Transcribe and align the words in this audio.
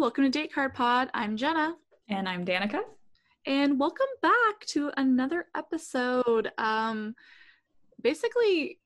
welcome 0.00 0.24
to 0.24 0.30
Date 0.30 0.50
Card 0.54 0.72
Pod. 0.72 1.10
I'm 1.12 1.36
Jenna. 1.36 1.74
And 2.08 2.26
I'm 2.26 2.42
Danica. 2.42 2.80
And 3.44 3.78
welcome 3.78 4.06
back 4.22 4.60
to 4.68 4.90
another 4.96 5.44
episode. 5.54 6.50
Um 6.56 7.14
basically, 8.02 8.78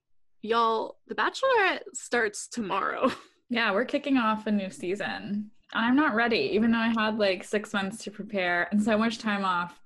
y'all, 0.42 0.96
The 1.06 1.14
Bachelorette 1.14 1.82
starts 1.92 2.48
tomorrow. 2.48 3.12
Yeah, 3.50 3.72
we're 3.72 3.84
kicking 3.84 4.16
off 4.16 4.46
a 4.48 4.50
new 4.50 4.70
season. 4.70 5.50
I'm 5.74 5.94
not 5.94 6.14
ready, 6.16 6.50
even 6.54 6.72
though 6.72 6.78
I 6.78 6.88
had 6.88 7.18
like 7.18 7.44
six 7.44 7.72
months 7.72 8.02
to 8.02 8.10
prepare 8.10 8.68
and 8.72 8.82
so 8.82 8.98
much 8.98 9.18
time 9.18 9.44
off. 9.44 9.80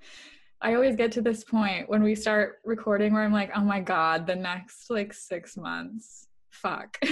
I 0.63 0.75
always 0.75 0.97
get 0.97 1.13
to 1.13 1.21
this 1.21 1.45
point 1.45 1.91
when 1.91 2.03
we 2.03 2.15
start 2.15 2.61
recording 2.65 3.13
where 3.13 3.25
I'm 3.25 3.33
like, 3.33 3.51
oh 3.55 3.61
my 3.61 3.81
God, 3.81 4.27
the 4.27 4.37
next 4.37 4.89
like 4.89 5.13
six 5.13 5.57
months. 5.57 6.29
Fuck. 6.51 6.99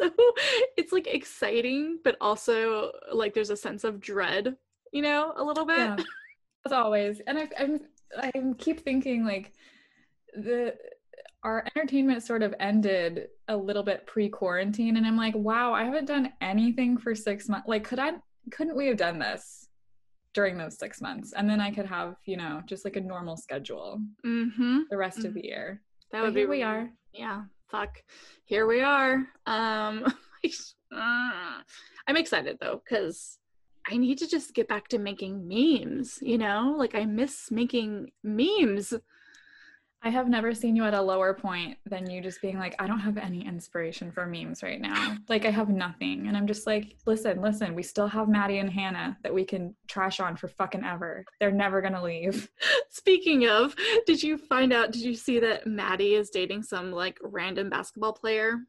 it's 0.00 0.16
so 0.16 0.32
it's 0.76 0.92
like 0.92 1.06
exciting, 1.06 1.98
but 2.04 2.16
also 2.20 2.92
like 3.12 3.34
there's 3.34 3.50
a 3.50 3.56
sense 3.56 3.84
of 3.84 4.00
dread, 4.00 4.56
you 4.92 5.02
know, 5.02 5.32
a 5.36 5.44
little 5.44 5.64
bit. 5.66 5.76
Yeah. 5.76 5.96
As 6.66 6.72
always. 6.72 7.20
And 7.26 7.38
I 7.38 7.48
I'm 7.58 7.80
I 8.18 8.30
keep 8.58 8.80
thinking 8.80 9.24
like 9.24 9.52
the 10.34 10.74
our 11.42 11.64
entertainment 11.74 12.22
sort 12.22 12.42
of 12.42 12.54
ended 12.60 13.28
a 13.48 13.56
little 13.56 13.82
bit 13.82 14.06
pre-quarantine 14.06 14.96
and 14.98 15.06
I'm 15.06 15.16
like, 15.16 15.34
wow, 15.34 15.72
I 15.72 15.84
haven't 15.84 16.04
done 16.04 16.32
anything 16.42 16.98
for 16.98 17.14
6 17.14 17.48
months. 17.48 17.66
Like 17.68 17.84
could 17.84 17.98
I 17.98 18.12
couldn't 18.50 18.76
we 18.76 18.86
have 18.88 18.98
done 18.98 19.18
this 19.18 19.68
during 20.34 20.58
those 20.58 20.78
6 20.78 21.00
months? 21.00 21.32
And 21.32 21.48
then 21.48 21.60
I 21.60 21.70
could 21.70 21.86
have, 21.86 22.16
you 22.26 22.36
know, 22.36 22.60
just 22.66 22.84
like 22.84 22.96
a 22.96 23.00
normal 23.00 23.36
schedule 23.36 24.00
Mm-hmm. 24.24 24.80
the 24.90 24.96
rest 24.96 25.20
Mhm. 25.20 25.24
of 25.26 25.34
the 25.34 25.44
year. 25.46 25.80
That 26.12 26.20
But 26.20 26.26
would 26.26 26.34
be 26.34 26.44
we 26.46 26.62
are. 26.62 26.90
Yeah. 27.12 27.44
Fuck. 27.70 28.02
Here 28.46 28.66
we 28.66 28.80
are. 28.80 29.26
Um 29.46 30.04
uh, 30.92 31.60
I'm 32.06 32.16
excited 32.16 32.58
though, 32.60 32.82
because 32.84 33.38
I 33.88 33.96
need 33.96 34.18
to 34.18 34.28
just 34.28 34.54
get 34.54 34.68
back 34.68 34.88
to 34.88 34.98
making 34.98 35.46
memes, 35.46 36.18
you 36.20 36.38
know? 36.38 36.74
Like 36.76 36.94
I 36.94 37.04
miss 37.04 37.50
making 37.50 38.10
memes. 38.22 38.92
I 40.02 40.08
have 40.08 40.28
never 40.28 40.54
seen 40.54 40.76
you 40.76 40.84
at 40.84 40.94
a 40.94 41.02
lower 41.02 41.34
point 41.34 41.76
than 41.84 42.08
you 42.08 42.22
just 42.22 42.40
being 42.40 42.58
like, 42.58 42.74
I 42.78 42.86
don't 42.86 43.00
have 43.00 43.18
any 43.18 43.46
inspiration 43.46 44.10
for 44.10 44.24
memes 44.24 44.62
right 44.62 44.80
now. 44.80 45.16
Like, 45.28 45.44
I 45.44 45.50
have 45.50 45.68
nothing. 45.68 46.26
And 46.26 46.36
I'm 46.36 46.46
just 46.46 46.66
like, 46.66 46.96
listen, 47.04 47.42
listen, 47.42 47.74
we 47.74 47.82
still 47.82 48.08
have 48.08 48.26
Maddie 48.26 48.58
and 48.58 48.70
Hannah 48.70 49.18
that 49.22 49.34
we 49.34 49.44
can 49.44 49.74
trash 49.88 50.18
on 50.18 50.36
for 50.36 50.48
fucking 50.48 50.84
ever. 50.84 51.24
They're 51.38 51.50
never 51.50 51.82
going 51.82 51.92
to 51.92 52.02
leave. 52.02 52.50
Speaking 52.88 53.46
of, 53.46 53.74
did 54.06 54.22
you 54.22 54.38
find 54.38 54.72
out, 54.72 54.90
did 54.90 55.02
you 55.02 55.14
see 55.14 55.38
that 55.40 55.66
Maddie 55.66 56.14
is 56.14 56.30
dating 56.30 56.62
some 56.62 56.92
like 56.92 57.18
random 57.22 57.68
basketball 57.68 58.14
player? 58.14 58.60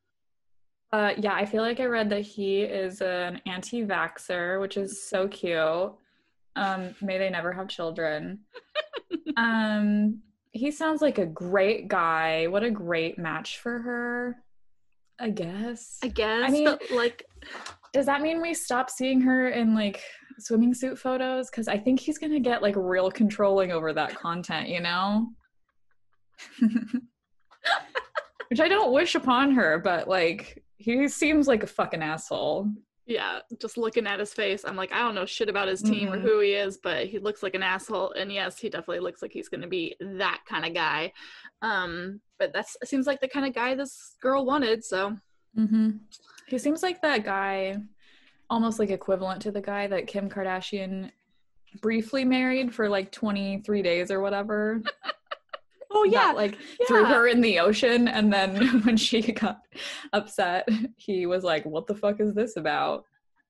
Uh, 0.92 1.14
yeah, 1.18 1.34
I 1.34 1.46
feel 1.46 1.62
like 1.62 1.80
I 1.80 1.86
read 1.86 2.10
that 2.10 2.22
he 2.22 2.64
is 2.64 3.02
an 3.02 3.40
anti 3.46 3.86
vaxxer, 3.86 4.60
which 4.60 4.76
is 4.76 5.02
so 5.08 5.30
cute. 5.30 5.94
Um, 6.58 6.94
may 7.02 7.18
they 7.18 7.30
never 7.30 7.54
have 7.54 7.70
children. 7.70 8.40
um, 9.38 10.22
he 10.52 10.72
sounds 10.72 11.02
like 11.02 11.18
a 11.18 11.26
great 11.26 11.88
guy. 11.88 12.48
What 12.48 12.64
a 12.64 12.72
great 12.72 13.18
match 13.18 13.60
for 13.60 13.80
her, 13.80 14.38
I 15.20 15.30
guess. 15.30 15.98
I 16.04 16.08
guess. 16.10 16.44
I 16.48 16.52
mean- 16.52 16.66
but 16.66 16.82
like 16.92 17.26
Does 17.94 18.06
that 18.06 18.22
mean 18.22 18.42
we 18.42 18.54
stop 18.54 18.90
seeing 18.90 19.22
her 19.22 19.50
in 19.50 19.74
like 19.76 20.02
swimming 20.40 20.74
suit 20.74 20.98
photos? 21.00 21.50
Because 21.50 21.68
I 21.68 21.78
think 21.78 22.00
he's 22.00 22.18
gonna 22.18 22.40
get 22.40 22.62
like 22.62 22.76
real 22.78 23.10
controlling 23.12 23.72
over 23.72 23.94
that 23.94 24.16
content, 24.16 24.70
you 24.70 24.80
know? 24.82 25.28
Which 28.50 28.60
I 28.60 28.68
don't 28.68 28.92
wish 28.92 29.16
upon 29.16 29.52
her, 29.54 29.80
but 29.80 30.08
like 30.10 30.64
he 30.78 31.08
seems 31.08 31.48
like 31.48 31.64
a 31.64 31.68
fucking 31.68 32.02
asshole. 32.02 32.70
Yeah, 33.06 33.40
just 33.60 33.78
looking 33.78 34.08
at 34.08 34.20
his 34.20 34.34
face, 34.34 34.64
I'm 34.64 34.76
like, 34.76 34.92
I 34.94 35.00
don't 35.00 35.16
know 35.16 35.26
shit 35.26 35.50
about 35.50 35.68
his 35.68 35.82
team 35.82 36.12
or 36.14 36.18
Mhm. 36.18 36.22
who 36.22 36.40
he 36.40 36.54
is, 36.54 36.78
but 36.78 37.08
he 37.08 37.20
looks 37.20 37.42
like 37.44 37.56
an 37.56 37.64
asshole. 37.64 38.12
And 38.14 38.32
yes, 38.32 38.60
he 38.60 38.70
definitely 38.70 39.00
looks 39.00 39.22
like 39.22 39.32
he's 39.34 39.50
gonna 39.50 39.68
be 39.68 39.96
that 40.00 40.42
kind 40.48 40.66
of 40.66 40.74
guy. 40.74 41.12
Um, 41.62 42.22
but 42.38 42.54
that 42.54 42.68
seems 42.86 43.08
like 43.08 43.20
the 43.20 43.28
kind 43.28 43.46
of 43.46 43.54
guy 43.54 43.76
this 43.76 44.16
girl 44.22 44.46
wanted. 44.46 44.84
So 44.84 45.18
Mm-hmm. 45.58 45.90
He 46.48 46.58
seems 46.58 46.82
like 46.82 47.02
that 47.02 47.26
guy, 47.26 47.76
almost 48.50 48.80
like 48.80 48.90
equivalent 48.90 49.42
to 49.42 49.52
the 49.52 49.60
guy 49.62 49.86
that 49.88 50.08
Kim 50.08 50.30
Kardashian 50.30 51.12
briefly 51.82 52.24
married 52.24 52.74
for 52.74 52.88
like 52.88 53.12
23 53.12 53.82
days 53.82 54.12
or 54.12 54.22
whatever. 54.22 54.82
oh 55.94 56.10
that, 56.12 56.36
like 56.36 56.58
threw 56.88 57.06
her 57.06 57.28
in 57.28 57.42
the 57.42 57.60
ocean 57.60 58.08
and 58.08 58.32
then 58.32 58.82
when 58.84 58.98
she 58.98 59.22
got 59.22 59.62
upset 60.14 60.68
he 60.98 61.26
was 61.26 61.44
like 61.44 61.66
what 61.66 61.88
the 61.88 61.96
fuck 61.96 62.20
is 62.20 62.34
this 62.34 62.58
about? 62.58 63.06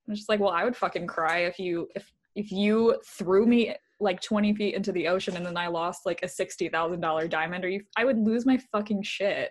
I'm 0.08 0.14
just 0.14 0.28
like 0.28 0.40
well 0.40 0.50
i 0.50 0.64
would 0.64 0.76
fucking 0.76 1.06
cry 1.06 1.40
if 1.40 1.58
you 1.58 1.88
if 1.94 2.12
if 2.34 2.50
you 2.50 2.98
threw 3.06 3.46
me 3.46 3.74
like 4.00 4.20
20 4.20 4.54
feet 4.54 4.74
into 4.74 4.90
the 4.90 5.06
ocean 5.06 5.36
and 5.36 5.46
then 5.46 5.56
i 5.56 5.68
lost 5.68 6.04
like 6.04 6.20
a 6.22 6.26
$60000 6.26 7.30
diamond 7.30 7.64
or 7.64 7.68
you 7.68 7.82
i 7.96 8.04
would 8.04 8.18
lose 8.18 8.44
my 8.44 8.58
fucking 8.72 9.02
shit. 9.02 9.50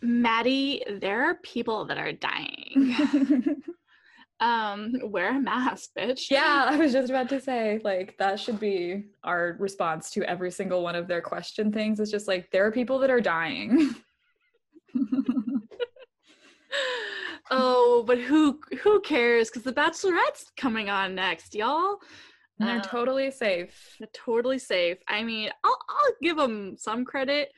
Maddie, 0.00 0.84
there 1.00 1.24
are 1.24 1.34
people 1.42 1.84
that 1.86 1.98
are 1.98 2.12
dying. 2.12 2.96
um, 4.42 4.92
wear 5.04 5.36
a 5.36 5.40
mask, 5.40 5.90
bitch. 5.96 6.30
yeah 6.30 6.66
i 6.68 6.76
was 6.76 6.92
just 6.92 7.10
about 7.10 7.28
to 7.28 7.40
say 7.40 7.80
like 7.84 8.16
that 8.18 8.38
should 8.40 8.58
be 8.58 9.04
our 9.24 9.56
response 9.58 10.10
to 10.10 10.22
every 10.28 10.50
single 10.50 10.82
one 10.82 10.96
of 10.96 11.06
their 11.08 11.20
question 11.22 11.72
things 11.72 12.00
it's 12.00 12.10
just 12.10 12.28
like 12.28 12.50
there 12.50 12.66
are 12.66 12.72
people 12.72 12.98
that 12.98 13.10
are 13.10 13.20
dying 13.20 13.94
oh, 17.50 18.04
but 18.06 18.18
who 18.18 18.60
who 18.82 19.00
cares? 19.00 19.48
Because 19.48 19.62
the 19.62 19.72
Bachelorette's 19.72 20.50
coming 20.56 20.88
on 20.88 21.14
next, 21.14 21.54
y'all. 21.54 21.98
and 22.58 22.68
they're 22.68 22.78
Uh, 22.78 22.82
totally 22.82 23.30
safe 23.30 23.96
They're 23.98 24.08
totally 24.12 24.58
safe. 24.58 24.98
I 25.08 25.22
mean, 25.22 25.50
I'll 25.64 25.78
I'll 25.88 26.14
give 26.22 26.36
them 26.36 26.76
some 26.76 27.04
credit 27.04 27.52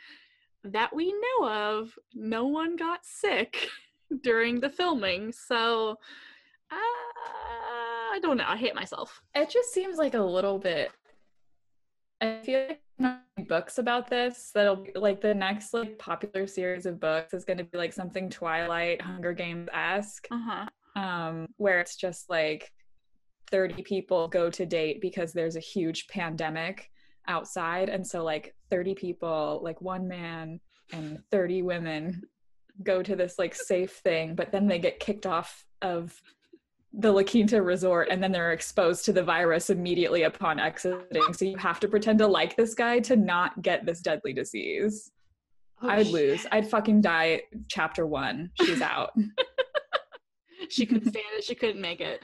that 0.65 0.95
we 0.95 1.13
know 1.13 1.49
of. 1.49 1.99
No 2.15 2.47
one 2.47 2.77
got 2.77 3.05
sick 3.05 3.69
during 4.23 4.61
the 4.61 4.71
filming, 4.71 5.33
so 5.33 5.99
uh, 6.71 6.77
I 6.77 8.19
don't 8.23 8.37
know. 8.37 8.45
I 8.47 8.57
hate 8.57 8.75
myself. 8.75 9.21
It 9.35 9.51
just 9.51 9.73
seems 9.73 9.97
like 9.99 10.15
a 10.15 10.23
little 10.23 10.59
bit. 10.59 10.91
I 12.21 12.41
feel 12.45 12.61
like 12.69 12.81
I'm 12.99 13.03
not 13.05 13.23
reading 13.37 13.49
books 13.49 13.79
about 13.79 14.09
this. 14.09 14.51
That'll 14.55 14.77
be 14.77 14.93
like 14.95 15.21
the 15.21 15.35
next 15.35 15.75
like 15.75 15.99
popular 15.99 16.47
series 16.47 16.87
of 16.87 17.01
books 17.01 17.35
is 17.35 17.45
going 17.45 17.59
to 17.59 17.65
be 17.65 17.77
like 17.77 17.93
something 17.93 18.31
Twilight, 18.31 19.03
Hunger 19.03 19.33
Games 19.33 19.69
esque, 19.73 20.27
Uh 20.31 20.39
huh. 20.39 21.01
um, 21.01 21.47
where 21.57 21.81
it's 21.81 21.97
just 21.97 22.31
like 22.31 22.71
thirty 23.51 23.83
people 23.83 24.29
go 24.29 24.49
to 24.51 24.65
date 24.65 25.01
because 25.01 25.33
there's 25.33 25.57
a 25.57 25.61
huge 25.61 26.07
pandemic 26.09 26.89
outside, 27.27 27.89
and 27.89 28.07
so 28.07 28.23
like 28.23 28.55
thirty 28.71 28.95
people, 28.95 29.61
like 29.63 29.81
one 29.83 30.07
man 30.09 30.61
and 30.93 31.19
thirty 31.31 31.63
women, 31.63 32.23
go 32.85 33.03
to 33.03 33.17
this 33.17 33.39
like 33.39 33.55
safe 33.55 33.93
thing, 34.05 34.35
but 34.35 34.53
then 34.53 34.67
they 34.67 34.79
get 34.79 35.01
kicked 35.01 35.27
off 35.27 35.67
of 35.83 36.15
the 36.97 37.11
La 37.11 37.23
Quinta 37.23 37.61
resort 37.61 38.09
and 38.11 38.23
then 38.23 38.31
they're 38.31 38.53
exposed 38.53 39.05
to 39.05 39.13
the 39.13 39.23
virus 39.23 39.71
immediately 39.71 40.23
upon 40.23 40.61
exiting. 40.61 41.33
So 41.33 41.45
you 41.45 41.57
have 41.57 41.81
to 41.81 41.89
pretend 41.89 42.19
to 42.21 42.27
like 42.27 42.57
this 42.57 42.75
guy 42.75 43.01
to 43.01 43.17
not 43.17 43.61
get 43.63 43.85
this 43.85 44.01
deadly 44.01 44.33
disease. 44.33 45.11
Oh, 45.83 45.89
I 45.89 45.99
would 45.99 46.07
lose. 46.09 46.47
I'd 46.53 46.71
fucking 46.71 47.01
die 47.01 47.43
chapter 47.69 48.07
one. 48.07 48.51
She's 48.61 48.81
out. 48.81 49.11
She 50.71 50.87
couldn't 50.87 51.11
stand 51.11 51.25
it. 51.37 51.45
She 51.45 51.55
couldn't 51.55 51.81
make 51.81 52.01
it. 52.01 52.23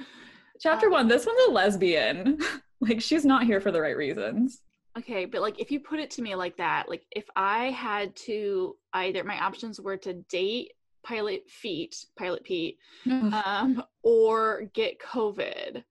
chapter 0.61 0.87
um, 0.87 0.93
one, 0.93 1.09
this 1.09 1.27
one's 1.27 1.49
a 1.49 1.51
lesbian. 1.51 2.39
like 2.81 3.01
she's 3.01 3.25
not 3.25 3.45
here 3.45 3.61
for 3.61 3.71
the 3.71 3.81
right 3.81 3.97
reasons. 3.97 4.63
Okay, 4.99 5.25
but 5.25 5.41
like 5.41 5.61
if 5.61 5.71
you 5.71 5.81
put 5.81 6.01
it 6.01 6.11
to 6.13 6.23
me 6.23 6.35
like 6.35 6.57
that, 6.57 6.89
like 6.89 7.05
if 7.13 7.25
I 7.37 7.71
had 7.71 8.15
to 8.27 8.77
either 8.93 9.23
my 9.25 9.39
options 9.39 9.81
were 9.81 9.97
to 9.99 10.15
date 10.29 10.73
Pilot 11.05 11.49
Feet, 11.49 11.97
Pilot 12.19 12.45
Pete, 12.45 12.77
um, 13.07 13.83
or 14.03 14.65
get 14.75 14.99
COVID. 15.01 15.83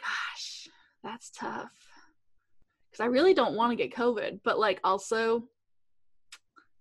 Gosh, 0.00 0.68
that's 1.02 1.30
tough. 1.30 1.70
Because 2.90 3.02
I 3.04 3.06
really 3.06 3.34
don't 3.34 3.54
want 3.54 3.70
to 3.72 3.76
get 3.76 3.94
COVID, 3.94 4.40
but 4.44 4.58
like 4.58 4.80
also, 4.84 5.44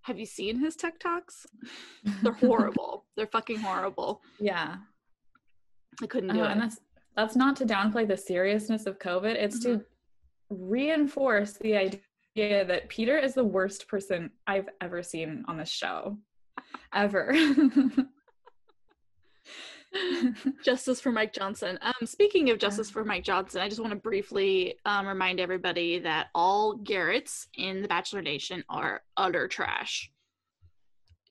have 0.01 0.17
you 0.19 0.25
seen 0.25 0.57
his 0.59 0.75
TikToks? 0.77 1.45
They're 2.23 2.31
horrible. 2.33 3.05
They're 3.15 3.27
fucking 3.27 3.59
horrible. 3.59 4.21
yeah. 4.39 4.75
I 6.01 6.05
couldn't 6.05 6.29
Oh, 6.31 6.33
do 6.35 6.43
and 6.43 6.59
it. 6.59 6.63
that's 6.63 6.79
that's 7.15 7.35
not 7.35 7.55
to 7.55 7.65
downplay 7.65 8.07
the 8.07 8.15
seriousness 8.15 8.85
of 8.85 8.99
COVID. 8.99 9.33
It's 9.33 9.59
to 9.63 9.81
reinforce 10.51 11.53
the 11.53 11.75
idea 11.75 12.65
that 12.65 12.87
Peter 12.89 13.17
is 13.17 13.33
the 13.33 13.43
worst 13.43 13.87
person 13.87 14.29
I've 14.45 14.69
ever 14.79 15.01
seen 15.01 15.43
on 15.47 15.57
this 15.57 15.69
show. 15.71 16.17
Ever. 16.93 17.33
Justice 20.63 20.99
for 20.99 21.11
Mike 21.11 21.33
Johnson. 21.33 21.79
Um, 21.81 22.05
speaking 22.05 22.49
of 22.49 22.59
justice 22.59 22.89
for 22.89 23.03
Mike 23.05 23.23
Johnson, 23.23 23.61
I 23.61 23.69
just 23.69 23.79
want 23.79 23.91
to 23.93 23.97
briefly 23.99 24.75
um, 24.85 25.07
remind 25.07 25.39
everybody 25.39 25.99
that 25.99 26.27
all 26.35 26.75
Garrett's 26.75 27.47
in 27.55 27.81
the 27.81 27.87
Bachelor 27.87 28.21
Nation 28.21 28.63
are 28.69 29.01
utter 29.15 29.47
trash. 29.47 30.11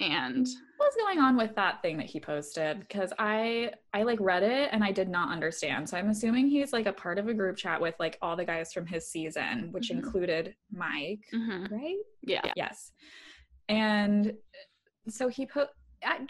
And 0.01 0.47
What's 0.79 0.97
going 0.97 1.19
on 1.19 1.37
with 1.39 1.55
that 1.57 1.81
thing 1.81 1.97
that 1.99 2.07
he 2.07 2.21
posted? 2.21 2.81
Because 2.81 3.13
I 3.19 3.71
I 3.95 4.03
like 4.03 4.21
read 4.21 4.43
it 4.43 4.69
and 4.73 4.85
I 4.85 4.93
did 4.93 5.09
not 5.09 5.31
understand. 5.33 5.89
So 5.89 5.97
I'm 5.97 6.11
assuming 6.11 6.49
he's 6.49 6.73
like 6.73 6.85
a 6.87 6.93
part 6.93 7.19
of 7.19 7.29
a 7.29 7.35
group 7.35 7.57
chat 7.57 7.81
with 7.81 7.95
like 7.99 8.19
all 8.21 8.37
the 8.37 8.45
guys 8.45 8.73
from 8.75 8.87
his 8.87 9.09
season, 9.09 9.69
which 9.73 9.89
Mhm. 9.89 9.97
included 9.97 10.55
Mike, 10.71 11.25
Mhm. 11.33 11.71
right? 11.71 11.97
Yeah. 12.23 12.53
Yes. 12.57 12.93
And 13.71 14.35
so 15.09 15.29
he 15.29 15.47
put. 15.47 15.69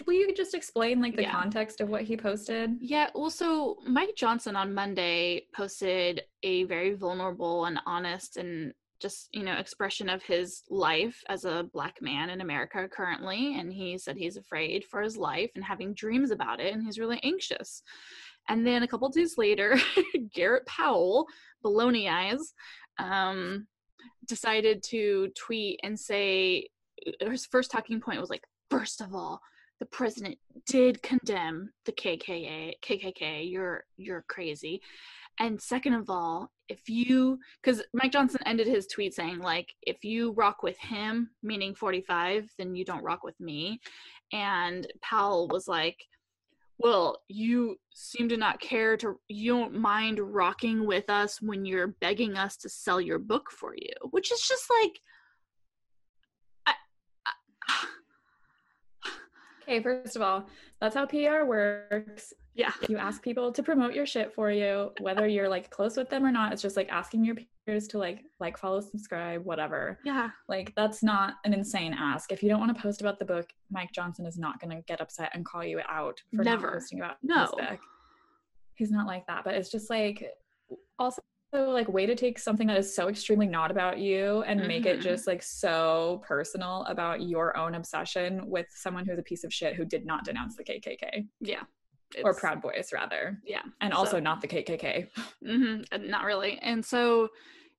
Will 0.07 0.15
you 0.15 0.33
just 0.35 0.55
explain 0.55 1.03
like 1.03 1.17
the 1.17 1.23
Yeah. 1.23 1.33
context 1.33 1.81
of 1.81 1.89
what 1.89 2.03
he 2.03 2.17
posted? 2.17 2.79
Yeah, 2.81 3.11
well, 3.15 3.31
so 3.31 3.79
Mike 3.87 4.15
Johnson 4.17 4.57
on 4.57 4.73
Monday 4.73 5.47
posted 5.55 6.23
a 6.43 6.65
very 6.65 6.95
vulnerable 6.95 7.67
and 7.67 7.81
honest 7.85 8.37
and 8.37 8.73
just, 9.01 9.29
you 9.33 9.43
know, 9.43 9.55
expression 9.55 10.09
of 10.09 10.23
his 10.23 10.63
life 10.71 11.23
as 11.29 11.45
a 11.45 11.69
black 11.75 12.01
man 12.01 12.31
in 12.31 12.41
America 12.41 12.89
currently. 12.89 13.59
And 13.59 13.71
he 13.71 13.99
said 13.99 14.17
he's 14.17 14.39
afraid 14.39 14.85
for 14.85 15.03
his 15.03 15.19
life 15.19 15.51
and 15.55 15.65
having 15.65 15.93
dreams 15.93 16.31
about 16.31 16.61
it, 16.61 16.73
and 16.73 16.83
he's 16.83 16.99
really 16.99 17.21
anxious. 17.23 17.83
And 18.49 18.67
then 18.67 18.83
a 18.85 18.89
couple 18.89 19.09
days 19.11 19.37
later, 19.37 19.77
Garrett 20.33 20.65
Powell, 20.67 21.27
baloney 21.63 22.09
eyes, 22.11 22.55
um, 22.99 23.67
decided 24.27 24.83
to 24.85 25.29
tweet 25.37 25.81
and 25.83 25.99
say 25.99 26.69
his 27.21 27.45
first 27.45 27.71
talking 27.71 28.01
point 28.01 28.21
was 28.21 28.31
like, 28.31 28.45
first 28.71 29.01
of 29.01 29.15
all, 29.15 29.41
the 29.81 29.87
president 29.87 30.39
did 30.67 31.03
condemn 31.03 31.71
the 31.85 31.93
KKA, 31.93 32.75
KKK. 32.83 33.51
You're 33.51 33.85
you're 33.97 34.25
crazy. 34.29 34.81
And 35.39 35.61
second 35.61 35.93
of 35.93 36.09
all, 36.09 36.51
if 36.69 36.89
you 36.89 37.39
cuz 37.63 37.83
Mike 37.93 38.13
Johnson 38.13 38.41
ended 38.47 38.67
his 38.67 38.87
tweet 38.87 39.15
saying 39.15 39.39
like 39.39 39.75
if 39.83 40.05
you 40.05 40.33
rock 40.33 40.63
with 40.63 40.79
him, 40.79 41.31
meaning 41.43 41.75
45, 41.75 42.51
then 42.59 42.75
you 42.75 42.85
don't 42.85 43.05
rock 43.05 43.23
with 43.23 43.39
me. 43.39 43.81
And 44.33 44.87
Powell 45.03 45.49
was 45.49 45.69
like 45.69 46.07
well, 46.79 47.23
you 47.29 47.77
seem 47.95 48.29
to 48.29 48.37
not 48.37 48.61
care 48.61 48.97
to 48.99 49.19
you 49.29 49.53
don't 49.53 49.75
mind 49.75 50.21
rocking 50.21 50.87
with 50.87 51.09
us 51.09 51.41
when 51.41 51.65
you're 51.65 51.89
begging 52.01 52.37
us 52.37 52.57
to 52.59 52.69
sell 52.69 53.01
your 53.01 53.19
book 53.19 53.51
for 53.51 53.75
you, 53.75 53.95
which 54.11 54.31
is 54.31 54.41
just 54.43 54.69
like 54.83 55.01
I, 56.67 56.75
I, 57.27 57.87
Okay, 59.69 59.83
first 59.83 60.15
of 60.17 60.23
all, 60.23 60.47
that's 60.81 60.95
how 60.95 61.07
PR 61.07 61.45
works. 61.45 62.33
yeah. 62.55 62.73
You 62.89 62.99
ask 62.99 63.23
people 63.23 63.51
to 63.53 63.63
promote 63.63 63.95
your 63.95 64.07
shit 64.07 64.33
for 64.33 64.51
you, 64.51 64.93
whether 65.01 65.27
you're 65.27 65.49
like 65.49 65.71
close 65.71 65.97
with 65.97 66.09
them 66.09 66.25
or 66.25 66.31
not. 66.31 66.53
It's 66.53 66.63
just 66.63 66.77
like 66.77 66.89
asking 66.89 67.25
your 67.25 67.37
peers 67.67 67.89
to 67.89 67.99
like 67.99 68.21
like 68.39 68.57
follow, 68.57 68.81
subscribe, 68.81 69.45
whatever. 69.45 69.99
Yeah. 70.05 70.31
Like 70.49 70.73
that's 70.77 71.03
not 71.03 71.35
an 71.45 71.53
insane 71.53 71.95
ask. 71.99 72.31
If 72.31 72.43
you 72.43 72.49
don't 72.49 72.61
want 72.61 72.77
to 72.77 72.81
post 72.81 73.01
about 73.01 73.19
the 73.19 73.25
book, 73.25 73.49
Mike 73.71 73.91
Johnson 73.93 74.25
is 74.25 74.39
not 74.39 74.61
going 74.61 74.77
to 74.77 74.83
get 74.87 75.01
upset 75.01 75.31
and 75.35 75.45
call 75.45 75.65
you 75.65 75.81
out 75.89 76.21
for 76.35 76.45
Never. 76.45 76.67
not 76.67 76.73
posting 76.75 77.01
about 77.01 77.17
No. 77.23 77.43
this 77.43 77.51
book. 77.69 77.81
He's 78.77 78.91
not 78.93 79.07
like 79.07 79.27
that, 79.27 79.43
but 79.45 79.55
it's 79.55 79.71
just 79.71 79.91
like 79.91 80.25
also 80.99 81.21
like 81.53 81.89
way 81.89 82.07
to 82.07 82.15
take 82.15 82.39
something 82.39 82.67
that 82.67 82.77
is 82.77 82.95
so 82.95 83.09
extremely 83.09 83.47
not 83.47 83.71
about 83.71 83.99
you 83.99 84.43
and 84.43 84.67
make 84.67 84.85
it 84.87 84.99
Mhm. 84.99 85.03
just 85.03 85.27
like 85.27 85.43
so 85.43 86.23
personal 86.27 86.83
about 86.85 87.23
your 87.23 87.57
own 87.57 87.75
obsession 87.75 88.49
with 88.49 88.67
someone 88.71 89.07
who's 89.07 89.19
a 89.19 89.23
piece 89.23 89.45
of 89.45 89.53
shit 89.53 89.75
who 89.75 89.85
did 89.85 90.05
not 90.05 90.25
denounce 90.25 90.57
the 90.57 90.65
KKK 90.65 91.27
Yeah. 91.41 91.63
or 92.23 92.35
Proud 92.35 92.61
Boys 92.61 92.91
rather, 92.93 93.41
Yeah. 93.45 93.63
and 93.81 93.93
also 93.95 94.13
So- 94.13 94.21
not 94.21 94.41
the 94.41 94.49
KKK. 94.49 95.09
hmm 95.43 95.83
Not 96.09 96.25
really. 96.25 96.59
And 96.59 96.85
so, 96.85 97.29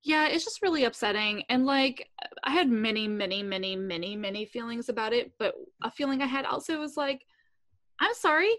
yeah, 0.03 0.27
it's 0.27 0.43
just 0.45 0.61
really 0.61 0.85
upsetting. 0.85 1.43
And 1.49 1.65
like, 1.65 2.09
I 2.43 2.51
had 2.51 2.69
many, 2.69 3.07
many, 3.07 3.43
many, 3.43 3.75
many, 3.75 4.15
many 4.15 4.45
feelings 4.45 4.89
about 4.89 5.13
it. 5.13 5.33
But 5.37 5.55
a 5.83 5.91
feeling 5.91 6.21
I 6.21 6.25
had 6.27 6.45
also 6.45 6.79
was 6.79 6.95
like, 6.97 7.25
I'm 7.99 8.13
sorry. 8.13 8.55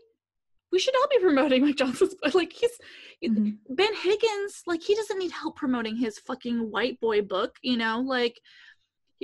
We 0.71 0.79
should 0.79 0.95
all 0.97 1.09
be 1.11 1.19
promoting 1.21 1.63
Mike 1.65 1.77
Johnson's 1.77 2.15
book. 2.15 2.35
Like, 2.35 2.53
he's 2.53 2.79
Mhm. 3.25 3.59
Ben 3.71 3.95
Higgins. 3.95 4.63
Like, 4.67 4.83
he 4.83 4.95
doesn't 4.95 5.19
need 5.19 5.33
help 5.33 5.57
promoting 5.57 5.97
his 5.97 6.19
fucking 6.19 6.71
white 6.71 7.01
boy 7.01 7.23
book. 7.23 7.57
You 7.63 7.77
know, 7.77 8.01
like. 8.01 8.41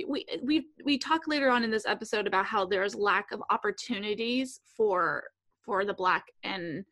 We 0.09 0.25
we 0.43 0.67
we 0.83 0.97
talk 0.97 1.21
later 1.25 1.49
on 1.49 1.63
in 1.63 1.71
this 1.71 1.85
episode 1.85 2.27
about 2.27 2.45
how 2.45 2.65
there's 2.65 2.95
lack 2.95 3.31
of 3.31 3.41
opportunities 3.49 4.59
for 4.75 5.23
for 5.63 5.85
the 5.85 5.93
black 5.93 6.25
and 6.43 6.83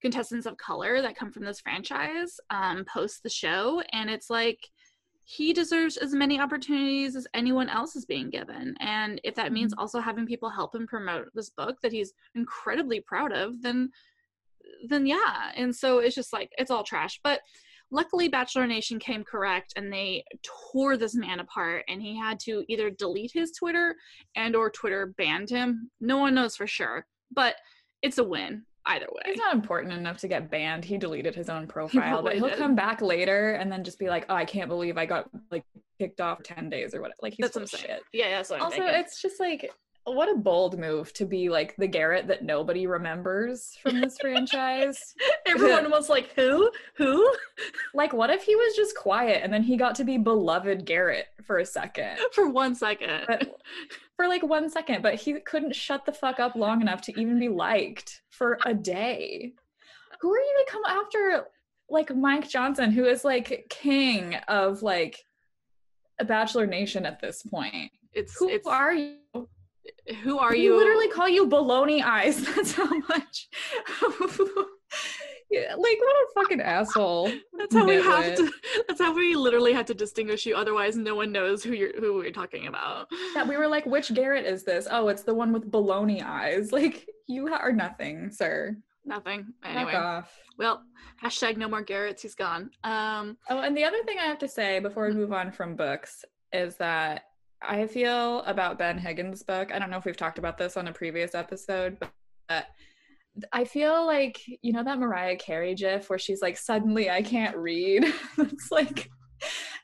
contestants 0.00 0.46
of 0.46 0.56
color 0.58 1.02
that 1.02 1.16
come 1.16 1.32
from 1.32 1.44
this 1.44 1.60
franchise 1.60 2.38
um, 2.50 2.84
post 2.84 3.24
the 3.24 3.28
show 3.28 3.82
and 3.92 4.08
it's 4.08 4.30
like 4.30 4.68
he 5.24 5.52
deserves 5.52 5.96
as 5.96 6.12
many 6.12 6.40
opportunities 6.40 7.16
as 7.16 7.26
anyone 7.34 7.68
else 7.68 7.96
is 7.96 8.04
being 8.04 8.30
given. 8.30 8.74
And 8.80 9.20
if 9.24 9.34
that 9.36 9.52
means 9.52 9.72
mm-hmm. 9.72 9.80
also 9.80 10.00
having 10.00 10.26
people 10.26 10.50
help 10.50 10.74
him 10.74 10.86
promote 10.86 11.28
this 11.34 11.50
book 11.50 11.80
that 11.82 11.92
he's 11.92 12.12
incredibly 12.34 13.00
proud 13.00 13.32
of 13.32 13.62
then 13.62 13.90
then 14.88 15.06
yeah. 15.06 15.50
And 15.56 15.74
so 15.74 15.98
it's 15.98 16.14
just 16.14 16.32
like 16.32 16.50
it's 16.56 16.70
all 16.70 16.84
trash. 16.84 17.20
But 17.22 17.40
luckily 17.90 18.28
bachelor 18.28 18.66
nation 18.66 18.98
came 18.98 19.22
correct 19.22 19.74
and 19.76 19.92
they 19.92 20.24
tore 20.42 20.96
this 20.96 21.14
man 21.14 21.40
apart 21.40 21.84
and 21.88 22.00
he 22.00 22.16
had 22.16 22.40
to 22.40 22.64
either 22.68 22.90
delete 22.90 23.32
his 23.32 23.52
twitter 23.52 23.94
and 24.34 24.56
or 24.56 24.70
twitter 24.70 25.14
banned 25.18 25.50
him. 25.50 25.90
No 26.00 26.16
one 26.16 26.34
knows 26.34 26.56
for 26.56 26.66
sure 26.66 27.06
but 27.34 27.56
it's 28.02 28.18
a 28.18 28.24
win 28.24 28.64
either 28.86 29.06
way 29.12 29.22
He's 29.26 29.38
not 29.38 29.54
important 29.54 29.92
enough 29.94 30.18
to 30.18 30.28
get 30.28 30.50
banned. 30.50 30.84
He 30.84 30.98
deleted 30.98 31.34
his 31.34 31.48
own 31.48 31.66
profile, 31.68 32.22
but 32.22 32.34
he'll 32.34 32.48
did. 32.48 32.58
come 32.58 32.74
back 32.74 33.00
later 33.00 33.52
and 33.52 33.70
then 33.70 33.84
just 33.84 33.98
be 33.98 34.08
like, 34.08 34.26
"Oh, 34.28 34.34
I 34.34 34.44
can't 34.44 34.68
believe 34.68 34.98
I 34.98 35.06
got 35.06 35.28
like 35.50 35.64
kicked 36.00 36.20
off 36.20 36.42
ten 36.42 36.68
days 36.70 36.94
or 36.94 37.00
what." 37.02 37.12
Like 37.22 37.34
he's 37.34 37.44
That's 37.44 37.52
full 37.54 37.62
what 37.62 37.72
I'm 37.74 37.78
saying. 37.78 37.94
shit. 37.96 38.02
Yeah, 38.12 38.30
that's 38.30 38.50
what 38.50 38.56
I'm 38.60 38.64
Also, 38.66 38.78
thinking. 38.78 38.94
it's 39.00 39.20
just 39.22 39.38
like 39.40 39.70
what 40.04 40.28
a 40.28 40.36
bold 40.36 40.78
move 40.78 41.12
to 41.14 41.24
be 41.24 41.48
like 41.48 41.76
the 41.76 41.86
Garrett 41.86 42.26
that 42.26 42.44
nobody 42.44 42.86
remembers 42.86 43.76
from 43.80 44.00
this 44.00 44.16
franchise. 44.20 45.14
Everyone 45.46 45.90
was 45.90 46.08
like, 46.08 46.32
"Who? 46.34 46.70
Who?" 46.96 47.34
Like, 47.94 48.12
what 48.12 48.30
if 48.30 48.42
he 48.42 48.56
was 48.56 48.74
just 48.74 48.96
quiet 48.96 49.42
and 49.44 49.52
then 49.52 49.62
he 49.62 49.76
got 49.76 49.94
to 49.96 50.04
be 50.04 50.16
beloved 50.16 50.86
Garrett 50.86 51.26
for 51.44 51.58
a 51.58 51.66
second? 51.66 52.18
For 52.32 52.48
one 52.48 52.74
second. 52.74 53.24
But 53.28 53.60
for 54.16 54.26
like 54.26 54.42
one 54.42 54.70
second, 54.70 55.02
but 55.02 55.16
he 55.16 55.34
couldn't 55.40 55.76
shut 55.76 56.06
the 56.06 56.12
fuck 56.12 56.40
up 56.40 56.56
long 56.56 56.80
enough 56.80 57.02
to 57.02 57.20
even 57.20 57.38
be 57.38 57.48
liked 57.48 58.22
for 58.30 58.58
a 58.64 58.72
day. 58.72 59.52
Who 60.20 60.32
are 60.32 60.38
you 60.38 60.64
to 60.64 60.72
come 60.72 60.82
after 60.86 61.46
like 61.88 62.14
Mike 62.14 62.48
Johnson, 62.48 62.90
who 62.90 63.04
is 63.04 63.24
like 63.24 63.66
king 63.68 64.36
of 64.48 64.82
like 64.82 65.24
a 66.18 66.24
Bachelor 66.24 66.66
Nation 66.66 67.04
at 67.04 67.20
this 67.20 67.42
point? 67.42 67.92
it's 68.12 68.38
Who 68.38 68.48
it's 68.48 68.66
are 68.66 68.94
you? 68.94 69.48
Who 70.22 70.38
are 70.38 70.50
We 70.52 70.62
you? 70.62 70.76
literally 70.76 71.08
call 71.08 71.28
you 71.28 71.46
baloney 71.48 72.02
eyes. 72.02 72.42
That's 72.54 72.72
how 72.72 72.86
much. 73.08 73.48
yeah, 75.50 75.74
like 75.76 75.98
what 75.98 76.16
a 76.16 76.26
fucking 76.34 76.60
asshole. 76.60 77.30
that's 77.58 77.74
how 77.74 77.84
we 77.86 77.96
have 77.96 78.34
to. 78.36 78.52
That's 78.88 79.00
how 79.00 79.14
we 79.14 79.34
literally 79.36 79.72
had 79.72 79.86
to 79.88 79.94
distinguish 79.94 80.46
you. 80.46 80.54
Otherwise, 80.56 80.96
no 80.96 81.14
one 81.14 81.30
knows 81.32 81.62
who 81.62 81.72
you're 81.72 81.98
who 82.00 82.14
we're 82.14 82.30
talking 82.30 82.66
about. 82.68 83.08
Yeah, 83.34 83.44
we 83.46 83.56
were 83.56 83.68
like, 83.68 83.84
which 83.86 84.12
Garrett 84.14 84.46
is 84.46 84.64
this? 84.64 84.88
Oh, 84.90 85.08
it's 85.08 85.22
the 85.22 85.34
one 85.34 85.52
with 85.52 85.70
baloney 85.70 86.22
eyes. 86.22 86.70
Like 86.82 87.06
you 87.26 87.48
are 87.52 87.72
nothing, 87.72 88.30
sir. 88.30 88.76
Nothing. 89.04 89.52
Anyway, 89.64 89.94
off. 89.94 90.32
well, 90.58 90.82
hashtag 91.22 91.56
no 91.56 91.68
more 91.68 91.82
Garrett's. 91.82 92.22
He's 92.22 92.34
gone. 92.34 92.70
Um, 92.84 93.36
Oh, 93.50 93.60
and 93.60 93.76
the 93.76 93.84
other 93.84 94.02
thing 94.04 94.18
I 94.18 94.24
have 94.26 94.38
to 94.38 94.48
say 94.48 94.78
before 94.80 95.06
we 95.08 95.14
move 95.14 95.32
on 95.32 95.50
from 95.52 95.74
books 95.76 96.24
is 96.52 96.76
that 96.76 97.24
I 97.64 97.86
feel 97.86 98.40
about 98.40 98.78
Ben 98.78 98.98
Higgins' 98.98 99.42
book. 99.42 99.72
I 99.72 99.78
don't 99.78 99.90
know 99.90 99.96
if 99.96 100.04
we've 100.04 100.16
talked 100.16 100.38
about 100.38 100.58
this 100.58 100.76
on 100.76 100.88
a 100.88 100.92
previous 100.92 101.34
episode, 101.34 101.98
but 102.48 102.66
I 103.52 103.64
feel 103.64 104.04
like 104.06 104.40
you 104.62 104.72
know 104.72 104.84
that 104.84 104.98
Mariah 104.98 105.36
Carey 105.36 105.74
gif 105.74 106.10
where 106.10 106.18
she's 106.18 106.42
like, 106.42 106.56
"Suddenly 106.56 107.10
I 107.10 107.22
can't 107.22 107.56
read." 107.56 108.04
It's 108.38 108.70
like 108.70 109.10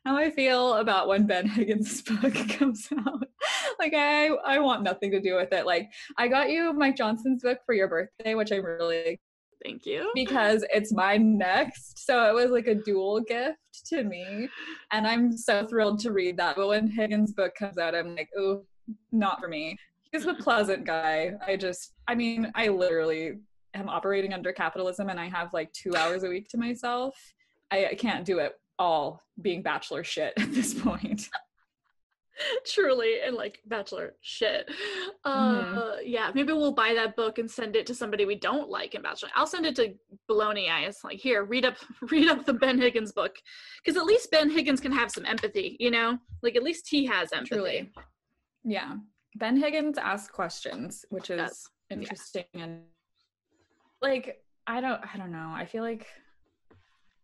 how 0.04 0.16
I 0.16 0.30
feel 0.30 0.75
about 0.75 1.08
when 1.08 1.26
Ben 1.26 1.49
Higgins' 1.49 2.02
book 2.23 2.35
comes 2.50 2.88
out. 3.06 3.25
like 3.78 3.94
I 3.94 4.28
I 4.28 4.58
want 4.58 4.82
nothing 4.82 5.11
to 5.12 5.20
do 5.20 5.37
with 5.37 5.52
it. 5.52 5.66
Like 5.66 5.90
I 6.16 6.28
got 6.28 6.50
you 6.50 6.73
Mike 6.73 6.97
Johnson's 6.97 7.42
book 7.42 7.58
for 7.64 7.75
your 7.75 7.88
birthday, 7.88 8.35
which 8.35 8.52
I'm 8.52 8.64
really 8.64 9.20
thank 9.65 9.87
you. 9.87 10.11
because 10.15 10.65
it's 10.73 10.93
my 10.93 11.17
next. 11.17 12.05
So 12.07 12.29
it 12.29 12.35
was 12.35 12.50
like 12.50 12.67
a 12.67 12.75
dual 12.75 13.21
gift 13.21 13.59
to 13.87 14.05
me. 14.05 14.49
And 14.91 15.07
I'm 15.07 15.37
so 15.37 15.67
thrilled 15.67 16.00
to 16.00 16.12
read 16.12 16.37
that. 16.38 16.57
But 16.57 16.69
when 16.69 16.88
Higgins' 16.88 17.33
book 17.33 17.55
comes 17.55 17.79
out, 17.79 17.95
I'm 17.95 18.15
like, 18.15 18.31
oh, 18.37 18.65
not 19.12 19.41
for 19.41 19.49
me. 19.49 19.77
He's 20.12 20.27
a 20.27 20.35
pleasant 20.35 20.87
guy. 20.87 21.33
I 21.47 21.57
just, 21.57 21.95
I 22.07 22.15
mean, 22.15 22.50
I 22.55 22.69
literally 22.69 23.35
am 23.75 23.88
operating 23.88 24.33
under 24.33 24.53
capitalism 24.53 25.11
and 25.11 25.21
I 25.21 25.29
have 25.29 25.53
like 25.53 25.73
two 25.73 25.95
hours 25.95 26.25
a 26.25 26.29
week 26.29 26.49
to 26.50 26.59
myself. 26.59 27.15
I, 27.71 27.88
I 27.88 27.95
can't 27.95 28.25
do 28.25 28.38
it 28.38 28.53
all 28.79 29.23
being 29.43 29.62
bachelor 29.62 30.05
shit 30.05 30.33
at 30.38 30.53
this 30.55 30.75
point. 30.75 31.29
Truly, 32.66 33.21
and 33.25 33.35
like 33.37 33.61
Bachelor 33.66 34.14
shit. 34.21 34.71
Uh, 35.25 35.62
Mhm. 35.62 35.99
yeah, 36.04 36.30
maybe 36.35 36.52
we'll 36.52 36.73
buy 36.73 36.95
that 36.95 37.16
book 37.16 37.38
and 37.38 37.50
send 37.50 37.76
it 37.76 37.87
to 37.87 37.95
somebody 37.95 38.25
we 38.25 38.35
don't 38.37 38.68
like 38.71 38.95
in 38.95 39.02
Bachelor. 39.02 39.30
I'll 39.35 39.47
send 39.47 39.66
it 39.66 39.76
to 39.76 39.95
Baloney 40.30 40.71
Eyes. 40.71 41.00
Like, 41.04 41.18
here, 41.18 41.45
read 41.45 41.64
up, 41.64 41.76
read 42.11 42.28
up 42.28 42.45
the 42.47 42.52
Ben 42.54 42.78
Higgins 42.80 43.12
book, 43.12 43.37
because 43.85 43.97
at 43.99 44.04
least 44.04 44.30
Ben 44.30 44.50
Higgins 44.50 44.80
can 44.80 44.92
have 44.92 45.11
some 45.11 45.25
empathy. 45.26 45.76
You 45.80 45.90
know, 45.90 46.18
like 46.42 46.57
at 46.57 46.62
least 46.62 46.88
he 46.88 47.07
has 47.07 47.33
empathy. 47.33 47.54
Truly. 47.57 47.92
Yeah. 48.64 48.95
Ben 49.37 49.57
Higgins 49.57 49.99
asked 49.99 50.33
questions, 50.33 51.04
which 51.11 51.30
is 51.30 51.68
interesting 51.90 52.45
and 52.54 52.83
like 54.02 54.42
I 54.66 54.80
don't 54.80 55.00
I 55.14 55.16
don't 55.16 55.33
know. 55.33 55.50
I 55.54 55.64
feel 55.64 55.83
like 55.83 56.07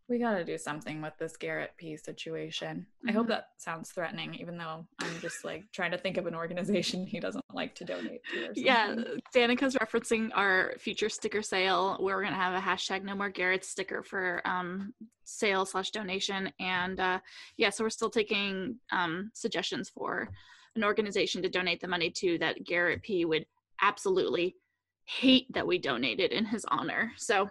we 0.09 0.19
got 0.19 0.35
to 0.37 0.45
do 0.45 0.59
something 0.59 1.01
with 1.01 1.15
this 1.19 1.37
Garrett 1.37 1.73
P 1.79 1.97
situation. 1.97 2.87
I 3.09 3.13
hope 3.13 3.27
Mhm. 3.27 3.31
that 3.31 3.49
sounds 3.57 3.91
threatening 3.91 4.35
even 4.35 4.59
though 4.59 4.87
I'm 4.99 5.21
just 5.21 5.45
like 5.45 5.71
trying 5.73 5.93
to 5.93 5.99
think 5.99 6.19
of 6.19 6.27
an 6.27 6.35
organization 6.35 7.07
he 7.07 7.21
doesn't 7.21 7.45
like 7.55 7.75
to 7.77 7.85
donate 7.85 8.23
to 8.27 8.49
or 8.51 8.53
Yeah. 8.55 8.97
Danica's 9.33 9.75
referencing 9.77 10.31
our 10.35 10.75
future 10.79 11.09
sticker 11.09 11.41
sale 11.41 11.97
where 12.01 12.17
we're 12.17 12.23
gonna 12.25 12.37
have 12.37 12.55
a 12.55 12.61
hashtag 12.65 13.03
no 13.03 13.15
more 13.15 13.31
Garrett 13.31 13.65
sticker 13.65 14.03
for 14.03 14.43
um 14.45 14.93
sale 15.25 15.65
slash 15.65 15.91
donation. 15.91 16.53
And 16.61 17.01
uh 17.01 17.21
yeah, 17.57 17.71
so 17.71 17.83
we're 17.85 17.91
still 17.91 18.11
taking 18.11 18.79
um 18.93 19.31
suggestions 19.33 19.89
for 19.89 20.29
an 20.77 20.85
organization 20.85 21.41
to 21.43 21.49
donate 21.49 21.81
the 21.81 21.89
money 21.89 22.11
to 22.11 22.37
that 22.39 22.63
Garrett 22.65 23.03
P 23.03 23.25
would 23.25 23.47
absolutely 23.81 24.57
hate 25.05 25.51
that 25.53 25.67
we 25.67 25.79
donated 25.79 26.31
in 26.33 26.45
his 26.45 26.65
honor. 26.67 27.13
So 27.17 27.49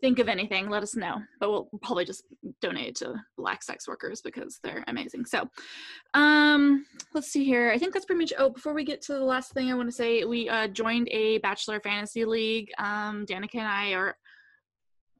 think 0.00 0.18
of 0.18 0.28
anything, 0.28 0.68
let 0.68 0.82
us 0.82 0.96
know. 0.96 1.20
But 1.40 1.50
we'll 1.50 1.68
probably 1.82 2.04
just 2.04 2.24
donate 2.60 2.96
to 2.96 3.14
black 3.36 3.62
sex 3.62 3.88
workers 3.88 4.20
because 4.20 4.58
they're 4.62 4.84
amazing. 4.88 5.24
So 5.24 5.48
um 6.14 6.86
let's 7.14 7.28
see 7.28 7.44
here. 7.44 7.70
I 7.70 7.78
think 7.78 7.92
that's 7.92 8.06
pretty 8.06 8.20
much 8.20 8.32
oh 8.38 8.50
before 8.50 8.74
we 8.74 8.84
get 8.84 9.02
to 9.02 9.14
the 9.14 9.24
last 9.24 9.52
thing 9.52 9.70
I 9.70 9.74
want 9.74 9.88
to 9.88 9.94
say, 9.94 10.24
we 10.24 10.48
uh 10.48 10.68
joined 10.68 11.08
a 11.10 11.38
bachelor 11.38 11.80
fantasy 11.80 12.24
league. 12.24 12.70
Um 12.78 13.26
Danica 13.26 13.56
and 13.56 13.68
I 13.68 13.92
are 13.92 14.16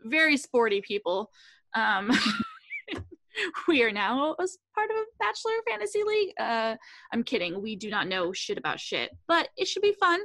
very 0.04 0.36
sporty 0.36 0.80
people. 0.80 1.30
Um 1.74 2.10
we 3.68 3.82
are 3.82 3.92
now 3.92 4.34
as 4.40 4.58
part 4.74 4.90
of 4.90 4.96
a 4.96 5.04
bachelor 5.18 5.52
fantasy 5.68 6.02
league. 6.04 6.32
Uh 6.38 6.76
I'm 7.12 7.22
kidding. 7.22 7.62
We 7.62 7.76
do 7.76 7.90
not 7.90 8.08
know 8.08 8.32
shit 8.32 8.58
about 8.58 8.80
shit, 8.80 9.10
but 9.26 9.48
it 9.56 9.68
should 9.68 9.82
be 9.82 9.94
fun. 9.98 10.20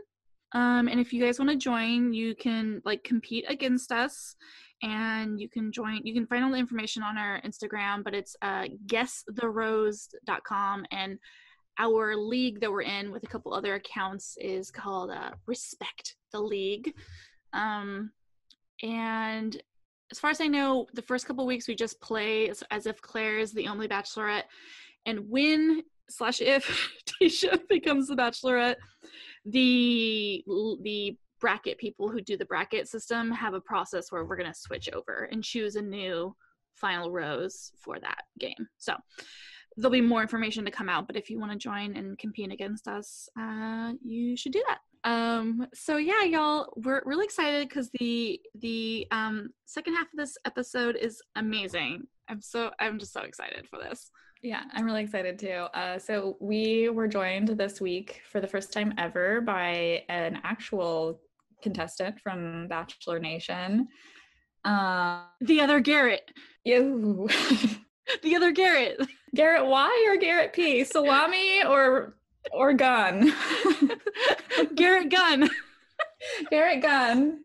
Um, 0.54 0.88
and 0.88 1.00
if 1.00 1.14
you 1.14 1.24
guys 1.24 1.40
want 1.40 1.52
to 1.52 1.58
join, 1.58 2.14
you 2.14 2.36
can 2.36 2.82
like 2.84 3.04
compete 3.04 3.46
against 3.48 3.92
us 3.92 4.36
and 4.84 5.40
you 5.40 5.48
can 5.48 5.72
join 5.72 6.02
you 6.04 6.14
can 6.14 6.26
find 6.26 6.44
all 6.44 6.52
the 6.52 6.58
information 6.58 7.04
on 7.04 7.16
our 7.16 7.40
instagram 7.42 8.04
but 8.04 8.16
it's 8.16 8.36
uh 8.42 8.66
guesstherose.com 8.88 10.84
and 10.92 11.20
our 11.78 12.16
league 12.16 12.60
that 12.60 12.72
we're 12.72 12.82
in 12.82 13.12
with 13.12 13.24
a 13.24 13.28
couple 13.28 13.54
other 13.54 13.76
accounts 13.76 14.38
is 14.40 14.70
called 14.70 15.10
uh, 15.10 15.32
respect 15.48 16.16
the 16.32 16.40
league. 16.40 16.94
Um, 17.54 18.12
and 18.84 19.62
as 20.12 20.20
far 20.20 20.30
as 20.30 20.42
i 20.42 20.48
know 20.48 20.88
the 20.94 21.02
first 21.02 21.26
couple 21.26 21.46
weeks 21.46 21.68
we 21.68 21.76
just 21.76 22.02
play 22.02 22.50
as, 22.50 22.64
as 22.72 22.86
if 22.86 23.02
claire 23.02 23.40
is 23.40 23.54
the 23.54 23.68
only 23.68 23.88
bachelorette 23.88 24.44
and 25.06 25.20
when 25.30 25.84
slash 26.10 26.42
if 26.42 26.90
tayshia 27.22 27.60
becomes 27.70 28.08
the 28.08 28.16
bachelorette 28.16 28.76
the 29.46 30.44
the 30.84 31.18
bracket 31.40 31.78
people 31.80 32.08
who 32.08 32.22
do 32.22 32.38
the 32.38 32.46
bracket 32.46 32.88
system 32.88 33.32
have 33.32 33.54
a 33.54 33.62
process 33.62 34.12
where 34.12 34.24
we're 34.24 34.38
going 34.38 34.52
to 34.52 34.58
switch 34.58 34.90
over 34.94 35.28
and 35.32 35.44
choose 35.44 35.76
a 35.76 35.82
new 35.82 36.36
final 36.76 37.12
rose 37.12 37.72
for 37.78 38.00
that 38.00 38.24
game. 38.40 38.68
So 38.78 38.96
there'll 39.76 39.92
be 39.92 40.02
more 40.02 40.22
information 40.22 40.66
to 40.66 40.72
come 40.72 40.90
out 40.90 41.08
but 41.08 41.16
if 41.16 41.30
you 41.30 41.40
want 41.40 41.52
to 41.52 41.58
join 41.58 41.96
and 41.96 42.18
compete 42.18 42.52
against 42.52 42.88
us 42.88 43.28
uh, 43.40 43.94
you 44.04 44.38
should 44.38 44.52
do 44.52 44.64
that. 44.68 44.80
Um 45.04 45.66
so 45.74 45.98
yeah 45.98 46.24
y'all 46.24 46.72
we're 46.76 47.02
really 47.06 47.26
excited 47.26 47.68
because 47.68 47.90
the 48.00 48.40
the 48.60 49.08
um 49.12 49.50
second 49.66 49.96
half 49.96 50.08
of 50.14 50.18
this 50.18 50.38
episode 50.46 50.96
is 50.96 51.22
amazing. 51.36 52.04
I'm 52.30 52.42
so 52.42 52.72
i'm 52.80 53.00
just 53.00 53.14
so 53.14 53.22
excited 53.22 53.68
for 53.68 53.80
this 53.80 54.12
Yeah, 54.42 54.64
I'm 54.74 54.86
really 54.86 55.04
excited 55.04 55.38
too. 55.38 55.68
Uh, 55.74 56.00
so 56.00 56.38
we 56.40 56.90
were 56.90 57.08
joined 57.08 57.50
this 57.50 57.80
week 57.80 58.22
for 58.32 58.42
the 58.42 58.48
first 58.48 58.74
time 58.74 58.94
ever 58.98 59.42
by 59.42 60.04
an 60.10 60.40
actual 60.44 61.22
contestant 61.62 62.20
from 62.20 62.68
Bachelor 62.68 63.20
Nation. 63.20 63.88
Um, 64.66 65.22
the 65.42 65.62
other 65.62 65.80
garrett 65.80 66.32
you, 66.64 67.28
the 68.24 68.36
other 68.36 68.52
garrett 68.52 69.00
Garrett 69.34 69.66
Y 69.66 70.08
or 70.10 70.18
Garrett 70.18 70.54
P? 70.54 70.84
Salami 70.84 71.64
or 71.64 72.18
or 72.52 72.74
gun? 72.74 73.34
garrett 74.76 75.10
Gun. 75.10 75.50
Garrett 76.52 76.82
Gun. 76.82 77.44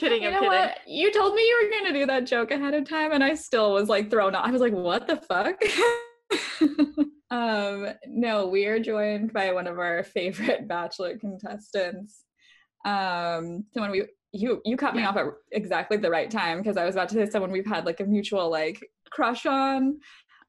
Kidding 0.00 0.22
you 0.22 0.28
i'm 0.28 0.34
know 0.34 0.40
kidding 0.40 0.58
what? 0.58 0.78
You 0.86 1.12
told 1.12 1.34
me 1.34 1.42
you 1.42 1.60
were 1.62 1.70
going 1.70 1.92
to 1.92 2.00
do 2.00 2.06
that 2.06 2.26
joke 2.26 2.50
ahead 2.50 2.74
of 2.74 2.88
time, 2.88 3.12
and 3.12 3.22
I 3.22 3.34
still 3.34 3.72
was 3.72 3.88
like 3.88 4.10
thrown 4.10 4.34
off. 4.34 4.46
I 4.46 4.50
was 4.50 4.60
like, 4.60 4.72
what 4.72 5.06
the 5.06 5.16
fuck? 5.16 5.62
um, 7.30 7.88
no, 8.06 8.46
we 8.46 8.66
are 8.66 8.80
joined 8.80 9.32
by 9.32 9.52
one 9.52 9.66
of 9.66 9.78
our 9.78 10.02
favorite 10.02 10.66
Bachelor 10.68 11.18
contestants. 11.18 12.24
Um, 12.84 13.64
someone 13.74 13.90
we 13.90 14.06
you 14.32 14.62
you 14.64 14.76
cut 14.76 14.94
me 14.94 15.04
off 15.04 15.16
at 15.16 15.26
exactly 15.52 15.96
the 15.96 16.10
right 16.10 16.30
time 16.30 16.58
because 16.58 16.76
I 16.76 16.84
was 16.84 16.94
about 16.94 17.08
to 17.10 17.14
say 17.14 17.30
someone 17.30 17.50
we've 17.50 17.66
had 17.66 17.84
like 17.84 18.00
a 18.00 18.04
mutual 18.04 18.50
like 18.50 18.80
crush 19.10 19.44
on. 19.44 19.98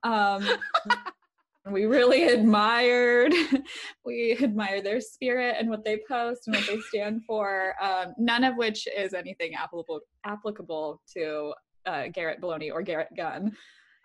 Um, 0.04 0.48
we 1.70 1.86
really 1.86 2.24
admired 2.24 3.34
we 4.06 4.38
admire 4.42 4.82
their 4.82 5.00
spirit 5.00 5.56
and 5.60 5.70
what 5.70 5.86
they 5.86 6.00
post 6.08 6.48
and 6.48 6.56
what 6.56 6.66
they 6.66 6.80
stand 6.80 7.24
for 7.26 7.76
um, 7.82 8.14
none 8.18 8.44
of 8.44 8.56
which 8.58 8.88
is 8.98 9.14
anything 9.14 9.54
applicable 9.54 10.00
applicable 10.26 11.02
to 11.12 11.54
uh, 11.86 12.08
garrett 12.14 12.42
baloney 12.42 12.72
or 12.72 12.82
garrett 12.82 13.10
gunn 13.16 13.52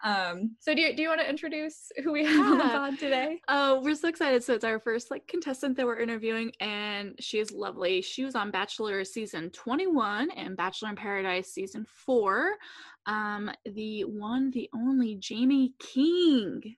um, 0.04 0.54
so 0.60 0.74
do 0.74 0.82
you, 0.82 0.94
do 0.94 1.02
you 1.02 1.08
want 1.08 1.22
to 1.22 1.28
introduce 1.28 1.90
who 2.04 2.12
we 2.12 2.24
have 2.26 2.46
on 2.46 2.58
the 2.58 2.64
pod 2.64 2.98
today 2.98 3.40
Oh, 3.48 3.80
we're 3.80 3.94
so 3.94 4.08
excited. 4.08 4.44
So 4.44 4.52
it's 4.52 4.64
our 4.64 4.78
first 4.78 5.10
like 5.10 5.26
contestant 5.26 5.76
that 5.76 5.86
we're 5.86 5.98
interviewing 5.98 6.52
and 6.60 7.14
she 7.18 7.38
is 7.38 7.50
lovely. 7.50 8.02
She 8.02 8.22
was 8.22 8.34
on 8.34 8.50
Bachelor 8.50 9.04
season 9.04 9.48
21 9.50 10.30
and 10.32 10.54
Bachelor 10.56 10.90
in 10.90 10.96
Paradise 10.96 11.48
season 11.48 11.86
4. 11.88 12.52
Um 13.06 13.50
the 13.64 14.02
one 14.02 14.50
the 14.50 14.68
only 14.74 15.16
Jaimi 15.16 15.70
King. 15.78 16.76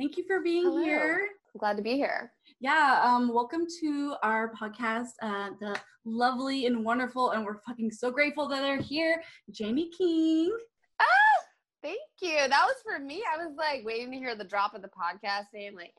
Thank 0.00 0.16
you 0.16 0.24
for 0.26 0.40
being 0.40 0.62
Hello. 0.62 0.82
here. 0.82 1.28
I'm 1.54 1.58
glad 1.58 1.76
to 1.76 1.82
be 1.82 1.92
here. 1.92 2.32
Yeah, 2.58 3.02
um, 3.04 3.34
welcome 3.34 3.66
to 3.82 4.14
our 4.22 4.50
podcast. 4.54 5.10
Uh, 5.20 5.50
the 5.60 5.76
lovely 6.06 6.64
and 6.64 6.82
wonderful, 6.82 7.32
and 7.32 7.44
we're 7.44 7.60
fucking 7.66 7.90
so 7.90 8.10
grateful 8.10 8.48
that 8.48 8.62
they're 8.62 8.80
here. 8.80 9.22
Jaimi 9.52 9.88
King. 9.92 10.56
Ah, 11.02 11.42
thank 11.82 11.98
you. 12.22 12.34
That 12.48 12.64
was 12.64 12.76
for 12.82 12.98
me. 12.98 13.22
I 13.30 13.44
was 13.44 13.54
like 13.58 13.84
waiting 13.84 14.10
to 14.12 14.16
hear 14.16 14.34
the 14.34 14.42
drop 14.42 14.72
of 14.72 14.80
the 14.80 14.88
podcast 14.88 15.52
name. 15.52 15.74
Like, 15.74 15.92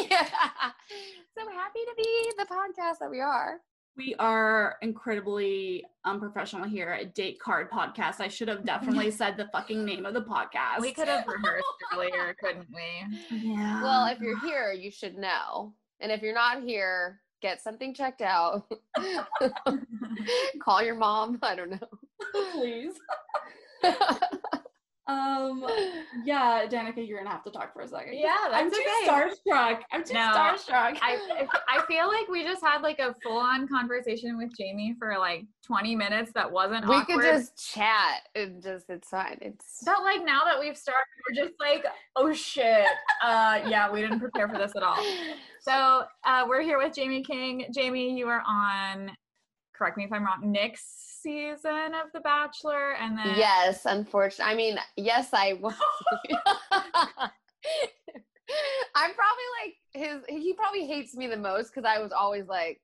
eh. 0.00 0.06
so 1.36 1.50
happy 1.50 1.80
to 1.80 1.94
be 1.98 2.32
the 2.38 2.46
podcast 2.46 3.00
that 3.00 3.10
we 3.10 3.20
are. 3.20 3.60
We 3.98 4.14
are 4.20 4.76
incredibly 4.80 5.84
unprofessional 6.04 6.68
here 6.68 6.90
at 6.90 7.16
Date 7.16 7.40
Card 7.40 7.68
Podcast. 7.68 8.20
I 8.20 8.28
should 8.28 8.46
have 8.46 8.64
definitely 8.64 9.10
said 9.10 9.36
the 9.36 9.48
fucking 9.52 9.84
name 9.84 10.06
of 10.06 10.14
the 10.14 10.22
podcast. 10.22 10.80
we 10.80 10.92
could 10.92 11.08
have 11.08 11.26
rehearsed 11.26 11.66
earlier 11.92 12.36
couldn't 12.40 12.68
we 12.72 13.36
Yeah. 13.36 13.82
Well, 13.82 14.06
if 14.06 14.20
you're 14.20 14.38
here, 14.38 14.72
you 14.72 14.92
should 14.92 15.18
know. 15.18 15.74
And 15.98 16.12
if 16.12 16.22
you're 16.22 16.32
not 16.32 16.62
here, 16.62 17.20
get 17.42 17.60
something 17.60 17.92
checked 17.92 18.22
out. 18.22 18.70
Call 20.62 20.80
your 20.80 20.94
mom. 20.94 21.40
I 21.42 21.56
don't 21.56 21.70
know. 21.70 21.88
please. 22.52 22.94
Um. 25.08 25.64
Yeah, 26.24 26.66
Danica, 26.68 27.06
you're 27.06 27.18
gonna 27.18 27.30
have 27.30 27.44
to 27.44 27.50
talk 27.50 27.72
for 27.72 27.80
a 27.80 27.88
second. 27.88 28.14
Yeah, 28.18 28.36
I'm 28.50 28.68
that's 28.70 28.76
too 28.76 28.84
okay. 29.02 29.08
starstruck. 29.10 29.80
I'm 29.90 30.04
too 30.04 30.14
No, 30.14 30.20
starstruck. 30.20 30.98
I, 31.00 31.46
I 31.68 31.82
feel 31.86 32.08
like 32.08 32.28
we 32.28 32.44
just 32.44 32.62
had 32.62 32.82
like 32.82 32.98
a 32.98 33.14
full-on 33.22 33.66
conversation 33.68 34.36
with 34.36 34.50
Jaimi 34.58 34.98
for 34.98 35.16
like 35.18 35.46
20 35.64 35.96
minutes 35.96 36.32
that 36.34 36.50
wasn't 36.50 36.86
we 36.86 36.94
awkward. 36.96 37.20
could 37.20 37.22
just 37.22 37.72
chat. 37.72 38.20
It 38.34 38.62
just 38.62 38.90
it's 38.90 39.08
fine. 39.08 39.38
It's 39.40 39.82
But 39.84 40.02
like 40.02 40.24
now 40.24 40.42
that 40.44 40.60
we've 40.60 40.76
started, 40.76 41.06
we're 41.28 41.42
just 41.46 41.54
like, 41.58 41.84
oh 42.16 42.32
shit. 42.34 42.86
Uh, 43.24 43.60
yeah, 43.66 43.90
we 43.90 44.00
didn't 44.02 44.20
prepare 44.20 44.48
for 44.48 44.58
this 44.58 44.72
at 44.76 44.82
all. 44.82 44.98
So 45.60 46.04
uh, 46.24 46.46
we're 46.48 46.62
here 46.62 46.78
with 46.78 46.94
Jaimi 46.94 47.26
King. 47.26 47.66
Jaimi, 47.76 48.16
you 48.16 48.26
are 48.28 48.42
on, 48.46 49.10
correct 49.78 49.96
me 49.96 50.04
if 50.04 50.12
I'm 50.12 50.24
wrong, 50.24 50.40
Nick's 50.42 50.84
season 51.22 51.94
of 51.94 52.12
The 52.12 52.20
Bachelor, 52.20 52.92
and 53.00 53.16
then 53.16 53.38
Yes, 53.38 53.86
unfortunately. 53.86 54.52
I 54.52 54.56
mean, 54.56 54.78
yes, 54.96 55.30
I 55.32 55.54
was. 55.54 55.74
I'm 58.94 59.12
probably 59.14 59.44
like 59.62 59.74
his. 59.92 60.22
He 60.28 60.52
probably 60.54 60.86
hates 60.86 61.14
me 61.14 61.26
the 61.26 61.36
most 61.36 61.68
because 61.68 61.84
I 61.88 62.00
was 62.00 62.12
always 62.12 62.46
like, 62.46 62.80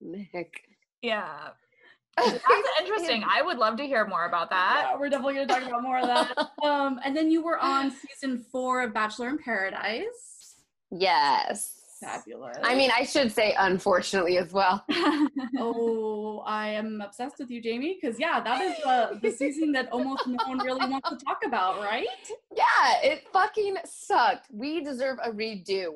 Nick. 0.00 0.62
yeah, 1.02 1.48
that's 2.16 2.44
interesting. 2.80 3.24
I 3.28 3.42
would 3.42 3.58
love 3.58 3.76
to 3.78 3.86
hear 3.86 4.06
more 4.06 4.26
about 4.26 4.50
that. 4.50 4.88
Yeah, 4.90 4.98
we're 4.98 5.08
definitely 5.08 5.34
gonna 5.34 5.46
talk 5.46 5.62
about 5.62 5.82
more 5.82 5.98
of 5.98 6.06
that. 6.06 6.48
Um, 6.64 7.00
and 7.04 7.16
then 7.16 7.30
you 7.30 7.42
were 7.42 7.58
on 7.58 7.90
season 7.90 8.44
four 8.50 8.82
of 8.82 8.92
Bachelor 8.94 9.28
in 9.28 9.38
Paradise. 9.38 10.56
yes. 10.90 11.80
Fabulous. 12.04 12.56
I 12.62 12.74
mean, 12.74 12.90
I 12.96 13.04
should 13.04 13.32
say 13.32 13.54
unfortunately 13.58 14.38
as 14.38 14.52
well. 14.52 14.84
oh, 15.58 16.42
I 16.46 16.68
am 16.68 17.00
obsessed 17.00 17.38
with 17.38 17.50
you, 17.50 17.62
Jaimi, 17.62 17.96
because 18.00 18.18
yeah, 18.18 18.40
that 18.40 18.60
is 18.60 18.76
the 18.84 19.18
the 19.22 19.30
season 19.30 19.72
that 19.72 19.90
almost 19.90 20.26
no 20.26 20.36
one 20.46 20.58
really 20.58 20.88
wants 20.88 21.08
to 21.08 21.16
talk 21.24 21.40
about, 21.46 21.80
right? 21.80 22.06
Yeah, 22.54 23.00
it 23.02 23.24
fucking 23.32 23.76
sucked. 23.84 24.46
We 24.52 24.82
deserve 24.82 25.18
a 25.24 25.30
redo. 25.30 25.92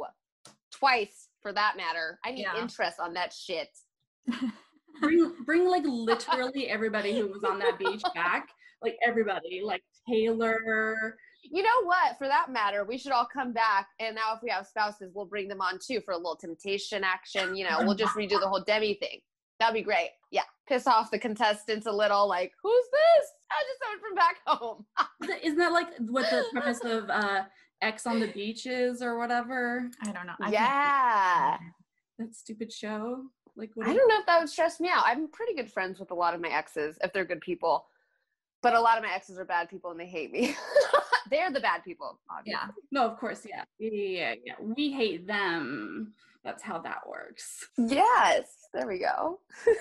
twice 0.71 1.29
for 1.41 1.53
that 1.53 1.77
matter. 1.77 2.19
I 2.25 2.31
need 2.33 2.43
Yeah. 2.43 2.61
interest 2.61 3.01
on 3.01 3.13
that 3.15 3.33
shit. 3.33 3.69
bring 5.01 5.35
bring 5.45 5.67
like 5.69 5.85
literally 5.87 6.69
everybody 6.69 7.19
who 7.19 7.29
was 7.29 7.43
on 7.45 7.59
that 7.61 7.79
beach 7.79 8.03
back. 8.15 8.49
Like 8.83 8.97
everybody, 9.05 9.61
like 9.65 9.83
Taylor. 10.09 11.17
You 11.51 11.63
know 11.63 11.85
what? 11.85 12.19
For 12.19 12.27
that 12.27 12.51
matter, 12.51 12.85
we 12.85 12.99
should 12.99 13.13
all 13.13 13.27
come 13.31 13.53
back. 13.53 13.89
And 14.01 14.15
now, 14.15 14.35
if 14.35 14.43
we 14.43 14.51
have 14.51 14.67
spouses, 14.67 15.13
we'll 15.15 15.27
bring 15.27 15.49
them 15.49 15.61
on 15.61 15.79
too 15.79 16.01
for 16.05 16.13
a 16.13 16.17
little 16.17 16.37
temptation 16.37 17.05
action. 17.05 17.57
You 17.57 17.69
know, 17.69 17.79
we'll 17.81 17.95
just 17.95 18.15
redo 18.15 18.41
the 18.41 18.49
whole 18.49 18.63
Demi 18.63 18.95
thing. 18.95 19.21
That'd 19.59 19.75
be 19.75 19.83
great. 19.83 20.11
Yeah. 20.31 20.43
Piss 20.69 20.87
off 20.87 21.11
the 21.11 21.19
contestants 21.19 21.87
a 21.87 21.93
little, 21.93 22.29
like, 22.29 22.53
who's 22.63 22.85
this? 22.93 23.33
I 23.51 23.63
just 23.65 23.81
someone 23.83 24.01
from 24.01 24.15
back 24.15 24.37
home. 24.47 25.41
Isn't 25.45 25.59
that 25.59 25.73
like 25.73 25.89
what 25.99 26.31
the 26.31 26.45
premise 26.53 26.81
of 26.85 27.11
uh 27.11 27.45
Ex 27.81 28.07
on 28.07 28.21
the 28.21 28.29
Beach 28.29 28.67
is 28.67 29.03
or 29.03 29.19
whatever? 29.19 29.91
I 30.03 30.13
don't 30.13 30.27
know. 30.27 30.35
I 30.41 30.51
yeah. 30.51 31.59
That 32.19 32.35
stupid 32.35 32.73
show. 32.73 33.23
Like 33.57 33.71
what 33.75 33.89
I 33.89 33.95
don't 33.95 34.09
know 34.09 34.21
if 34.21 34.27
that 34.27 34.41
would 34.41 34.49
stress 34.49 34.81
me 34.81 34.89
out. 34.89 35.03
I'm 35.05 35.29
pretty 35.29 35.55
good 35.55 35.71
friends 35.71 35.99
with 35.99 36.11
a 36.11 36.15
lot 36.15 36.35
of 36.35 36.41
my 36.41 36.49
exes, 36.49 36.99
if 37.03 37.13
they're 37.13 37.25
good 37.25 37.41
people. 37.41 37.87
But 38.63 38.75
a 38.75 38.81
lot 38.81 38.99
of 38.99 39.05
my 39.05 39.13
exes 39.15 39.39
are 39.39 39.45
bad 39.45 39.69
people 39.69 39.91
and 39.91 40.01
they 40.01 40.07
hate 40.07 40.33
me. 40.33 40.57
they're 41.31 41.51
the 41.51 41.61
bad 41.61 41.85
people, 41.85 42.19
obviously. 42.31 42.61
Yeah. 42.61 42.73
No, 42.91 43.07
of 43.07 43.19
course, 43.19 43.47
yeah. 43.49 43.65
Yeah, 43.79 43.91
yeah, 43.93 44.35
yeah. 44.45 44.55
We 44.61 44.91
hate 44.93 45.27
them. 45.27 46.13
That's 46.45 46.63
how 46.63 46.79
that 46.81 47.09
works. 47.09 47.69
Yes. 47.77 48.69
There 48.73 48.87
we 48.87 48.99
go. 48.99 49.41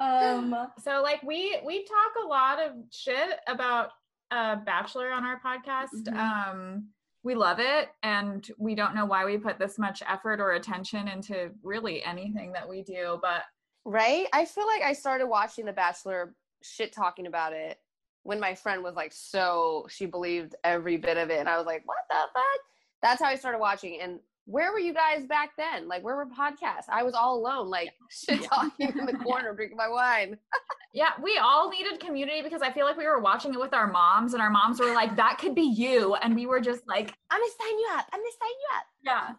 Um 0.00 0.54
So 0.82 1.02
like 1.02 1.22
we 1.22 1.56
we 1.64 1.84
talk 1.84 2.24
a 2.24 2.26
lot 2.26 2.58
of 2.58 2.72
shit 2.90 3.38
about 3.46 3.90
uh 4.32 4.56
Bachelor 4.56 5.12
on 5.12 5.24
our 5.24 5.40
podcast. 5.40 6.08
Mhm. 6.08 6.16
Um 6.16 6.88
we 7.22 7.34
love 7.36 7.58
it 7.60 7.88
and 8.02 8.46
we 8.58 8.74
don't 8.74 8.94
know 8.94 9.06
why 9.06 9.24
we 9.24 9.38
put 9.38 9.58
this 9.58 9.78
much 9.78 10.02
effort 10.06 10.40
or 10.40 10.52
attention 10.52 11.08
into 11.08 11.52
really 11.62 12.02
anything 12.04 12.52
that 12.52 12.68
we 12.68 12.82
do, 12.82 13.18
but 13.22 13.42
Right? 13.86 14.26
I 14.32 14.46
feel 14.46 14.66
like 14.66 14.82
I 14.82 14.94
started 14.94 15.26
watching 15.26 15.64
The 15.64 15.72
Bachelor 15.72 16.34
shit 16.64 16.92
talking 16.92 17.26
about 17.26 17.52
it 17.52 17.78
when 18.22 18.40
my 18.40 18.54
friend 18.54 18.82
was 18.82 18.94
like 18.94 19.12
so 19.12 19.86
she 19.90 20.06
believed 20.06 20.54
every 20.64 20.96
bit 20.96 21.16
of 21.16 21.30
it 21.30 21.38
and 21.38 21.48
I 21.48 21.56
was 21.58 21.66
like, 21.66 21.82
"What 21.86 21.98
the 22.08 22.16
fuck?" 22.32 22.60
That's 23.02 23.22
how 23.22 23.28
I 23.28 23.36
started 23.36 23.58
watching 23.58 24.00
and 24.00 24.20
where 24.46 24.72
were 24.72 24.78
you 24.78 24.92
guys 24.92 25.24
back 25.26 25.50
then? 25.56 25.88
Like 25.88 26.02
where 26.02 26.16
were 26.16 26.26
podcasts? 26.26 26.88
I 26.88 27.02
was 27.02 27.14
all 27.14 27.38
alone 27.38 27.68
like 27.68 27.90
shit 28.10 28.42
talking 28.44 28.92
in 28.98 29.06
the 29.06 29.14
corner 29.14 29.54
drinking 29.54 29.76
my 29.76 29.88
wine. 29.88 30.36
yeah, 30.94 31.10
we 31.22 31.38
all 31.38 31.70
needed 31.70 31.98
community 31.98 32.42
because 32.42 32.62
I 32.62 32.70
feel 32.70 32.86
like 32.86 32.96
we 32.96 33.06
were 33.06 33.20
watching 33.20 33.54
it 33.54 33.58
with 33.60 33.72
our 33.72 33.90
moms 33.90 34.34
and 34.34 34.42
our 34.42 34.50
moms 34.50 34.78
were 34.78 34.92
like, 34.94 35.16
that 35.16 35.38
could 35.38 35.54
be 35.54 35.62
you. 35.62 36.14
And 36.16 36.36
we 36.36 36.46
were 36.46 36.60
just 36.60 36.86
like, 36.86 37.14
I'm 37.30 37.40
going 37.40 37.50
to 37.50 37.56
sign 37.64 37.78
you 37.78 37.88
up. 37.94 38.06
I'm 38.12 38.20
going 38.20 38.30
to 38.30 38.38
sign 38.40 38.50
you 38.50 38.68
up. 38.76 38.84
yeah. 39.04 39.34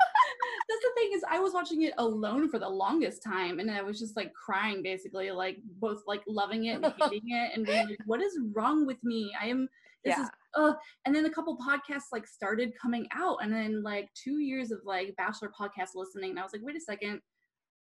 that's 0.70 0.82
the 0.82 1.02
thing 1.02 1.12
is 1.14 1.24
I 1.30 1.40
was 1.40 1.54
watching 1.54 1.84
it 1.84 1.94
alone 1.98 2.50
for 2.50 2.60
the 2.60 2.68
longest 2.68 3.24
time 3.24 3.60
and 3.60 3.72
I 3.72 3.84
was 3.84 4.00
just 4.00 4.18
like 4.18 4.34
crying 4.34 4.84
basically, 4.84 5.32
like 5.32 5.58
both 5.80 6.02
like 6.08 6.24
loving 6.28 6.66
it 6.66 6.84
and 6.84 6.94
hating 7.00 7.30
it 7.30 7.52
and 7.56 7.66
being 7.66 7.88
like, 7.88 8.00
what 8.06 8.22
is 8.22 8.38
wrong 8.54 8.86
with 8.86 9.02
me? 9.04 9.32
I 9.40 9.48
am 9.48 9.70
this 10.06 10.18
is 10.18 10.30
uh 10.56 10.74
and 11.06 11.16
then 11.16 11.26
a 11.26 11.30
couple 11.30 11.58
podcasts 11.58 12.12
like 12.12 12.28
started 12.28 12.72
coming 12.80 13.08
out 13.14 13.38
and 13.42 13.52
then 13.52 13.84
like 13.84 14.10
two 14.14 14.40
years 14.40 14.72
of 14.72 14.80
like 14.86 15.16
bachelor 15.18 15.52
podcast 15.60 15.90
listening 15.96 16.32
and 16.32 16.40
I 16.40 16.44
was 16.44 16.54
like, 16.54 16.62
wait 16.64 16.78
a 16.78 16.82
second, 16.82 17.22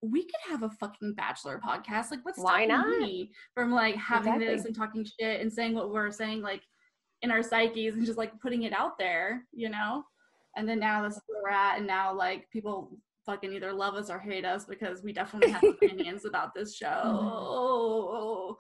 we 0.02 0.24
could 0.24 0.50
have 0.50 0.64
a 0.64 0.70
fucking 0.70 1.14
bachelor 1.14 1.60
podcast. 1.66 2.12
Like 2.12 2.24
what's 2.24 2.40
Why 2.40 2.66
not? 2.66 2.88
me 2.88 3.32
from 3.54 3.72
like 3.72 3.96
having 3.96 4.40
this 4.40 4.66
and 4.66 4.76
talking 4.76 5.06
shit 5.06 5.42
and 5.42 5.52
saying 5.52 5.76
what 5.76 5.92
we're 5.92 6.12
saying 6.12 6.42
like 6.42 6.62
in 7.22 7.32
our 7.32 7.44
psyches 7.44 7.96
and 7.96 8.06
just 8.06 8.18
like 8.18 8.40
putting 8.40 8.64
it 8.64 8.74
out 8.74 8.98
there, 8.98 9.44
you 9.52 9.70
know? 9.70 10.04
And 10.58 10.68
then 10.68 10.80
now 10.80 11.04
this 11.04 11.16
is 11.16 11.22
where 11.28 11.44
we're 11.44 11.50
at 11.50 11.78
and 11.78 11.88
now 11.88 12.14
like 12.14 12.50
people 12.52 12.98
fucking 13.26 13.54
either 13.54 13.72
love 13.72 13.94
us 13.94 14.10
or 14.10 14.20
hate 14.20 14.46
us 14.46 14.66
because 14.66 15.04
we 15.04 15.14
definitely 15.14 15.52
have 15.52 15.64
opinions 15.82 16.26
about 16.26 16.54
this 16.56 16.76
show. 16.76 18.58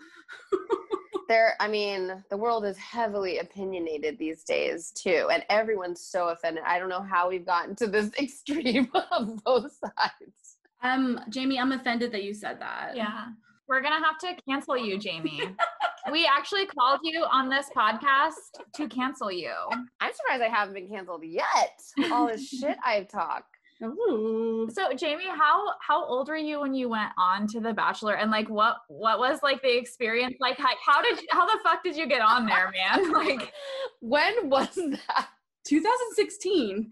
There 1.32 1.56
i 1.62 1.68
mean 1.70 2.22
the 2.30 2.36
world 2.36 2.66
is 2.66 2.78
heavily 2.78 3.40
opinionated 3.40 4.18
these 4.20 4.44
days 4.44 4.92
too 4.92 5.30
and 5.32 5.46
everyone's 5.50 6.02
so 6.02 6.28
offended 6.28 6.64
i 6.68 6.78
don't 6.78 6.90
know 6.90 7.02
how 7.02 7.30
we've 7.30 7.46
gotten 7.46 7.74
to 7.78 7.88
this 7.88 8.12
extreme 8.20 8.90
of 9.12 9.42
both 9.46 9.72
sides 9.72 10.58
Um, 10.84 11.22
Jaimi, 11.30 11.58
I'm 11.58 11.72
offended 11.72 12.12
that 12.12 12.24
you 12.24 12.34
said 12.34 12.60
that. 12.60 12.98
Yeah. 12.98 13.28
We're 13.70 13.82
going 13.82 13.94
to 13.98 14.06
have 14.06 14.18
to 14.26 14.42
cancel 14.44 14.76
you, 14.76 14.98
Jaimi. 14.98 15.56
we 16.12 16.26
actually 16.26 16.66
called 16.66 17.00
you 17.04 17.24
on 17.32 17.48
this 17.50 17.70
podcast 17.78 18.34
to 18.74 18.88
cancel 18.88 19.32
you. 19.32 19.54
i'm 20.02 20.12
surprised 20.14 20.42
i 20.42 20.48
haven't 20.50 20.74
been 20.74 20.90
canceled 20.90 21.24
yet 21.24 21.80
all 22.12 22.28
this 22.28 22.48
shit 22.60 22.76
i've 22.86 23.08
talked 23.08 23.51
Ooh. 23.84 24.70
So 24.72 24.90
Jaimi, 24.92 25.28
how 25.28 25.74
how 25.80 26.06
old 26.06 26.28
were 26.28 26.38
you 26.38 26.62
when 26.62 26.74
you 26.74 26.90
went 26.90 27.12
on 27.18 27.48
to 27.48 27.60
The 27.60 27.74
Bachelor, 27.74 28.16
and 28.16 28.30
like 28.32 28.50
what 28.50 28.78
what 28.88 29.20
was 29.20 29.40
like 29.42 29.62
the 29.62 29.76
experience 29.78 30.36
like? 30.40 30.58
How, 30.58 30.70
how 30.86 31.02
did 31.02 31.20
you, 31.22 31.28
how 31.32 31.46
the 31.46 31.60
fuck 31.64 31.84
did 31.84 31.96
you 31.96 32.08
get 32.08 32.22
on 32.22 32.46
there, 32.46 32.72
man? 32.72 33.12
Like, 33.22 33.54
when 34.00 34.50
was 34.50 34.74
that 34.76 35.30
2016. 35.66 36.92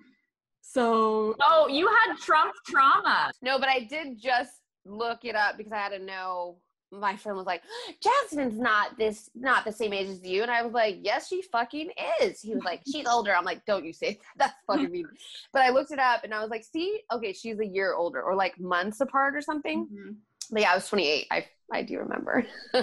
So 0.61 1.35
oh, 1.41 1.67
you 1.67 1.87
had 1.87 2.17
Trump 2.17 2.53
trauma. 2.67 3.31
no 3.41 3.59
but 3.59 3.69
i 3.69 3.79
did 3.89 4.19
just 4.19 4.51
look 4.85 5.25
it 5.25 5.35
up 5.35 5.57
because 5.57 5.73
i 5.73 5.77
had 5.77 5.89
to 5.89 5.99
know 5.99 6.57
my 6.91 7.15
friend 7.15 7.37
was 7.37 7.45
like 7.45 7.61
jasmine's 8.01 8.57
not 8.57 8.97
this 8.97 9.29
not 9.35 9.63
the 9.63 9.71
same 9.71 9.93
age 9.93 10.07
as 10.07 10.23
you. 10.23 10.41
And 10.41 10.51
i 10.51 10.61
was 10.61 10.73
like 10.73 10.97
yes 11.01 11.27
she 11.27 11.41
fucking 11.41 11.91
is. 12.21 12.41
He 12.41 12.53
was 12.53 12.63
like 12.63 12.81
she's 12.91 13.07
older. 13.07 13.35
I'm 13.35 13.45
like 13.45 13.65
don't 13.65 13.85
you 13.85 13.93
say 13.93 14.13
that. 14.13 14.19
That's 14.37 14.55
fucking 14.67 14.91
mean. 14.91 15.07
But 15.53 15.63
i 15.63 15.69
looked 15.69 15.91
it 15.91 15.99
up 15.99 16.23
and 16.23 16.33
i 16.33 16.41
was 16.41 16.49
like 16.49 16.63
see 16.63 17.01
okay 17.11 17.33
she's 17.33 17.59
a 17.59 17.65
year 17.65 17.93
older 17.93 18.21
or 18.21 18.35
like 18.35 18.59
months 18.59 19.01
apart 19.01 19.35
or 19.35 19.41
something. 19.41 19.87
Mhm. 19.87 20.15
But 20.51 20.61
yeah, 20.61 20.71
I 20.71 20.75
was 20.75 20.87
28. 20.87 21.27
I 21.31 21.45
I 21.71 21.83
do 21.83 21.99
remember. 21.99 22.45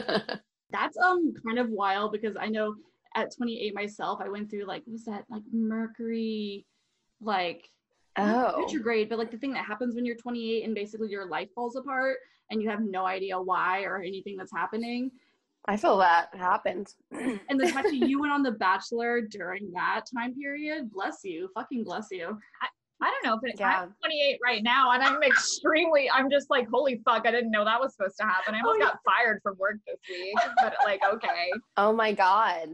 that's 0.71 0.97
um 0.99 1.35
kind 1.45 1.59
of 1.59 1.71
wild 1.71 2.13
because 2.13 2.37
I 2.39 2.47
know 2.47 2.75
at 3.15 3.35
28 3.35 3.75
myself, 3.75 4.21
I 4.23 4.29
went 4.29 4.51
through 4.51 4.67
like 4.67 4.83
was 4.87 5.05
that? 5.05 5.25
Like 5.29 5.43
Mercury, 5.53 6.67
like 7.21 7.69
oh, 8.17 8.63
retrograde, 8.63 9.09
but 9.09 9.19
like 9.19 9.31
the 9.31 9.39
thing 9.39 9.53
that 9.55 9.65
happens 9.65 9.95
when 9.95 10.05
you're 10.05 10.17
28 10.17 10.65
and 10.65 10.75
basically 10.75 11.09
your 11.09 11.27
life 11.27 11.49
falls 11.55 11.77
apart 11.77 12.19
and 12.51 12.63
you 12.63 12.69
have 12.71 12.81
no 12.83 13.05
idea 13.05 13.41
why 13.41 13.83
or 13.83 13.99
anything 13.99 14.37
that's 14.37 14.53
happening. 14.53 15.11
I 15.69 15.77
feel 15.77 15.97
that 15.99 16.29
happened. 16.35 16.95
And 17.49 17.59
the 17.61 17.67
fact 17.69 17.89
that 17.89 17.97
you 17.97 18.21
went 18.21 18.33
on 18.33 18.43
The 18.43 18.53
Bachelor 18.53 19.23
during 19.23 19.73
that 19.73 20.05
time 20.15 20.35
period, 20.35 20.91
bless 20.93 21.19
you, 21.25 21.49
fucking 21.55 21.83
bless 21.85 22.09
you. 22.13 22.39
I 23.03 23.11
don't 23.11 23.25
know 23.25 23.35
if 23.35 23.41
it, 23.53 23.59
Yeah. 23.61 23.83
I'm 23.83 23.95
28 24.01 24.39
right 24.43 24.63
now, 24.63 24.93
and 24.93 25.03
I'm 25.03 25.23
extremely. 25.23 26.09
I'm 26.11 26.31
just 26.31 26.49
like, 26.49 26.67
holy 26.73 27.03
fuck! 27.05 27.27
I 27.27 27.31
didn't 27.31 27.51
know 27.51 27.63
that 27.65 27.79
was 27.79 27.95
supposed 27.95 28.17
to 28.21 28.25
happen. 28.27 28.55
I 28.55 28.61
almost 28.61 28.81
Oh, 28.81 28.85
got 28.87 28.99
fired 29.05 29.41
from 29.43 29.59
work 29.59 29.77
this 29.87 29.99
week, 30.09 30.35
but 30.63 30.75
like, 30.85 31.03
okay, 31.13 31.51
oh 31.77 31.93
my 31.93 32.13
god. 32.13 32.71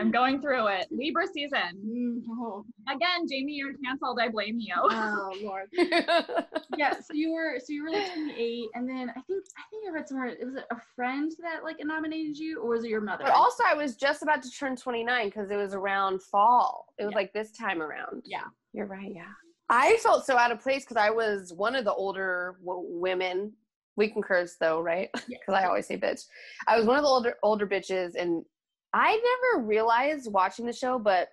I'm 0.00 0.10
going 0.10 0.40
through 0.40 0.68
it. 0.68 0.86
Libra 0.90 1.26
season 1.26 1.60
Mm, 1.84 2.22
oh, 2.40 2.64
again. 2.88 3.26
Jaimi, 3.26 3.56
you're 3.56 3.74
canceled. 3.84 4.18
I 4.20 4.28
blame 4.28 4.58
you. 4.60 4.74
oh 4.78 5.32
lord. 5.42 5.68
yeah 6.76 6.92
so 6.94 7.12
you 7.12 7.32
were 7.32 7.58
so 7.58 7.66
you 7.72 7.82
were 7.84 7.90
like 7.90 8.12
28 8.12 8.68
and 8.74 8.88
then 8.88 9.10
i 9.10 9.20
think 9.22 9.44
i 9.58 9.62
think 9.70 9.86
i 9.88 9.90
read 9.92 10.08
somewhere 10.08 10.28
it 10.28 10.44
was 10.44 10.56
a 10.56 10.76
friend 10.96 11.30
that 11.40 11.62
like 11.62 11.76
nominated 11.84 12.36
you 12.36 12.60
or 12.60 12.70
was 12.70 12.84
it 12.84 12.88
your 12.88 13.00
mother 13.00 13.24
but 13.24 13.32
also, 13.34 13.62
I 13.66 13.74
was 13.74 13.94
just 13.96 14.22
about 14.22 14.42
to 14.42 14.50
turn 14.50 14.74
29 14.76 15.26
because 15.28 15.50
it 15.50 15.56
was 15.56 15.74
around 15.74 16.22
fall. 16.22 16.86
It 16.98 17.04
was 17.04 17.12
Yeah. 17.12 17.16
like 17.18 17.32
this 17.32 17.52
time 17.52 17.80
around. 17.82 18.22
yeah 18.24 18.44
You're 18.72 18.86
right. 18.86 19.12
Yeah. 19.14 19.24
I 19.68 19.96
felt 20.02 20.26
so 20.26 20.36
out 20.36 20.50
of 20.52 20.60
place 20.60 20.84
because 20.84 20.96
I 20.96 21.10
was 21.10 21.52
one 21.52 21.74
of 21.74 21.84
the 21.84 21.92
older 21.94 22.56
w- 22.64 22.86
women. 22.88 23.52
We 23.96 24.08
can 24.08 24.22
curse 24.22 24.56
though, 24.60 24.80
right? 24.80 25.08
Because 25.12 25.28
Yeah. 25.48 25.54
I 25.54 25.64
always 25.66 25.86
say 25.86 25.96
bitch. 25.96 26.24
I 26.66 26.76
was 26.76 26.84
one 26.86 26.96
of 26.96 27.02
the 27.02 27.08
older 27.08 27.34
older 27.42 27.66
bitches, 27.66 28.14
and 28.16 28.44
I 28.94 29.20
never 29.52 29.66
realized 29.66 30.32
watching 30.32 30.66
the 30.66 30.72
show, 30.72 30.98
but 30.98 31.28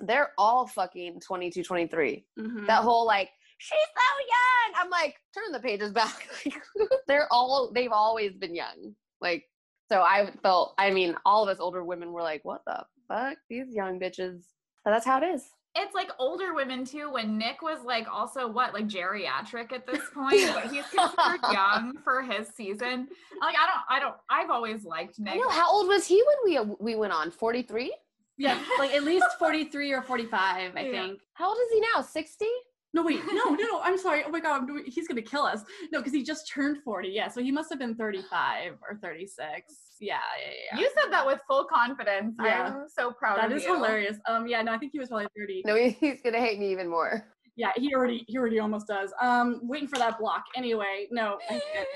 they're 0.00 0.32
all 0.36 0.66
fucking 0.66 1.20
22, 1.20 1.62
23. 1.62 2.26
Mhm. 2.38 2.66
That 2.66 2.82
whole 2.82 3.06
like 3.06 3.30
she's 3.58 3.78
so 3.96 4.26
young. 4.28 4.84
I'm 4.84 4.90
like, 4.90 5.16
turn 5.34 5.52
the 5.52 5.60
pages 5.60 5.92
back. 5.92 6.28
They're 7.08 7.26
all 7.32 7.72
they've 7.74 7.92
always 7.92 8.36
been 8.36 8.54
young. 8.54 8.94
Like, 9.20 9.44
so 9.90 10.02
I 10.02 10.30
felt. 10.42 10.74
I 10.78 10.90
mean, 10.90 11.16
all 11.24 11.42
of 11.42 11.48
us 11.48 11.60
older 11.60 11.84
women 11.84 12.12
were 12.12 12.22
like, 12.22 12.44
what 12.44 12.62
the 12.66 12.84
fuck? 13.08 13.36
These 13.48 13.74
young 13.74 13.98
bitches. 13.98 14.42
But 14.84 14.92
that's 14.92 15.06
how 15.06 15.20
it 15.22 15.26
is. 15.26 15.44
It's 15.78 15.94
like 15.94 16.10
older 16.18 16.54
women 16.54 16.84
too. 16.84 17.10
When 17.12 17.38
Nick 17.38 17.62
was 17.62 17.82
like 17.84 18.06
also 18.12 18.46
what 18.48 18.74
like 18.74 18.86
geriatric 18.88 19.72
at 19.72 19.86
this 19.86 20.02
point, 20.14 20.50
but 20.54 20.70
he's 20.72 20.84
considered 20.86 21.40
young 21.52 21.94
for 22.04 22.22
his 22.22 22.48
season. 22.48 23.08
Like 23.40 23.56
I 23.56 23.66
don't, 23.66 23.84
I 23.88 24.00
don't. 24.00 24.14
I've 24.28 24.50
always 24.50 24.84
liked 24.84 25.16
I 25.20 25.22
Nick. 25.24 25.36
know. 25.40 25.48
How 25.50 25.70
old 25.72 25.88
was 25.88 26.06
he 26.06 26.22
when 26.44 26.68
we 26.68 26.74
we 26.80 26.94
went 26.96 27.12
on? 27.12 27.30
43? 27.30 27.94
yeah 28.40 28.56
like 28.78 28.92
at 28.92 29.02
least 29.02 29.26
43 29.40 29.92
or 29.94 30.00
45 30.02 30.76
i 30.76 30.80
Yeah. 30.80 30.90
think 30.92 31.20
How 31.34 31.48
old 31.48 31.58
is 31.58 31.72
he 31.72 31.80
now? 31.92 32.02
60? 32.02 32.46
No 32.94 33.02
wait 33.02 33.20
no 33.32 33.50
no 33.50 33.54
no 33.54 33.80
i'm 33.82 33.98
sorry 33.98 34.22
oh 34.26 34.30
my 34.30 34.40
god 34.40 34.60
I'm 34.62 34.66
doing, 34.66 34.84
he's 34.86 35.06
gonna 35.06 35.22
kill 35.22 35.42
us 35.42 35.62
no 35.92 36.00
because 36.00 36.12
he 36.12 36.22
just 36.22 36.48
turned 36.48 36.78
40 36.82 37.08
yeah 37.08 37.28
so 37.28 37.42
he 37.42 37.52
must 37.52 37.68
have 37.70 37.78
been 37.78 37.94
35 37.94 38.72
or 38.88 38.96
36 39.02 39.74
yeah 40.00 40.16
yeah 40.40 40.50
yeah, 40.72 40.78
You 40.80 40.90
said 41.00 41.12
that 41.12 41.26
with 41.26 41.40
full 41.48 41.64
confidence. 41.64 42.36
Yeah. 42.42 42.74
I'm 42.76 42.88
so 42.88 43.10
proud 43.12 43.38
that 43.38 43.50
of 43.50 43.56
is 43.58 43.64
you. 43.64 43.74
hilarious 43.74 44.16
um 44.28 44.46
yeah 44.46 44.62
no 44.62 44.72
i 44.72 44.78
think 44.78 44.92
he 44.92 44.98
was 44.98 45.08
probably 45.08 45.26
30 45.36 45.62
No, 45.66 45.74
he's 45.76 46.22
gonna 46.22 46.38
hate 46.40 46.58
me 46.58 46.70
even 46.72 46.88
more. 46.88 47.24
Yeah, 47.56 47.72
he 47.74 47.92
already 47.92 48.24
he 48.28 48.38
already 48.38 48.60
almost 48.60 48.86
does. 48.86 49.12
Um, 49.20 49.58
waiting 49.64 49.88
for 49.88 49.98
that 49.98 50.16
block. 50.20 50.44
Anyway, 50.54 51.08
no, 51.10 51.38
I 51.50 51.60
can't, 51.74 51.88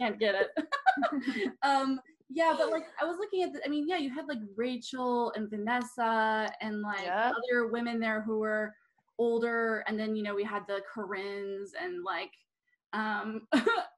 can't 0.00 0.18
get 0.18 0.34
it. 0.34 0.48
um, 1.62 2.00
yeah, 2.30 2.54
but 2.56 2.70
like 2.70 2.84
I 2.98 3.04
was 3.04 3.18
looking 3.18 3.42
at 3.42 3.52
the, 3.52 3.60
I 3.62 3.68
mean, 3.68 3.86
yeah, 3.86 3.98
you 3.98 4.08
had 4.08 4.26
like 4.28 4.38
Rachel 4.56 5.30
and 5.36 5.50
Vanessa 5.50 6.50
and 6.62 6.80
like 6.80 7.04
Yep. 7.04 7.34
other 7.36 7.66
women 7.66 8.00
there 8.00 8.22
who 8.22 8.38
were 8.38 8.72
older, 9.20 9.84
and 9.86 9.98
then 10.00 10.16
you 10.16 10.22
know 10.24 10.34
we 10.34 10.44
had 10.44 10.62
the 10.66 10.80
Corinnes 10.92 11.72
and 11.80 12.02
like 12.02 12.32
um 12.92 13.46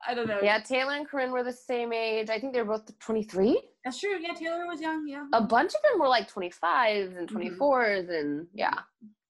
I 0.09 0.15
don't 0.15 0.27
know. 0.29 0.41
Yeah, 0.43 0.59
Taylor 0.59 0.95
and 0.95 1.09
Corinne 1.09 1.31
were 1.31 1.45
the 1.45 1.53
same 1.53 1.93
age. 1.93 2.29
I 2.29 2.39
think 2.39 2.53
they 2.53 2.61
were 2.63 2.77
both 2.77 2.99
23. 2.99 3.63
That's 3.85 4.01
true. 4.01 4.17
Yeah, 4.21 4.35
Taylor 4.35 4.67
was 4.67 4.81
young. 4.81 5.07
Yeah. 5.07 5.27
A 5.33 5.41
bunch 5.41 5.73
of 5.75 5.81
them 5.83 6.01
were 6.01 6.09
like 6.09 6.29
25s 6.31 7.17
and 7.17 7.29
Mhm. 7.29 7.57
24s, 7.57 8.11
and 8.11 8.47
yeah. 8.53 8.75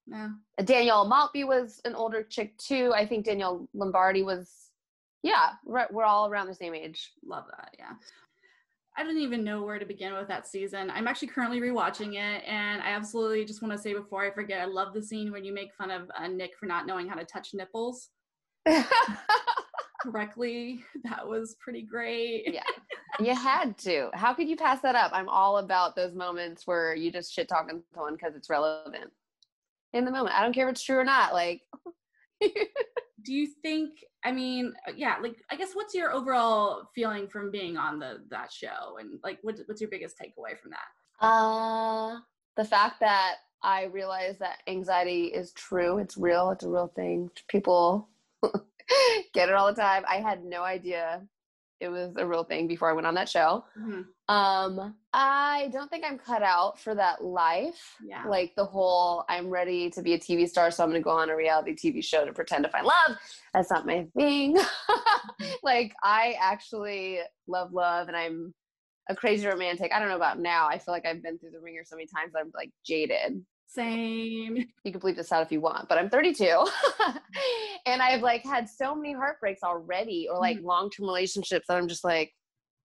Yeah. 0.07 0.31
Danielle 0.65 1.07
Maltby 1.07 1.45
was 1.45 1.81
an 1.85 1.95
older 1.95 2.23
chick 2.25 2.57
too. 2.59 2.93
I 2.95 3.07
think 3.07 3.25
Danielle 3.25 3.69
Lombardi 3.73 4.23
was, 4.23 4.51
yeah, 5.23 5.51
right. 5.65 5.91
We're 5.93 6.05
all 6.05 6.27
around 6.29 6.49
the 6.49 6.55
same 6.55 6.75
age. 6.75 7.13
Love 7.25 7.45
that. 7.57 7.71
Yeah. 7.79 7.93
I 8.97 9.05
don't 9.05 9.19
even 9.19 9.43
know 9.43 9.63
where 9.63 9.79
to 9.79 9.87
begin 9.87 10.13
with 10.13 10.29
that 10.29 10.47
season. 10.47 10.91
I'm 10.91 11.09
actually 11.09 11.29
currently 11.29 11.61
rewatching 11.61 12.15
it, 12.15 12.45
and 12.47 12.83
I 12.83 12.89
absolutely 12.89 13.45
just 13.45 13.63
want 13.63 13.73
to 13.73 13.79
say 13.79 13.95
before 13.95 14.23
I 14.23 14.31
forget, 14.31 14.61
I 14.61 14.67
love 14.67 14.93
the 14.93 15.03
scene 15.03 15.33
when 15.33 15.45
you 15.45 15.55
make 15.55 15.73
fun 15.75 15.91
of 15.91 16.11
uh, 16.17 16.27
Nick 16.29 16.59
for 16.59 16.67
not 16.67 16.87
knowing 16.87 17.09
how 17.09 17.15
to 17.15 17.25
touch 17.25 17.55
nipples 17.55 18.11
correctly. 20.03 20.85
That 21.05 21.27
was 21.27 21.57
pretty 21.59 21.83
great. 21.83 22.53
yeah, 22.53 22.63
you 23.19 23.35
had 23.35 23.79
to. 23.79 24.11
How 24.13 24.35
could 24.35 24.49
you 24.49 24.57
pass 24.57 24.81
that 24.83 24.95
up? 24.95 25.11
I'm 25.15 25.29
all 25.29 25.59
about 25.59 25.97
those 25.97 26.15
moments 26.15 26.67
where 26.67 26.95
you 26.95 27.11
just 27.11 27.33
shit 27.33 27.49
talking 27.49 27.83
someone 27.95 28.15
because 28.15 28.35
it's 28.37 28.51
relevant 28.51 29.11
in 29.95 30.05
the 30.05 30.11
moment. 30.11 30.35
I 30.37 30.43
don't 30.43 30.55
care 30.55 30.69
if 30.69 30.73
it's 30.73 30.83
true 30.83 30.99
or 30.99 31.05
not. 31.05 31.33
Like, 31.33 31.63
Do 33.25 33.33
you 33.33 33.47
think? 33.47 33.91
I 34.25 34.33
mean, 34.33 34.73
uh, 34.89 34.93
yeah. 34.97 35.17
Like, 35.23 35.37
I 35.51 35.57
guess 35.57 35.75
what's 35.75 35.95
your 35.95 36.13
overall 36.13 36.91
feeling 36.95 37.29
from 37.29 37.51
being 37.51 37.77
on 37.77 37.99
the 37.99 38.23
that 38.31 38.53
show, 38.53 38.99
and 38.99 39.21
like, 39.23 39.39
what, 39.43 39.57
what's 39.67 39.81
your 39.81 39.91
biggest 39.91 40.17
takeaway 40.19 40.59
from 40.61 40.71
that? 40.71 41.27
uh, 41.27 42.19
the 42.57 42.65
fact 42.65 43.01
that 43.01 43.37
I 43.63 43.85
realize 43.85 44.39
that 44.39 44.59
anxiety 44.67 45.27
is 45.27 45.53
true. 45.53 45.99
It's 45.99 46.17
real. 46.17 46.51
It's 46.51 46.65
a 46.65 46.69
real 46.69 46.89
thing. 46.95 47.31
People 47.49 48.09
get 49.33 49.49
it 49.49 49.55
all 49.55 49.73
the 49.73 49.81
time. 49.81 50.03
I 50.09 50.17
had 50.17 50.45
no 50.45 50.63
idea 50.63 51.23
it 51.83 51.89
was 51.89 52.17
a 52.17 52.25
real 52.27 52.45
thing 52.45 52.69
before 52.69 52.89
I 52.89 52.93
went 52.93 53.07
on 53.07 53.15
that 53.15 53.29
show. 53.29 53.65
Mhm. 53.77 54.07
Um, 54.29 54.97
I 55.13 55.69
don't 55.73 55.91
think 55.91 56.05
I'm 56.07 56.17
cut 56.17 56.43
out 56.43 56.79
for 56.79 56.95
that 56.95 57.25
life. 57.25 57.97
Yeah. 58.03 58.25
Like 58.27 58.55
the 58.55 58.65
whole 58.65 59.25
I'm 59.29 59.51
ready 59.51 59.91
to 59.91 60.01
be 60.01 60.15
a 60.15 60.19
TV 60.19 60.49
star, 60.49 60.71
so 60.71 60.85
I'm 60.85 60.91
gonna 60.91 61.01
go 61.01 61.11
on 61.11 61.29
a 61.29 61.37
reality 61.37 61.75
TV 61.75 62.03
show 62.03 62.25
to 62.25 62.33
pretend 62.33 62.65
to 62.65 62.71
find 62.71 62.87
love. 62.87 63.19
That's 63.53 63.71
not 63.71 63.85
my 63.85 64.07
thing. 64.17 64.57
like 65.63 65.93
I 66.03 66.37
actually 66.41 67.19
love 67.49 67.73
love 67.73 68.07
and 68.09 68.17
I'm 68.17 68.55
a 69.09 69.17
crazy 69.17 69.47
romantic. 69.47 69.91
I 69.93 69.99
don't 69.99 70.09
know 70.09 70.17
about 70.17 70.39
now. 70.39 70.69
I 70.69 70.79
feel 70.79 70.95
like 70.95 71.05
I've 71.05 71.23
been 71.23 71.37
through 71.39 71.51
the 71.51 71.61
ringer 71.61 71.83
so 71.85 71.97
many 71.97 72.07
times 72.07 72.33
I'm 72.39 72.53
like 72.55 72.71
jaded. 72.87 73.45
Same. 73.75 74.67
You 74.85 74.91
can 74.91 75.01
bleep 75.01 75.15
this 75.15 75.31
out 75.31 75.43
if 75.43 75.53
you 75.53 75.61
want, 75.61 75.89
but 75.89 75.97
I'm 75.97 76.11
32. 76.11 76.45
and 77.87 78.03
I've 78.03 78.21
like 78.21 78.43
had 78.43 78.69
so 78.69 78.97
many 78.97 79.13
heartbreaks 79.13 79.63
already 79.63 80.29
or 80.29 80.41
like 80.41 80.59
long-term 80.61 81.07
relationships 81.07 81.67
that 81.69 81.77
I'm 81.77 81.87
just 81.87 82.03
like 82.03 82.33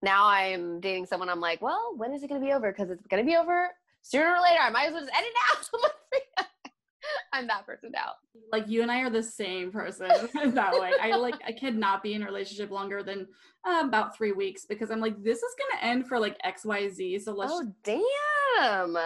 now 0.04 0.28
I'm 0.28 0.80
dating 0.80 1.08
someone 1.08 1.28
I'm 1.28 1.40
like, 1.40 1.60
well, 1.60 1.94
when 1.98 2.14
is 2.14 2.22
it 2.22 2.30
going 2.30 2.40
to 2.40 2.46
be 2.46 2.54
over? 2.54 2.72
Cuz 2.72 2.92
it's 2.92 3.08
going 3.08 3.26
to 3.26 3.28
be 3.28 3.36
over 3.36 3.70
sooner 4.04 4.28
or 4.28 4.42
later. 4.42 4.62
I 4.62 4.70
might 4.70 4.90
as 4.90 4.94
well 4.94 5.02
just 5.02 5.16
end 5.18 5.26
it 5.26 5.34
now. 6.38 6.46
I'm 7.34 7.48
that 7.48 7.66
person 7.66 7.92
now. 7.92 8.12
Like 8.52 8.68
you 8.68 8.84
and 8.84 8.92
I 8.92 9.02
are 9.02 9.10
the 9.10 9.24
same 9.24 9.72
person 9.72 10.10
that 10.54 10.80
way. 10.80 10.92
I 11.02 11.16
like 11.16 11.36
I 11.46 11.52
cannot 11.52 12.04
be 12.04 12.14
in 12.14 12.22
a 12.22 12.26
relationship 12.26 12.70
longer 12.70 13.02
than 13.02 13.28
uh, 13.68 13.84
about 13.86 14.16
three 14.16 14.34
weeks 14.34 14.66
because 14.66 14.92
I'm 14.92 15.00
like 15.00 15.24
this 15.24 15.40
is 15.40 15.56
gonna 15.58 15.92
end 15.92 16.08
for 16.08 16.20
like 16.20 16.38
X 16.44 16.64
Y 16.64 16.90
Z. 16.90 17.20
So 17.20 17.34
let's 17.34 17.52
Oh 17.54 17.74
damn. 17.84 18.98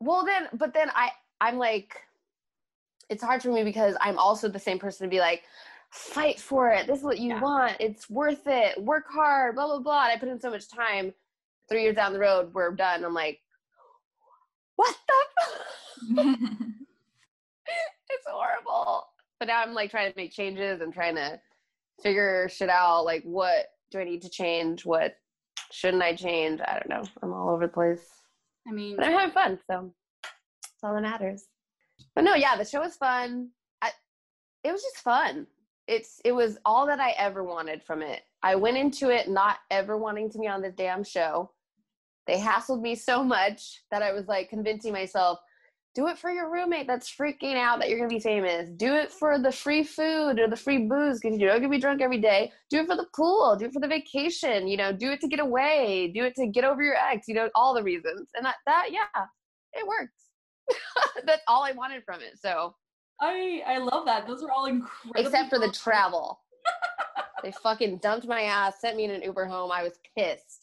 Well 0.00 0.24
then, 0.24 0.48
but 0.54 0.72
then 0.74 0.90
I 0.94 1.10
I'm 1.40 1.58
like, 1.58 1.96
it's 3.08 3.22
hard 3.22 3.42
for 3.42 3.50
me 3.52 3.64
because 3.64 3.96
I'm 4.00 4.18
also 4.18 4.48
the 4.48 4.58
same 4.58 4.78
person 4.78 5.06
to 5.06 5.10
be 5.10 5.20
like, 5.20 5.42
fight 5.90 6.38
for 6.38 6.70
it. 6.70 6.86
This 6.86 6.98
is 6.98 7.04
what 7.04 7.18
you 7.18 7.30
Yeah. 7.30 7.40
want. 7.40 7.76
It's 7.80 8.08
worth 8.08 8.46
it. 8.46 8.82
Work 8.82 9.06
hard. 9.10 9.54
Blah 9.54 9.66
blah 9.66 9.80
blah. 9.80 10.04
And 10.04 10.12
I 10.12 10.16
put 10.18 10.28
in 10.28 10.40
so 10.40 10.50
much 10.50 10.68
time. 10.70 11.12
Three 11.68 11.82
years 11.84 11.96
down 11.96 12.12
the 12.12 12.18
road, 12.18 12.52
we're 12.52 12.74
done. 12.74 13.04
I'm 13.04 13.14
like, 13.14 13.40
what 14.76 14.96
the? 15.06 16.16
Fuck? 16.16 16.26
it's 18.10 18.26
horrible. 18.26 19.04
But 19.38 19.46
now 19.48 19.62
I'm 19.62 19.72
like 19.74 19.90
trying 19.90 20.10
to 20.10 20.16
make 20.16 20.32
changes 20.32 20.80
and 20.80 20.92
trying 20.92 21.14
to 21.16 21.40
figure 22.02 22.48
shit 22.48 22.68
out. 22.70 23.04
Like, 23.04 23.22
what 23.22 23.66
do 23.90 23.98
I 24.00 24.04
need 24.04 24.22
to 24.22 24.30
change? 24.30 24.84
What 24.84 25.16
shouldn't 25.70 26.02
I 26.02 26.14
change? 26.14 26.60
I 26.60 26.72
don't 26.80 26.88
know. 26.88 27.08
I'm 27.22 27.32
all 27.32 27.50
over 27.50 27.66
the 27.66 27.72
place. 27.72 28.19
I 28.70 28.72
mean 28.72 28.96
But 28.96 29.06
I'm 29.06 29.12
having 29.12 29.32
fun, 29.32 29.58
so 29.68 29.92
that's 30.22 30.84
all 30.84 30.94
that 30.94 31.02
matters. 31.02 31.46
But 32.14 32.24
no, 32.24 32.34
yeah, 32.34 32.56
the 32.56 32.64
show 32.64 32.80
was 32.80 32.96
fun. 32.96 33.48
I, 33.82 33.90
it 34.62 34.70
was 34.72 34.82
just 34.82 34.98
fun. 34.98 35.46
It's 35.88 36.20
it 36.24 36.32
was 36.32 36.58
all 36.64 36.86
that 36.86 37.00
I 37.00 37.10
ever 37.18 37.42
wanted 37.42 37.82
from 37.82 38.00
it. 38.00 38.22
I 38.42 38.54
went 38.54 38.76
into 38.76 39.10
it 39.10 39.28
not 39.28 39.58
ever 39.70 39.96
wanting 39.96 40.30
to 40.30 40.38
be 40.38 40.46
on 40.46 40.62
this 40.62 40.74
damn 40.76 41.02
show. 41.02 41.50
They 42.26 42.38
hassled 42.38 42.80
me 42.80 42.94
so 42.94 43.24
much 43.24 43.82
that 43.90 44.02
I 44.02 44.12
was 44.12 44.28
like 44.28 44.48
convincing 44.48 44.92
myself, 44.92 45.40
do 45.94 46.06
it 46.06 46.18
for 46.18 46.30
your 46.30 46.50
roommate 46.50 46.86
that's 46.86 47.10
freaking 47.14 47.56
out 47.56 47.80
that 47.80 47.88
you're 47.88 47.98
gonna 47.98 48.08
be 48.08 48.20
famous. 48.20 48.70
Do 48.76 48.94
it 48.94 49.10
for 49.10 49.38
the 49.38 49.50
free 49.50 49.82
food 49.82 50.38
or 50.38 50.46
the 50.48 50.56
free 50.56 50.86
booze 50.86 51.18
because 51.20 51.38
you're 51.38 51.50
not 51.50 51.58
gonna 51.58 51.68
be 51.68 51.80
drunk 51.80 52.00
every 52.00 52.20
day. 52.20 52.52
Do 52.70 52.80
it 52.80 52.86
for 52.86 52.96
the 52.96 53.06
pool. 53.14 53.56
Do 53.56 53.66
it 53.66 53.72
for 53.72 53.80
the 53.80 53.88
vacation. 53.88 54.68
You 54.68 54.76
know, 54.76 54.92
do 54.92 55.10
it 55.10 55.20
to 55.20 55.28
get 55.28 55.40
away. 55.40 56.12
Do 56.14 56.24
it 56.24 56.34
to 56.36 56.46
get 56.46 56.64
over 56.64 56.82
your 56.82 56.94
ex. 56.94 57.26
You 57.26 57.34
know, 57.34 57.50
all 57.54 57.74
the 57.74 57.82
reasons. 57.82 58.28
And 58.36 58.44
that, 58.44 58.56
that 58.66 58.88
yeah, 58.90 59.24
it 59.72 59.86
works. 59.86 60.14
that's 61.26 61.42
all 61.48 61.64
I 61.64 61.72
wanted 61.72 62.04
from 62.04 62.20
it. 62.20 62.38
So 62.40 62.74
I 63.20 63.62
I 63.66 63.78
love 63.78 64.06
that. 64.06 64.26
Those 64.28 64.42
are 64.44 64.50
all 64.50 64.66
incredible. 64.66 65.20
except 65.20 65.50
for 65.50 65.58
the 65.58 65.72
travel, 65.72 66.38
they 67.42 67.52
fucking 67.62 67.98
dumped 67.98 68.28
my 68.28 68.42
ass, 68.42 68.80
sent 68.80 68.96
me 68.96 69.04
in 69.04 69.10
an 69.10 69.22
Uber 69.22 69.46
home. 69.46 69.72
I 69.72 69.82
was 69.82 69.98
pissed. 70.16 70.59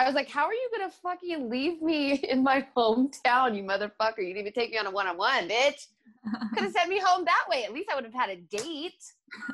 I 0.00 0.06
was 0.06 0.14
like, 0.14 0.30
how 0.30 0.46
are 0.46 0.54
you 0.54 0.70
gonna 0.72 0.90
fucking 0.90 1.50
leave 1.50 1.82
me 1.82 2.12
in 2.30 2.42
my 2.42 2.66
hometown, 2.76 3.54
you 3.54 3.62
motherfucker? 3.62 4.18
You 4.18 4.34
didn't 4.34 4.38
even 4.38 4.52
take 4.54 4.70
me 4.70 4.78
on 4.78 4.86
a 4.86 4.90
one 4.90 5.06
on 5.06 5.18
one, 5.18 5.48
bitch. 5.48 5.88
Could 6.54 6.64
have 6.64 6.72
sent 6.72 6.88
me 6.88 7.00
home 7.02 7.24
that 7.24 7.44
way. 7.50 7.64
At 7.64 7.72
least 7.72 7.90
I 7.90 7.94
would 7.94 8.04
have 8.04 8.14
had 8.14 8.30
a 8.30 8.36
date. 8.36 9.02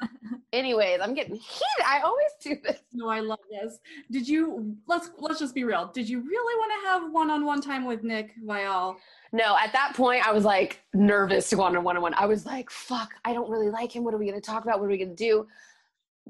Anyways, 0.52 1.00
I'm 1.02 1.14
getting 1.14 1.34
heated. 1.34 1.84
I 1.84 2.00
always 2.00 2.30
do 2.40 2.56
this. 2.62 2.80
No, 2.92 3.08
I 3.08 3.20
love 3.20 3.40
this. 3.50 3.78
Did 4.10 4.28
you 4.28 4.76
let's 4.86 5.10
let's 5.18 5.40
just 5.40 5.54
be 5.54 5.64
real. 5.64 5.90
Did 5.92 6.08
you 6.08 6.20
really 6.20 6.58
want 6.58 6.72
to 6.80 6.88
have 6.88 7.12
one-on-one 7.12 7.60
time 7.60 7.84
with 7.84 8.04
Nick 8.04 8.32
Viall? 8.44 8.96
No, 9.32 9.56
at 9.56 9.72
that 9.72 9.94
point, 9.94 10.26
I 10.26 10.32
was 10.32 10.44
like 10.44 10.80
nervous 10.94 11.50
to 11.50 11.56
go 11.56 11.62
on 11.62 11.74
a 11.74 11.80
one 11.80 11.96
on 11.96 12.02
one. 12.02 12.14
I 12.14 12.26
was 12.26 12.46
like, 12.46 12.70
fuck, 12.70 13.10
I 13.24 13.32
don't 13.32 13.50
really 13.50 13.70
like 13.70 13.94
him. 13.94 14.04
What 14.04 14.14
are 14.14 14.18
we 14.18 14.26
going 14.26 14.40
to 14.40 14.46
talk 14.46 14.62
about? 14.62 14.78
What 14.78 14.86
are 14.86 14.90
we 14.90 14.98
going 14.98 15.10
to 15.10 15.16
do? 15.16 15.46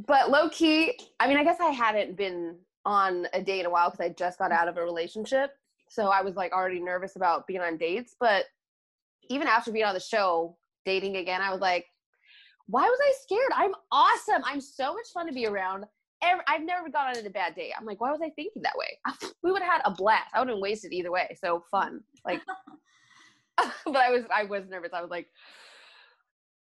But 0.07 0.31
low 0.31 0.49
key, 0.51 0.99
I 1.21 1.29
mean, 1.29 1.37
I 1.37 1.45
guess 1.45 1.59
I 1.61 1.71
hadn't 1.71 2.17
been 2.17 2.57
on 2.87 3.27
a 3.35 3.43
date 3.43 3.61
in 3.61 3.67
a 3.67 3.71
while 3.71 3.91
because 3.91 4.05
I 4.05 4.09
just 4.11 4.39
got 4.39 4.53
out 4.53 4.69
of 4.69 4.79
a 4.79 4.83
relationship. 4.83 5.51
So 5.91 6.09
I 6.09 6.23
was 6.23 6.37
like 6.37 6.53
already 6.53 6.81
nervous 6.81 7.17
about 7.17 7.47
being 7.47 7.61
on 7.61 7.77
dates. 7.77 8.15
But 8.19 8.45
even 9.29 9.49
after 9.49 9.73
being 9.73 9.85
on 9.85 9.95
the 9.95 10.01
show, 10.01 10.57
dating 10.85 11.17
again, 11.17 11.43
I 11.43 11.51
was 11.51 11.61
like, 11.61 11.87
why 12.69 12.83
was 12.83 12.99
I 13.03 13.13
scared? 13.23 13.53
I'm 13.55 13.73
awesome. 13.93 14.43
I'm 14.45 14.61
so 14.61 14.95
much 14.95 15.07
fun 15.13 15.27
to 15.27 15.33
be 15.33 15.47
around. 15.47 15.85
I've 16.23 16.65
never 16.65 16.89
gone 16.89 17.17
on 17.17 17.27
a 17.27 17.31
bad 17.31 17.55
date. 17.55 17.73
I'm 17.79 17.85
like, 17.85 18.01
why 18.01 18.11
was 18.11 18.21
I 18.23 18.31
thinking 18.31 18.63
that 18.63 18.77
way? 18.77 18.99
We 19.43 19.53
would 19.53 19.63
have 19.63 19.75
had 19.75 19.83
a 19.85 19.93
blast. 19.93 20.31
I 20.35 20.41
would 20.41 20.49
have 20.49 20.57
been 20.57 20.63
wasted 20.63 20.93
either 20.93 21.13
way. 21.13 21.37
So 21.41 21.63
fun. 21.71 22.01
Like, 22.25 22.41
but 23.85 23.97
I 23.97 24.11
was 24.11 24.25
I 24.35 24.45
was 24.45 24.65
nervous. 24.69 24.91
I 24.93 25.03
was 25.03 25.11
like, 25.11 25.29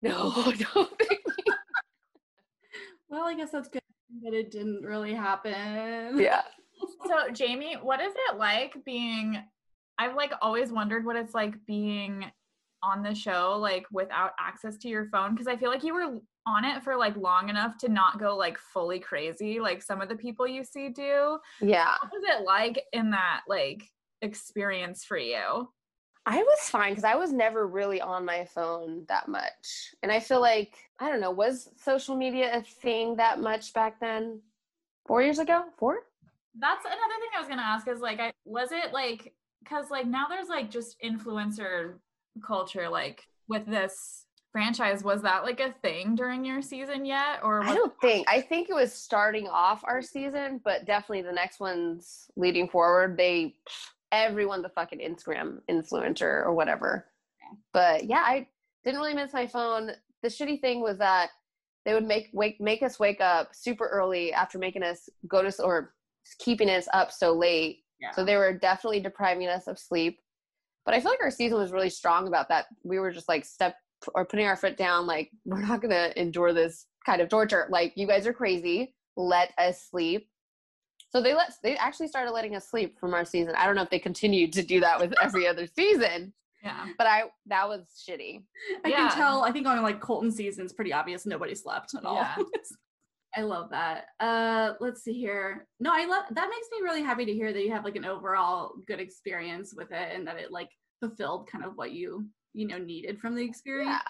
no, 0.02 0.32
don't 0.34 1.00
think 1.00 1.22
me. 1.26 1.44
Well, 3.10 3.24
I 3.24 3.36
guess 3.36 3.52
that's 3.52 3.70
good 3.70 3.82
that 4.24 4.34
it 4.34 4.52
didn't 4.52 4.84
really 4.84 5.14
happen. 5.14 6.20
Yeah. 6.20 6.44
So, 7.06 7.30
Jaimi, 7.30 7.82
what 7.82 8.00
is 8.00 8.14
it 8.30 8.38
like 8.38 8.76
being? 8.86 9.42
I've 9.98 10.16
like 10.16 10.32
always 10.42 10.72
wondered 10.72 11.06
what 11.06 11.16
it's 11.16 11.34
like 11.34 11.56
being 11.66 12.26
on 12.84 13.02
the 13.02 13.16
show, 13.16 13.58
like 13.60 13.86
without 13.92 14.32
access 14.40 14.78
to 14.78 14.88
your 14.88 15.08
phone, 15.08 15.32
because 15.32 15.48
I 15.48 15.58
feel 15.58 15.70
like 15.70 15.84
you 15.84 15.94
were 15.94 16.20
on 16.46 16.64
it 16.64 16.84
for 16.84 16.96
like 16.96 17.18
long 17.18 17.50
enough 17.50 17.78
to 17.80 17.90
not 17.90 18.20
go 18.20 18.38
like 18.38 18.58
fully 18.58 19.00
crazy, 19.00 19.60
like 19.60 19.82
some 19.82 20.02
of 20.02 20.08
the 20.10 20.16
people 20.16 20.48
you 20.48 20.64
see 20.64 20.90
do. 20.90 21.40
Yeah. 21.60 21.96
What 22.02 22.12
was 22.12 22.24
it 22.28 22.46
like 22.46 22.84
in 22.94 23.10
that 23.12 23.42
like 23.48 23.84
experience 24.22 25.04
for 25.04 25.18
you? 25.18 25.68
I 26.30 26.44
was 26.44 26.70
fine 26.70 26.92
because 26.92 27.06
I 27.06 27.16
was 27.16 27.32
never 27.32 27.66
really 27.68 28.02
on 28.02 28.26
my 28.26 28.44
phone 28.44 29.06
that 29.08 29.30
much. 29.30 29.94
And 30.04 30.12
I 30.12 30.20
feel 30.20 30.42
like, 30.42 30.76
I 31.00 31.10
don't 31.10 31.22
know, 31.22 31.32
was 31.32 31.70
social 31.82 32.18
media 32.18 32.54
a 32.54 32.62
thing 32.62 33.16
that 33.16 33.40
much 33.40 33.74
back 33.74 34.02
then? 34.02 34.42
Four 35.08 35.22
years 35.22 35.40
ago? 35.40 35.64
Four? 35.78 36.00
That's 36.60 36.84
another 36.84 36.98
thing 37.22 37.30
I 37.34 37.40
was 37.40 37.48
gonna 37.48 37.62
ask 37.62 37.88
is 37.88 38.02
like, 38.02 38.20
I 38.20 38.34
was 38.44 38.74
it 38.74 38.92
like, 38.92 39.34
cause 39.70 39.90
like 39.90 40.06
now 40.06 40.26
there's 40.28 40.50
like 40.50 40.70
just 40.70 40.98
influencer 41.02 41.94
culture, 42.46 42.90
like 42.90 43.24
with 43.48 43.66
this 43.66 44.26
franchise 44.52 45.06
was 45.06 45.22
that 45.22 45.46
like 45.46 45.62
a 45.62 45.72
thing 45.82 46.14
during 46.14 46.44
your 46.44 46.62
season 46.62 47.06
yet 47.06 47.40
or 47.42 47.64
I 47.64 47.74
don't 47.74 47.94
think. 48.02 48.28
I 48.30 48.42
think 48.42 48.70
it 48.70 48.74
was 48.74 48.92
starting 48.92 49.48
off 49.48 49.82
our 49.86 50.02
season, 50.02 50.60
but 50.66 50.86
definitely 50.86 51.22
the 51.22 51.32
next 51.32 51.62
ones 51.62 52.30
leading 52.36 52.68
forward, 52.68 53.16
they 53.16 53.56
everyone's 54.12 54.66
a 54.66 54.70
fucking 54.70 55.00
Instagram 55.00 55.60
influencer 55.70 56.46
or 56.46 56.54
whatever. 56.54 57.06
But 57.74 58.06
yeah, 58.06 58.24
I 58.26 58.48
didn't 58.84 59.00
really 59.00 59.14
miss 59.14 59.34
my 59.34 59.48
phone. 59.48 59.92
The 60.24 60.30
shitty 60.30 60.62
thing 60.62 60.82
was 60.82 60.98
that 60.98 61.30
they 61.86 61.94
would 61.94 62.06
make 62.06 62.30
wake 62.34 62.60
make 62.60 62.84
us 62.84 63.00
wake 63.00 63.22
up 63.22 63.50
super 63.54 63.88
early 63.88 64.34
after 64.34 64.60
making 64.60 64.84
us 64.84 65.08
go 65.28 65.42
to 65.42 65.64
or 65.64 65.94
keeping 66.40 66.70
us 66.70 66.88
up 66.94 67.12
so 67.12 67.34
late. 67.34 67.80
Yeah. 68.00 68.12
So 68.12 68.26
they 68.26 68.36
were 68.36 68.54
definitely 68.54 69.00
depriving 69.00 69.48
us 69.48 69.68
of 69.68 69.80
sleep. 69.80 70.20
But 70.86 70.94
I 70.94 71.00
feel 71.00 71.12
like 71.12 71.22
our 71.22 71.32
season 71.32 71.58
was 71.58 71.72
really 71.72 71.90
strong 71.90 72.28
about 72.28 72.50
that. 72.50 72.66
We 72.84 73.00
were 73.00 73.12
just 73.12 73.30
like 73.30 73.46
step 73.46 73.76
or 74.14 74.26
putting 74.26 74.46
our 74.46 74.56
foot 74.56 74.78
down, 74.78 75.08
like 75.08 75.32
we're 75.46 75.62
not 75.62 75.82
gonna 75.82 76.12
endure 76.16 76.54
this 76.54 76.86
kind 77.06 77.22
of 77.22 77.30
torture. 77.30 77.68
Like 77.70 77.94
you 77.96 78.08
guys 78.08 78.28
are 78.28 78.34
crazy. 78.34 78.94
Let 79.16 79.54
us 79.58 79.88
sleep. 79.90 80.30
So 81.10 81.22
they 81.22 81.34
let 81.34 81.54
they 81.64 81.76
actually 81.78 82.08
started 82.10 82.32
letting 82.32 82.56
us 82.56 82.70
sleep 82.70 83.00
from 83.00 83.14
our 83.14 83.24
season. 83.26 83.56
I 83.56 83.66
don't 83.66 83.76
know 83.76 83.82
if 83.82 83.90
they 83.90 84.00
continued 84.00 84.52
to 84.54 84.64
do 84.64 84.80
that 84.82 85.00
with 85.00 85.14
every 85.22 85.48
other 85.48 85.66
season, 85.68 86.34
yeah 86.64 86.88
but 86.98 87.08
I 87.08 87.26
that 87.46 87.68
was 87.68 87.82
shitty. 88.08 88.44
I 88.84 88.90
Yeah. 88.90 89.08
can 89.08 89.18
tell. 89.18 89.44
I 89.44 89.52
think 89.52 89.68
on 89.68 89.82
like 89.84 90.02
Colton 90.02 90.32
season, 90.32 90.64
it's 90.66 90.74
pretty 90.74 90.92
obvious 90.94 91.26
nobody 91.26 91.56
slept 91.56 91.94
at 91.96 92.04
all. 92.06 92.16
Yeah. 92.16 92.36
I 93.36 93.42
love 93.42 93.70
that. 93.70 94.06
Uh, 94.20 94.74
let's 94.80 95.04
see 95.04 95.14
here. 95.14 95.68
No, 95.80 95.92
I 95.94 96.06
love 96.06 96.24
that. 96.32 96.50
Makes 96.50 96.68
me 96.72 96.82
really 96.82 97.04
happy 97.04 97.24
to 97.26 97.34
hear 97.34 97.54
that 97.54 97.64
you 97.64 97.72
have 97.72 97.84
like 97.86 97.96
an 97.96 98.06
overall 98.06 98.74
good 98.88 99.00
experience 99.00 99.74
with 99.76 99.92
it, 99.92 100.16
and 100.16 100.26
that 100.28 100.38
it 100.38 100.52
like 100.52 100.70
fulfilled 101.02 101.48
kind 101.48 101.64
of 101.64 101.74
what 101.76 101.92
you 101.92 102.26
you 102.54 102.68
know 102.68 102.80
needed 102.80 103.20
from 103.20 103.36
the 103.36 103.44
experience. 103.46 103.90
Yeah. 103.92 104.02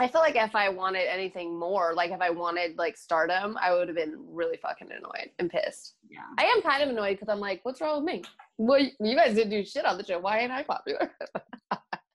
I 0.00 0.08
feel 0.08 0.22
like 0.22 0.34
if 0.34 0.56
I 0.56 0.70
wanted 0.70 1.06
anything 1.12 1.58
more, 1.58 1.92
like 1.94 2.10
if 2.10 2.22
I 2.22 2.30
wanted 2.30 2.78
like 2.78 2.96
stardom, 2.96 3.58
I 3.60 3.74
would 3.74 3.86
have 3.86 3.96
been 3.96 4.16
really 4.30 4.56
fucking 4.56 4.88
annoyed 4.90 5.30
and 5.38 5.50
pissed. 5.50 5.96
Yeah. 6.08 6.20
I 6.38 6.44
am 6.44 6.62
kind 6.62 6.82
of 6.82 6.88
annoyed 6.88 7.18
because 7.18 7.28
I'm 7.28 7.38
like, 7.38 7.60
what's 7.64 7.82
wrong 7.82 8.02
with 8.02 8.14
me? 8.14 8.22
Well, 8.56 8.80
you 8.80 9.14
guys 9.14 9.34
didn't 9.34 9.50
do 9.50 9.62
shit 9.62 9.84
on 9.84 9.98
the 9.98 10.04
show. 10.04 10.18
Why 10.18 10.38
ain't 10.38 10.52
I 10.52 10.62
popular? 10.62 11.12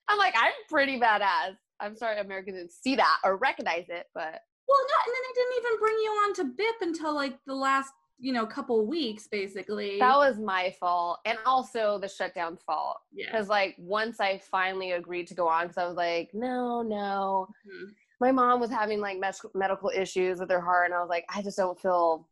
I'm 0.08 0.18
like, 0.18 0.34
I'm 0.36 0.52
pretty 0.68 0.98
badass. 0.98 1.56
I'm 1.78 1.96
sorry 1.96 2.18
Americans 2.18 2.56
didn't 2.56 2.72
see 2.72 2.96
that 2.96 3.18
or 3.22 3.36
recognize 3.36 3.86
it, 3.88 4.06
but 4.14 4.40
Well, 4.68 4.80
no, 4.80 4.96
and 5.06 5.14
then 5.14 5.22
they 5.22 5.40
didn't 5.40 5.56
even 5.58 5.78
bring 5.78 5.94
you 5.94 6.10
on 6.10 6.34
to 6.34 6.44
BIP 6.44 6.88
until 6.88 7.14
like 7.14 7.38
the 7.46 7.54
last 7.54 7.92
you 8.18 8.32
know 8.32 8.44
a 8.44 8.46
couple 8.46 8.86
weeks, 8.86 9.26
basically. 9.26 9.98
that 9.98 10.16
was 10.16 10.38
my 10.38 10.74
fault. 10.80 11.18
And 11.24 11.38
also 11.44 11.98
the 11.98 12.08
shutdown's 12.08 12.62
fault. 12.62 12.98
yeah. 13.12 13.26
Because 13.30 13.48
like 13.48 13.74
once 13.78 14.20
I 14.20 14.38
finally 14.38 14.92
agreed 14.92 15.26
to 15.28 15.34
go 15.34 15.48
on, 15.48 15.64
because 15.64 15.78
I 15.78 15.86
was 15.86 15.96
like, 15.96 16.30
no, 16.32 16.82
no. 16.82 17.48
Mhm. 17.66 17.88
My 18.20 18.32
mom 18.32 18.60
was 18.60 18.70
having 18.70 19.00
like 19.00 19.18
medical 19.54 19.90
issues 19.94 20.40
with 20.40 20.50
her 20.50 20.60
heart, 20.60 20.86
and 20.86 20.94
I 20.94 21.00
was 21.00 21.10
like, 21.10 21.26
I 21.34 21.42
just 21.42 21.58
don't 21.58 21.78
feel 21.78 22.26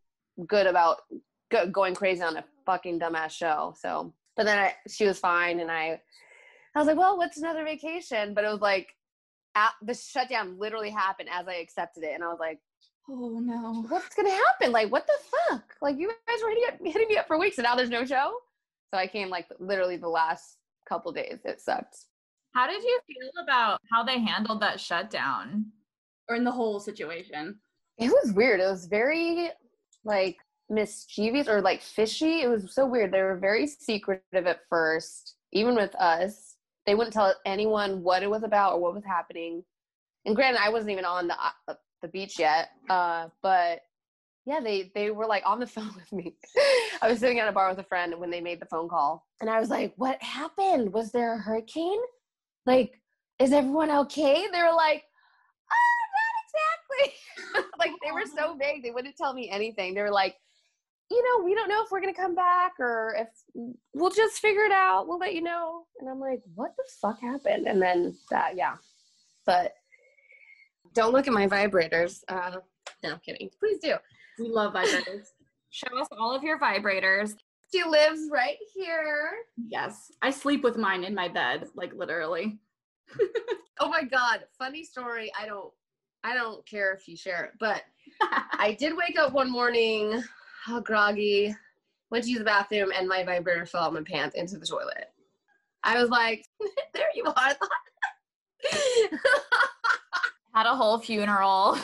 good 0.47 0.67
about 0.67 1.03
go- 1.51 1.69
going 1.69 1.95
crazy 1.95 2.23
on 2.23 2.39
a 2.39 2.45
fucking 2.65 2.99
dumbass 2.99 3.31
show. 3.33 3.75
So, 3.79 4.15
but 4.37 4.45
then 4.47 4.59
I, 4.59 4.75
she 4.89 5.07
was 5.07 5.19
fine, 5.19 5.61
and 5.61 5.71
I, 5.71 6.01
I 6.75 6.79
was 6.79 6.87
like, 6.89 6.97
well, 6.97 7.19
what's 7.19 7.37
another 7.37 7.65
vacation? 7.65 8.33
But 8.33 8.45
it 8.45 8.49
was 8.49 8.63
like, 8.63 8.95
at, 9.55 9.73
the 9.83 9.93
shutdown 9.95 10.59
literally 10.59 10.91
happened 10.91 11.29
as 11.31 11.47
I 11.47 11.57
accepted 11.57 12.03
it, 12.03 12.15
and 12.15 12.25
I 12.25 12.29
was 12.29 12.41
like, 12.41 12.61
Oh 13.09 13.39
no. 13.41 13.85
what's 13.89 14.15
gonna 14.15 14.31
happen? 14.31 14.73
Like, 14.73 14.91
what 14.91 15.07
the 15.07 15.19
fuck? 15.51 15.65
Like, 15.83 15.99
you 15.99 16.09
guys 16.27 16.39
were 16.43 16.49
hitting, 16.51 16.65
up- 16.69 16.93
hitting 16.93 17.09
me 17.09 17.17
up 17.19 17.27
for 17.27 17.39
weeks, 17.39 17.59
and 17.59 17.65
now 17.65 17.75
there's 17.77 17.91
no 17.91 18.05
show. 18.05 18.35
So 18.93 18.99
I 18.99 19.07
came 19.07 19.29
like 19.29 19.47
literally 19.59 19.97
the 19.97 20.09
last 20.09 20.57
couple 20.89 21.13
days. 21.13 21.41
It 21.45 21.61
sucked. 21.61 21.97
how 22.55 22.67
did 22.67 22.83
you 22.83 23.01
feel 23.07 23.43
about 23.43 23.81
how 23.93 24.05
they 24.05 24.19
handled 24.21 24.61
that 24.63 24.81
shutdown 24.81 25.67
Or 26.29 26.37
in 26.37 26.45
the 26.45 26.51
whole 26.53 26.81
situation. 26.81 27.59
It 27.99 28.09
was 28.11 28.33
weird. 28.33 28.61
It 28.61 28.71
was 28.71 28.87
very 28.87 29.51
like 30.05 30.39
mischievous 30.71 31.49
or 31.49 31.61
like 31.61 31.83
fishy. 31.83 32.41
It 32.43 32.49
was 32.49 32.75
so 32.75 32.87
weird. 32.87 33.13
They 33.13 33.23
were 33.23 33.37
very 33.39 33.67
secretive 33.67 34.47
at 34.47 34.61
first, 34.71 35.37
even 35.53 35.75
with 35.75 35.95
us. 35.97 36.57
They 36.87 36.95
wouldn't 36.95 37.15
tell 37.15 37.35
anyone 37.47 38.03
what 38.03 38.23
it 38.23 38.31
was 38.31 38.43
about 38.43 38.75
or 38.75 38.81
what 38.81 38.95
was 38.95 39.05
happening. 39.05 39.65
And 40.27 40.35
granted, 40.37 40.61
I 40.63 40.71
wasn't 40.71 40.91
even 40.93 41.05
on 41.05 41.29
the 41.29 41.37
uh, 41.69 41.75
the 42.05 42.09
beach 42.09 42.39
yet, 42.39 42.69
uh, 42.91 43.29
but 43.43 43.81
yeah, 44.47 44.61
they 44.61 44.93
they 44.95 45.11
were 45.11 45.27
like 45.27 45.43
on 45.47 45.59
the 45.59 45.67
phone 45.75 45.93
with 45.97 46.13
me. 46.13 46.37
I 47.03 47.09
was 47.09 47.19
sitting 47.19 47.41
at 47.41 47.49
a 47.49 47.53
bar 47.53 47.71
with 47.71 47.79
a 47.79 47.89
friend 47.89 48.15
when 48.19 48.31
they 48.31 48.41
made 48.41 48.61
the 48.61 48.67
phone 48.67 48.89
call, 48.89 49.27
and 49.41 49.49
I 49.49 49.59
was 49.59 49.71
like, 49.71 49.95
"What 49.97 50.23
happened? 50.23 50.93
Was 50.93 51.11
there 51.11 51.35
a 51.35 51.39
hurricane? 51.39 52.01
Like, 52.67 53.01
is 53.39 53.53
everyone 53.53 53.91
okay?" 53.91 54.47
They 54.53 54.63
were 54.63 54.75
like, 54.75 55.03
"Oh, 55.73 55.97
not 56.15 56.35
exactly." 56.45 57.71
like 57.79 57.93
they 58.05 58.13
were 58.13 58.27
so 58.27 58.55
vague; 58.61 58.83
they 58.83 58.91
wouldn't 58.91 59.17
tell 59.17 59.33
me 59.33 59.49
anything. 59.51 59.95
They 59.95 60.03
were 60.03 60.11
like, 60.11 60.37
"You 61.11 61.23
know, 61.23 61.45
we 61.45 61.55
don't 61.55 61.71
know 61.71 61.83
if 61.83 61.91
we're 61.91 62.03
gonna 62.03 62.13
come 62.13 62.35
back 62.35 62.75
or 62.79 63.17
if 63.19 63.29
we'll 63.95 64.11
just 64.11 64.41
figure 64.41 64.65
it 64.65 64.73
out. 64.73 65.09
We'll 65.09 65.19
let 65.19 65.35
you 65.35 65.43
know." 65.43 65.87
And 66.01 66.11
I'm 66.11 66.21
like, 66.21 66.43
"What 66.55 66.77
the 66.77 66.85
fuck 67.01 67.19
happened?" 67.23 67.67
And 67.67 67.81
then 67.81 68.15
that, 68.31 68.57
yeah, 68.57 68.77
but 69.47 69.73
don't 70.95 71.13
look 71.13 71.27
at 71.27 71.33
my 71.33 71.47
vibrators. 71.47 72.23
Uh, 72.29 72.57
no, 73.03 73.13
I'm 73.13 73.19
kidding. 73.21 73.51
Please 73.59 73.79
do. 73.79 73.95
We 74.39 74.49
love 74.49 74.75
vibrators. 74.75 75.27
show 75.71 75.99
us 76.01 76.07
all 76.19 76.33
of 76.35 76.43
your 76.45 76.59
vibrators 76.61 77.35
She 77.73 77.83
lives 77.83 78.21
right 78.33 78.57
here. 78.75 79.33
yes. 79.57 80.13
I 80.23 80.31
sleep 80.31 80.63
with 80.63 80.77
mine 80.77 81.03
in 81.05 81.15
my 81.15 81.29
bed, 81.29 81.69
like 81.75 81.93
literally. 81.95 82.59
Oh 83.81 83.89
my 83.89 84.05
god, 84.05 84.45
funny 84.57 84.85
story. 84.85 85.33
I 85.39 85.47
don't 85.47 85.73
I 86.23 86.33
don't 86.33 86.65
care 86.65 86.93
if 86.95 87.09
you 87.09 87.17
share 87.17 87.45
it, 87.47 87.51
but 87.59 87.83
I 88.53 88.77
did 88.79 88.97
wake 88.97 89.19
up 89.19 89.33
one 89.33 89.51
morning, 89.51 90.23
oh, 90.69 90.81
groggy, 90.81 91.53
went 92.09 92.23
to 92.25 92.31
use 92.31 92.39
the 92.39 92.45
bathroom, 92.45 92.93
and 92.97 93.09
my 93.09 93.25
vibrator 93.25 93.67
fell 93.67 93.83
out 93.83 93.93
my 93.93 94.03
pants 94.03 94.37
into 94.37 94.59
the 94.59 94.65
toilet. 94.67 95.07
I 95.83 96.01
was 96.01 96.09
like, 96.09 96.47
there 96.95 97.09
you 97.17 97.25
are. 97.27 97.55
Had 100.55 100.67
a 100.67 100.77
whole 100.77 100.99
funeral 100.99 101.75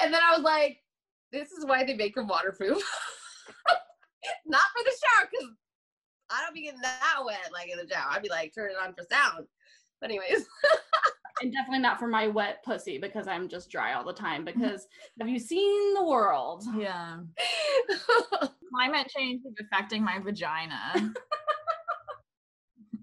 and 0.00 0.12
then 0.12 0.20
I 0.22 0.34
was 0.36 0.42
like, 0.42 0.78
this 1.32 1.52
is 1.52 1.64
why 1.64 1.84
they 1.84 1.94
make 1.94 2.14
them 2.14 2.28
waterproof. 2.28 2.76
Not 4.46 4.62
for 4.76 4.84
the 4.84 4.90
shower, 4.90 5.28
because 5.30 5.48
I 6.30 6.42
don't 6.42 6.54
be 6.54 6.62
getting 6.62 6.80
that 6.80 7.22
wet 7.24 7.50
like 7.52 7.70
in 7.70 7.78
the 7.78 7.86
shower. 7.92 8.10
I'd 8.10 8.22
be 8.22 8.28
like, 8.28 8.54
turn 8.54 8.70
it 8.70 8.76
on 8.82 8.94
for 8.94 9.04
sound. 9.10 9.46
But 10.00 10.10
anyways. 10.10 10.46
and 11.42 11.52
definitely 11.52 11.80
not 11.80 11.98
for 11.98 12.06
my 12.08 12.28
wet 12.28 12.62
pussy 12.64 12.98
because 12.98 13.26
I'm 13.28 13.48
just 13.48 13.70
dry 13.70 13.94
all 13.94 14.04
the 14.04 14.12
time. 14.12 14.44
Because 14.44 14.86
have 15.18 15.28
you 15.28 15.38
seen 15.38 15.94
the 15.94 16.04
world? 16.04 16.64
yeah 16.76 17.18
climate 18.74 19.06
change 19.16 19.42
is 19.46 19.54
affecting 19.60 20.02
my 20.02 20.18
vagina 20.18 21.12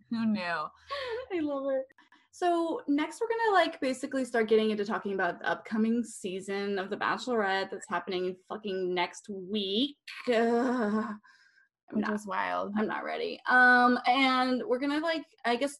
who 0.10 0.26
knew 0.26 0.42
I 0.42 1.40
love 1.40 1.72
it. 1.72 1.86
So 2.32 2.82
next 2.88 3.20
we're 3.22 3.28
gonna 3.28 3.64
like 3.64 3.80
basically 3.82 4.24
start 4.26 4.48
getting 4.48 4.72
into 4.72 4.86
talking 4.86 5.14
about 5.14 5.40
the 5.40 5.50
upcoming 5.50 6.04
season 6.04 6.80
of 6.80 6.90
The 6.90 6.98
Bachelorette 6.98 7.70
that's 7.70 7.88
happening 7.90 8.36
fucking 8.50 8.94
next 8.94 9.28
week. 9.30 9.98
Ugh. 10.30 10.36
I'm 10.36 11.98
which 11.98 12.04
not, 12.04 12.12
was 12.14 12.26
wild 12.26 12.72
I'm 12.78 12.88
not 12.88 13.04
ready. 13.04 13.40
Um, 13.50 14.00
and 14.08 14.64
we're 14.66 14.80
gonna 14.80 15.00
like 15.00 15.24
I 15.46 15.58
guess 15.58 15.78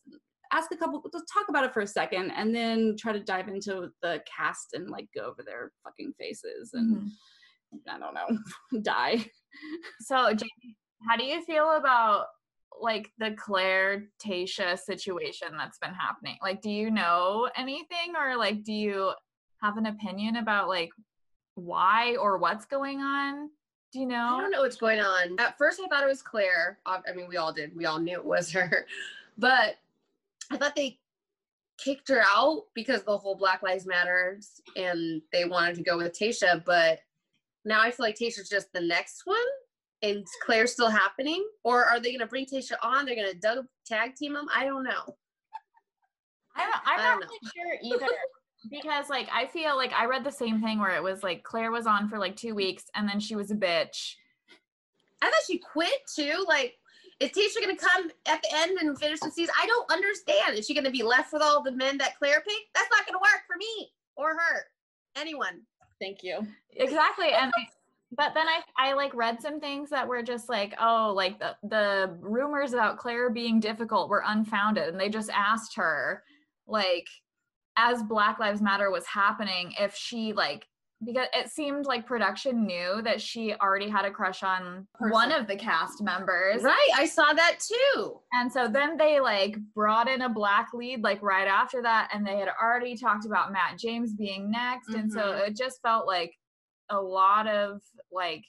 ask 0.52 0.70
a 0.74 0.76
couple 0.78 1.02
let's 1.14 1.32
talk 1.32 1.46
about 1.48 1.64
it 1.64 1.74
for 1.74 1.80
a 1.82 1.88
second 1.88 2.32
and 2.32 2.54
then 2.54 2.96
try 3.00 3.14
to 3.14 3.22
dive 3.22 3.48
into 3.48 3.90
the 4.02 4.22
cast 4.38 4.74
and 4.74 4.90
like 4.90 5.08
go 5.16 5.22
over 5.22 5.44
their 5.46 5.72
fucking 5.86 6.14
faces 6.20 6.72
and 6.74 6.98
Mhm. 6.98 7.10
I 7.90 7.98
don't 7.98 8.14
know, 8.14 8.38
die. 8.82 9.26
So, 10.02 10.16
Jaimi, 10.16 10.76
how 11.08 11.16
do 11.16 11.24
you 11.24 11.42
feel 11.46 11.72
about 11.78 12.26
like 12.80 13.12
the 13.18 13.32
Claire 13.32 14.06
Tayshia 14.24 14.78
situation 14.78 15.50
that's 15.58 15.78
been 15.80 15.94
happening? 15.94 16.38
Like, 16.42 16.62
do 16.62 16.70
you 16.70 16.92
know 16.92 17.50
anything, 17.56 18.14
or 18.18 18.38
like, 18.38 18.64
do 18.64 18.74
you 18.74 19.12
have 19.62 19.78
an 19.78 19.86
opinion 19.86 20.38
about 20.38 20.68
like 20.68 20.92
why 21.56 22.16
or 22.16 22.38
what's 22.38 22.66
going 22.66 23.00
on? 23.00 23.50
Do 23.92 24.00
you 24.00 24.06
know? 24.06 24.38
I 24.38 24.42
don't 24.42 24.52
know 24.52 24.62
what's 24.62 24.78
going 24.78 25.00
on. 25.00 25.40
At 25.40 25.58
first, 25.58 25.82
I 25.84 25.88
thought 25.88 26.04
it 26.04 26.08
was 26.08 26.22
Claire. 26.22 26.80
I 26.86 27.00
mean, 27.14 27.28
we 27.28 27.38
all 27.38 27.52
did. 27.52 27.76
We 27.76 27.86
all 27.86 28.00
knew 28.00 28.14
it 28.14 28.26
was 28.26 28.52
her. 28.52 28.86
But 29.38 29.78
I 30.52 30.58
thought 30.58 30.76
they 30.76 31.00
kicked 31.78 32.10
her 32.10 32.22
out 32.28 32.64
because 32.76 33.04
the 33.04 33.18
whole 33.18 33.34
Black 33.34 33.64
Lives 33.64 33.88
Matters 33.88 34.62
and 34.76 35.22
they 35.32 35.46
wanted 35.46 35.76
to 35.76 35.84
go 35.84 35.98
with 35.98 36.12
Tayshia. 36.12 36.64
But 36.64 37.00
now 37.66 37.82
I 37.82 37.92
feel 37.92 38.06
like 38.06 38.18
Tayshia's 38.18 38.50
just 38.50 38.72
the 38.74 38.82
next 38.82 39.24
one 39.26 39.38
and 40.04 40.26
Claire's 40.46 40.72
still 40.74 40.90
happening. 40.90 41.46
Or 41.64 41.86
are 41.86 42.00
they 42.00 42.10
going 42.10 42.20
to 42.20 42.26
bring 42.28 42.46
Tayshia 42.46 42.74
on? 42.82 43.06
They're 43.06 43.16
going 43.16 43.32
to 43.32 43.38
dug- 43.38 43.68
tag 43.86 44.16
team 44.16 44.34
them? 44.34 44.48
I 44.56 44.66
don't 44.66 44.84
know. 44.84 45.16
I'm, 46.56 46.70
I'm 46.86 47.00
I 47.00 47.04
not 47.04 47.20
don't 47.20 47.22
know. 47.22 47.28
really 47.28 47.80
sure 47.90 47.96
either. 47.98 48.14
because 48.70 49.10
like 49.10 49.30
I 49.34 49.48
feel 49.48 49.78
like 49.78 49.94
I 49.94 50.06
read 50.06 50.24
the 50.24 50.32
same 50.32 50.62
thing 50.62 50.80
where 50.80 50.96
it 50.96 51.02
was 51.02 51.24
like 51.24 51.44
Claire 51.44 51.72
was 51.72 51.88
on 51.88 52.10
for 52.10 52.20
like 52.20 52.36
two 52.36 52.54
weeks 52.54 52.84
and 52.96 53.08
then 53.08 53.20
she 53.20 53.36
was 53.36 53.52
a 53.52 53.56
bitch. 53.56 54.16
I 55.22 55.28
thought 55.28 55.42
she 55.48 55.60
quit 55.60 55.94
too. 56.14 56.44
Like, 56.48 56.74
Is 57.20 57.30
Tayshia 57.30 57.62
gonna 57.62 57.78
come 57.78 58.10
at 58.28 58.42
the 58.42 58.50
end 58.54 58.78
and 58.80 59.00
finish 59.00 59.20
the 59.22 59.32
season? 59.32 59.54
I 59.62 59.66
don't 59.66 59.90
understand. 59.92 60.58
Is 60.58 60.66
she 60.66 60.74
gonna 60.74 60.92
be 60.92 61.04
left 61.04 61.32
with 61.32 61.42
all 61.42 61.64
the 61.64 61.72
men 61.72 61.98
that 62.00 62.18
Claire 62.18 62.42
picked? 62.42 62.74
That's 62.76 62.90
not 62.92 63.06
gonna 63.06 63.20
work 63.20 63.44
for 63.48 63.56
me 63.58 63.92
or 64.18 64.32
her. 64.32 64.66
Anyone. 65.16 65.62
Thank 66.02 66.24
you. 66.24 66.46
Exactly. 66.72 67.30
And 67.32 67.52
but 68.12 68.34
then 68.34 68.48
I 68.48 68.62
I 68.78 68.94
like 68.94 69.14
read 69.14 69.42
some 69.42 69.60
things 69.60 69.90
that 69.90 70.08
were 70.08 70.22
just 70.24 70.50
like, 70.50 70.74
oh, 70.80 71.14
like 71.16 71.40
the 71.40 71.56
the 71.64 72.18
rumors 72.20 72.74
about 72.74 72.98
clare 72.98 73.30
being 73.30 73.60
difficult 73.60 74.10
were 74.10 74.24
unfounded. 74.26 74.90
And 74.90 75.00
they 75.00 75.10
just 75.10 75.30
asked 75.30 75.76
her, 75.76 76.24
like, 76.68 77.08
as 77.78 78.04
Black 78.04 78.40
Lives 78.40 78.62
Matter 78.62 78.92
was 78.92 79.06
happening, 79.06 79.74
if 79.80 79.96
she 79.96 80.34
like 80.34 80.68
because 81.04 81.26
it 81.34 81.50
seemed 81.50 81.88
like 81.88 82.06
production 82.06 82.64
knew 82.68 83.02
that 83.02 83.20
she 83.20 83.56
already 83.56 83.90
had 83.90 84.06
a 84.06 84.12
crush 84.12 84.44
on 84.44 84.88
Person. 85.00 85.12
one 85.12 85.32
of 85.32 85.48
the 85.48 85.56
cast 85.56 86.00
members. 86.04 86.62
Right. 86.62 86.90
I 86.96 87.08
saw 87.08 87.34
that 87.34 87.58
too. 87.60 88.20
And 88.34 88.52
so 88.52 88.68
then 88.68 88.98
they 88.98 89.20
like 89.20 89.58
brought 89.74 90.08
in 90.08 90.22
a 90.22 90.30
black 90.30 90.68
lead 90.76 91.02
like 91.02 91.20
right 91.24 91.48
after 91.48 91.82
that 91.82 92.12
and 92.14 92.24
they 92.24 92.38
had 92.38 92.50
already 92.62 92.96
talked 92.96 93.26
about 93.26 93.52
Matt 93.52 93.80
James 93.80 94.14
being 94.14 94.52
next 94.52 94.90
and 94.90 95.12
so 95.12 95.22
Mhm. 95.22 95.48
it 95.48 95.58
just 95.58 95.82
felt 95.82 96.06
like 96.06 96.36
a 96.92 97.02
lot 97.02 97.48
of 97.48 97.82
like 98.12 98.46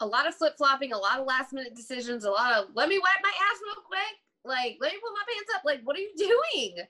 A 0.00 0.06
lot 0.06 0.28
of 0.28 0.34
flip 0.34 0.54
flopping, 0.58 0.92
a 0.92 0.98
lot 0.98 1.18
of 1.18 1.26
last 1.26 1.52
minute 1.54 1.74
decisions, 1.74 2.24
a 2.24 2.30
lot 2.30 2.52
of 2.52 2.66
let 2.74 2.88
me 2.88 2.98
wipe 2.98 3.22
my 3.22 3.30
ass 3.30 3.60
real 3.64 3.82
quick. 3.86 4.20
Like, 4.44 4.76
let 4.80 4.92
me 4.92 4.98
put 5.00 5.12
my 5.12 5.24
pants 5.32 5.52
up. 5.56 5.62
Like, 5.64 5.80
what 5.84 5.96
are 5.96 6.00
you 6.00 6.12
doing? 6.54 6.86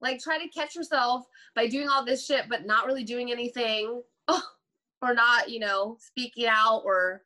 Like, 0.00 0.20
try 0.20 0.38
to 0.38 0.48
catch 0.48 0.76
yourself 0.76 1.26
by 1.56 1.66
doing 1.66 1.88
all 1.88 2.04
this 2.04 2.24
shit, 2.24 2.44
but 2.48 2.66
not 2.66 2.86
really 2.86 3.04
doing 3.04 3.32
anything, 3.32 4.02
or 4.28 5.14
not, 5.14 5.50
you 5.50 5.58
know, 5.60 5.96
speaking 6.00 6.46
out, 6.46 6.82
or 6.84 7.22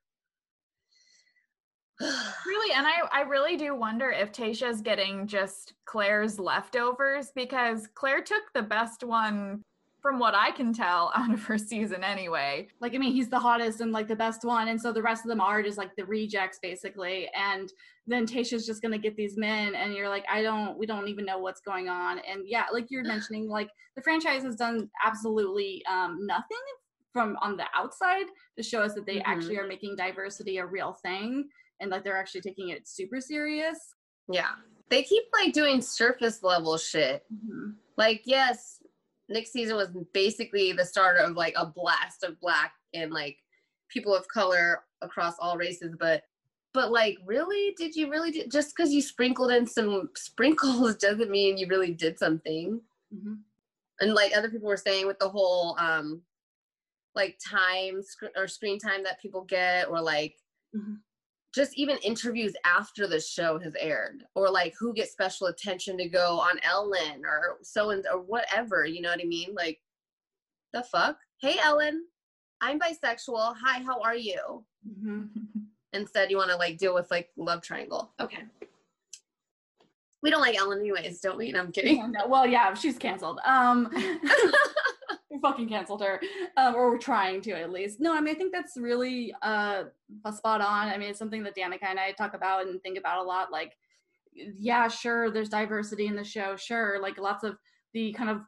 really 2.00 2.74
and 2.74 2.86
I 2.86 2.94
I 3.12 3.20
really 3.22 3.56
do 3.56 3.74
wonder 3.74 4.10
if 4.10 4.32
Tayshia's 4.32 4.80
getting 4.80 5.26
just 5.26 5.74
Clare's 5.84 6.38
leftovers 6.38 7.30
because 7.34 7.86
Clare 7.94 8.22
took 8.22 8.42
the 8.54 8.62
best 8.62 9.04
one 9.04 9.62
from 10.02 10.18
what 10.18 10.34
I 10.34 10.50
can 10.50 10.72
tell 10.74 11.12
out 11.16 11.32
of 11.32 11.42
her 11.44 11.56
season 11.56 12.02
anyway. 12.04 12.66
Like, 12.80 12.94
I 12.94 12.98
mean, 12.98 13.12
he's 13.12 13.28
the 13.30 13.38
hottest 13.38 13.80
and 13.80 13.92
like 13.92 14.08
the 14.08 14.16
best 14.16 14.44
one. 14.44 14.68
And 14.68 14.80
so 14.80 14.92
the 14.92 15.00
rest 15.00 15.24
of 15.24 15.28
them 15.28 15.40
are 15.40 15.62
just 15.62 15.78
like 15.78 15.94
the 15.96 16.04
rejects 16.04 16.58
basically. 16.60 17.28
And 17.36 17.72
then 18.06 18.26
Tayshia's 18.26 18.66
just 18.66 18.82
gonna 18.82 18.98
get 18.98 19.16
these 19.16 19.36
men 19.38 19.74
and 19.76 19.94
you're 19.94 20.08
like, 20.08 20.24
I 20.30 20.42
don't 20.42 20.76
we 20.76 20.86
don't 20.86 21.06
even 21.08 21.24
know 21.24 21.38
what's 21.38 21.60
going 21.60 21.88
on. 21.88 22.18
And 22.18 22.42
yeah, 22.46 22.66
like 22.72 22.86
you're 22.90 23.04
mentioning, 23.14 23.48
like 23.48 23.70
the 23.96 24.02
franchise 24.02 24.42
has 24.42 24.56
done 24.56 24.90
absolutely 25.04 25.82
um 25.90 26.18
nothing 26.26 26.58
from 27.12 27.36
on 27.40 27.56
the 27.56 27.64
outside 27.74 28.24
to 28.56 28.62
show 28.62 28.80
us 28.82 28.94
that 28.94 29.06
they 29.06 29.16
Mhm. 29.16 29.22
actually 29.26 29.58
are 29.58 29.66
making 29.66 29.94
diversity 29.96 30.56
a 30.58 30.66
real 30.66 30.94
thing 31.02 31.48
and 31.78 31.90
like 31.90 32.02
they're 32.04 32.16
actually 32.16 32.40
taking 32.40 32.70
it 32.70 32.88
super 32.88 33.20
serious. 33.20 33.94
yeah. 34.28 34.50
They 34.88 35.02
keep 35.02 35.24
like 35.32 35.54
doing 35.54 35.80
surface 35.80 36.42
level 36.42 36.76
shit. 36.76 37.24
Like, 37.96 38.22
yes, 38.26 38.81
next 39.32 39.52
season 39.52 39.76
was 39.76 39.88
basically 40.12 40.72
the 40.72 40.84
start 40.84 41.18
of 41.18 41.36
like 41.36 41.54
a 41.56 41.66
blast 41.66 42.22
of 42.24 42.38
black 42.40 42.74
and 42.94 43.12
like 43.12 43.38
people 43.88 44.14
of 44.14 44.26
color 44.28 44.82
across 45.02 45.34
all 45.38 45.56
races, 45.56 45.94
but 45.98 46.22
but 46.74 46.90
like 46.90 47.18
really 47.26 47.74
did 47.76 47.94
you 47.94 48.10
really 48.10 48.30
do 48.30 48.46
just 48.46 48.74
because 48.74 48.92
you 48.94 49.02
sprinkled 49.02 49.50
in 49.50 49.66
some 49.66 50.08
sprinkles 50.16 50.96
doesn't 50.96 51.30
mean 51.30 51.58
you 51.58 51.66
really 51.66 51.92
did 51.92 52.18
something 52.18 52.80
Mhm. 53.14 53.40
and 54.00 54.14
like 54.14 54.34
other 54.34 54.48
people 54.50 54.68
were 54.68 54.76
saying 54.78 55.06
with 55.06 55.18
the 55.18 55.28
whole 55.28 55.76
um 55.78 56.22
like 57.14 57.38
time 57.46 58.02
sc- 58.02 58.32
or 58.36 58.48
screen 58.48 58.78
time 58.78 59.02
that 59.04 59.20
people 59.20 59.42
get 59.42 59.88
or 59.90 60.00
like 60.00 60.34
Mhm. 60.74 60.96
Just 61.54 61.76
even 61.76 61.98
interviews 61.98 62.54
after 62.64 63.06
the 63.06 63.20
show 63.20 63.58
has 63.58 63.74
aired 63.78 64.24
or 64.34 64.50
like 64.50 64.74
who 64.78 64.92
gets 64.94 65.12
special 65.12 65.48
attention 65.48 65.98
to 65.98 66.08
go 66.08 66.40
on 66.40 66.58
ellen 66.62 67.24
or 67.24 67.58
so 67.62 67.90
and 67.90 68.04
or 68.10 68.20
whatever 68.20 68.84
you 68.86 69.00
know 69.02 69.10
what 69.10 69.20
i 69.20 69.24
mean? 69.24 69.54
Like 69.54 69.80
the 70.72 70.82
fuck? 70.82 71.18
Hey 71.40 71.56
ellen 71.62 72.06
i'm 72.60 72.78
bisexual. 72.78 73.54
Hi 73.62 73.82
how 73.82 74.00
are 74.00 74.16
you? 74.16 74.64
Mhm. 74.88 75.28
instead 75.92 76.30
you 76.30 76.38
want 76.38 76.50
to 76.50 76.56
like 76.56 76.78
deal 76.78 76.94
with 76.94 77.10
like 77.10 77.28
love 77.36 77.60
triangle. 77.60 78.12
Okay. 78.18 78.44
We 80.22 80.30
don't 80.30 80.40
like 80.40 80.56
ellen 80.56 80.78
anyways 80.80 81.20
don't 81.20 81.36
we? 81.36 81.52
No, 81.52 81.60
i'm 81.60 81.72
kidding. 81.72 81.96
Yeah, 81.98 82.06
no, 82.10 82.26
well, 82.28 82.46
yeah, 82.46 82.72
she's 82.74 82.96
canceled. 82.96 83.40
Um, 83.44 83.90
fucking 85.42 85.68
canceled 85.68 86.02
her, 86.02 86.20
um, 86.56 86.74
or 86.74 86.90
we're 86.90 86.98
trying 86.98 87.40
to 87.42 87.52
at 87.52 87.70
least. 87.70 88.00
No, 88.00 88.14
I 88.14 88.20
mean, 88.20 88.34
I 88.34 88.38
think 88.38 88.52
that's 88.52 88.76
really 88.76 89.34
uh 89.42 89.84
spot 90.34 90.60
on. 90.60 90.88
I 90.88 90.96
mean, 90.96 91.10
it's 91.10 91.18
something 91.18 91.42
that 91.42 91.56
Danica 91.56 91.84
and 91.88 92.00
I 92.00 92.12
talk 92.12 92.34
about 92.34 92.66
and 92.66 92.80
think 92.82 92.98
about 92.98 93.18
a 93.18 93.22
lot. 93.22 93.52
Like, 93.52 93.76
yeah, 94.34 94.88
sure, 94.88 95.30
there's 95.30 95.48
diversity 95.50 96.06
in 96.06 96.16
the 96.16 96.24
show. 96.24 96.56
Sure, 96.56 96.98
like 97.02 97.18
lots 97.18 97.44
of 97.44 97.56
the 97.92 98.12
kind 98.12 98.30
of 98.30 98.40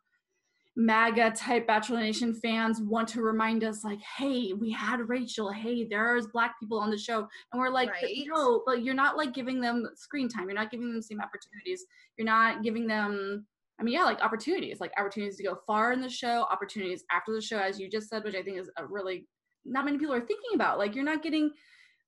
MAGA 0.77 1.31
type 1.37 1.69
Bachelor 1.69 2.01
Nation 2.01 2.35
fans 2.35 2.81
want 2.81 3.07
to 3.09 3.23
remind 3.23 3.63
us, 3.63 3.85
like, 3.85 4.01
hey, 4.19 4.53
we 4.55 4.73
had 4.73 5.09
Rachel. 5.09 5.53
Hey, 5.53 5.85
there's 5.85 6.27
black 6.27 6.59
people 6.59 6.79
on 6.81 6.91
the 6.91 6.99
show, 6.99 7.29
and 7.53 7.61
we're 7.61 7.69
like, 7.71 7.91
Right. 7.91 8.25
no, 8.27 8.63
but 8.67 8.83
you're 8.83 8.95
not 8.95 9.17
like 9.17 9.33
giving 9.33 9.61
them 9.61 9.89
screen 9.95 10.29
time. 10.29 10.45
You're 10.45 10.55
not 10.55 10.71
giving 10.73 10.89
them 10.89 10.97
the 10.97 11.03
same 11.03 11.21
opportunities. 11.21 11.85
You're 12.17 12.25
not 12.27 12.63
giving 12.63 12.87
them. 12.87 13.47
I 13.81 13.83
mean, 13.83 13.95
yeah, 13.95 14.05
like 14.05 14.21
opportunities, 14.23 14.81
like 14.81 14.93
opportunities 14.99 15.37
to 15.39 15.43
go 15.43 15.59
far 15.67 15.93
in 15.93 16.01
the 16.01 16.09
show, 16.09 16.47
opportunities 16.51 17.05
after 17.11 17.33
the 17.33 17.41
show, 17.41 17.59
as 17.59 17.81
you 17.81 17.91
just 17.91 18.09
said, 18.09 18.23
which 18.25 18.37
I 18.37 18.43
think 18.43 18.59
is 18.59 18.71
a 18.77 18.87
really 18.87 19.27
not 19.65 19.85
many 19.85 19.99
people 19.99 20.15
are 20.15 20.21
thinking 20.21 20.51
about. 20.55 20.79
Like, 20.79 20.95
you're 20.95 21.05
not 21.05 21.23
getting 21.23 21.51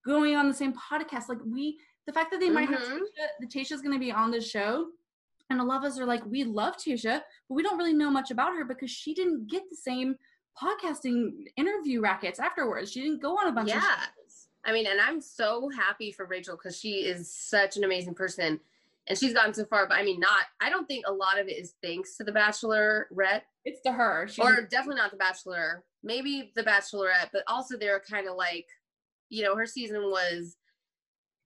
going 0.04 0.36
on 0.36 0.46
the 0.46 0.54
same 0.54 0.74
podcast. 0.74 1.28
Like, 1.28 1.38
we, 1.44 1.78
the 2.06 2.12
fact 2.12 2.30
that 2.30 2.38
they 2.38 2.50
might 2.50 2.68
have 2.68 2.80
Mhm. 2.80 2.98
Tayshia, 2.98 3.26
that 3.40 3.50
Tayshia's 3.50 3.82
going 3.82 3.94
to 3.94 3.98
be 3.98 4.12
on 4.12 4.30
the 4.30 4.40
show, 4.40 4.90
and 5.50 5.60
a 5.60 5.64
lot 5.64 5.78
of 5.78 5.84
us 5.84 5.98
are 5.98 6.06
like, 6.06 6.24
we 6.26 6.44
love 6.44 6.76
Tasha, 6.76 7.22
but 7.48 7.54
we 7.54 7.62
don't 7.62 7.78
really 7.78 7.94
know 7.94 8.10
much 8.10 8.30
about 8.30 8.54
her 8.54 8.64
because 8.64 8.90
she 8.90 9.14
didn't 9.14 9.48
get 9.48 9.62
the 9.70 9.76
same 9.76 10.16
podcasting 10.60 11.30
interview 11.56 12.00
rackets 12.00 12.38
afterwards. 12.38 12.92
She 12.92 13.02
didn't 13.02 13.22
go 13.22 13.36
on 13.36 13.48
a 13.48 13.52
bunch 13.52 13.70
of 13.70 13.76
yeah 13.76 14.06
i 14.64 14.72
mean 14.72 14.86
and 14.86 15.00
i'm 15.00 15.20
so 15.20 15.68
happy 15.68 16.10
for 16.10 16.26
rachel 16.26 16.56
because 16.56 16.76
she 16.78 17.04
is 17.04 17.30
such 17.32 17.76
an 17.76 17.84
amazing 17.84 18.14
person 18.14 18.58
and 19.08 19.18
she's 19.18 19.32
gotten 19.32 19.54
so 19.54 19.64
far 19.66 19.88
but 19.88 19.98
i 19.98 20.02
mean 20.02 20.20
not 20.20 20.44
i 20.60 20.68
don't 20.68 20.86
think 20.86 21.04
a 21.06 21.12
lot 21.12 21.38
of 21.38 21.48
it 21.48 21.58
is 21.58 21.74
thanks 21.82 22.16
to 22.16 22.24
the 22.24 22.32
Bachelor, 22.32 23.08
bachelorette. 23.12 23.42
It's 23.64 23.80
to 23.82 23.92
her. 23.92 24.28
She's 24.28 24.44
or 24.44 24.62
definitely 24.70 25.02
not 25.02 25.10
the 25.10 25.16
bachelor. 25.16 25.84
Maybe 26.02 26.52
the 26.54 26.62
bachelorette 26.62 27.30
but 27.32 27.42
also 27.48 27.76
they're 27.76 28.02
kind 28.08 28.28
of 28.28 28.36
like 28.36 28.66
you 29.28 29.44
know 29.44 29.56
her 29.56 29.66
season 29.66 30.02
was 30.02 30.56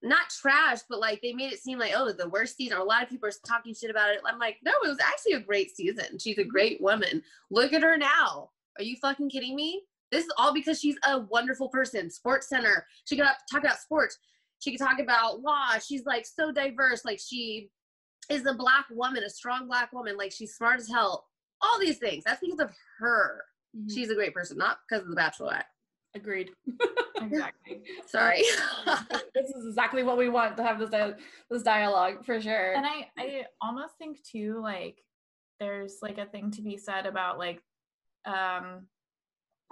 not 0.02 0.30
trash 0.30 0.78
but 0.88 0.98
like 0.98 1.20
they 1.22 1.32
made 1.32 1.52
it 1.52 1.60
seem 1.60 1.78
like 1.78 1.92
oh 1.94 2.12
the 2.12 2.28
worst 2.28 2.56
season. 2.56 2.76
Or 2.76 2.80
a 2.80 2.84
lot 2.84 3.02
of 3.02 3.08
people 3.08 3.28
are 3.28 3.32
talking 3.46 3.74
shit 3.74 3.90
about 3.90 4.10
it. 4.10 4.20
I'm 4.26 4.38
like 4.38 4.56
no 4.64 4.72
it 4.84 4.88
was 4.88 4.98
actually 5.00 5.34
a 5.34 5.40
great 5.40 5.74
season. 5.74 6.18
She's 6.18 6.38
a 6.38 6.42
mm-hmm. 6.42 6.50
great 6.50 6.80
woman. 6.80 7.22
Look 7.50 7.72
at 7.72 7.82
her 7.82 7.96
now. 7.96 8.50
Are 8.78 8.84
you 8.84 8.96
fucking 9.00 9.30
kidding 9.30 9.56
me? 9.56 9.82
This 10.12 10.24
is 10.24 10.32
all 10.36 10.52
because 10.52 10.80
she's 10.80 10.96
a 11.06 11.20
wonderful 11.20 11.68
person. 11.68 12.10
Sports 12.10 12.48
center. 12.48 12.86
She 13.04 13.16
could 13.16 13.26
talk 13.50 13.62
about 13.62 13.78
sports 13.78 14.18
she 14.60 14.70
could 14.70 14.80
talk 14.80 14.98
about 15.00 15.40
law 15.40 15.72
she's 15.84 16.04
like 16.06 16.24
so 16.26 16.52
diverse 16.52 17.04
like 17.04 17.18
she 17.24 17.68
is 18.30 18.46
a 18.46 18.54
black 18.54 18.86
woman 18.90 19.24
a 19.24 19.30
strong 19.30 19.66
black 19.66 19.92
woman 19.92 20.16
like 20.16 20.30
she's 20.32 20.54
smart 20.54 20.78
as 20.78 20.88
hell 20.88 21.26
all 21.62 21.78
these 21.80 21.98
things 21.98 22.22
that's 22.24 22.40
because 22.40 22.60
of 22.60 22.70
her 22.98 23.42
Mhm. 23.76 23.92
she's 23.92 24.10
a 24.10 24.14
great 24.16 24.34
person 24.34 24.56
not 24.58 24.78
because 24.88 25.04
of 25.04 25.10
the 25.10 25.16
bachelorette 25.16 25.62
agreed. 26.16 26.50
exactly. 27.20 27.82
sorry 28.08 28.42
this 29.34 29.48
is 29.50 29.66
exactly 29.68 30.02
what 30.02 30.18
we 30.18 30.28
want 30.28 30.56
to 30.56 30.62
have 30.64 30.78
this 30.80 30.90
dia- 30.90 31.16
this 31.50 31.62
dialogue 31.62 32.24
for 32.24 32.40
sure. 32.40 32.72
and 32.74 32.84
i 32.86 33.08
i 33.18 33.44
almost 33.62 33.96
think 33.98 34.18
too 34.24 34.58
like 34.60 34.98
there's 35.60 35.98
like 36.02 36.18
a 36.18 36.26
thing 36.26 36.50
to 36.50 36.62
be 36.62 36.76
said 36.76 37.06
about 37.06 37.38
like 37.38 37.62
um 38.26 38.86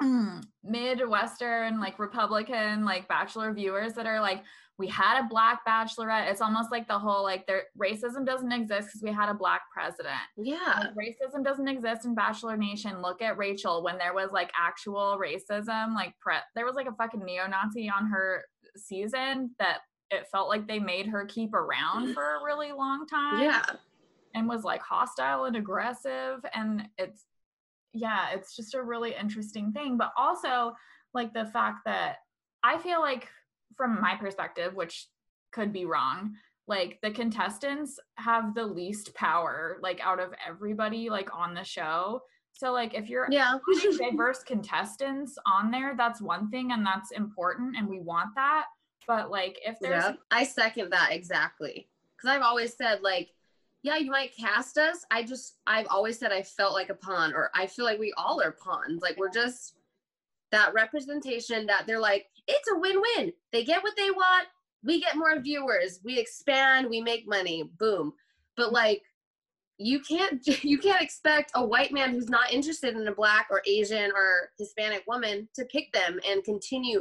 Mm. 0.01 0.44
midwestern 0.62 1.80
like 1.80 1.99
republican 1.99 2.84
like 2.84 3.09
bachelor 3.09 3.53
viewers 3.53 3.94
that 3.94 4.07
are 4.07 4.20
like 4.20 4.44
we 4.78 4.86
had 4.86 5.20
a 5.20 5.28
black 5.28 5.66
bachelorette. 5.66 6.30
It's 6.30 6.40
almost 6.40 6.70
like 6.70 6.86
the 6.86 6.99
whole 6.99 7.24
like 7.24 7.46
there 7.46 7.64
racism 7.76 8.24
doesn't 8.24 8.53
exist 8.53 8.88
because 8.88 9.03
we 9.03 9.12
had 9.12 9.28
a 9.28 9.34
black 9.34 9.62
president. 9.74 10.14
Yeah. 10.36 10.57
Like, 10.78 10.94
racism 10.94 11.44
doesn't 11.44 11.66
exist 11.66 12.05
in 12.05 12.14
bachelor 12.14 12.57
nation. 12.57 13.03
Look 13.03 13.20
at 13.20 13.36
rachel. 13.36 13.82
When 13.82 13.99
there 13.99 14.14
was 14.14 14.30
like 14.30 14.53
actual 14.59 15.20
racism 15.20 15.94
like 15.94 16.14
pre- 16.20 16.36
there 16.55 16.64
was 16.64 16.76
like 16.76 16.86
a 16.86 16.92
fucking 16.92 17.24
neo-nazi 17.24 17.90
on 17.90 18.07
her 18.07 18.44
season 18.76 19.51
that 19.59 19.78
it 20.11 20.28
felt 20.30 20.49
like 20.49 20.68
they 20.68 20.78
made 20.78 21.07
her 21.07 21.26
keep 21.26 21.55
around 21.55 22.14
for 22.14 22.36
a 22.36 22.44
really 22.44 22.70
long 22.72 23.05
time 23.07 23.42
yeah. 23.42 23.64
and 24.34 24.49
was 24.49 24.62
like 24.62 24.80
hostile 24.80 25.44
and 25.44 25.57
aggressive. 25.57 26.38
And 26.55 26.88
it's 26.96 27.24
yeah 27.99 28.26
it's 28.32 28.55
just 28.57 28.74
a 28.74 28.82
really 28.82 29.14
interesting 29.18 29.72
thing 29.72 29.96
but 29.96 30.12
also 30.16 30.74
like 31.14 31.32
the 31.32 31.46
fact 31.46 31.80
that 31.84 32.16
i 32.62 32.78
feel 32.78 33.01
like 33.01 33.28
from 33.76 34.01
my 34.01 34.14
perspective 34.16 34.74
which 34.74 35.09
could 35.53 35.72
be 35.72 35.84
wrong 35.84 36.34
like 36.66 36.99
the 37.03 37.11
contestants 37.11 37.99
have 38.16 38.55
the 38.55 38.64
least 38.64 39.14
power 39.14 39.78
like 39.82 40.01
out 40.01 40.20
of 40.20 40.32
everybody 40.46 41.09
like 41.09 41.34
on 41.34 41.55
the 41.55 41.64
show 41.64 42.20
so 42.53 42.72
like 42.72 42.94
if 42.94 43.09
you're 43.09 43.26
yeah 43.30 43.55
diverse 43.99 44.42
contestants 44.42 45.38
on 45.46 45.70
there 45.70 45.94
that's 45.96 46.20
one 46.20 46.51
thing 46.51 46.72
and 46.72 46.84
that's 46.84 47.12
important 47.12 47.76
and 47.76 47.88
we 47.88 48.01
want 48.01 48.28
that 48.34 48.66
but 49.09 49.30
like 49.30 49.59
if 49.64 49.80
there's 49.80 50.05
Yeah, 50.05 50.12
I 50.30 50.44
second 50.44 50.90
that 50.92 51.09
exactly. 51.11 51.88
Because 52.14 52.36
I've 52.36 52.42
always 52.42 52.76
said, 52.76 53.01
like, 53.01 53.30
yeah, 53.83 53.97
you 53.97 54.11
might 54.11 54.37
cast 54.37 54.79
us. 54.79 55.05
I 55.11 55.22
just, 55.22 55.57
I've 55.66 55.87
always 55.89 56.18
said 56.18 56.33
I 56.33 56.43
felt 56.43 56.74
like 56.74 56.91
a 56.91 56.95
pawn, 56.95 57.33
or 57.33 57.51
I 57.55 57.66
feel 57.66 57.85
like 57.85 57.99
we 57.99 58.12
all 58.16 58.41
are 58.43 58.53
pawns. 58.53 59.03
Like, 59.03 59.16
we're 59.16 59.31
just 59.31 59.74
that 60.51 60.74
representation 60.74 61.66
that 61.66 61.87
they're 61.87 62.01
like, 62.01 62.26
it's 62.47 62.68
a 62.70 62.79
win 62.79 63.01
win. 63.16 63.33
They 63.53 63.64
get 63.64 63.83
what 63.83 63.97
they 63.97 64.11
want. 64.11 64.49
We 64.85 65.01
get 65.01 65.16
more 65.16 65.39
viewers. 65.41 66.01
We 66.05 66.18
expand. 66.18 66.89
We 66.89 67.01
make 67.01 67.29
money. 67.29 67.70
Boom. 67.79 68.12
But 68.57 68.72
like, 68.72 69.03
you 69.76 70.01
can't 70.01 70.45
you 70.64 70.79
can't 70.79 71.03
expect 71.03 71.53
a 71.55 71.64
white 71.64 71.93
man 71.93 72.11
who's 72.11 72.29
not 72.29 72.53
interested 72.53 72.97
in 72.97 73.07
a 73.07 73.14
black 73.14 73.47
or 73.49 73.62
asian 73.64 74.11
or 74.11 74.51
hispanic 74.59 75.05
woman 75.07 75.49
to 75.55 75.64
pick 75.66 75.93
them 75.93 76.18
and 76.29 76.43
continue 76.43 77.01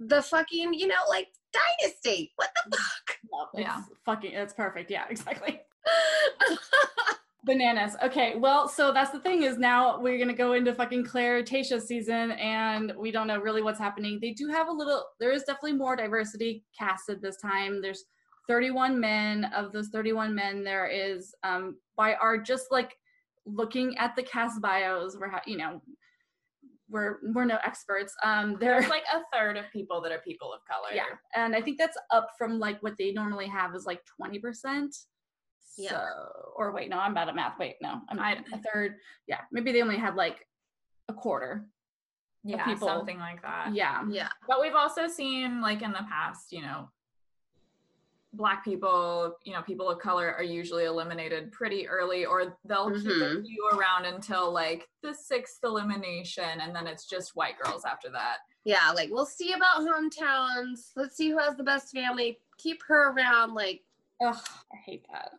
the 0.00 0.22
fucking 0.22 0.72
you 0.72 0.86
know 0.86 0.94
like 1.10 1.28
dynasty 1.52 2.32
what 2.36 2.48
the 2.54 2.76
mm-hmm. 2.76 2.82
fuck 2.82 3.18
No, 3.30 3.60
it's 3.60 3.60
Yeah. 3.60 3.82
fucking 4.04 4.34
that's 4.34 4.54
perfect. 4.54 4.90
Yeah, 4.90 5.04
exactly. 5.10 5.60
Bananas. 7.44 7.96
Okay, 8.02 8.36
well, 8.36 8.68
so 8.68 8.92
that's 8.92 9.10
the 9.10 9.18
thing 9.18 9.42
is 9.42 9.58
now 9.58 10.00
we're 10.00 10.18
gonna 10.18 10.32
go 10.32 10.52
into 10.52 10.72
fucking 10.72 11.04
Clare 11.04 11.42
Tayshia 11.42 11.80
season, 11.80 12.32
and 12.32 12.92
we 12.96 13.10
don't 13.10 13.26
know 13.26 13.40
really 13.40 13.62
what's 13.62 13.80
happening. 13.80 14.18
They 14.20 14.30
do 14.30 14.48
have 14.48 14.68
a 14.68 14.72
little. 14.72 15.04
There 15.18 15.32
is 15.32 15.42
definitely 15.42 15.72
more 15.72 15.96
diversity 15.96 16.64
casted 16.78 17.20
this 17.20 17.38
time. 17.38 17.82
There's 17.82 18.04
31 18.48 19.00
men. 19.00 19.46
Of 19.56 19.72
those 19.72 19.88
31 19.88 20.34
men, 20.34 20.62
there 20.62 20.86
is 20.86 21.34
um 21.42 21.76
by 21.96 22.14
our 22.14 22.38
just 22.38 22.66
like 22.70 22.94
looking 23.44 23.98
at 23.98 24.14
the 24.14 24.22
cast 24.22 24.60
bios. 24.60 25.16
We're 25.18 25.30
ha- 25.30 25.42
you 25.44 25.56
know 25.56 25.82
we're 26.88 27.18
we're 27.34 27.44
no 27.44 27.58
experts. 27.64 28.14
Um, 28.22 28.56
there 28.60 28.78
there's 28.78 28.90
like 28.90 29.04
a 29.12 29.20
third 29.36 29.56
of 29.56 29.64
people 29.72 30.00
that 30.02 30.12
are 30.12 30.18
people 30.18 30.52
of 30.52 30.60
color. 30.64 30.94
yeah, 30.94 31.16
and 31.34 31.56
I 31.56 31.60
think 31.60 31.78
that's 31.78 31.96
up 32.12 32.28
from 32.38 32.60
like 32.60 32.80
what 32.84 32.94
they 32.98 33.12
normally 33.12 33.46
have 33.48 33.74
is 33.74 33.84
like 33.86 34.02
20 34.16 34.38
percent. 34.38 34.94
Yeah. 35.76 35.90
So, 35.90 36.52
or 36.56 36.72
wait, 36.72 36.90
no, 36.90 36.98
I'm 36.98 37.14
bad 37.14 37.28
at 37.28 37.34
math. 37.34 37.58
Wait, 37.58 37.76
no, 37.80 38.00
I'm 38.08 38.18
I- 38.20 38.44
a 38.52 38.58
third. 38.72 38.96
Yeah, 39.26 39.40
maybe 39.50 39.72
they 39.72 39.82
only 39.82 39.96
had 39.96 40.14
like 40.16 40.46
a 41.08 41.14
quarter. 41.14 41.66
yeah, 42.44 42.64
people. 42.64 42.88
something 42.88 43.18
like 43.18 43.40
that. 43.42 43.72
Yeah, 43.72 44.02
yeah 44.08 44.28
But 44.48 44.60
we've 44.60 44.74
also 44.74 45.06
seen, 45.08 45.60
like 45.60 45.80
in 45.82 45.92
the 45.92 46.04
past, 46.08 46.52
you 46.52 46.60
know, 46.62 46.90
black 48.34 48.64
people, 48.64 49.36
you 49.44 49.52
know, 49.52 49.62
people 49.62 49.90
of 49.90 49.98
color 49.98 50.32
are 50.34 50.42
usually 50.42 50.84
eliminated 50.84 51.52
pretty 51.52 51.86
early, 51.86 52.24
or 52.24 52.56
they'll 52.64 52.90
keep 52.90 53.06
a 53.06 53.10
Mhm. 53.10 53.44
few 53.46 53.70
around 53.74 54.06
until 54.06 54.50
like 54.50 54.88
the 55.02 55.12
sixth 55.12 55.62
elimination, 55.64 56.60
and 56.62 56.74
then 56.74 56.86
it's 56.86 57.04
just 57.06 57.36
white 57.36 57.58
girls 57.58 57.84
after 57.84 58.08
that. 58.10 58.38
yeah 58.64 58.92
like 58.92 59.10
we'll 59.10 59.26
see 59.26 59.52
about 59.54 59.78
hometowns 59.80 60.92
let's 60.94 61.16
see 61.16 61.28
who 61.30 61.36
has 61.36 61.56
the 61.56 61.64
best 61.64 61.90
family 61.92 62.38
keep 62.58 62.80
her 62.86 63.10
around 63.10 63.54
like 63.54 63.82
Ugh, 64.24 64.36
I 64.72 64.76
hate 64.86 65.04
that 65.12 65.30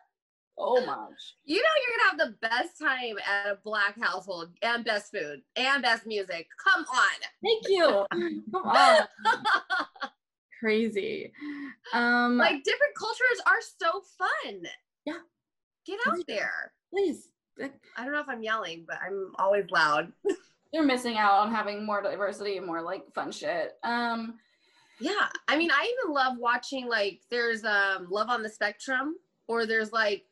so 0.58 0.74
much. 0.86 1.36
you 1.44 1.56
know 1.56 1.62
you're 1.80 1.98
gonna 1.98 2.10
have 2.10 2.18
the 2.40 2.48
best 2.48 2.78
time 2.80 3.16
at 3.28 3.52
a 3.52 3.58
black 3.64 4.00
household 4.00 4.50
and 4.62 4.84
best 4.84 5.10
food 5.12 5.40
and 5.56 5.82
best 5.82 6.06
music 6.06 6.46
come 6.62 6.84
on 6.84 7.18
Thank 7.42 7.62
you. 7.68 8.06
Come 8.52 8.64
on, 8.68 9.06
crazy. 10.60 11.32
Um, 11.92 12.38
like 12.38 12.62
different 12.64 12.94
cultures 12.98 13.40
are 13.46 13.60
so 13.80 14.02
fun 14.18 14.62
Yeah. 15.04 15.18
get 15.86 15.98
out 16.08 16.18
there 16.28 16.72
please, 16.92 17.28
i 17.60 18.04
don't 18.04 18.12
know 18.12 18.20
if 18.20 18.28
i'm 18.28 18.42
yelling 18.42 18.84
but 18.86 18.98
i'm 19.04 19.32
always 19.38 19.64
loud 19.70 20.12
You're 20.72 20.84
missing 20.84 21.18
out 21.18 21.40
on 21.40 21.52
having 21.54 21.84
more 21.84 22.02
diversity 22.02 22.56
and 22.56 22.66
more 22.66 22.80
like 22.80 23.02
fun 23.14 23.30
shit. 23.30 23.72
Um, 23.84 24.38
yeah 25.02 25.28
i 25.48 25.56
mean 25.56 25.70
i 25.70 25.82
even 25.82 26.14
love 26.14 26.36
watching 26.38 26.88
like 26.88 27.20
there's 27.30 27.64
um 27.64 28.06
love 28.10 28.28
on 28.28 28.42
the 28.42 28.48
spectrum 28.48 29.16
or 29.48 29.66
there's 29.66 29.92
like 29.92 30.24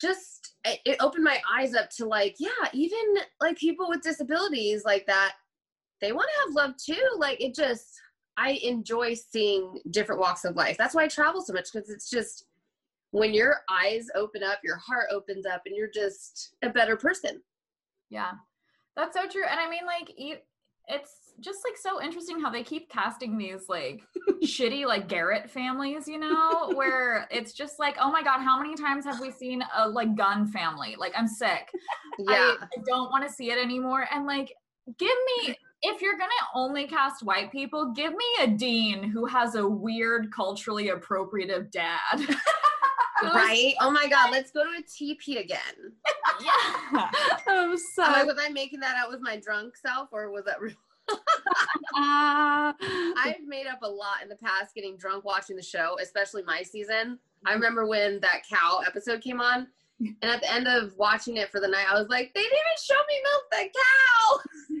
just 0.00 0.54
it, 0.64 0.96
opened 1.00 1.24
my 1.24 1.40
eyes 1.52 1.74
up 1.74 1.90
to 1.90 2.06
like 2.06 2.36
yeah 2.38 2.68
even 2.72 2.98
like 3.40 3.56
people 3.58 3.88
with 3.88 4.02
disabilities 4.02 4.84
like 4.84 5.04
that 5.06 5.34
they 6.00 6.12
want 6.12 6.28
to 6.28 6.46
have 6.46 6.68
love 6.68 6.76
too 6.76 7.02
like 7.18 7.40
it 7.40 7.54
just 7.54 8.00
i 8.36 8.52
enjoy 8.62 9.12
seeing 9.14 9.80
different 9.90 10.20
walks 10.20 10.44
of 10.44 10.54
life 10.54 10.76
that's 10.78 10.94
why 10.94 11.04
i 11.04 11.08
travel 11.08 11.42
so 11.42 11.52
much 11.52 11.68
because 11.72 11.90
it's 11.90 12.08
just 12.08 12.44
when 13.10 13.34
your 13.34 13.56
eyes 13.70 14.06
open 14.14 14.42
up 14.42 14.58
your 14.62 14.76
heart 14.76 15.06
opens 15.10 15.46
up 15.46 15.62
and 15.66 15.74
you're 15.74 15.90
just 15.90 16.54
a 16.62 16.68
better 16.68 16.96
person 16.96 17.40
Yeah, 18.10 18.32
that's 18.96 19.16
so 19.16 19.26
true. 19.28 19.44
And 19.48 19.60
I 19.60 19.68
mean, 19.68 19.86
like, 19.86 20.12
it's 20.88 21.34
just 21.40 21.60
like 21.64 21.76
so 21.76 22.02
interesting 22.02 22.40
how 22.40 22.50
they 22.50 22.62
keep 22.62 22.90
casting 22.90 23.38
these 23.38 23.68
like 23.68 24.02
shitty 24.44 24.86
like 24.86 25.08
Garrett 25.08 25.50
families, 25.50 26.08
you 26.08 26.18
know, 26.18 26.72
where 26.74 27.28
it's 27.30 27.52
just 27.52 27.78
like, 27.78 27.96
oh 28.00 28.10
my 28.10 28.22
god, 28.22 28.40
how 28.40 28.60
many 28.60 28.74
times 28.74 29.04
have 29.04 29.20
we 29.20 29.30
seen 29.30 29.62
a 29.76 29.88
like 29.88 30.16
gun 30.16 30.46
family? 30.46 30.96
Like, 30.98 31.12
I'm 31.16 31.28
sick. 31.28 31.70
yeah 32.18 32.54
I, 32.60 32.64
I 32.64 32.82
don't 32.86 33.10
want 33.10 33.26
to 33.26 33.32
see 33.32 33.50
it 33.50 33.58
anymore. 33.58 34.08
And 34.12 34.26
like, 34.26 34.52
give 34.98 35.16
me 35.38 35.54
if 35.82 36.02
you're 36.02 36.18
gonna 36.18 36.32
only 36.54 36.86
cast 36.86 37.22
white 37.22 37.52
people, 37.52 37.92
give 37.92 38.12
me 38.12 38.24
a 38.40 38.46
dean 38.48 39.02
who 39.02 39.26
has 39.26 39.54
a 39.54 39.66
weird 39.66 40.32
culturally 40.32 40.88
appropriative 40.88 41.70
dad. 41.70 42.18
Who's- 43.20 43.34
right 43.34 43.74
oh 43.80 43.90
my 43.90 44.06
god 44.08 44.30
let's 44.30 44.50
go 44.50 44.64
to 44.64 44.70
a 44.70 44.82
tp 44.82 45.40
again 45.40 45.92
Yeah. 46.40 46.50
I'm 47.48 47.76
so. 47.76 48.02
Am 48.04 48.14
I, 48.14 48.24
was 48.24 48.36
I 48.40 48.48
making 48.50 48.80
that 48.80 48.96
out 48.96 49.10
with 49.10 49.20
my 49.20 49.36
drunk 49.36 49.76
self 49.76 50.08
or 50.12 50.30
was 50.30 50.44
that 50.44 50.60
real? 50.60 50.74
Ah. 51.94 52.74
I've 53.18 53.44
made 53.46 53.66
up 53.66 53.80
a 53.82 53.88
lot 53.88 54.22
in 54.22 54.28
the 54.28 54.36
past 54.36 54.74
getting 54.74 54.96
drunk 54.96 55.24
watching 55.24 55.56
the 55.56 55.62
show, 55.62 55.96
especially 56.00 56.42
my 56.44 56.62
season. 56.62 57.18
I 57.46 57.54
remember 57.54 57.86
when 57.86 58.20
that 58.20 58.42
cow 58.48 58.80
episode 58.86 59.20
came 59.20 59.40
on, 59.40 59.66
and 60.00 60.16
at 60.22 60.40
the 60.42 60.52
end 60.52 60.68
of 60.68 60.92
watching 60.96 61.36
it 61.38 61.50
for 61.50 61.60
the 61.60 61.68
night, 61.68 61.86
I 61.88 61.98
was 61.98 62.08
like, 62.08 62.32
they 62.34 62.42
didn't 62.42 62.58
even 62.58 62.78
show 62.80 63.00
me 63.08 63.20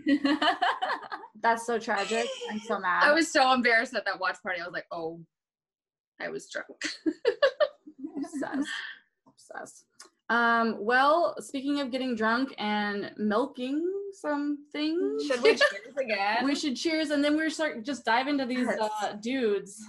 milk 0.04 0.22
the 0.22 0.30
cow. 0.30 1.18
That's 1.42 1.66
so 1.66 1.78
tragic. 1.78 2.26
I'm 2.50 2.60
so 2.60 2.78
mad. 2.78 3.02
I 3.04 3.12
was 3.12 3.30
so 3.32 3.52
embarrassed 3.52 3.94
at 3.94 4.04
that 4.04 4.20
watch 4.20 4.36
party. 4.42 4.60
I 4.60 4.64
was 4.64 4.72
like, 4.74 4.86
oh, 4.92 5.20
I 6.20 6.28
was 6.28 6.48
drunk. 6.48 6.66
Obsessed. 8.24 8.68
obsessed. 9.28 9.84
Um, 10.30 10.76
well, 10.78 11.36
speaking 11.40 11.80
of 11.80 11.90
getting 11.90 12.14
drunk 12.14 12.54
and 12.58 13.12
milking 13.16 13.82
some 14.12 14.58
things, 14.72 15.24
Should 15.26 15.42
we 15.42 15.50
cheers 15.56 15.96
again? 15.98 16.44
we 16.44 16.54
should 16.54 16.76
cheers 16.76 17.10
and 17.10 17.24
then 17.24 17.36
we're 17.36 17.50
start 17.50 17.82
just 17.82 18.04
dive 18.04 18.28
into 18.28 18.44
these 18.44 18.68
uh, 18.68 19.14
dudes. 19.20 19.82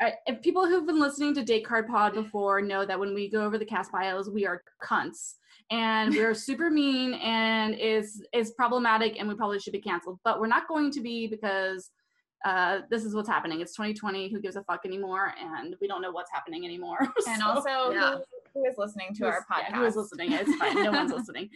I, 0.00 0.14
if 0.26 0.42
people 0.42 0.66
who've 0.66 0.86
been 0.86 1.00
listening 1.00 1.34
to 1.34 1.42
Date 1.42 1.64
Card 1.64 1.86
Pod 1.88 2.12
before 2.12 2.60
know 2.60 2.84
that 2.84 2.98
when 2.98 3.14
we 3.14 3.30
go 3.30 3.42
over 3.42 3.56
the 3.56 3.64
cast 3.64 3.90
bios, 3.90 4.28
we 4.28 4.46
are 4.46 4.62
cunts 4.82 5.34
and 5.70 6.14
we're 6.14 6.34
super 6.48 6.70
mean 6.70 7.14
and 7.14 7.74
is 7.74 8.22
is 8.34 8.50
problematic 8.52 9.16
and 9.18 9.28
we 9.28 9.34
probably 9.34 9.58
should 9.58 9.72
be 9.72 9.80
canceled. 9.80 10.18
But 10.24 10.40
we're 10.40 10.46
not 10.46 10.68
going 10.68 10.90
to 10.92 11.00
be 11.00 11.26
because 11.26 11.90
uh, 12.46 12.82
this 12.90 13.04
is 13.04 13.12
what's 13.12 13.28
happening. 13.28 13.60
It's 13.60 13.72
2020. 13.72 14.28
Who 14.30 14.40
gives 14.40 14.54
a 14.54 14.62
fuck 14.62 14.86
anymore? 14.86 15.34
And 15.36 15.74
we 15.80 15.88
don't 15.88 16.00
know 16.00 16.12
what's 16.12 16.30
happening 16.30 16.64
anymore. 16.64 16.98
and 17.28 17.42
also, 17.42 17.90
yeah. 17.90 18.18
who, 18.54 18.60
who 18.62 18.64
is 18.66 18.76
listening 18.78 19.14
to 19.14 19.24
who 19.24 19.26
our 19.26 19.44
podcast? 19.50 19.70
yeah, 19.70 19.76
who 19.78 19.84
is 19.84 19.96
listening? 19.96 20.30
It's 20.30 20.54
fine. 20.54 20.80
No 20.80 20.92
one's 20.92 21.10
listening. 21.18 21.50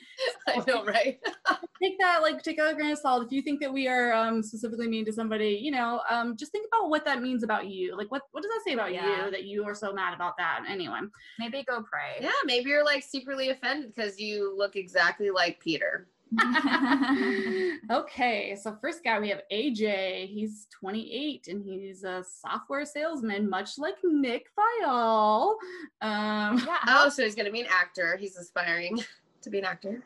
I 0.48 0.60
know, 0.66 0.84
right? 0.84 1.20
Take 1.80 1.98
that, 2.00 2.22
like, 2.22 2.42
take 2.42 2.58
out 2.58 2.72
a 2.72 2.74
grain 2.74 2.90
of 2.90 2.98
salt. 2.98 3.24
If 3.24 3.32
you 3.32 3.40
think 3.40 3.60
that 3.62 3.72
we 3.72 3.88
are 3.88 4.12
um, 4.12 4.42
specifically 4.42 4.86
mean 4.86 5.06
to 5.06 5.12
somebody, 5.12 5.60
you 5.62 5.70
know, 5.70 6.02
um, 6.10 6.36
just 6.36 6.52
think 6.52 6.66
about 6.70 6.90
what 6.90 7.06
that 7.06 7.22
means 7.22 7.42
about 7.42 7.68
you. 7.68 7.96
Like, 7.96 8.10
what 8.10 8.22
what 8.32 8.42
does 8.42 8.50
that 8.50 8.60
say 8.66 8.74
about 8.74 8.92
Yeah. 8.92 9.24
you 9.24 9.30
that 9.30 9.44
you 9.44 9.64
are 9.64 9.74
so 9.74 9.90
mad 9.90 10.12
about 10.12 10.36
that? 10.36 10.64
Anyway, 10.68 10.98
Maybe 11.38 11.62
go 11.62 11.82
pray. 11.82 12.16
Yeah, 12.20 12.32
maybe 12.44 12.68
you're 12.68 12.84
like 12.84 13.02
secretly 13.02 13.48
offended 13.48 13.94
because 13.94 14.20
you 14.20 14.54
look 14.58 14.76
exactly 14.76 15.30
like 15.30 15.58
Peter. 15.60 16.08
okay. 17.90 18.56
So 18.60 18.76
first 18.80 19.02
guy 19.04 19.18
we 19.20 19.28
have 19.30 19.42
AJ. 19.52 20.28
He's 20.28 20.66
28 20.78 21.48
and 21.48 21.62
he's 21.64 22.04
a 22.04 22.24
software 22.24 22.84
salesman, 22.84 23.48
much 23.48 23.78
like 23.78 23.96
Nick 24.04 24.46
Viall. 24.56 25.54
Um, 26.02 26.58
yeah. 26.66 26.78
Oh, 26.88 27.08
so 27.08 27.24
he's 27.24 27.34
gonna 27.34 27.50
be 27.50 27.60
an 27.60 27.66
actor. 27.70 28.16
He's 28.16 28.36
aspiring 28.36 29.00
to 29.42 29.50
be 29.50 29.58
an 29.58 29.64
actor. 29.64 30.02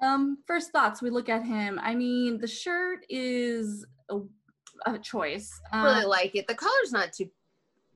Um, 0.00 0.38
first 0.46 0.72
thoughts. 0.72 1.02
We 1.02 1.10
look 1.10 1.28
at 1.28 1.44
him. 1.44 1.78
I 1.82 1.94
mean, 1.94 2.38
the 2.38 2.46
shirt 2.46 3.04
is 3.10 3.84
a, 4.08 4.20
a 4.86 4.98
choice. 4.98 5.60
I 5.72 5.84
really 5.84 6.04
Um, 6.04 6.08
like 6.10 6.34
it. 6.34 6.46
The 6.48 6.54
color's 6.54 6.90
not 6.92 7.12
too. 7.12 7.28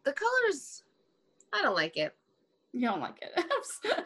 The 0.05 0.13
color's. 0.13 0.83
I 1.53 1.63
don't 1.63 1.75
like 1.75 1.97
it. 1.97 2.15
You 2.75 2.89
don't 2.89 3.01
like 3.01 3.23
it, 3.23 3.33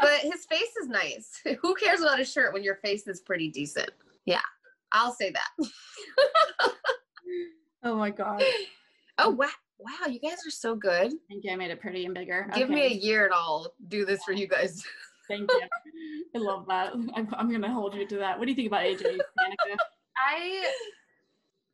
But 0.00 0.20
his 0.20 0.44
face 0.46 0.76
is 0.82 0.88
nice. 0.88 1.40
Who 1.62 1.74
cares 1.74 2.00
about 2.00 2.20
a 2.20 2.24
shirt 2.24 2.52
when 2.52 2.64
your 2.64 2.76
face 2.76 3.06
is 3.06 3.20
pretty 3.20 3.48
decent? 3.48 3.90
Yeah, 4.26 4.40
I'll 4.92 5.12
say 5.12 5.30
that. 5.32 5.68
oh 7.84 7.96
my 7.96 8.10
god! 8.10 8.42
Oh 9.18 9.30
wow, 9.30 9.48
wow, 9.78 10.06
you 10.08 10.18
guys 10.18 10.38
are 10.46 10.50
so 10.50 10.74
good. 10.74 11.12
Thank 11.28 11.44
you. 11.44 11.52
I 11.52 11.56
made 11.56 11.70
it 11.70 11.80
pretty 11.80 12.04
and 12.04 12.14
bigger. 12.14 12.50
Give 12.54 12.68
me 12.68 12.86
a 12.86 12.90
year 12.90 13.24
and 13.24 13.34
I'll 13.34 13.72
do 13.86 14.04
this 14.04 14.22
for 14.24 14.32
you 14.32 14.48
guys. 14.48 14.82
Thank 15.28 15.50
you. 15.52 15.62
I 16.34 16.38
love 16.38 16.66
that. 16.68 16.94
I'm, 16.94 17.28
I'm 17.32 17.50
gonna 17.50 17.72
hold 17.72 17.94
you 17.94 18.06
to 18.06 18.16
that. 18.18 18.38
What 18.38 18.46
do 18.46 18.50
you 18.50 18.56
think 18.56 18.68
about 18.68 18.82
AJ? 18.82 19.02
Danica? 19.02 19.76
I 20.16 20.64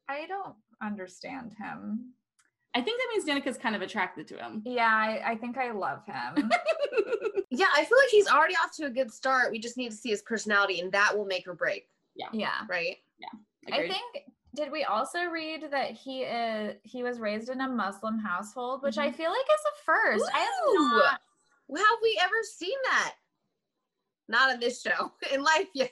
I 0.08 0.26
don't 0.26 0.54
understand 0.82 1.54
him. 1.58 2.12
I 2.74 2.80
think 2.80 3.00
that 3.00 3.08
means 3.12 3.24
Danica's 3.24 3.56
kind 3.56 3.76
of 3.76 3.82
attracted 3.82 4.26
to 4.28 4.36
him. 4.36 4.62
Yeah, 4.64 4.88
I, 4.88 5.32
I 5.32 5.36
think 5.36 5.56
I 5.56 5.70
love 5.70 6.00
him. 6.06 6.50
Yeah, 7.56 7.66
I 7.72 7.84
feel 7.84 7.98
like 7.98 8.08
he's 8.10 8.26
already 8.26 8.54
off 8.54 8.74
to 8.76 8.86
a 8.86 8.90
good 8.90 9.12
start. 9.12 9.52
We 9.52 9.60
just 9.60 9.76
need 9.76 9.90
to 9.92 9.96
see 9.96 10.10
his 10.10 10.22
personality, 10.22 10.80
and 10.80 10.90
that 10.90 11.16
will 11.16 11.24
make 11.24 11.46
or 11.46 11.54
break, 11.54 11.88
yeah. 12.16 12.26
Yeah. 12.32 12.60
Right? 12.68 12.96
Yeah. 13.18 13.74
I 13.74 13.88
think 13.88 14.24
did 14.54 14.70
we 14.70 14.84
also 14.84 15.24
read 15.24 15.68
that 15.70 15.92
he 15.92 16.22
is 16.22 16.76
he 16.82 17.02
was 17.02 17.20
raised 17.20 17.48
in 17.48 17.60
a 17.60 17.68
Muslim 17.68 18.18
household, 18.18 18.82
which 18.82 18.98
I 18.98 19.06
mm-hmm. 19.06 19.16
feel 19.16 19.30
like 19.30 19.40
is 19.40 19.60
a 19.66 19.84
first. 19.84 20.30
I 20.34 20.38
have 20.38 20.48
not 20.74 21.20
Well, 21.68 21.82
have 21.82 21.98
we 22.02 22.18
ever 22.22 22.34
seen 22.42 22.76
that? 22.84 23.14
Not 24.28 24.52
in 24.54 24.60
this 24.60 24.80
show. 24.82 25.12
In 25.32 25.42
life, 25.42 25.68
yes. 25.74 25.90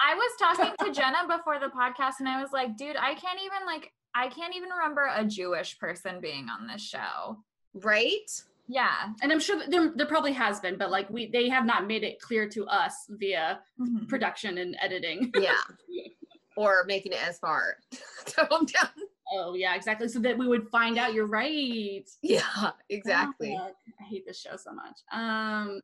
I 0.00 0.14
was 0.14 0.30
talking 0.38 0.74
to 0.84 0.92
Jenna 0.92 1.26
before 1.26 1.58
the 1.58 1.66
podcast 1.66 2.14
and 2.20 2.28
I 2.28 2.40
was 2.40 2.50
like, 2.52 2.76
dude, 2.76 2.96
I 2.96 3.14
can't 3.14 3.40
even 3.40 3.66
like 3.66 3.92
I 4.18 4.28
can't 4.28 4.54
even 4.56 4.70
remember 4.70 5.08
a 5.14 5.24
Jewish 5.24 5.78
person 5.78 6.20
being 6.20 6.48
on 6.48 6.66
this 6.66 6.82
show. 6.82 7.38
Right? 7.74 8.30
Yeah. 8.70 9.14
and 9.22 9.32
I'm 9.32 9.40
sure 9.40 9.58
that 9.58 9.70
there, 9.70 9.92
there 9.96 10.06
probably 10.06 10.32
has 10.32 10.60
been, 10.60 10.76
but 10.76 10.90
like 10.90 11.08
we 11.08 11.26
they 11.30 11.48
have 11.48 11.64
not 11.64 11.86
made 11.86 12.02
it 12.04 12.20
clear 12.20 12.46
to 12.50 12.66
us 12.66 13.06
via 13.08 13.60
Mhm. 13.80 14.08
production 14.08 14.58
and 14.58 14.76
editing. 14.80 15.32
Yeah. 15.40 15.62
or 16.56 16.84
making 16.86 17.12
it 17.12 17.26
as 17.26 17.38
far 17.38 17.76
to 18.26 18.40
hometown. 18.50 18.90
Oh 19.32 19.54
yeah, 19.54 19.74
exactly. 19.74 20.08
So 20.08 20.18
that 20.20 20.36
we 20.36 20.46
would 20.48 20.68
find 20.68 20.98
out. 20.98 21.14
You're 21.14 21.26
right. 21.26 22.06
Yeah, 22.22 22.70
exactly. 22.88 23.56
Oh, 23.58 23.70
I 24.00 24.04
hate 24.04 24.26
this 24.26 24.40
show 24.40 24.56
so 24.56 24.72
much. 24.72 24.98
Um, 25.12 25.80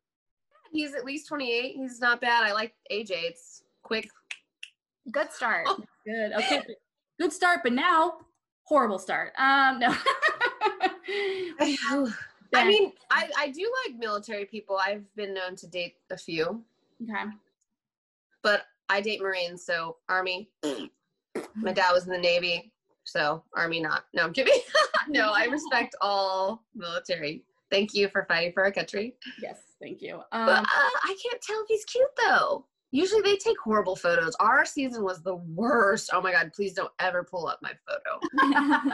He's 0.71 0.93
at 0.93 1.05
least 1.05 1.27
28. 1.29 1.75
He's 1.77 2.01
not 2.01 2.19
bad. 2.19 2.43
I 2.43 2.51
like 2.51 2.73
AJ. 2.91 3.11
It's 3.11 3.63
quick. 3.83 4.09
Good 5.11 5.31
start. 5.31 5.65
good. 6.05 6.33
Okay, 6.33 6.61
good 7.19 7.33
start, 7.33 7.61
but 7.63 7.73
now 7.73 8.17
horrible 8.65 8.99
start. 8.99 9.33
Um, 9.37 9.79
no. 9.79 9.95
I 12.53 12.67
mean, 12.67 12.93
I, 13.11 13.29
I 13.37 13.49
do 13.49 13.69
like 13.85 13.97
military 13.97 14.45
people. 14.45 14.77
I've 14.83 15.03
been 15.15 15.33
known 15.33 15.55
to 15.57 15.67
date 15.67 15.95
a 16.09 16.17
few, 16.17 16.63
okay. 17.03 17.25
but 18.43 18.63
I 18.89 19.01
date 19.01 19.21
Marines, 19.21 19.63
so 19.65 19.97
Army. 20.09 20.49
My 21.55 21.73
dad 21.73 21.91
was 21.91 22.05
in 22.05 22.11
the 22.13 22.17
Navy, 22.17 22.71
so 23.03 23.43
Army 23.55 23.81
not. 23.81 24.05
No, 24.13 24.23
I'm 24.23 24.33
kidding. 24.33 24.59
no, 25.09 25.31
I 25.33 25.45
respect 25.45 25.95
all 26.01 26.63
military. 26.73 27.43
Thank 27.71 27.93
you 27.93 28.07
for 28.09 28.25
fighting 28.25 28.53
for 28.53 28.63
our 28.63 28.71
country. 28.71 29.15
Yes, 29.41 29.59
thank 29.81 30.01
you. 30.01 30.21
But 30.31 30.37
Um, 30.37 30.49
uh, 30.49 30.63
I 30.65 31.17
can't 31.21 31.41
tell 31.41 31.61
if 31.61 31.67
he's 31.67 31.85
cute 31.85 32.07
though. 32.23 32.65
Usually 32.95 33.21
they 33.21 33.35
take 33.37 33.57
horrible 33.63 33.95
photos. 33.95 34.35
Our 34.39 34.63
season 34.65 35.03
was 35.03 35.21
the 35.21 35.35
worst. 35.35 36.09
Oh 36.13 36.21
my 36.21 36.31
god, 36.31 36.53
please 36.53 36.73
don't 36.73 36.91
ever 36.99 37.23
pull 37.23 37.47
up 37.47 37.59
my 37.61 37.71
photo. 37.87 38.19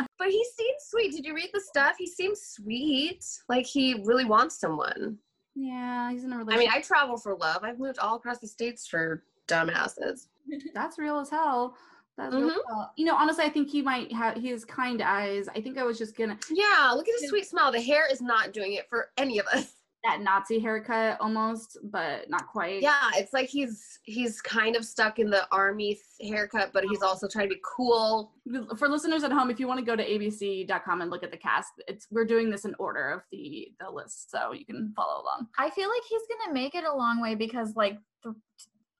But 0.17 0.29
he 0.29 0.43
seems 0.55 0.83
sweet. 0.87 1.11
Did 1.13 1.25
you 1.25 1.33
read 1.35 1.49
the 1.53 1.59
stuff? 1.59 1.95
He 1.97 2.05
seems 2.07 2.41
sweet. 2.41 3.25
Like 3.49 3.65
he 3.65 4.01
really 4.05 4.25
wants 4.25 4.59
someone. 4.59 5.17
yeah, 5.55 6.11
he's 6.11 6.23
in 6.23 6.31
a 6.33 6.37
relationship. 6.37 6.71
I 6.71 6.73
mean, 6.77 6.79
I 6.79 6.81
travel 6.85 7.17
for 7.17 7.35
love. 7.35 7.63
I've 7.63 7.79
moved 7.79 7.99
all 7.99 8.15
across 8.15 8.39
the 8.39 8.47
states 8.47 8.87
for 8.87 9.23
dumbasses. 9.47 10.27
that's 10.73 10.97
real 10.97 11.19
as 11.19 11.29
hell. 11.29 11.75
That's 12.17 12.33
real 12.35 12.47
as 12.47 12.53
Mhm. 12.53 12.57
hell. 12.69 12.93
You 12.97 13.05
know, 13.05 13.15
honestly, 13.15 13.43
I 13.45 13.49
think 13.49 13.69
he 13.69 13.81
might 13.81 14.11
have 14.13 14.35
he 14.37 14.49
has 14.49 14.63
kind 14.65 15.01
eyes. 15.01 15.47
I 15.47 15.61
think 15.61 15.77
I 15.77 15.83
was 15.83 15.97
just 15.97 16.15
gonna 16.15 16.37
Yeah, 16.51 16.91
look 16.95 17.07
at 17.07 17.15
his 17.19 17.29
sweet 17.29 17.47
smile. 17.47 17.71
The 17.71 17.81
hair 17.81 18.05
is 18.11 18.21
not 18.21 18.51
doing 18.53 18.73
it 18.73 18.87
for 18.89 19.09
any 19.17 19.39
of 19.39 19.47
us. 19.47 19.73
That 20.03 20.21
Nazi 20.21 20.59
haircut 20.59 21.17
almost, 21.21 21.77
but 21.83 22.29
not 22.29 22.47
quite. 22.47 22.81
Yeah, 22.81 23.11
it's 23.15 23.33
like 23.33 23.49
he's 23.49 23.99
he's 24.03 24.41
kind 24.41 24.75
of 24.75 24.83
stuck 24.83 25.19
in 25.19 25.29
the 25.29 25.47
army 25.51 25.99
th- 26.19 26.31
haircut, 26.31 26.71
but 26.73 26.83
he's 26.85 27.01
also 27.03 27.27
trying 27.27 27.49
to 27.49 27.55
be 27.55 27.61
cool. 27.63 28.33
For 28.77 28.89
listeners 28.89 29.23
at 29.23 29.31
home, 29.31 29.49
if 29.51 29.59
you 29.59 29.67
want 29.67 29.79
to 29.79 29.85
go 29.85 29.95
to 29.95 30.03
abc.com 30.03 31.01
and 31.01 31.11
look 31.11 31.23
at 31.23 31.29
the 31.31 31.37
cast, 31.37 31.73
it's 31.87 32.07
we're 32.09 32.25
doing 32.25 32.49
this 32.49 32.65
in 32.65 32.73
order 32.79 33.09
of 33.11 33.21
the 33.31 33.71
the 33.79 33.89
list, 33.91 34.31
so 34.31 34.53
you 34.53 34.65
can 34.65 34.91
follow 34.95 35.21
along. 35.21 35.47
I 35.59 35.69
feel 35.69 35.87
like 35.89 36.01
he's 36.09 36.21
gonna 36.39 36.53
make 36.53 36.73
it 36.73 36.83
a 36.83 36.93
long 36.95 37.21
way 37.21 37.35
because 37.35 37.75
like 37.75 37.97
th- 38.23 38.35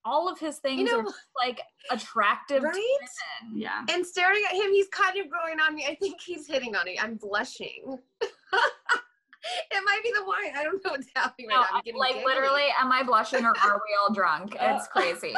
all 0.06 0.28
of 0.28 0.40
his 0.40 0.58
things 0.58 0.90
know- 0.92 1.00
are 1.00 1.06
like 1.44 1.62
attractive 1.92 2.62
to 2.62 2.68
Right? 2.68 2.98
women. 3.44 3.60
Yeah. 3.60 3.84
And 3.90 4.06
staring 4.06 4.42
at 4.50 4.56
him, 4.56 4.72
he's 4.72 4.88
kind 4.90 5.18
of 5.20 5.30
growing 5.30 5.60
on 5.60 5.76
me. 5.76 5.86
I 5.88 5.96
think 5.96 6.20
he's 6.22 6.48
hitting 6.48 6.76
on 6.76 6.86
me. 6.86 6.98
I'm 7.02 7.16
blushing. 7.16 7.98
it 9.72 9.84
might 9.86 10.02
be 10.04 10.12
the 10.16 10.24
wine. 10.26 10.54
I 10.56 10.64
don't 10.64 10.84
know 10.84 10.92
what's 10.92 11.08
happening 11.16 11.48
right 11.48 11.56
No, 11.56 11.62
now. 11.62 11.68
I'm 11.74 11.82
getting 11.84 12.00
like 12.00 12.16
giggly. 12.16 12.26
literally, 12.34 12.66
am 12.80 12.92
I 12.92 13.04
blushing 13.04 13.44
or 13.46 13.50
are 13.64 13.74
we 13.88 13.96
all 14.00 14.14
drunk? 14.14 14.56
It's 14.62 14.88
crazy. 14.88 15.34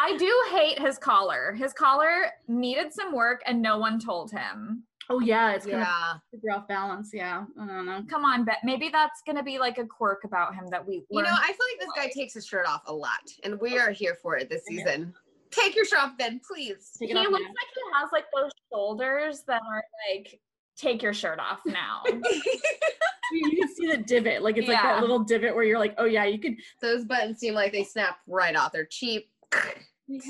I 0.00 0.16
do 0.16 0.42
hate 0.56 0.78
his 0.78 0.96
collar. 0.98 1.52
His 1.54 1.72
collar 1.72 2.26
needed 2.46 2.92
some 2.92 3.12
work 3.12 3.42
and 3.46 3.60
no 3.60 3.78
one 3.78 3.98
told 3.98 4.30
him. 4.30 4.84
Oh 5.10 5.20
yeah, 5.20 5.52
it's 5.54 5.64
kind 5.66 5.78
Yeah. 5.80 6.12
of 6.14 6.20
super 6.30 6.50
off 6.52 6.68
balance. 6.68 7.10
Yeah. 7.12 7.44
I 7.60 7.66
don't 7.66 7.86
know. 7.86 8.02
Come 8.08 8.24
on, 8.24 8.44
Bet. 8.44 8.58
Maybe 8.62 8.90
that's 8.90 9.22
gonna 9.26 9.42
be 9.42 9.58
like 9.58 9.78
a 9.78 9.86
quirk 9.86 10.24
about 10.24 10.54
him 10.54 10.66
that 10.70 10.86
we 10.86 11.02
You 11.10 11.22
know. 11.22 11.28
I 11.30 11.46
feel 11.46 11.66
like 11.72 11.80
this 11.80 11.90
guy 11.96 12.10
takes 12.14 12.34
his 12.34 12.46
shirt 12.46 12.66
off 12.68 12.82
a 12.86 12.92
lot, 12.92 13.22
and 13.42 13.58
we 13.58 13.78
are 13.78 13.90
here 13.90 14.14
for 14.22 14.36
it 14.36 14.48
this 14.50 14.64
season. 14.66 15.14
Take 15.50 15.74
your 15.74 15.86
shirt 15.86 16.00
off, 16.00 16.18
Ben, 16.18 16.40
please. 16.46 16.90
Take 16.98 17.08
he 17.08 17.14
it 17.14 17.16
off 17.18 17.24
looks 17.32 17.40
now. 17.42 17.48
like 17.48 17.56
he 17.74 17.80
has 17.94 18.08
like 18.12 18.24
those 18.36 18.52
shoulders 18.70 19.44
that 19.48 19.62
are 19.62 19.82
like, 20.10 20.38
take 20.78 21.02
your 21.02 21.12
shirt 21.12 21.38
off 21.38 21.60
now. 21.66 22.02
you 22.06 23.58
can 23.58 23.74
see 23.74 23.86
the 23.86 23.98
divot, 23.98 24.42
like 24.42 24.56
it's 24.56 24.68
like 24.68 24.78
Yeah. 24.78 24.94
that 24.94 25.00
little 25.00 25.20
divot 25.24 25.54
where 25.54 25.64
you're 25.64 25.78
like, 25.78 25.94
oh 25.98 26.04
yeah, 26.04 26.24
you 26.24 26.38
could 26.38 26.56
Those 26.80 27.04
buttons 27.04 27.38
seem 27.40 27.54
like 27.54 27.72
they 27.72 27.84
snap 27.84 28.18
right 28.26 28.56
off. 28.56 28.72
They're 28.72 28.86
cheap. 28.86 29.30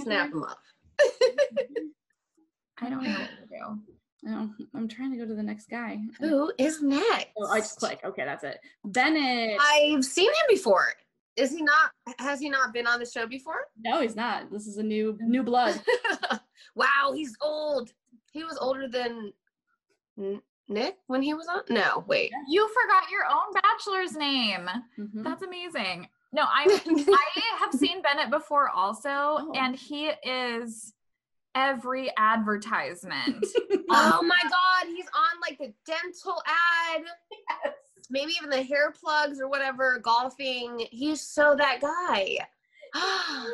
Snap 0.02 0.30
them 0.30 0.42
off. 0.42 0.56
I 2.80 2.88
don't 2.88 3.02
know 3.02 3.10
what 3.10 3.30
to 3.30 3.46
do. 3.48 3.78
Oh, 4.28 4.50
I'm 4.74 4.88
trying 4.88 5.12
to 5.12 5.16
go 5.16 5.26
to 5.26 5.34
the 5.34 5.42
next 5.42 5.68
guy. 5.70 5.98
Who 6.20 6.52
is 6.58 6.82
next? 6.82 7.28
Oh, 7.38 7.46
I 7.46 7.60
just 7.60 7.78
click. 7.78 8.00
Okay, 8.04 8.24
that's 8.24 8.42
it. 8.42 8.58
Bennett. 8.84 9.58
I've 9.60 10.04
seen 10.04 10.26
him 10.28 10.46
before. 10.48 10.86
Is 11.36 11.52
he 11.52 11.62
not? 11.62 11.92
Has 12.18 12.40
he 12.40 12.48
not 12.48 12.72
been 12.72 12.86
on 12.88 12.98
the 12.98 13.06
show 13.06 13.26
before? 13.26 13.66
No, 13.84 14.00
he's 14.00 14.16
not. 14.16 14.50
This 14.50 14.66
is 14.66 14.78
a 14.78 14.82
new 14.82 15.16
new 15.20 15.44
blood. 15.44 15.80
wow, 16.74 17.12
he's 17.14 17.36
old. 17.40 17.90
He 18.32 18.42
was 18.42 18.58
older 18.60 18.88
than 18.88 19.32
N- 20.18 20.42
Nick 20.68 20.96
when 21.06 21.22
he 21.22 21.32
was 21.34 21.46
on. 21.48 21.60
No, 21.70 22.04
wait. 22.06 22.30
You 22.48 22.68
forgot 22.68 23.10
your 23.10 23.24
own 23.24 23.52
bachelor's 23.54 24.16
name. 24.16 24.68
Mhm. 24.98 25.24
That's 25.24 25.42
amazing. 25.42 26.08
No, 26.32 26.42
I'm 26.52 26.68
I 27.08 27.26
have 27.60 27.72
seen 27.72 28.02
Bennett 28.02 28.30
before 28.30 28.68
also, 28.68 29.08
Oh. 29.10 29.52
and 29.54 29.74
he 29.74 30.10
is 30.24 30.92
every 31.54 32.10
advertisement. 32.18 33.46
oh 33.90 34.22
my 34.22 34.40
god, 34.42 34.86
he's 34.88 35.06
on 35.06 35.40
like 35.40 35.58
the 35.58 35.72
dental 35.86 36.42
ad. 36.46 37.02
Maybe 38.10 38.32
even 38.38 38.50
the 38.50 38.62
hair 38.62 38.90
plugs 38.92 39.40
or 39.40 39.48
whatever, 39.48 39.98
golfing. 40.02 40.86
He's 40.90 41.20
so 41.22 41.54
that 41.56 41.80
guy. 41.80 42.38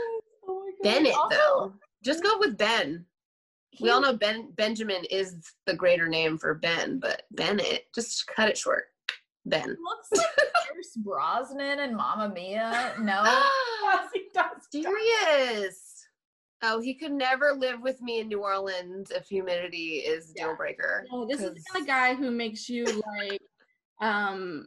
Oh 0.46 0.60
my 0.60 0.70
God. 0.82 0.94
Bennett 0.94 1.14
Also- 1.14 1.36
though. 1.36 1.72
Just 2.02 2.22
go 2.22 2.38
with 2.38 2.58
Ben. 2.58 3.06
We 3.80 3.90
all 3.90 4.00
know 4.00 4.16
Ben 4.16 4.50
Benjamin 4.56 5.04
is 5.10 5.36
the 5.66 5.74
greater 5.74 6.08
name 6.08 6.38
for 6.38 6.54
Ben, 6.54 6.98
but 6.98 7.22
Bennett, 7.32 7.86
just 7.94 8.26
cut 8.26 8.48
it 8.48 8.56
short. 8.58 8.84
Ben. 9.46 9.68
looks 9.68 10.08
like 10.16 10.26
Pierce 10.72 10.96
Brosnan 10.96 11.80
and 11.80 11.96
Mamma 11.96 12.32
Mia. 12.34 12.94
No. 13.00 13.22
Yes, 13.82 14.08
he 14.14 14.22
does. 14.32 14.46
Serious. 14.72 16.06
Oh, 16.62 16.80
he 16.80 16.94
could 16.94 17.12
never 17.12 17.52
live 17.52 17.82
with 17.82 18.00
me 18.00 18.20
in 18.20 18.28
New 18.28 18.40
Orleans 18.40 19.10
if 19.10 19.28
humidity 19.28 19.96
is 19.98 20.32
Yeah. 20.34 20.46
deal 20.46 20.56
breaker. 20.56 21.04
No, 21.12 21.26
this 21.26 21.42
is 21.42 21.52
the 21.52 21.62
kind 21.72 21.82
of 21.82 21.86
guy 21.86 22.14
who 22.14 22.30
makes 22.30 22.68
you 22.70 22.84
like, 23.20 23.42
um, 24.00 24.66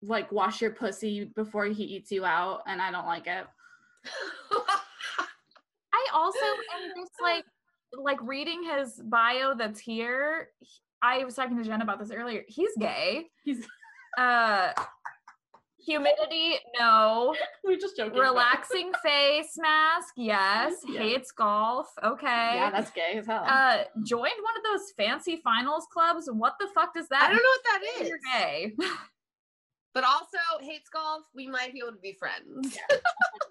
like 0.00 0.32
wash 0.32 0.62
your 0.62 0.70
pussy 0.70 1.24
before 1.36 1.66
he 1.66 1.82
eats 1.84 2.10
you 2.10 2.24
out, 2.24 2.62
and 2.66 2.80
I 2.80 2.90
don't 2.90 3.04
like 3.06 3.26
it. 3.26 3.44
I 5.92 6.06
also 6.12 6.38
am 6.38 6.92
just 6.96 7.12
like 7.22 7.44
like 8.02 8.18
reading 8.22 8.62
his 8.64 9.00
bio 9.04 9.54
that's 9.54 9.80
here. 9.80 10.48
he- 10.60 10.66
I 11.02 11.22
was 11.24 11.34
talking 11.34 11.56
to 11.58 11.64
Jen 11.64 11.82
about 11.82 11.98
this 11.98 12.10
earlier. 12.10 12.42
He's 12.48 12.70
gay. 12.78 13.26
He's 13.44 13.66
Uh 14.16 14.72
humidity, 15.84 16.56
no. 16.78 17.34
we're 17.62 17.76
just 17.76 17.96
joking. 17.96 18.18
Relaxing 18.18 18.90
face 19.04 19.58
mask, 19.58 20.14
yes. 20.16 20.74
Yeah. 20.88 21.00
Hates 21.00 21.30
golf, 21.32 21.88
okay. 22.02 22.52
Yeah, 22.54 22.70
that's 22.70 22.90
gay 22.90 23.14
as 23.18 23.26
hell. 23.26 23.44
uh 23.46 23.78
joined 24.04 24.22
one 24.22 24.56
of 24.56 24.62
those 24.64 24.92
fancy 24.96 25.40
finals 25.44 25.86
clubs. 25.92 26.28
What 26.32 26.54
the 26.58 26.68
fuck 26.74 26.94
does 26.94 27.08
that 27.08 27.24
I 27.24 27.26
don't 27.28 27.36
know 27.36 27.42
what 27.42 27.64
that 27.64 28.02
is. 28.02 28.08
You're 28.08 28.18
gay. 28.32 28.72
But 29.94 30.04
also 30.04 30.38
hates 30.60 30.88
golf. 30.90 31.22
We 31.34 31.46
might 31.46 31.72
be 31.72 31.78
able 31.78 31.92
to 31.92 32.00
be 32.02 32.12
friends. 32.18 32.76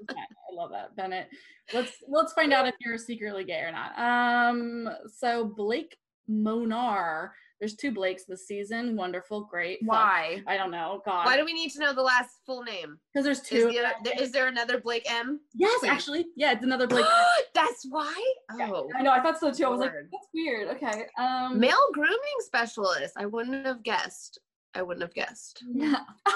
I 0.09 0.53
love 0.53 0.71
that, 0.71 0.95
Bennett. 0.95 1.29
Let's 1.73 1.93
let's 2.07 2.33
find 2.33 2.51
out 2.53 2.67
if 2.67 2.75
you're 2.81 2.97
secretly 2.97 3.45
gay 3.45 3.61
or 3.61 3.71
not. 3.71 3.97
Um, 3.97 4.89
so 5.17 5.45
Blake 5.45 5.95
Monar, 6.29 7.29
There's 7.59 7.75
two 7.75 7.91
Blakes 7.91 8.25
this 8.25 8.45
season. 8.47 8.95
Wonderful, 8.97 9.45
great. 9.45 9.79
fun. 9.79 9.87
Why? 9.87 10.43
I 10.47 10.57
don't 10.57 10.71
know. 10.71 11.01
God. 11.05 11.25
Why 11.25 11.37
do 11.37 11.45
we 11.45 11.53
need 11.53 11.69
to 11.71 11.79
know 11.79 11.93
the 11.93 12.01
last 12.01 12.31
full 12.45 12.63
name? 12.63 12.97
Because 13.13 13.23
there's 13.25 13.39
Is, 13.39 13.47
two. 13.47 13.67
the 13.69 13.79
other, 13.79 13.93
there, 14.03 14.13
is 14.19 14.31
there 14.31 14.47
another 14.47 14.79
Blake 14.79 15.09
M? 15.09 15.39
yes, 15.53 15.79
please? 15.79 15.89
actually. 15.89 16.25
Yeah, 16.35 16.51
it's 16.53 16.63
another 16.63 16.87
Blake. 16.87 17.05
That's 17.55 17.85
why. 17.89 18.33
Yeah, 18.57 18.69
Oh, 18.71 18.89
I 18.97 19.01
know. 19.01 19.11
I 19.11 19.21
thought 19.21 19.39
so 19.39 19.51
too. 19.51 19.65
I 19.65 19.69
was 19.69 19.79
like, 19.79 19.91
Lord. 19.91 20.09
that's 20.11 20.27
weird. 20.33 20.67
Okay. 20.75 21.05
Um. 21.17 21.59
male 21.59 21.77
grooming 21.93 22.17
specialist. 22.39 23.13
I 23.17 23.25
wouldn't 23.25 23.65
have 23.65 23.83
guessed. 23.83 24.39
I 24.75 24.81
wouldn't 24.81 25.03
have 25.03 25.13
guessed. 25.13 25.63
Yeah. 25.73 26.03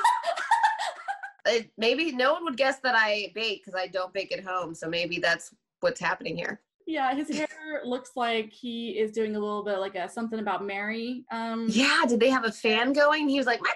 It, 1.49 1.71
maybe 1.77 2.11
no 2.11 2.33
one 2.33 2.43
would 2.43 2.57
guess 2.57 2.79
that 2.81 2.93
I 2.93 3.31
bake 3.33 3.63
because 3.63 3.79
I 3.79 3.87
don't 3.87 4.13
bake 4.13 4.33
at 4.33 4.43
home. 4.43 4.75
So 4.75 4.89
maybe 4.89 5.19
that's 5.19 5.55
what's 5.79 5.99
happening 5.99 6.35
here. 6.35 6.61
Yeah, 6.85 7.13
his 7.13 7.29
hair 7.29 7.81
looks 7.83 8.11
like 8.15 8.51
he 8.51 8.91
is 8.99 9.11
doing 9.11 9.35
a 9.35 9.39
little 9.39 9.63
bit 9.63 9.79
like 9.79 9.95
a 9.95 10.09
something 10.09 10.39
about 10.39 10.65
Mary. 10.65 11.25
Um. 11.31 11.67
Yeah. 11.69 12.03
Did 12.07 12.19
they 12.19 12.29
have 12.29 12.45
a 12.45 12.51
fan 12.51 12.93
going? 12.93 13.27
He 13.27 13.37
was 13.37 13.47
like, 13.47 13.61
my 13.61 13.71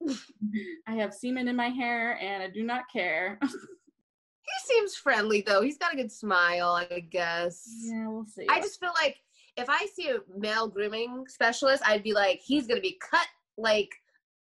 product. 0.00 0.22
I 0.86 0.94
have 0.94 1.12
semen 1.12 1.48
in 1.48 1.56
my 1.56 1.68
hair, 1.68 2.18
and 2.20 2.42
I 2.42 2.48
do 2.48 2.62
not 2.62 2.84
care. 2.92 3.38
He 4.48 4.74
seems 4.74 4.96
friendly 4.96 5.42
though. 5.42 5.60
He's 5.60 5.76
got 5.76 5.92
a 5.92 5.96
good 5.96 6.10
smile, 6.10 6.70
I 6.70 7.00
guess. 7.00 7.68
yeah, 7.82 8.08
we'll 8.08 8.24
see. 8.24 8.46
I 8.48 8.60
just 8.60 8.80
feel 8.80 8.92
like 8.94 9.18
if 9.58 9.68
I 9.68 9.86
see 9.92 10.08
a 10.08 10.20
male 10.38 10.68
grooming 10.68 11.26
specialist, 11.28 11.82
I'd 11.86 12.02
be 12.02 12.14
like, 12.14 12.40
he's 12.40 12.66
gonna 12.66 12.80
be 12.80 12.98
cut 12.98 13.26
like 13.58 13.90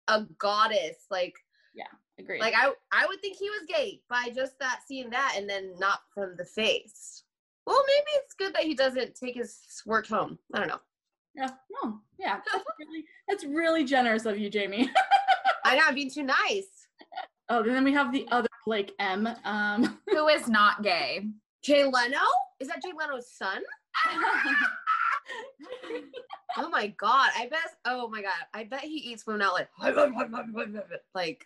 a 0.07 0.23
goddess. 0.37 0.97
Like, 1.09 1.35
yeah, 1.73 1.85
agree. 2.19 2.39
like 2.39 2.53
I, 2.57 2.71
I 2.91 3.05
would 3.07 3.21
think 3.21 3.37
he 3.37 3.49
was 3.49 3.61
gay 3.67 4.01
by 4.09 4.29
just 4.35 4.59
that 4.59 4.81
seeing 4.87 5.09
that, 5.11 5.35
and 5.37 5.49
then 5.49 5.73
not 5.79 5.99
from 6.13 6.35
the 6.37 6.45
face. 6.45 7.23
Well, 7.65 7.81
maybe 7.87 8.23
it's 8.23 8.33
good 8.33 8.53
that 8.55 8.63
he 8.63 8.73
doesn't 8.75 9.15
take 9.15 9.35
his 9.35 9.57
work 9.85 10.07
home. 10.07 10.37
I 10.53 10.59
don't 10.59 10.67
know. 10.67 10.81
yeah. 11.35 11.49
No. 11.83 11.99
Yeah. 12.19 12.39
That's 12.51 12.65
really, 12.79 13.05
that's 13.27 13.43
really 13.45 13.83
generous 13.85 14.25
of 14.25 14.37
you, 14.37 14.49
Jaimi. 14.49 14.87
I 15.65 15.75
know 15.77 15.83
I'm 15.87 15.95
being 15.95 16.11
too 16.11 16.23
nice. 16.23 16.87
oh, 17.49 17.63
and 17.63 17.73
then 17.75 17.83
we 17.83 17.93
have 17.93 18.11
the 18.11 18.27
other 18.31 18.49
Blake 18.65 18.93
M. 18.99 19.27
Um. 19.45 19.99
Who 20.09 20.27
is 20.27 20.47
not 20.47 20.83
gay? 20.83 21.25
Jay 21.63 21.85
Leno? 21.85 22.19
Is 22.59 22.67
that 22.67 22.81
Jay 22.83 22.91
Leno's 22.97 23.29
son? 23.31 23.61
Oh 26.55 26.69
my 26.69 26.87
god! 26.87 27.31
I 27.35 27.47
bet. 27.47 27.77
Oh 27.85 28.07
my 28.07 28.21
god! 28.21 28.31
I 28.53 28.63
bet 28.65 28.81
he 28.81 28.97
eats 28.97 29.25
women 29.25 29.41
out 29.41 29.53
like 29.53 29.69
like 31.15 31.43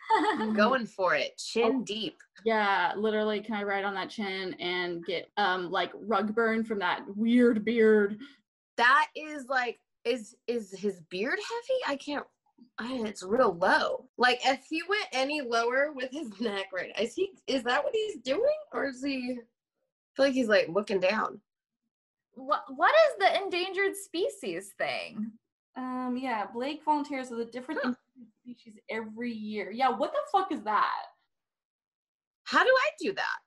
going 0.53 0.85
for 0.85 1.15
it, 1.15 1.37
chin 1.37 1.83
deep. 1.83 2.17
Yeah, 2.43 2.91
literally, 2.97 3.39
can 3.39 3.55
I 3.55 3.63
ride 3.63 3.85
on 3.85 3.93
that 3.93 4.09
chin 4.09 4.53
and 4.55 5.05
get 5.05 5.29
um 5.37 5.71
like 5.71 5.91
rug 5.93 6.35
burn 6.35 6.63
from 6.63 6.79
that 6.79 7.03
weird 7.15 7.63
beard? 7.63 8.19
That 8.75 9.07
is 9.15 9.45
like, 9.47 9.79
is 10.03 10.35
is 10.47 10.71
his 10.71 10.99
beard 11.09 11.39
heavy? 11.39 11.79
I 11.87 11.95
can't. 11.95 12.25
I, 12.77 13.01
it's 13.05 13.23
real 13.23 13.53
low. 13.53 14.09
Like 14.17 14.39
if 14.43 14.65
he 14.69 14.81
went 14.89 15.07
any 15.13 15.41
lower 15.41 15.93
with 15.93 16.11
his 16.11 16.37
neck, 16.41 16.65
right? 16.73 16.91
Is 16.99 17.15
he? 17.15 17.31
Is 17.47 17.63
that 17.63 17.83
what 17.83 17.93
he's 17.93 18.17
doing, 18.17 18.57
or 18.73 18.87
is 18.87 19.01
he? 19.01 19.37
I 19.39 20.15
feel 20.15 20.25
like 20.25 20.33
he's 20.33 20.49
like 20.49 20.67
looking 20.67 20.99
down. 20.99 21.39
What 22.37 22.63
What 22.75 22.93
is 23.09 23.15
the 23.19 23.43
endangered 23.43 23.95
species 23.95 24.73
thing? 24.77 25.31
Um, 25.75 26.17
yeah, 26.19 26.45
Blake 26.53 26.83
volunteers 26.83 27.29
with 27.29 27.41
a 27.41 27.45
different 27.45 27.81
Huh. 27.83 27.93
species 28.43 28.79
every 28.89 29.31
year. 29.31 29.71
Yeah, 29.71 29.89
what 29.89 30.11
the 30.11 30.19
fuck 30.31 30.51
is 30.51 30.63
that? 30.63 31.03
How 32.43 32.63
do 32.63 32.69
I 32.69 32.89
do 32.99 33.13
that? 33.13 33.37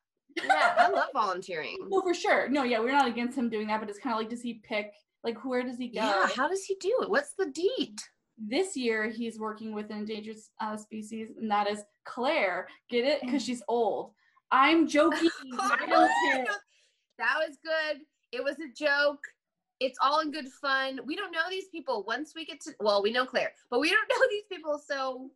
Yeah. 0.45 0.75
I 0.79 0.89
love 0.89 1.09
volunteering. 1.13 1.77
Well, 1.89 2.03
for 2.03 2.15
sure. 2.15 2.49
No, 2.49 2.63
yeah, 2.63 2.79
we're 2.79 2.93
not 2.93 3.09
against 3.09 3.37
him 3.37 3.49
doing 3.49 3.67
that, 3.69 3.81
but 3.81 3.89
it's 3.89 3.99
kind 3.99 4.13
of 4.15 4.21
like, 4.21 4.29
does 4.29 4.43
he 4.43 4.55
pick 4.55 4.93
like 5.25 5.45
where 5.45 5.63
does 5.63 5.79
he 5.79 5.89
go? 5.89 6.01
Yeah. 6.03 6.29
How 6.35 6.49
does 6.49 6.65
he 6.65 6.77
do 6.81 7.01
it? 7.03 7.11
What's 7.11 7.35
the 7.35 7.47
deed? 7.47 8.01
this 8.43 8.75
year 8.75 9.09
he's 9.11 9.39
working 9.39 9.75
with 9.75 9.91
an 9.91 9.99
endangered 9.99 10.37
uh, 10.61 10.77
species, 10.77 11.29
and 11.39 11.51
that 11.51 11.69
is 11.69 11.83
Clare. 12.05 12.67
Get 12.89 13.05
it? 13.05 13.21
Because 13.21 13.45
she's 13.45 13.63
old. 13.69 14.13
I'm 14.51 14.89
joking. 14.89 15.29
I 15.61 16.47
that 17.19 17.37
was 17.39 17.59
good. 17.63 17.99
It 18.33 18.43
was 18.43 18.57
a 18.61 18.69
joke. 18.77 19.21
It's 19.81 19.99
all 20.03 20.21
in 20.21 20.31
good 20.31 20.49
fun. 20.49 21.01
We 21.07 21.17
don't 21.17 21.33
know 21.33 21.49
these 21.49 21.69
people. 21.69 22.05
Once 22.07 22.33
we 22.35 22.45
get 22.45 22.61
to, 22.63 22.73
well, 22.81 23.03
we 23.03 23.13
know 23.13 23.25
Clare, 23.25 23.53
but 23.71 23.81
we 23.81 23.89
don't 23.89 24.09
know 24.11 24.27
these 24.31 24.45
people. 24.51 24.79
So 24.79 25.31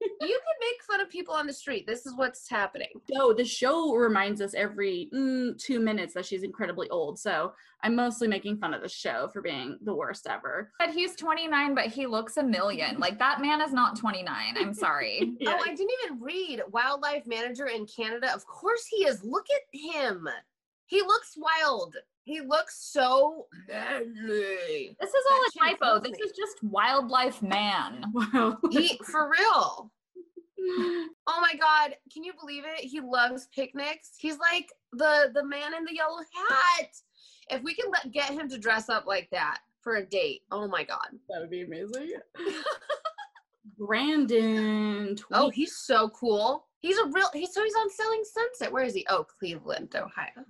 you 0.00 0.08
can 0.20 0.28
make 0.60 0.82
fun 0.86 1.00
of 1.00 1.10
people 1.10 1.34
on 1.34 1.46
the 1.46 1.52
street. 1.52 1.86
This 1.86 2.06
is 2.06 2.14
what's 2.14 2.48
happening. 2.48 2.88
So 3.12 3.32
the 3.32 3.44
show 3.44 3.92
reminds 3.94 4.40
us 4.40 4.54
every 4.54 5.08
mm, 5.12 5.58
two 5.58 5.80
minutes 5.80 6.14
that 6.14 6.26
she's 6.26 6.42
incredibly 6.44 6.88
old. 6.90 7.18
So 7.18 7.52
I'm 7.82 7.96
mostly 7.96 8.28
making 8.28 8.58
fun 8.58 8.74
of 8.74 8.82
the 8.82 8.88
show 8.88 9.28
for 9.32 9.42
being 9.42 9.78
the 9.82 9.94
worst 9.94 10.26
ever. 10.28 10.70
But 10.78 10.90
he's 10.90 11.16
29, 11.16 11.74
but 11.74 11.86
he 11.86 12.06
looks 12.06 12.36
a 12.36 12.42
million. 12.42 12.98
Like 12.98 13.18
that 13.18 13.40
man 13.40 13.60
is 13.60 13.72
not 13.72 13.98
29. 13.98 14.54
I'm 14.56 14.74
sorry. 14.74 15.32
Yeah. 15.40 15.56
Oh, 15.56 15.62
I 15.64 15.74
didn't 15.74 15.90
even 16.04 16.20
read 16.20 16.62
wildlife 16.72 17.26
manager 17.26 17.66
in 17.66 17.86
Canada. 17.86 18.34
Of 18.34 18.44
course 18.46 18.86
he 18.86 19.04
is. 19.04 19.22
Look 19.22 19.44
at 19.54 19.78
him. 19.78 20.28
He 20.86 21.00
looks 21.02 21.36
wild. 21.36 21.94
He 22.28 22.42
looks 22.42 22.78
so 22.92 23.46
manly. 23.66 24.94
This 25.00 25.08
is 25.08 25.24
all 25.32 25.40
That 25.40 25.50
a 25.54 25.58
typo. 25.58 25.98
This 25.98 26.18
is 26.18 26.32
just 26.32 26.62
wildlife 26.62 27.40
man. 27.40 28.04
wow. 28.12 28.58
He 28.70 29.00
for 29.10 29.30
real. 29.30 29.90
Oh 31.26 31.40
my 31.40 31.54
god, 31.54 31.94
can 32.12 32.24
you 32.24 32.32
believe 32.38 32.64
it? 32.66 32.84
He 32.84 33.00
loves 33.00 33.48
picnics. 33.54 34.10
He's 34.18 34.38
like 34.38 34.70
the 34.92 35.30
the 35.32 35.44
man 35.44 35.72
in 35.72 35.84
the 35.84 35.94
yellow 35.94 36.18
hat. 36.18 36.90
If 37.48 37.62
we 37.62 37.74
can 37.74 37.90
let, 37.90 38.12
get 38.12 38.30
him 38.30 38.50
to 38.50 38.58
dress 38.58 38.90
up 38.90 39.06
like 39.06 39.28
that 39.30 39.60
for 39.80 39.96
a 39.96 40.04
date, 40.04 40.42
oh 40.50 40.68
my 40.68 40.82
god. 40.82 41.08
that 41.30 41.40
would 41.40 41.48
be 41.48 41.62
amazing. 41.62 42.12
Brandon. 43.78 45.16
Oh, 45.32 45.48
he's 45.48 45.76
so 45.76 46.10
cool. 46.10 46.66
He's 46.80 46.98
a 46.98 47.06
real 47.06 47.30
he's 47.32 47.54
so 47.54 47.64
he's 47.64 47.74
on 47.74 47.88
Selling 47.90 48.22
Sunset. 48.24 48.72
Where 48.72 48.84
is 48.84 48.94
he? 48.94 49.06
Oh, 49.08 49.24
Cleveland, 49.38 49.94
Ohio. 49.96 50.44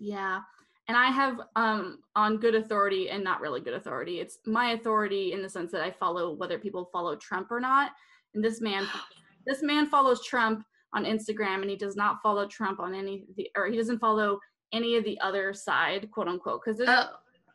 Yeah. 0.00 0.40
And 0.88 0.96
I 0.96 1.10
have 1.10 1.40
um 1.56 2.00
on 2.14 2.38
good 2.38 2.54
authority 2.54 3.10
and 3.10 3.24
not 3.24 3.40
really 3.40 3.60
good 3.60 3.74
authority. 3.74 4.20
It's 4.20 4.38
my 4.46 4.72
authority 4.72 5.32
in 5.32 5.42
the 5.42 5.48
sense 5.48 5.72
that 5.72 5.82
I 5.82 5.90
follow 5.90 6.32
whether 6.34 6.58
people 6.58 6.90
follow 6.92 7.16
Trump 7.16 7.50
or 7.50 7.60
not. 7.60 7.92
And 8.34 8.44
this 8.44 8.60
man 8.60 8.86
this 9.46 9.62
man 9.62 9.86
follows 9.86 10.24
Trump 10.24 10.64
on 10.94 11.04
Instagram 11.04 11.62
and 11.62 11.70
he 11.70 11.76
does 11.76 11.96
not 11.96 12.22
follow 12.22 12.46
Trump 12.46 12.80
on 12.80 12.94
any 12.94 13.26
of 13.28 13.36
the 13.36 13.50
or 13.56 13.66
he 13.66 13.76
doesn't 13.76 13.98
follow 13.98 14.38
any 14.72 14.96
of 14.96 15.04
the 15.04 15.18
other 15.20 15.54
side, 15.54 16.10
quote 16.10 16.28
unquote. 16.28 16.62
Because 16.64 16.78
there's 16.78 16.90
Oh, 16.90 17.08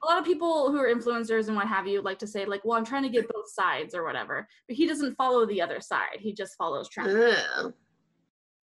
a 0.04 0.06
lot 0.08 0.18
of 0.18 0.26
people 0.26 0.72
who 0.72 0.80
are 0.80 0.88
influencers 0.94 1.48
and 1.48 1.56
what 1.58 1.68
have 1.68 1.88
you 1.88 2.02
like 2.02 2.20
to 2.20 2.28
say 2.28 2.46
like, 2.46 2.64
well, 2.64 2.78
I'm 2.78 2.86
trying 2.86 3.04
to 3.04 3.10
get 3.10 3.28
both 3.28 3.52
sides 3.52 3.94
or 3.94 4.06
whatever. 4.06 4.48
But 4.68 4.78
he 4.78 4.88
doesn't 4.88 5.16
follow 5.16 5.46
the 5.46 5.62
other 5.62 5.82
side. 5.82 6.20
He 6.20 6.34
just 6.34 6.56
follows 6.58 6.90
Trump. 6.90 7.10
oh. 7.12 7.74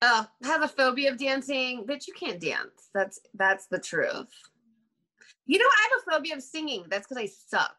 Oh, 0.03 0.27
have 0.45 0.63
a 0.63 0.69
phobia 0.69 1.11
of 1.11 1.19
dancing, 1.19 1.87
bitch. 1.89 2.07
You 2.07 2.13
can't 2.13 2.39
dance. 2.39 2.91
That's 2.95 3.19
that's 3.35 3.67
the 3.67 3.79
truth. 3.79 4.29
You 5.47 5.59
know, 5.59 5.65
I 5.65 5.89
have 5.91 6.01
a 6.07 6.11
phobia 6.11 6.37
of 6.37 6.43
singing. 6.43 6.85
That's 6.89 7.07
because 7.07 7.23
I 7.23 7.27
suck. 7.27 7.77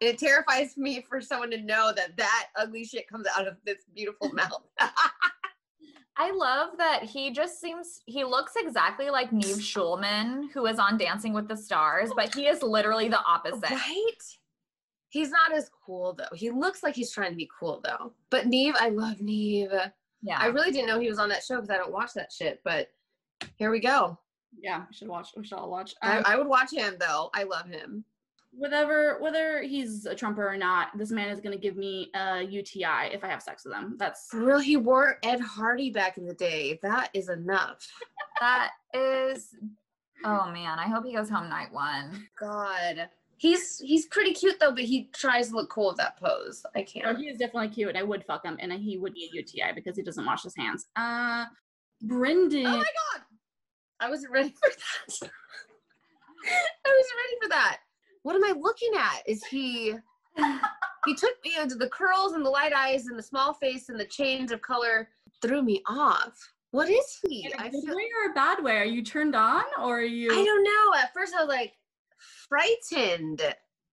it 0.00 0.18
terrifies 0.18 0.76
me 0.76 1.04
for 1.08 1.20
someone 1.20 1.50
to 1.50 1.60
know 1.60 1.92
that 1.94 2.16
that 2.16 2.46
ugly 2.56 2.84
shit 2.84 3.08
comes 3.08 3.26
out 3.36 3.46
of 3.46 3.56
this 3.64 3.84
beautiful 3.94 4.32
mouth. 4.32 4.62
I 6.20 6.32
love 6.32 6.70
that 6.78 7.04
he 7.04 7.30
just 7.30 7.60
seems 7.60 8.00
he 8.06 8.24
looks 8.24 8.54
exactly 8.56 9.08
like 9.08 9.32
Nev 9.32 9.58
Schulman, 9.58 10.50
who 10.52 10.66
is 10.66 10.80
on 10.80 10.98
Dancing 10.98 11.32
with 11.32 11.46
the 11.46 11.56
Stars, 11.56 12.10
but 12.16 12.34
he 12.34 12.48
is 12.48 12.60
literally 12.60 13.08
the 13.08 13.20
opposite. 13.24 13.70
right? 13.70 14.12
He's 15.10 15.30
not 15.30 15.52
as 15.52 15.70
cool 15.86 16.14
though. 16.14 16.34
He 16.34 16.50
looks 16.50 16.82
like 16.82 16.96
he's 16.96 17.12
trying 17.12 17.30
to 17.30 17.36
be 17.36 17.48
cool 17.58 17.80
though. 17.84 18.12
But 18.30 18.46
Nev, 18.46 18.74
I 18.80 18.88
love 18.88 19.20
Nev. 19.20 19.92
Yeah. 20.22 20.38
I 20.38 20.46
really 20.46 20.72
didn't 20.72 20.88
know 20.88 20.98
he 20.98 21.08
was 21.08 21.20
on 21.20 21.28
that 21.28 21.44
show 21.44 21.56
because 21.56 21.70
I 21.70 21.76
don't 21.76 21.92
watch 21.92 22.14
that 22.14 22.32
shit. 22.32 22.60
But 22.64 22.88
here 23.56 23.70
we 23.70 23.78
go. 23.78 24.18
Yeah, 24.60 24.84
we 24.88 24.94
should 24.94 25.08
watch. 25.08 25.28
We 25.36 25.44
should 25.44 25.58
all 25.58 25.70
watch. 25.70 25.94
I, 26.02 26.18
Um, 26.18 26.24
I 26.26 26.36
would 26.36 26.46
watch 26.48 26.72
him 26.72 26.96
though. 27.00 27.30
I 27.34 27.42
love 27.44 27.66
him. 27.66 28.04
whatever 28.52 29.18
whether 29.20 29.62
he's 29.62 30.06
a 30.06 30.14
trumper 30.14 30.48
or 30.48 30.56
not 30.56 30.88
this 30.96 31.10
man 31.10 31.28
is 31.28 31.38
going 31.38 31.54
to 31.54 31.60
give 31.60 31.76
me 31.76 32.10
a 32.14 32.42
uti 32.42 32.82
if 33.12 33.22
i 33.22 33.28
have 33.28 33.42
sex 33.42 33.62
with 33.64 33.74
him 33.74 33.94
that's 33.98 34.28
For 34.30 34.42
real, 34.42 34.58
he 34.58 34.76
wore 34.78 35.18
Ed 35.22 35.38
Hardy 35.38 35.90
back 35.90 36.16
in 36.16 36.24
the 36.26 36.32
day. 36.34 36.78
That 36.82 37.10
is 37.12 37.28
enough. 37.28 37.86
that 38.40 38.70
is 38.94 39.54
oh 40.24 40.50
man, 40.50 40.78
I 40.78 40.88
hope 40.88 41.04
he 41.04 41.14
goes 41.14 41.28
home 41.30 41.48
night 41.50 41.72
one. 41.72 42.26
God. 42.40 43.08
He's 43.36 43.78
he's 43.78 44.06
pretty 44.06 44.32
cute 44.32 44.58
though, 44.58 44.72
but 44.72 44.82
he 44.84 45.10
tries 45.14 45.50
to 45.50 45.54
look 45.54 45.70
cool 45.70 45.88
with 45.88 45.98
that 45.98 46.18
pose. 46.18 46.64
I 46.74 46.80
oh, 46.80 46.84
can't. 46.84 47.18
he 47.18 47.28
is 47.28 47.38
definitely 47.38 47.68
cute 47.68 47.90
and 47.90 47.98
i 47.98 48.02
would 48.02 48.24
fuck 48.24 48.44
him 48.44 48.56
and 48.60 48.72
he 48.72 48.96
would 48.98 49.12
be 49.14 49.30
a 49.30 49.36
uti 49.36 49.62
because 49.74 49.94
he 49.96 50.02
doesn't 50.02 50.24
wash 50.24 50.42
his 50.42 50.56
hands 50.56 50.86
uh 50.96 51.44
brendan 52.02 52.66
Oh 52.66 52.78
my 52.78 52.78
god. 52.78 53.22
I 54.00 54.08
wasn't 54.10 54.32
ready 54.32 54.50
for 54.50 54.68
that. 54.68 55.30
I 56.44 56.94
wasn't 56.96 57.18
ready 57.24 57.36
for 57.42 57.48
that. 57.50 57.78
What 58.22 58.36
am 58.36 58.44
I 58.44 58.52
looking 58.58 58.92
at? 58.96 59.22
Is 59.26 59.44
he 59.44 59.94
he 61.06 61.14
took 61.14 61.34
me 61.44 61.52
into 61.60 61.74
the 61.74 61.88
curls 61.88 62.32
and 62.32 62.44
the 62.44 62.50
light 62.50 62.72
eyes 62.72 63.06
and 63.06 63.18
the 63.18 63.22
small 63.22 63.54
face 63.54 63.88
and 63.88 63.98
the 63.98 64.04
change 64.04 64.52
of 64.52 64.62
color 64.62 65.08
threw 65.42 65.62
me 65.62 65.82
off. 65.86 66.36
What 66.70 66.90
is 66.90 67.18
he? 67.26 67.46
in 67.46 67.52
a 67.58 67.62
I 67.62 67.68
good 67.68 67.82
feel 67.84 67.96
way 67.96 68.08
or 68.24 68.30
a 68.30 68.34
bad 68.34 68.62
way 68.62 68.76
are 68.76 68.84
you 68.84 69.02
turned 69.02 69.34
on 69.34 69.64
or 69.80 69.98
are 69.98 70.02
you 70.02 70.30
I 70.30 70.44
don't 70.44 70.62
know. 70.62 70.98
At 71.00 71.12
first 71.14 71.34
I 71.34 71.40
was 71.40 71.48
like 71.48 71.72
frightened. 72.48 73.40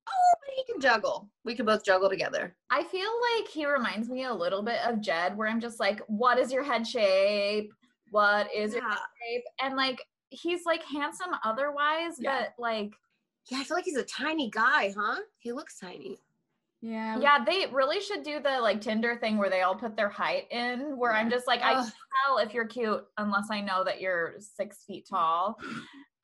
Oh, 0.08 0.36
but 0.40 0.54
he 0.56 0.72
can 0.72 0.80
juggle. 0.80 1.30
We 1.46 1.56
can 1.56 1.66
both 1.66 1.84
juggle 1.84 2.10
together. 2.10 2.56
I 2.70 2.84
feel 2.84 3.10
like 3.38 3.48
he 3.48 3.66
reminds 3.66 4.10
me 4.10 4.26
a 4.26 4.34
little 4.34 4.62
bit 4.62 4.80
of 4.86 5.02
Jed, 5.02 5.36
where 5.36 5.48
I'm 5.48 5.60
just 5.60 5.80
like, 5.80 6.02
what 6.08 6.38
is 6.38 6.52
your 6.52 6.64
head 6.64 6.86
shape? 6.86 7.74
What 8.12 8.54
is 8.54 8.74
your 8.74 8.88
head 8.88 8.98
shape? 9.22 9.44
And 9.62 9.76
like, 9.76 10.02
he's 10.30 10.66
like 10.66 10.84
handsome 10.84 11.32
otherwise, 11.44 12.16
Yeah. 12.20 12.40
but 12.40 12.54
like, 12.62 12.94
Yeah, 13.50 13.60
I 13.60 13.64
feel 13.64 13.78
like 13.78 13.86
he's 13.86 13.98
a 13.98 14.04
tiny 14.04 14.50
guy, 14.50 14.94
huh? 14.98 15.20
He 15.40 15.52
looks 15.52 15.80
tiny. 15.80 16.20
Yeah. 16.82 17.18
yeah, 17.20 17.44
they 17.44 17.66
really 17.72 18.00
should 18.00 18.22
do 18.22 18.40
the 18.40 18.60
like 18.60 18.80
Tinder 18.80 19.16
thing 19.18 19.38
where 19.40 19.50
they 19.50 19.62
all 19.62 19.76
put 19.76 19.96
their 19.96 20.10
height 20.10 20.46
in, 20.52 20.98
where 20.98 21.14
I'm 21.14 21.32
just 21.32 21.48
like, 21.48 21.62
I 21.64 21.74
can 21.74 21.92
tell 22.26 22.38
if 22.38 22.54
you're 22.54 22.68
cute 22.68 23.04
unless 23.18 23.48
I 23.50 23.62
know 23.62 23.84
that 23.84 24.02
you're 24.02 24.36
six 24.40 24.84
feet 24.86 25.08
tall. 25.10 25.58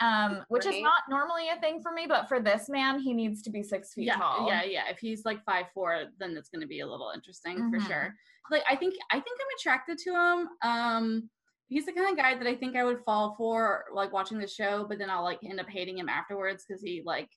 Um, 0.02 0.44
which 0.50 0.66
is 0.66 0.82
not 0.82 1.04
normally 1.10 1.50
a 1.50 1.60
thing 1.62 1.80
for 1.82 1.92
me, 1.92 2.06
but 2.08 2.28
for 2.28 2.40
this 2.40 2.70
man, 2.70 3.00
he 3.00 3.14
needs 3.14 3.42
to 3.44 3.50
be 3.52 3.62
six 3.64 3.94
feet 3.94 4.06
yeah, 4.08 4.16
tall. 4.18 4.48
yeah, 4.48 4.64
yeah. 4.64 4.84
If 4.90 4.98
he's 5.00 5.26
like 5.26 5.44
five 5.46 5.66
four, 5.74 6.06
then 6.20 6.36
it's 6.38 6.50
gonna 6.50 6.68
be 6.68 6.80
a 6.82 6.88
little 6.88 7.12
interesting 7.14 7.58
Mhm. 7.58 7.70
for 7.72 7.80
sure. 7.88 8.16
Like 8.52 8.64
I 8.70 8.76
think 8.76 8.96
I 9.12 9.20
think 9.20 9.40
I'm 9.40 9.58
attracted 9.60 9.98
to 10.00 10.10
him. 10.12 10.50
Um 10.64 11.30
he's 11.72 11.86
the 11.86 11.94
kind 11.94 12.12
of 12.12 12.18
guy 12.18 12.36
that 12.36 12.46
I 12.46 12.54
think 12.54 12.76
I 12.76 12.84
would 12.84 13.00
fall 13.06 13.34
for 13.38 13.86
like 13.94 14.12
watching 14.12 14.38
the 14.38 14.48
show, 14.48 14.86
but 14.88 15.00
then 15.00 15.10
I'll 15.10 15.24
like 15.24 15.40
end 15.44 15.60
up 15.60 15.70
hating 15.70 15.98
him 15.98 16.10
afterwards 16.10 16.66
because 16.68 16.84
he 16.84 17.02
like 17.06 17.30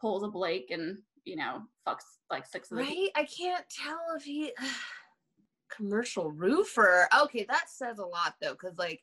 pulls 0.00 0.24
a 0.24 0.28
Blake 0.28 0.70
and 0.70 0.96
you 1.24 1.36
know 1.36 1.62
fucks 1.86 2.16
like 2.30 2.46
six 2.46 2.72
of 2.72 2.78
the 2.78 2.84
Right? 2.84 3.10
I 3.14 3.24
can't 3.24 3.64
tell 3.68 4.00
if 4.16 4.24
he 4.24 4.50
commercial 5.70 6.32
roofer. 6.32 7.06
Okay, 7.22 7.44
that 7.48 7.68
says 7.68 7.98
a 7.98 8.06
lot 8.06 8.34
though, 8.40 8.52
because 8.52 8.78
like 8.78 9.02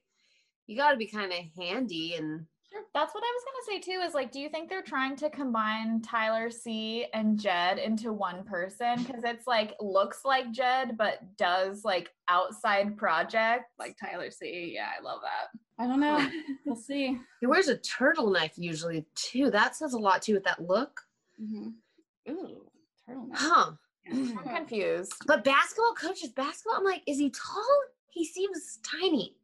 you 0.65 0.75
got 0.75 0.91
to 0.91 0.97
be 0.97 1.07
kind 1.07 1.31
of 1.31 1.39
handy 1.55 2.15
and 2.15 2.47
That's 2.93 3.13
what 3.13 3.23
I 3.23 3.33
was 3.33 3.43
gonna 3.45 3.79
say 3.79 3.79
too. 3.79 3.99
Is 4.01 4.13
like, 4.13 4.31
do 4.31 4.39
you 4.39 4.49
think 4.49 4.69
they're 4.69 4.81
trying 4.81 5.15
to 5.17 5.29
combine 5.29 6.01
Tyler 6.01 6.49
C 6.49 7.07
and 7.13 7.39
Jed 7.39 7.79
into 7.79 8.13
one 8.13 8.43
person? 8.43 9.03
Because 9.03 9.23
it's 9.23 9.47
like 9.47 9.75
looks 9.79 10.21
like 10.23 10.51
Jed, 10.51 10.97
but 10.97 11.19
does 11.37 11.83
like 11.83 12.11
outside 12.27 12.97
projects. 12.97 13.71
like 13.79 13.97
Tyler 13.97 14.29
C. 14.31 14.71
Yeah, 14.75 14.89
I 14.97 15.01
love 15.01 15.21
that. 15.21 15.59
I 15.83 15.87
don't 15.87 15.99
know. 15.99 16.29
we'll 16.65 16.75
see. 16.75 17.17
he 17.39 17.47
wears 17.47 17.69
a 17.69 17.77
turtleneck 17.77 18.51
usually 18.57 19.05
too. 19.15 19.49
That 19.49 19.75
says 19.75 19.93
a 19.93 19.99
lot 19.99 20.21
too 20.21 20.33
with 20.33 20.43
that 20.43 20.61
look. 20.61 21.01
Mm-hmm. 21.41 22.31
Ooh, 22.31 22.65
turtleneck. 23.09 23.35
Huh? 23.35 23.71
I'm 24.11 24.37
confused. 24.55 25.13
But 25.25 25.43
basketball 25.43 25.93
coaches, 25.93 26.29
basketball. 26.29 26.77
I'm 26.77 26.83
like, 26.83 27.03
is 27.07 27.17
he 27.19 27.29
tall? 27.29 27.81
He 28.11 28.25
seems 28.25 28.79
tiny, 28.83 29.35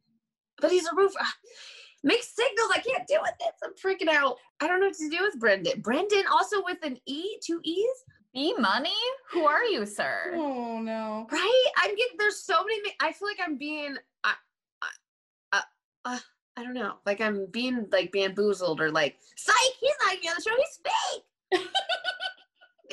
but 0.60 0.70
he's 0.70 0.86
a 0.86 0.94
roofer. 0.94 1.18
Mixed 2.06 2.36
signals. 2.36 2.70
I 2.72 2.78
can't 2.78 3.04
deal 3.08 3.20
with 3.20 3.32
this. 3.40 3.50
I'm 3.64 3.74
freaking 3.74 4.08
out. 4.08 4.36
I 4.60 4.68
don't 4.68 4.78
know 4.78 4.86
what 4.86 4.96
to 4.96 5.10
do 5.10 5.18
with 5.22 5.40
Brendan. 5.40 5.80
Brendan 5.80 6.22
also 6.30 6.62
with 6.64 6.78
an 6.84 6.98
E, 7.04 7.36
two 7.44 7.60
E's, 7.64 8.04
B 8.32 8.54
money? 8.60 8.94
Who 9.32 9.44
are 9.44 9.64
you, 9.64 9.84
sir? 9.84 10.32
Oh 10.36 10.78
no. 10.78 11.26
right? 11.32 11.64
I'm 11.78 11.90
getting. 11.96 12.16
There's 12.16 12.38
so 12.38 12.62
many. 12.64 12.94
I 13.00 13.10
feel 13.10 13.26
like 13.26 13.40
I'm 13.44 13.58
being. 13.58 13.96
I, 14.22 14.34
I, 14.82 14.88
uh, 15.52 15.60
uh, 16.04 16.18
I 16.56 16.62
don't 16.62 16.74
know. 16.74 16.94
Like 17.04 17.20
I'm 17.20 17.46
being 17.46 17.88
like 17.90 18.12
bamboozled 18.12 18.80
or 18.80 18.92
like, 18.92 19.16
psych. 19.34 19.56
He's 19.80 19.90
not 20.04 20.14
even 20.14 20.28
on 20.28 20.34
the 20.36 20.42
show. 20.42 20.56
He's 20.56 21.60
fake. 21.64 21.68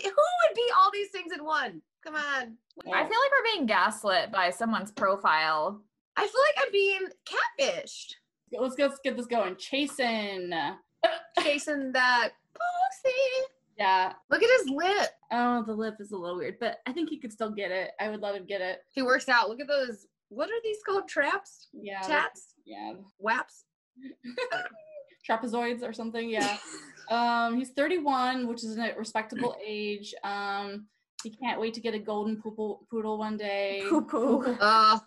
Who 0.05 0.09
would 0.09 0.55
be 0.55 0.69
all 0.75 0.89
these 0.91 1.09
things 1.09 1.31
in 1.37 1.45
one? 1.45 1.83
Come 2.03 2.15
on. 2.15 2.57
I 2.79 2.81
feel 2.81 2.93
like 2.95 3.11
we're 3.11 3.53
being 3.53 3.67
gaslit 3.67 4.31
by 4.31 4.49
someone's 4.49 4.91
profile. 4.91 5.81
I 6.17 6.21
feel 6.21 6.41
like 6.41 6.65
I'm 6.65 6.71
being 6.71 7.07
catfished. 7.27 8.15
Let's 8.59 8.75
go. 8.75 8.85
Let's 8.85 8.99
get 9.03 9.17
this 9.17 9.25
going. 9.25 9.55
Chasing. 9.57 10.53
chasing 11.39 11.91
that 11.91 12.29
pussy. 12.53 13.47
Yeah. 13.77 14.13
Look 14.29 14.43
at 14.43 14.59
his 14.59 14.69
lip. 14.69 15.09
Oh, 15.31 15.63
the 15.63 15.73
lip 15.73 15.95
is 15.99 16.11
a 16.11 16.17
little 16.17 16.37
weird, 16.37 16.57
but 16.59 16.77
I 16.85 16.93
think 16.93 17.09
he 17.09 17.19
could 17.19 17.31
still 17.31 17.51
get 17.51 17.71
it. 17.71 17.91
I 17.99 18.09
would 18.09 18.21
let 18.21 18.35
him 18.35 18.45
get 18.45 18.61
it. 18.61 18.83
He 18.89 19.01
works 19.01 19.29
out. 19.29 19.49
Look 19.49 19.59
at 19.59 19.67
those. 19.67 20.07
What 20.29 20.49
are 20.49 20.61
these 20.63 20.77
called? 20.85 21.07
Traps? 21.07 21.67
Yeah. 21.73 22.01
Tats? 22.01 22.53
Yeah. 22.65 22.93
Waps? 23.19 23.65
Trapezoids 25.29 25.87
or 25.87 25.93
something. 25.93 26.29
Yeah. 26.29 26.57
um, 27.09 27.57
he's 27.57 27.69
31, 27.71 28.47
which 28.47 28.63
is 28.63 28.77
a 28.77 28.93
respectable 28.97 29.55
age. 29.65 30.13
Um, 30.23 30.87
he 31.23 31.29
can't 31.29 31.59
wait 31.59 31.73
to 31.75 31.81
get 31.81 31.93
a 31.93 31.99
golden 31.99 32.41
poodle, 32.41 32.85
poodle 32.89 33.17
one 33.17 33.37
day. 33.37 33.83
Poo 33.89 34.01
poo. 34.01 34.57
Uh, 34.59 34.99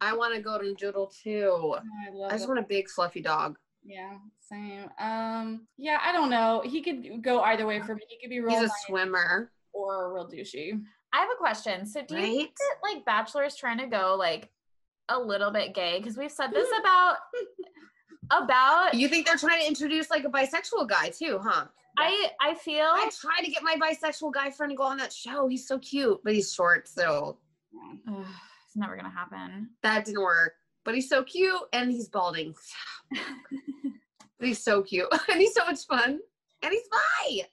I 0.00 0.14
want 0.14 0.34
to 0.34 0.40
a 0.40 0.42
golden 0.42 0.74
doodle 0.74 1.06
too. 1.06 1.76
I 1.76 2.12
love 2.12 2.30
I 2.30 2.34
just 2.34 2.44
it. 2.44 2.48
want 2.48 2.60
a 2.60 2.64
big 2.64 2.88
fluffy 2.88 3.22
dog. 3.22 3.58
Yeah, 3.82 4.14
same. 4.40 4.90
Um, 4.98 5.66
yeah, 5.76 5.98
I 6.02 6.12
don't 6.12 6.30
know. 6.30 6.62
He 6.64 6.82
could 6.82 7.22
go 7.22 7.40
either 7.42 7.66
way 7.66 7.80
for 7.80 7.94
me. 7.94 8.02
He 8.08 8.18
could 8.20 8.30
be 8.30 8.40
real 8.40 8.60
He's 8.60 8.70
a 8.70 8.72
swimmer, 8.86 9.52
or 9.72 10.10
a 10.10 10.14
real 10.14 10.28
douchey. 10.28 10.80
I 11.12 11.20
have 11.20 11.28
a 11.34 11.38
question. 11.38 11.86
So 11.86 12.02
do 12.02 12.16
you 12.16 12.22
think 12.22 12.56
that 12.56 12.94
like 12.94 13.04
Bachelor 13.04 13.44
is 13.44 13.56
trying 13.56 13.78
to 13.78 13.86
go 13.86 14.16
like 14.18 14.50
a 15.08 15.18
little 15.18 15.50
bit 15.50 15.74
gay? 15.74 15.98
Because 15.98 16.16
we've 16.16 16.32
said 16.32 16.52
this 16.52 16.68
about 16.80 17.16
about 18.30 18.94
You 18.94 19.08
think 19.08 19.26
they're 19.26 19.36
trying 19.36 19.60
to 19.60 19.66
introduce 19.66 20.10
like 20.10 20.24
a 20.24 20.28
bisexual 20.28 20.88
guy 20.88 21.10
too, 21.10 21.38
huh? 21.42 21.66
I 21.98 22.30
I 22.40 22.54
feel 22.54 22.84
I 22.84 23.08
tried 23.18 23.44
to 23.44 23.50
get 23.50 23.62
my 23.62 23.76
bisexual 23.80 24.32
guy 24.32 24.50
friend 24.50 24.70
to 24.70 24.76
go 24.76 24.82
on 24.82 24.98
that 24.98 25.12
show. 25.12 25.48
He's 25.48 25.66
so 25.66 25.78
cute, 25.78 26.20
but 26.24 26.34
he's 26.34 26.52
short, 26.52 26.88
so 26.88 27.38
Ugh, 28.08 28.26
it's 28.76 28.80
never 28.80 28.96
gonna 28.96 29.08
happen. 29.08 29.70
that 29.82 30.04
didn't 30.04 30.22
work. 30.22 30.52
But 30.84 30.94
he's 30.94 31.08
so 31.08 31.24
cute 31.24 31.60
and 31.72 31.90
he's 31.90 32.08
balding. 32.08 32.54
But 33.10 33.18
he's 34.48 34.62
so 34.62 34.82
cute 34.82 35.08
and 35.30 35.40
he's 35.40 35.54
so 35.54 35.64
much 35.64 35.86
fun 35.86 36.20
and 36.62 36.72
he's 36.72 36.88
bi. 36.90 37.46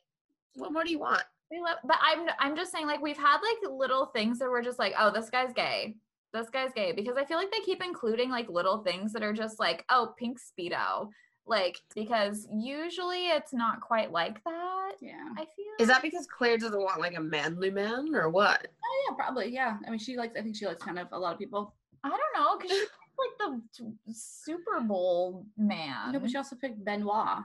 What 0.56 0.74
more 0.74 0.84
do 0.84 0.92
you 0.92 1.00
want? 1.00 1.24
We 1.50 1.62
love, 1.62 1.78
but 1.86 1.98
I'm 2.06 2.28
I'm 2.40 2.56
just 2.58 2.72
saying 2.72 2.88
like 2.88 3.02
we've 3.02 3.18
had 3.18 3.38
like 3.38 3.72
little 3.72 4.08
things 4.08 4.38
that 4.40 4.50
we're 4.50 4.62
just 4.62 4.80
like, 4.80 4.94
oh, 5.00 5.12
this 5.12 5.30
guy's 5.30 5.54
gay. 5.54 5.96
This 6.34 6.50
guy's 6.50 6.74
gay 6.74 6.92
because 6.92 7.16
I 7.16 7.26
feel 7.26 7.38
like 7.38 7.52
they 7.52 7.60
keep 7.60 7.82
including 7.84 8.30
like 8.30 8.50
little 8.50 8.84
things 8.84 9.14
that 9.14 9.24
are 9.24 9.34
just 9.34 9.60
like, 9.60 9.86
oh, 9.90 10.14
pink 10.18 10.38
speedo. 10.40 11.08
Like 11.46 11.82
because 11.94 12.48
usually 12.54 13.28
it's 13.28 13.54
not 13.54 13.82
quite 13.82 14.12
like 14.12 14.44
that. 14.46 14.92
Yeah. 15.02 15.28
I 15.38 15.42
feel 15.42 15.66
Is 15.80 15.90
that 15.90 16.02
because 16.02 16.26
Clare 16.26 16.58
doesn't 16.58 16.80
want 16.80 17.02
like 17.02 17.18
a 17.18 17.22
manly 17.22 17.70
man 17.70 18.16
or 18.16 18.30
what? 18.30 18.68
Oh 18.84 19.06
yeah, 19.10 19.16
probably. 19.16 19.54
Yeah. 19.54 19.78
I 19.86 19.90
mean, 19.90 20.00
she 20.00 20.16
likes. 20.16 20.36
I 20.38 20.42
think 20.42 20.56
she 20.56 20.66
likes 20.66 20.82
kind 20.82 21.00
of 21.00 21.08
a 21.12 21.20
lot 21.20 21.34
of 21.34 21.40
people. 21.40 21.74
I 22.04 22.10
don't 22.10 22.20
know 22.36 22.58
because 22.58 22.72
she's 22.78 22.88
like 23.20 23.38
the 23.40 23.62
t- 23.78 24.14
Super 24.14 24.80
Bowl 24.82 25.46
man. 25.58 26.14
No, 26.14 26.20
but 26.20 26.30
she 26.30 26.38
also 26.38 26.56
picked 26.56 26.84
Benoit, 26.84 27.40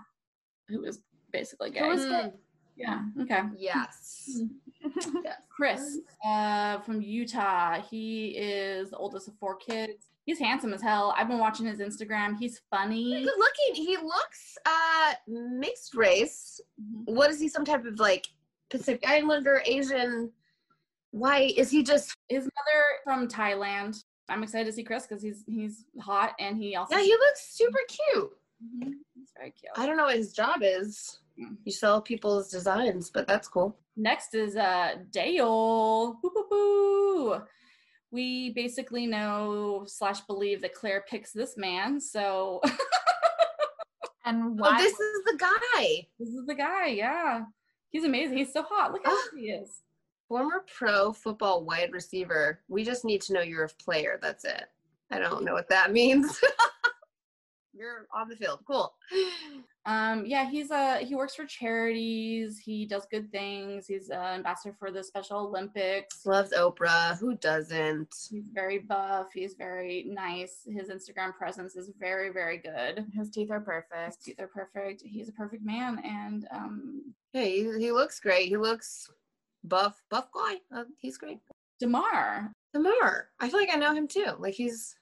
who 0.69 0.83
was 0.83 1.01
basically 1.33 1.71
gay. 1.71 1.81
Who 1.81 1.89
was 1.89 2.05
gay? 2.05 2.33
yeah. 2.77 3.03
Okay. 3.21 3.43
Yes. 3.57 4.41
Chris, 5.49 5.99
uh, 6.25 6.79
from 6.81 7.03
Utah. 7.03 7.81
He 7.81 8.29
is 8.29 8.91
the 8.91 8.97
oldest 8.97 9.27
of 9.27 9.35
four 9.41 9.57
kids. 9.57 10.07
He's 10.29 10.39
handsome 10.39 10.74
as 10.74 10.83
hell. 10.83 11.14
I've 11.16 11.26
been 11.26 11.39
watching 11.39 11.64
his 11.64 11.79
Instagram. 11.79 12.37
He's 12.39 12.61
funny. 12.70 13.24
Good 13.24 13.33
looking. 13.39 13.83
He 13.83 13.97
looks 13.97 14.59
uh 14.66 15.14
mixed 15.26 15.95
race. 15.95 16.61
Mhm. 16.79 17.14
What 17.14 17.31
is 17.31 17.41
he? 17.41 17.49
Some 17.49 17.64
type 17.64 17.87
of 17.87 17.99
like 17.99 18.26
Pacific 18.68 19.03
Islander, 19.09 19.62
Asian, 19.64 20.31
white? 21.12 21.57
Is 21.57 21.70
he 21.70 21.83
just? 21.83 22.14
His 22.29 22.45
mother 22.45 22.85
from 23.05 23.26
Thailand. 23.26 24.05
I'm 24.29 24.43
excited 24.43 24.66
to 24.66 24.72
see 24.72 24.85
Chris 24.85 25.07
because 25.07 25.22
he's 25.22 25.45
he's 25.49 25.87
hot 25.99 26.35
and 26.39 26.59
he 26.59 26.76
also 26.76 26.95
Yeah, 26.95 27.03
he 27.05 27.12
looks 27.12 27.57
super 27.57 27.79
cute. 27.89 28.31
Mhm. 28.62 28.93
he's 29.14 29.33
very 29.35 29.53
cute. 29.53 29.72
I 29.79 29.87
don't 29.87 29.97
know 29.97 30.05
what 30.05 30.16
his 30.16 30.35
job 30.35 30.59
is. 30.62 31.20
Mm. 31.41 31.57
You 31.64 31.72
sell 31.72 32.03
people's 32.03 32.51
designs, 32.51 33.09
but 33.09 33.26
that's 33.26 33.49
cool. 33.49 33.79
Next 33.97 34.35
is 34.35 34.57
uh 34.57 34.97
Dale. 35.11 36.18
Boo. 36.22 37.41
We 38.11 38.51
basically 38.55 39.07
know 39.07 39.85
slash 39.87 40.21
believe 40.23 40.63
that 40.63 40.75
Clare 40.75 41.05
picks 41.09 41.33
this 41.33 41.57
man, 41.57 42.01
so 42.01 42.61
and 44.25 44.59
why? 44.59 44.77
Oh, 44.79 44.83
this 44.83 44.93
is 44.99 45.25
the 45.25 45.37
guy. 45.39 46.07
this 46.19 46.29
is 46.31 46.47
the 46.47 46.55
guy. 46.55 46.87
Yeah, 46.87 47.43
he's 47.91 48.05
amazing. 48.05 48.39
He's 48.39 48.53
so 48.53 48.63
hot. 48.63 48.93
Look 48.93 49.03
how 49.05 49.13
Ah. 49.13 49.23
hot 49.31 49.39
he 49.39 49.47
is. 49.51 49.83
Former 50.29 50.65
pro 50.77 51.13
football 51.13 51.65
wide 51.65 51.93
receiver. 51.93 52.61
We 52.69 52.85
just 52.85 53.05
need 53.05 53.21
to 53.23 53.33
know 53.33 53.41
you're 53.41 53.65
a 53.65 53.83
player. 53.83 54.19
That's 54.21 54.45
it. 54.45 54.65
I 55.11 55.19
don't 55.19 55.45
know 55.45 55.55
what 55.55 55.69
that 55.71 55.93
means. 55.93 56.39
you're 57.79 58.07
on 58.12 58.29
the 58.29 58.37
field. 58.37 58.61
Cool. 58.66 58.93
Um, 59.87 60.26
yeah, 60.26 60.51
he's 60.51 60.70
uh 60.70 60.99
he 60.99 61.14
works 61.14 61.35
for 61.35 61.47
charities. 61.47 62.59
He 62.59 62.85
does 62.85 63.07
good 63.11 63.33
things. 63.33 63.87
He's 63.87 64.11
an 64.11 64.18
ambassador 64.20 64.76
for 64.79 64.91
the 64.91 65.03
Special 65.03 65.39
Olympics. 65.47 66.26
Loves 66.26 66.53
Oprah. 66.53 67.18
Who 67.18 67.37
doesn't? 67.37 68.14
He's 68.31 68.45
very 68.53 68.81
buff. 68.81 69.29
He's 69.33 69.55
very 69.55 70.05
nice. 70.07 70.59
His 70.66 70.91
Instagram 70.91 71.35
presence 71.35 71.74
is 71.74 71.91
very, 71.99 72.29
very 72.31 72.59
good. 72.59 73.07
His 73.14 73.31
teeth 73.31 73.51
are 73.51 73.61
His 73.61 73.64
perfect. 73.64 74.22
teeth 74.24 74.41
are 74.41 74.49
perfect. 74.49 75.01
He's 75.07 75.31
a 75.31 75.33
perfect 75.33 75.64
man, 75.64 76.01
and 76.05 76.47
um, 76.51 77.14
Hey, 77.33 77.62
he, 77.64 77.79
he 77.79 77.91
looks 77.91 78.20
great. 78.20 78.49
He 78.49 78.59
looks 78.59 79.09
buff, 79.64 80.03
buff 80.11 80.29
guy. 80.35 80.57
Uh, 80.70 80.85
he's 80.99 81.16
great. 81.16 81.39
Demar, 81.81 82.53
Damar. 82.74 83.31
I 83.41 83.49
feel 83.49 83.59
like 83.59 83.70
I 83.72 83.76
know 83.79 83.95
him 83.95 84.07
too. 84.07 84.33
Like 84.39 84.53
he's 84.53 84.97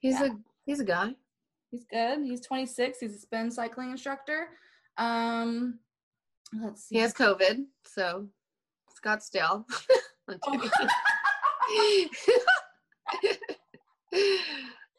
he's 0.00 0.14
Yeah. 0.18 0.32
a 0.32 0.36
he's 0.66 0.80
a 0.80 0.84
guy. 0.84 1.14
He's 1.72 1.84
good. 1.90 2.20
He's 2.22 2.40
26. 2.42 3.00
He's 3.00 3.16
a 3.16 3.18
spin 3.18 3.50
cycling 3.50 3.90
instructor. 3.90 4.50
Um, 4.98 5.80
Let's 6.52 6.84
see. 6.84 6.96
He 6.96 7.00
has 7.00 7.12
COVID, 7.14 7.64
so 7.84 8.28
Scottsdale. 9.04 9.64
I'm 10.28 10.38
joking. 10.44 10.70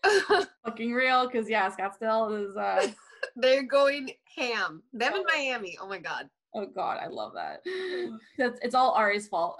fucking 0.66 0.92
real 0.92 1.28
because 1.28 1.50
yeah, 1.50 1.70
Scottsdale 1.70 2.50
is. 2.50 2.58
uh 2.58 2.88
They're 3.36 3.64
going 3.64 4.12
ham. 4.36 4.84
Them 4.92 5.14
in 5.14 5.24
Miami. 5.34 5.78
Oh 5.80 5.88
my 5.88 6.00
god. 6.00 6.30
Oh 6.54 6.66
God, 6.66 7.00
I 7.02 7.08
love 7.08 7.34
that. 7.36 7.62
That's 8.38 8.60
it's 8.62 8.76
all 8.76 8.92
Ari's 8.92 9.28
fault. 9.28 9.60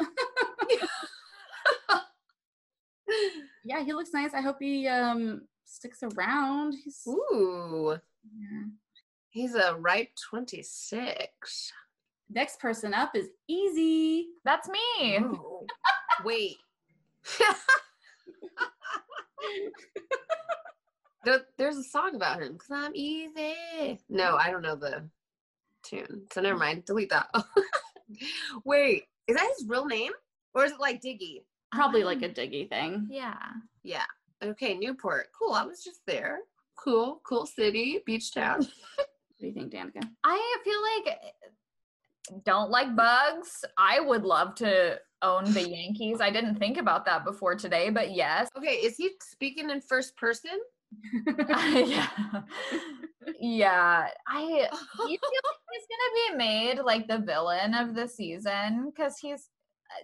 yeah, 3.64 3.84
he 3.84 3.94
looks 3.94 4.12
nice. 4.14 4.34
I 4.34 4.42
hope 4.42 4.58
he 4.60 4.88
um 4.88 5.44
sticks 5.74 6.04
around. 6.04 6.76
He's 6.84 7.02
Ooh, 7.08 7.98
yeah. 8.40 8.64
he's 9.30 9.56
a 9.56 9.76
ripe 9.76 10.10
26. 10.30 11.72
next 12.30 12.60
person 12.60 12.94
up 12.94 13.16
is 13.16 13.30
Eazy. 13.50 14.26
That's 14.46 14.70
me. 14.70 15.18
Ooh. 15.18 15.66
Wait. 16.24 16.58
There- 21.26 21.46
There's 21.58 21.78
a 21.78 21.84
song 21.84 22.16
about 22.16 22.42
him 22.42 22.54
because 22.54 22.72
I'm 22.72 22.92
easy. 22.96 23.98
No, 24.10 24.36
I 24.36 24.52
don't 24.52 24.62
know 24.62 24.76
the 24.76 25.08
tune. 25.84 26.24
So 26.34 26.42
never 26.42 26.58
mind. 26.58 26.84
Delete 26.86 27.12
that. 27.12 27.30
Wait, 28.66 29.04
is 29.28 29.38
that 29.38 29.50
his 29.58 29.66
real 29.68 29.86
name? 29.86 30.12
Or 30.54 30.66
is 30.66 30.74
it 30.74 30.80
like 30.82 31.02
Diggy? 31.02 31.44
Probably 31.72 32.04
like 32.04 32.18
um, 32.18 32.26
a 32.26 32.30
diggy 32.30 32.70
thing. 32.70 33.08
Yeah. 33.10 33.38
Yeah. 33.84 34.04
Okay, 34.44 34.76
Newport. 34.76 35.28
Cool. 35.38 35.54
I 35.54 35.64
was 35.64 35.84
just 35.84 36.02
there. 36.06 36.40
Cool, 36.76 37.22
cool 37.24 37.46
city, 37.46 38.02
beach 38.06 38.34
town. 38.34 38.68
What 38.98 39.40
do 39.40 39.48
you 39.48 39.54
think, 39.54 39.74
Danica? 39.74 40.08
I 40.24 40.58
feel 40.64 40.80
like 40.82 41.18
eh, 41.18 42.38
don't 42.46 42.70
like 42.70 42.96
bugs. 42.96 43.66
I 43.78 44.00
would 44.00 44.24
love 44.24 44.56
to 44.56 45.00
own 45.22 45.52
the 45.52 45.68
Yankees. 45.68 46.22
I 46.22 46.30
didn't 46.30 46.56
think 46.56 46.78
about 46.78 47.04
that 47.06 47.26
before 47.26 47.56
today, 47.56 47.90
but 47.90 48.14
yes. 48.14 48.48
Okay, 48.58 48.76
is 48.76 48.96
he 48.96 49.12
speaking 49.22 49.70
in 49.70 49.82
first 49.82 50.16
person? 50.16 50.60
yeah. 51.28 52.08
yeah. 53.40 54.08
I 54.28 54.42
you 54.42 55.18
feel 55.18 55.42
like 55.44 55.60
he's 55.72 55.88
gonna 55.90 56.14
be 56.16 56.38
made 56.38 56.80
like 56.80 57.08
the 57.08 57.20
villain 57.20 57.74
of 57.74 57.96
the 57.96 58.08
season 58.08 58.92
because 58.92 59.18
he's 59.18 59.50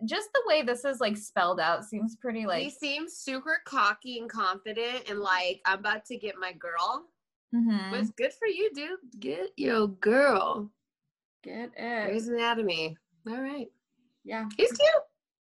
just 0.06 0.30
the 0.34 0.42
way 0.46 0.62
this 0.62 0.86
is 0.86 1.00
like 1.00 1.18
spelled 1.18 1.60
out 1.60 1.86
seems 1.86 2.16
pretty 2.16 2.46
like 2.46 2.64
he 2.64 2.70
seems 2.70 3.14
super 3.18 3.60
cocky 3.66 4.20
and 4.20 4.30
confident 4.30 5.10
and 5.10 5.20
like 5.20 5.62
I'm 5.66 5.80
about 5.80 6.06
to 6.06 6.18
get 6.18 6.36
my 6.40 6.54
girl. 6.54 7.06
mm-hmm. 7.54 7.92
But 7.92 8.00
it's 8.02 8.12
good 8.12 8.34
for 8.34 8.48
you, 8.48 8.72
dude. 8.74 9.00
Get 9.20 9.50
your 9.58 9.88
girl. 9.88 10.70
Get 11.44 11.72
it. 11.78 12.06
Grey's 12.08 12.28
Anatomy. 12.28 12.98
All 13.30 13.42
right. 13.42 13.68
Yeah, 14.26 14.48
He's 14.58 14.72
cute. 14.72 14.90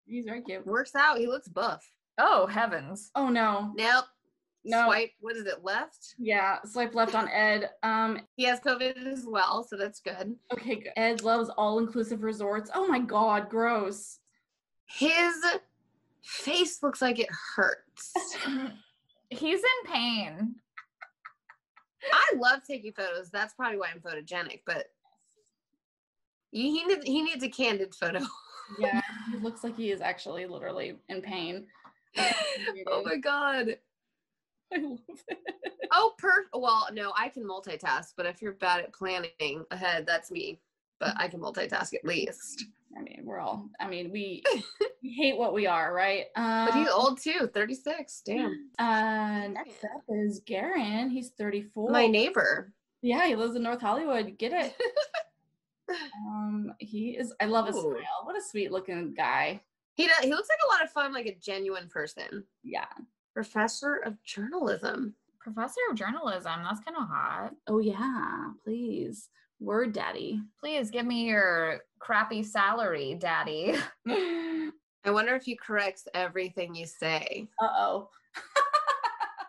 he's 0.07 0.25
very 0.25 0.41
cute. 0.41 0.65
Works 0.65 0.95
out. 0.95 1.17
He 1.17 1.27
looks 1.27 1.47
buff. 1.47 1.85
oh 2.17 2.47
heavens. 2.47 3.11
Oh 3.15 3.29
no. 3.29 3.73
Nope. 3.75 4.05
No. 4.65 4.85
Swipe. 4.85 5.11
What 5.21 5.37
is 5.37 5.45
it? 5.45 5.63
Left. 5.63 6.15
Yeah, 6.17 6.57
swipe 6.65 6.93
left 6.93 7.15
on 7.15 7.29
Ed. 7.29 7.69
Um, 7.81 8.19
He 8.35 8.43
has 8.43 8.59
COVID 8.59 9.07
as 9.07 9.25
well, 9.25 9.63
so 9.63 9.77
that's 9.77 10.01
good. 10.01 10.35
okay, 10.53 10.75
good. 10.75 10.91
Ed 10.97 11.23
loves 11.23 11.49
all-inclusive 11.57 12.23
resorts. 12.23 12.69
Oh 12.75 12.85
my 12.87 12.99
god, 12.99 13.49
gross. 13.49 14.19
His 14.89 15.35
face 16.23 16.81
looks 16.81 17.01
like 17.01 17.19
it 17.19 17.29
hurts. 17.55 18.13
He's 19.29 19.59
in 19.59 19.91
pain. 19.91 20.55
I 22.11 22.35
love 22.37 22.61
taking 22.65 22.93
photos. 22.93 23.29
That's 23.29 23.53
probably 23.53 23.77
why 23.77 23.89
I'm 23.93 23.99
photogenic, 23.99 24.61
but 24.65 24.85
he 26.51 26.83
needs, 26.83 27.03
he 27.05 27.21
needs 27.21 27.43
a 27.43 27.49
candid 27.49 27.93
photo. 27.95 28.19
Yeah, 28.77 29.01
he 29.31 29.37
looks 29.37 29.63
like 29.63 29.75
he 29.75 29.89
is 29.89 29.99
actually 29.99 30.45
literally 30.45 30.95
in 31.07 31.23
pain. 31.23 31.65
oh 32.85 33.01
my 33.03 33.15
god. 33.15 33.77
I 34.71 34.77
love 34.77 34.99
it. 35.27 35.39
Oh, 35.91 36.13
per. 36.19 36.45
Well, 36.53 36.87
no, 36.93 37.11
I 37.17 37.29
can 37.29 37.43
multitask, 37.43 38.13
but 38.15 38.27
if 38.27 38.43
you're 38.43 38.51
bad 38.51 38.81
at 38.81 38.93
planning 38.93 39.65
ahead, 39.71 40.05
that's 40.05 40.29
me. 40.29 40.59
But 40.99 41.15
I 41.17 41.27
can 41.29 41.39
multitask 41.39 41.95
at 41.95 42.05
least. 42.05 42.65
I 43.29 43.31
mean, 43.31 43.35
we're 43.35 43.39
all. 43.39 43.69
I 43.79 43.87
mean, 43.87 44.11
we, 44.11 44.43
we 45.03 45.09
hate 45.09 45.37
what 45.37 45.53
we 45.53 45.67
are, 45.67 45.93
right? 45.93 46.25
Um, 46.35 46.65
But 46.65 46.75
he's 46.75 46.89
old 46.89 47.21
too, 47.21 47.49
36. 47.53 48.21
Damn. 48.25 48.69
Uh, 48.77 49.47
next 49.49 49.83
up 49.83 50.03
is 50.09 50.41
Garin. 50.45 51.09
He's 51.09 51.29
34. 51.31 51.91
My 51.91 52.07
neighbor. 52.07 52.73
yeah, 53.01 53.27
he 53.27 53.35
lives 53.35 53.55
in 53.55 53.63
North 53.63 53.81
Hollywood. 53.81 54.37
Get 54.37 54.53
it? 54.53 54.75
um, 56.27 56.73
he 56.79 57.11
is. 57.11 57.33
I 57.39 57.45
love 57.45 57.67
his 57.67 57.77
Ooh. 57.77 57.81
smile. 57.81 58.23
What 58.23 58.37
a 58.37 58.41
sweet 58.41 58.71
looking 58.71 59.13
guy. 59.13 59.61
He 59.93 60.07
does, 60.07 60.19
he 60.23 60.29
looks 60.29 60.49
like 60.49 60.59
a 60.65 60.73
lot 60.73 60.83
of 60.83 60.91
fun, 60.91 61.13
like 61.13 61.25
a 61.25 61.35
genuine 61.35 61.89
person. 61.89 62.45
Yeah. 62.63 62.85
Professor 63.33 63.95
of 64.05 64.21
journalism. 64.23 65.13
Professor 65.39 65.81
of 65.89 65.97
journalism. 65.97 66.63
That's 66.63 66.79
kind 66.79 66.97
of 66.97 67.07
hot. 67.07 67.51
Oh 67.67 67.79
yeah. 67.79 68.51
Please, 68.63 69.29
word 69.59 69.93
daddy. 69.93 70.41
Please 70.59 70.89
give 70.89 71.05
me 71.05 71.25
your 71.25 71.81
crappy 71.99 72.43
salary, 72.43 73.15
daddy. 73.19 73.75
I 74.07 75.11
wonder 75.11 75.35
if 75.35 75.43
he 75.43 75.55
corrects 75.55 76.07
everything 76.13 76.75
you 76.75 76.85
say. 76.85 77.47
Uh 77.61 77.67
oh. 77.77 78.09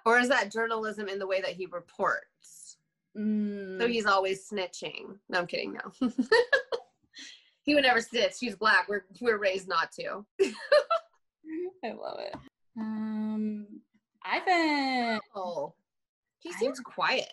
Or 0.07 0.19
is 0.19 0.31
that 0.31 0.51
journalism 0.51 1.09
in 1.09 1.19
the 1.19 1.27
way 1.27 1.43
that 1.43 1.53
he 1.53 1.67
reports? 1.67 2.79
Mm, 3.17 3.79
So 3.79 3.87
he's 3.87 4.07
always 4.07 4.49
snitching. 4.49 5.19
No, 5.29 5.41
I'm 5.41 5.47
kidding. 5.47 5.75
No, 5.75 6.11
he 7.65 7.75
would 7.75 7.85
never 7.85 8.01
snitch. 8.01 8.37
He's 8.41 8.57
black. 8.57 8.89
We're 8.89 9.05
we're 9.21 9.37
raised 9.37 9.69
not 9.69 9.93
to. 9.93 10.25
I 11.85 11.93
love 11.93 12.19
it. 12.21 12.35
Um, 12.79 13.67
Ivan. 14.25 15.21
Oh, 15.35 15.75
he 16.39 16.49
I 16.49 16.59
seems 16.59 16.81
quiet. 16.81 17.31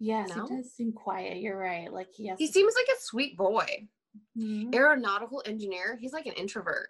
Yes, 0.00 0.28
No? 0.34 0.46
he 0.46 0.56
does 0.56 0.72
seem 0.72 0.92
quiet. 0.92 1.38
You're 1.38 1.58
right. 1.58 1.92
Like 1.92 2.08
he 2.14 2.28
has. 2.28 2.38
He 2.38 2.46
seems 2.46 2.74
like 2.76 2.86
a 2.96 3.00
sweet 3.00 3.36
boy. 3.36 3.88
Mhm. 4.36 4.74
Aeronautical 4.74 5.42
engineer. 5.46 5.96
He's 6.00 6.12
like 6.12 6.26
an 6.26 6.32
introvert. 6.34 6.88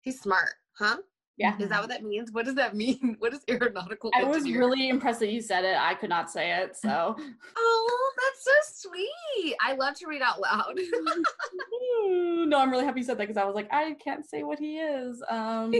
He's 0.00 0.20
smart, 0.20 0.54
huh? 0.76 0.96
Yeah. 1.36 1.56
Is 1.60 1.68
that 1.68 1.80
what 1.80 1.88
that 1.90 2.02
means? 2.02 2.32
What 2.32 2.46
does 2.46 2.56
that 2.56 2.74
mean? 2.76 3.14
What 3.20 3.32
is 3.32 3.44
aeronautical 3.48 4.10
I 4.14 4.24
was 4.24 4.42
really 4.44 4.88
impressed 4.88 5.20
that 5.20 5.30
you 5.30 5.40
said 5.40 5.64
it. 5.64 5.76
I 5.78 5.94
could 5.94 6.10
not 6.10 6.30
say 6.30 6.52
it. 6.62 6.76
So. 6.76 7.16
Oh, 7.56 8.12
that's 8.16 8.44
so 8.82 8.88
sweet. 8.90 9.54
I 9.64 9.74
love 9.74 9.94
to 9.94 10.06
read 10.08 10.22
out 10.22 10.40
loud. 10.40 10.74
no, 12.48 12.58
I'm 12.58 12.70
really 12.70 12.84
happy 12.84 13.00
you 13.00 13.04
said 13.06 13.18
that 13.18 13.28
because 13.28 13.36
I 13.36 13.44
was 13.44 13.54
like, 13.54 13.72
I 13.72 13.94
can't 14.02 14.28
say 14.28 14.42
what 14.42 14.58
he 14.58 14.78
is. 14.78 15.22
Um, 15.28 15.72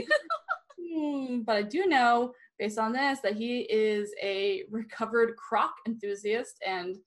hmm, 0.79 1.41
but 1.41 1.55
I 1.57 1.61
do 1.63 1.85
know, 1.85 2.33
based 2.59 2.77
on 2.77 2.91
this, 2.91 3.19
that 3.21 3.35
he 3.35 3.61
is 3.61 4.13
a 4.21 4.63
recovered 4.69 5.35
croc 5.37 5.71
enthusiast, 5.87 6.57
and 6.65 6.97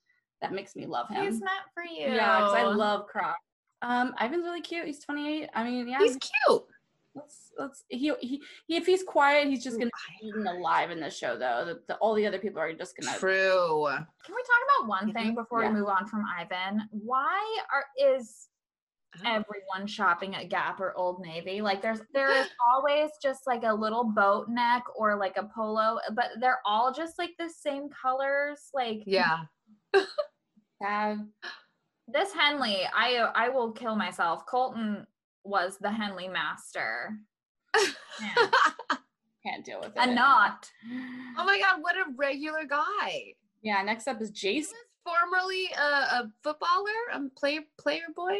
that 0.40 0.52
makes 0.52 0.74
me 0.74 0.86
love 0.86 1.08
him. 1.08 1.22
He's 1.24 1.40
meant 1.40 1.52
for 1.74 1.84
you. 1.84 2.06
yeah, 2.14 2.38
because 2.38 2.54
I 2.54 2.62
love 2.64 3.06
croc. 3.06 3.36
Um, 3.82 4.14
Ivan's 4.20 4.44
really 4.44 4.60
cute. 4.62 4.86
He's 4.86 5.00
28. 5.04 5.48
I 5.54 5.64
mean, 5.64 5.86
yeah, 5.88 5.98
He's 5.98 6.16
cute. 6.16 6.62
let's 7.14 7.50
let's 7.58 7.84
he, 7.88 8.12
he 8.20 8.42
he 8.66 8.76
if 8.76 8.86
he's 8.86 9.02
quiet, 9.02 9.48
he's 9.48 9.62
just 9.62 9.76
gonna 9.78 9.90
be 10.20 10.28
eaten 10.28 10.46
alive 10.46 10.90
in 10.90 10.98
this 11.00 11.16
show. 11.16 11.36
Though 11.36 11.64
the, 11.66 11.80
the, 11.88 11.96
all 11.96 12.14
the 12.14 12.26
other 12.26 12.38
people 12.38 12.60
are 12.60 12.72
just 12.72 12.96
gonna. 12.96 13.16
True. 13.18 13.86
Can 14.24 14.34
we 14.34 14.42
talk 14.42 14.62
about 14.80 14.88
one 14.88 15.12
thing 15.12 15.32
Mhm. 15.32 15.36
before 15.36 15.62
Yeah. 15.62 15.68
we 15.72 15.80
move 15.80 15.88
on 15.88 16.06
from 16.06 16.24
Ivan? 16.38 16.88
Why 16.90 17.58
are 17.72 17.84
is 18.00 18.48
Oh. 19.14 19.28
everyone 19.28 19.86
shopping 19.86 20.34
at 20.34 20.48
Gap 20.48 20.80
or 20.80 20.96
Old 20.96 21.20
Navy? 21.20 21.60
Like 21.60 21.82
there's 21.82 22.00
there 22.14 22.30
is 22.32 22.46
always 22.74 23.10
just 23.22 23.46
like 23.46 23.62
a 23.64 23.74
little 23.74 24.04
boat 24.04 24.48
neck 24.48 24.84
or 24.96 25.16
like 25.16 25.36
a 25.36 25.50
polo, 25.54 25.98
but 26.14 26.28
they're 26.40 26.60
all 26.64 26.92
just 26.94 27.18
like 27.18 27.30
the 27.38 27.50
same 27.50 27.88
colors. 27.90 28.70
Like 28.72 29.02
Yeah. 29.06 29.40
Sad. 30.82 31.18
this 32.08 32.32
Henley, 32.32 32.78
I 32.94 33.16
I 33.34 33.48
will 33.50 33.72
kill 33.72 33.96
myself. 33.96 34.46
Colton 34.46 35.06
was 35.44 35.76
the 35.78 35.90
Henley 35.90 36.28
master. 36.28 37.16
Can't 39.44 39.64
deal 39.64 39.80
with 39.80 39.88
it. 39.88 39.98
and 39.98 40.14
not. 40.14 40.70
oh 41.36 41.44
my 41.44 41.58
god, 41.58 41.82
what 41.82 41.96
a 41.96 42.04
regular 42.16 42.64
guy. 42.64 43.34
Yeah. 43.62 43.82
Next 43.82 44.06
up 44.06 44.20
is 44.22 44.28
He 44.28 44.34
Jason. 44.34 44.74
was 45.04 45.14
formerly 45.30 45.66
a, 45.76 45.82
a 46.22 46.32
footballer, 46.42 46.90
a 47.12 47.20
player 47.38 47.60
player 47.78 48.04
boy. 48.14 48.38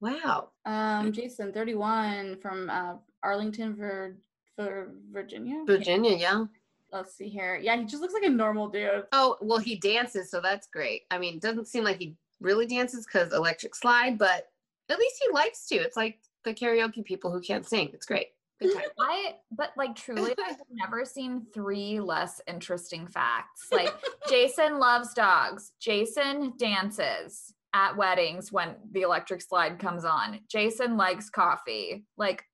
Wow. 0.00 0.50
Um, 0.64 1.12
Jason, 1.12 1.52
31 1.52 2.36
from 2.40 2.70
uh, 2.70 2.94
Arlington, 3.22 3.74
Vir- 3.74 4.16
Vir- 4.58 4.92
Virginia. 5.10 5.64
Virginia, 5.66 6.16
yeah. 6.16 6.44
Let's 6.92 7.14
see 7.14 7.28
here. 7.28 7.56
Yeah, 7.56 7.76
he 7.76 7.84
just 7.84 8.00
looks 8.00 8.14
like 8.14 8.22
a 8.22 8.30
normal 8.30 8.68
dude. 8.68 9.04
Oh, 9.12 9.36
well, 9.40 9.58
he 9.58 9.76
dances, 9.76 10.30
so 10.30 10.40
that's 10.40 10.68
great. 10.68 11.02
I 11.10 11.18
mean, 11.18 11.38
doesn't 11.38 11.68
seem 11.68 11.84
like 11.84 11.98
he 11.98 12.16
really 12.40 12.66
dances 12.66 13.06
because 13.06 13.32
electric 13.32 13.74
slide, 13.74 14.16
but 14.18 14.48
at 14.88 14.98
least 14.98 15.22
he 15.22 15.32
likes 15.32 15.66
to. 15.66 15.74
It's 15.76 15.96
like 15.96 16.18
the 16.44 16.54
karaoke 16.54 17.04
people 17.04 17.30
who 17.30 17.40
can't 17.40 17.66
sing. 17.66 17.90
It's 17.92 18.06
great. 18.06 18.28
I 19.00 19.36
but 19.52 19.70
like 19.76 19.94
truly 19.94 20.34
I've 20.44 20.56
never 20.72 21.04
seen 21.04 21.46
three 21.54 22.00
less 22.00 22.40
interesting 22.48 23.06
facts. 23.06 23.68
Like 23.70 23.94
Jason 24.28 24.78
loves 24.78 25.14
dogs. 25.14 25.72
Jason 25.78 26.54
dances. 26.56 27.54
At 27.74 27.96
weddings 27.96 28.50
when 28.50 28.74
the 28.92 29.02
electric 29.02 29.42
slide 29.42 29.78
comes 29.78 30.04
on. 30.04 30.40
Jason 30.48 30.96
likes 30.96 31.28
coffee. 31.30 32.04
Like 32.16 32.44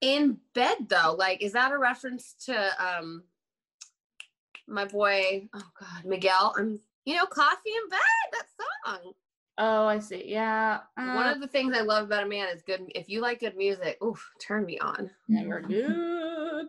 In 0.00 0.38
bed 0.54 0.76
though, 0.88 1.14
like 1.18 1.42
is 1.42 1.52
that 1.52 1.72
a 1.72 1.78
reference 1.78 2.34
to 2.46 2.70
um 2.78 3.22
my 4.66 4.84
boy, 4.84 5.48
oh 5.54 5.70
god, 5.80 6.04
Miguel? 6.04 6.54
I'm 6.58 6.80
you 7.04 7.16
know, 7.16 7.24
coffee 7.24 7.70
in 7.70 7.88
bed, 7.88 7.98
that 8.32 8.46
song. 9.02 9.12
Oh, 9.56 9.86
I 9.86 9.98
see. 9.98 10.24
Yeah. 10.26 10.80
One 10.94 11.16
Uh, 11.26 11.32
of 11.32 11.40
the 11.40 11.48
things 11.48 11.74
I 11.74 11.80
love 11.80 12.04
about 12.04 12.24
a 12.24 12.28
man 12.28 12.48
is 12.54 12.62
good 12.62 12.82
if 12.94 13.08
you 13.08 13.20
like 13.22 13.40
good 13.40 13.56
music, 13.56 13.96
oof, 14.04 14.30
turn 14.38 14.66
me 14.66 14.78
on. 14.78 15.10
never 15.26 15.60
good. 15.62 16.68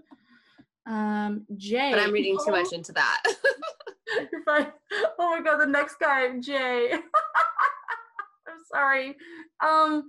Um, 0.90 1.46
Jay. 1.56 1.92
But 1.92 2.00
I'm 2.00 2.12
reading 2.12 2.38
too 2.44 2.52
much 2.52 2.74
into 2.74 2.92
that. 2.94 3.24
You're 4.32 4.44
fine. 4.44 4.72
Oh 5.20 5.36
my 5.36 5.42
god, 5.42 5.60
the 5.60 5.68
next 5.68 5.98
guy, 6.00 6.38
Jay. 6.40 6.92
I'm 8.48 8.64
sorry. 8.74 9.16
Um, 9.64 10.08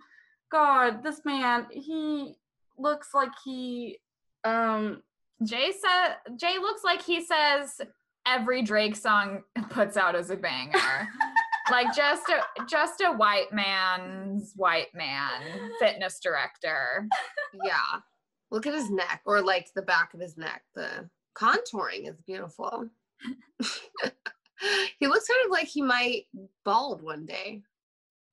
God, 0.50 1.02
this 1.02 1.20
man, 1.26 1.66
he 1.70 2.36
looks 2.78 3.08
like 3.14 3.30
he, 3.44 3.98
um, 4.44 5.02
Jay 5.44 5.70
said 5.72 6.36
Jay 6.36 6.58
looks 6.58 6.82
like 6.82 7.02
he 7.02 7.24
says 7.24 7.80
every 8.26 8.62
Drake 8.62 8.96
song 8.96 9.42
puts 9.70 9.98
out 9.98 10.14
as 10.14 10.30
a 10.30 10.36
banger. 10.36 11.08
like 11.70 11.94
just 11.94 12.28
a 12.30 12.40
just 12.66 13.00
a 13.02 13.12
white 13.12 13.52
man's 13.52 14.52
white 14.56 14.94
man 14.94 15.42
fitness 15.78 16.20
director. 16.20 17.06
yeah. 17.64 18.00
Look 18.50 18.66
at 18.66 18.74
his 18.74 18.90
neck 18.90 19.22
or 19.24 19.40
like 19.42 19.72
the 19.74 19.82
back 19.82 20.12
of 20.14 20.20
his 20.20 20.36
neck. 20.36 20.62
The 20.74 21.08
contouring 21.36 22.08
is 22.08 22.20
beautiful. 22.26 22.88
he 24.98 25.06
looks 25.06 25.28
kind 25.28 25.44
of 25.44 25.50
like 25.50 25.66
he 25.68 25.82
might 25.82 26.26
bald 26.64 27.02
one 27.02 27.26
day. 27.26 27.62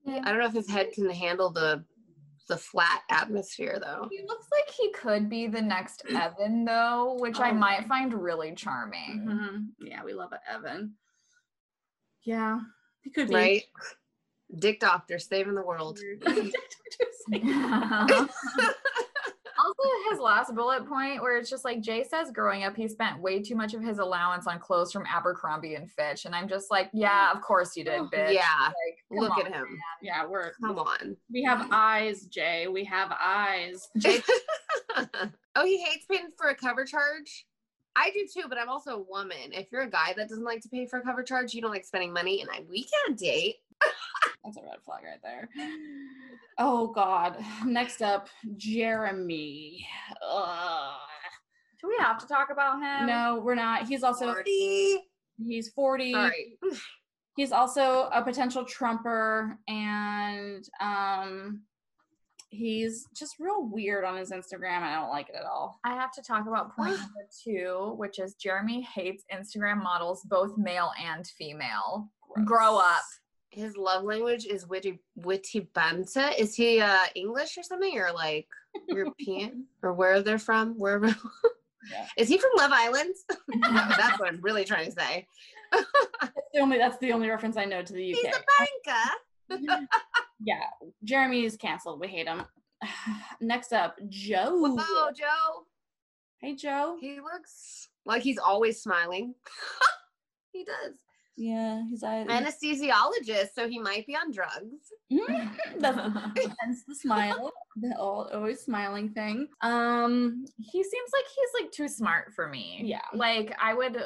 I 0.08 0.22
don't 0.32 0.40
know 0.40 0.46
if 0.46 0.54
his 0.54 0.70
head 0.70 0.92
can 0.94 1.10
handle 1.10 1.50
the 1.52 1.84
the 2.48 2.56
flat 2.58 3.02
atmosphere 3.10 3.78
though. 3.82 4.08
He 4.10 4.22
looks 4.26 4.48
like 4.54 4.70
he 4.74 4.90
could 4.94 5.30
be 5.30 5.48
the 5.48 5.62
next 5.62 6.04
Evan 6.16 6.64
though, 6.64 7.18
which 7.20 7.40
I 7.42 7.50
Oh. 7.52 7.56
might 7.56 7.86
find 7.88 8.14
really 8.14 8.56
charming. 8.56 9.26
mhm. 9.28 9.66
yeah, 9.86 10.02
we 10.06 10.14
love 10.14 10.32
Evan. 10.50 10.94
Yeah, 12.24 12.62
he 13.02 13.10
could 13.10 13.28
be. 13.28 13.36
Right? 13.36 13.64
Dick 14.60 14.80
Doctor 14.80 15.20
saving 15.20 15.56
the 15.56 15.62
world. 15.62 16.00
also 19.68 19.90
his 20.10 20.20
last 20.20 20.56
bullet 20.56 20.88
point 20.88 21.22
where 21.22 21.38
it's 21.38 21.50
just 21.50 21.66
like 21.66 21.82
Jay 21.82 22.04
says 22.04 22.32
growing 22.32 22.64
up 22.64 22.76
he 22.76 22.88
spent 22.88 23.20
way 23.22 23.42
too 23.42 23.56
much 23.56 23.74
of 23.74 23.84
his 23.84 24.00
allowance 24.00 24.48
on 24.48 24.60
clothes 24.60 24.92
from 24.92 25.06
Abercrombie 25.06 25.76
and 25.76 25.92
Fitch 25.92 26.26
and 26.26 26.34
I'm 26.36 26.48
just 26.48 26.72
like 26.72 26.90
yeah 26.94 27.32
of 27.32 27.42
course 27.42 27.76
you 27.76 27.84
did 27.84 28.00
oh, 28.00 28.10
bitch 28.14 28.34
Yeah. 28.34 28.44
Like, 28.66 29.22
Look 29.22 29.38
on. 29.38 29.46
at 29.48 29.54
him. 29.54 29.66
yeah, 30.02 30.26
we're 30.26 30.52
Come 30.62 30.80
on. 30.80 31.16
we 31.32 31.44
have 31.44 31.68
eyes, 31.72 32.26
Jay. 32.26 32.68
We 32.68 32.84
have 32.86 33.12
eyes. 33.22 33.90
Jay- 33.98 34.22
oh, 35.56 35.66
he 35.66 35.78
hates 35.78 36.06
paying 36.12 36.30
for 36.38 36.48
a 36.50 36.56
cover 36.56 36.84
charge. 36.86 37.47
I 37.98 38.12
do 38.12 38.28
too, 38.32 38.48
but 38.48 38.60
I'm 38.60 38.70
also 38.70 38.92
a 38.92 39.02
woman. 39.02 39.52
If 39.52 39.72
you're 39.72 39.82
a 39.82 39.90
guy 39.90 40.14
that 40.16 40.30
doesn't 40.30 40.44
like 40.44 40.62
to 40.62 40.70
pay 40.70 40.86
for 40.86 41.00
a 41.00 41.02
cover 41.02 41.24
charge, 41.24 41.54
you 41.54 41.62
don't 41.62 41.72
like 41.72 41.84
spending 41.84 42.14
money, 42.14 42.42
and 42.42 42.50
I 42.52 42.64
we 42.70 42.86
can't 42.86 43.18
date. 43.18 43.56
That's 44.44 44.58
a 44.58 44.62
red 44.62 44.82
flag 44.86 45.04
right 45.04 45.20
there. 45.24 45.50
Oh 46.60 46.88
God. 46.88 47.38
Next 47.66 48.02
up, 48.02 48.30
Jeremy. 48.56 49.86
Ugh. 50.22 50.96
do 51.82 51.88
we 51.88 51.98
have 52.00 52.20
to 52.20 52.28
talk 52.28 52.50
about 52.52 52.82
him 52.82 53.08
No, 53.08 53.42
we're 53.44 53.56
not. 53.56 53.88
He's 53.88 54.04
also 54.04 54.26
Sorry. 54.34 55.00
he's 55.38 55.70
40. 55.70 56.14
Sorry. 56.14 56.58
He's 57.36 57.52
also 57.52 58.10
a 58.14 58.24
potential 58.24 58.64
trumper 58.64 59.60
and 59.68 60.68
um 60.80 61.62
he's 62.50 63.08
just 63.16 63.36
real 63.40 63.66
weird 63.66 64.06
on 64.06 64.18
his 64.18 64.32
Instagram 64.32 64.78
and 64.78 64.86
I 64.86 64.96
don't 64.96 65.10
like 65.10 65.30
it 65.30 65.36
at 65.36 65.46
all. 65.46 65.80
I 65.84 65.94
have 65.94 66.12
to 66.14 66.22
talk 66.22 66.48
about 66.48 66.76
point 66.76 66.92
number 66.92 67.28
two 67.44 67.94
which 67.98 68.20
is 68.20 68.36
Jeremy 68.36 68.82
hates 68.82 69.24
Instagram 69.34 69.84
models 69.84 70.22
both 70.24 70.58
male 70.58 70.92
and 71.04 71.26
female 71.28 72.10
grow 72.46 72.78
up 72.78 73.02
His 73.50 73.76
love 73.78 74.04
language 74.04 74.46
is 74.46 74.68
witty 74.68 75.00
witty 75.16 75.70
banter. 75.74 76.30
Is 76.38 76.56
he 76.56 76.80
uh 76.80 77.06
English 77.16 77.58
or 77.58 77.64
something 77.64 77.98
or 77.98 78.12
like 78.14 78.48
European 78.88 79.66
or 79.82 79.94
where 79.94 80.22
they're 80.22 80.40
from? 80.40 80.76
Wherever. 80.80 81.16
Yeah. 81.92 82.06
Is 82.18 82.28
he 82.28 82.38
from 82.38 82.50
Love 82.58 82.72
Island? 82.74 83.16
That's 83.62 84.20
what 84.20 84.28
I'm 84.28 84.42
really 84.42 84.66
trying 84.66 84.88
to 84.88 84.92
say. 84.92 85.26
That's 85.72 85.86
the 86.54 86.60
only 86.60 86.78
that's 86.78 86.98
the 86.98 87.14
only 87.14 87.30
reference 87.30 87.58
I 87.58 87.66
know 87.66 87.82
to 87.82 87.94
the 87.94 88.12
UK. 88.12 88.18
He's 88.18 88.28
UK. 88.28 88.34
a 88.36 88.44
banker. 88.60 89.10
Yeah. 89.50 90.64
Jeremy 91.04 91.46
is 91.46 91.56
canceled. 91.58 92.00
We 92.00 92.08
hate 92.08 92.28
him. 92.28 92.44
Next 93.42 93.74
up, 93.74 93.98
Joe. 94.10 94.58
Hello, 94.60 95.10
Joe. 95.12 95.66
Hey 96.40 96.56
Joe. 96.56 96.98
He 97.02 97.20
looks 97.20 97.90
like 98.06 98.22
he's 98.22 98.38
always 98.38 98.82
smiling. 98.82 99.34
he 100.54 100.64
does. 100.64 100.94
Yeah, 101.36 101.84
he's 101.88 102.04
I 102.04 102.26
Anesthesiologist, 102.26 103.50
so 103.54 103.70
he 103.70 103.78
might 103.78 104.08
be 104.08 104.16
on 104.16 104.32
drugs. 104.32 104.92
Hence 105.12 106.84
the 106.88 106.96
smile. 106.96 107.52
The 107.80 107.96
all, 108.00 108.30
always 108.34 108.62
smiling 108.62 109.10
thing. 109.10 109.48
Um 109.62 110.46
he 110.58 110.84
seems 110.84 111.10
like 111.14 111.26
he's 111.36 111.64
like 111.64 111.72
too 111.72 111.88
smart 111.88 112.34
for 112.36 112.48
me. 112.48 112.82
Yeah. 112.84 113.02
Like 113.14 113.56
I 113.62 113.74
would 113.76 114.02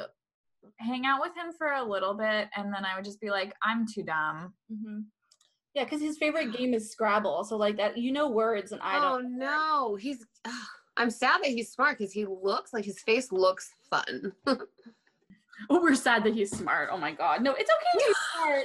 hang 0.78 1.06
out 1.06 1.20
with 1.20 1.34
him 1.34 1.52
for 1.56 1.72
a 1.72 1.82
little 1.82 2.14
bit 2.14 2.48
and 2.56 2.72
then 2.72 2.84
I 2.84 2.96
would 2.96 3.04
just 3.04 3.20
be 3.20 3.30
like, 3.30 3.54
I'm 3.62 3.86
too 3.86 4.02
dumb. 4.02 4.52
mhm. 4.70 5.04
Yeah, 5.74 5.84
because 5.84 6.00
his 6.00 6.18
favorite 6.18 6.52
game 6.52 6.74
is 6.74 6.90
Scrabble. 6.90 7.44
So 7.44 7.56
like 7.56 7.76
that 7.78 7.96
you 7.96 8.12
know 8.12 8.28
words 8.28 8.72
and 8.72 8.80
I 8.82 8.98
oh 8.98 9.00
don't 9.00 9.24
Oh 9.24 9.28
no, 9.28 9.96
he's. 9.96 10.24
ugh, 10.44 10.52
I'm 10.96 11.10
sad 11.10 11.40
that 11.42 11.50
he's 11.50 11.72
smart 11.72 11.98
because 11.98 12.12
he 12.12 12.26
looks 12.26 12.72
like 12.72 12.84
his 12.84 13.00
face 13.00 13.32
looks 13.32 13.70
fun. 13.90 14.32
Oh, 15.70 15.80
we're 15.80 15.94
sad 15.94 16.24
that 16.24 16.34
he's 16.34 16.50
smart. 16.50 16.88
Oh 16.90 16.98
my 16.98 17.12
god. 17.12 17.42
No, 17.42 17.52
it's 17.52 17.70
okay 17.70 17.98
to 17.98 18.04
be 18.04 18.14
smart. 18.34 18.64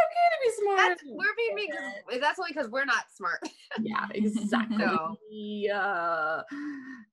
It's 0.00 0.06
okay 0.06 0.28
to 0.30 0.38
be 0.42 0.62
smart. 0.64 0.78
That's 0.88 1.02
we're 1.04 1.34
being 1.36 1.54
mean 1.54 1.70
'cause- 1.72 2.20
That's 2.20 2.38
only 2.38 2.50
because 2.52 2.68
we're 2.70 2.84
not 2.84 3.04
smart. 3.14 3.40
yeah, 3.80 4.06
exactly. 4.14 4.76
No. 4.78 5.16
Yeah. 5.30 6.42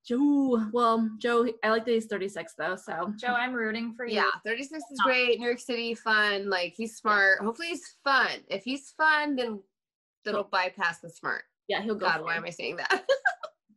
Joe. 0.06 0.68
Well, 0.72 1.08
Joe, 1.18 1.46
I 1.62 1.70
like 1.70 1.84
that 1.84 1.92
he's 1.92 2.06
36 2.06 2.54
though, 2.58 2.76
so 2.76 3.12
Joe, 3.18 3.28
I'm 3.34 3.52
rooting 3.52 3.92
for 3.94 4.06
you. 4.06 4.16
Yeah, 4.16 4.30
36 4.44 4.82
is 4.90 5.00
great. 5.04 5.38
New 5.38 5.46
York 5.46 5.60
City, 5.60 5.94
fun. 5.94 6.48
Like 6.48 6.74
he's 6.76 6.96
smart. 6.96 7.40
Hopefully 7.40 7.68
he's 7.68 7.96
fun. 8.04 8.28
If 8.48 8.64
he's 8.64 8.90
fun, 8.96 9.36
then 9.36 9.62
that'll 10.24 10.44
bypass 10.44 11.00
the 11.00 11.10
smart. 11.10 11.42
yeah, 11.68 11.80
he'll 11.82 11.94
go. 11.94 12.06
God, 12.06 12.22
why 12.22 12.34
it. 12.34 12.38
am 12.38 12.44
I 12.44 12.50
saying 12.50 12.76
that? 12.76 13.04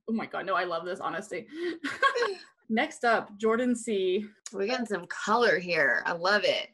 Oh 0.09 0.14
my 0.14 0.26
god, 0.26 0.45
no, 0.45 0.55
I 0.55 0.66
love 0.66 0.84
this 0.84 0.99
honesty. 0.99 1.47
Next 2.70 3.05
up, 3.05 3.38
Jordan 3.38 3.76
C. 3.76 4.26
We're 4.51 4.66
getting 4.68 4.86
some 4.86 5.05
color 5.05 5.57
here. 5.57 6.03
I 6.05 6.12
love 6.12 6.43
it. 6.43 6.68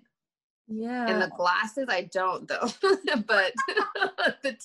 Yeah. 0.67 1.07
And 1.09 1.21
the 1.21 1.31
glasses, 1.35 1.87
I 1.89 2.09
don't 2.13 2.47
though. 2.47 2.67
but 3.27 3.53
the, 4.43 4.57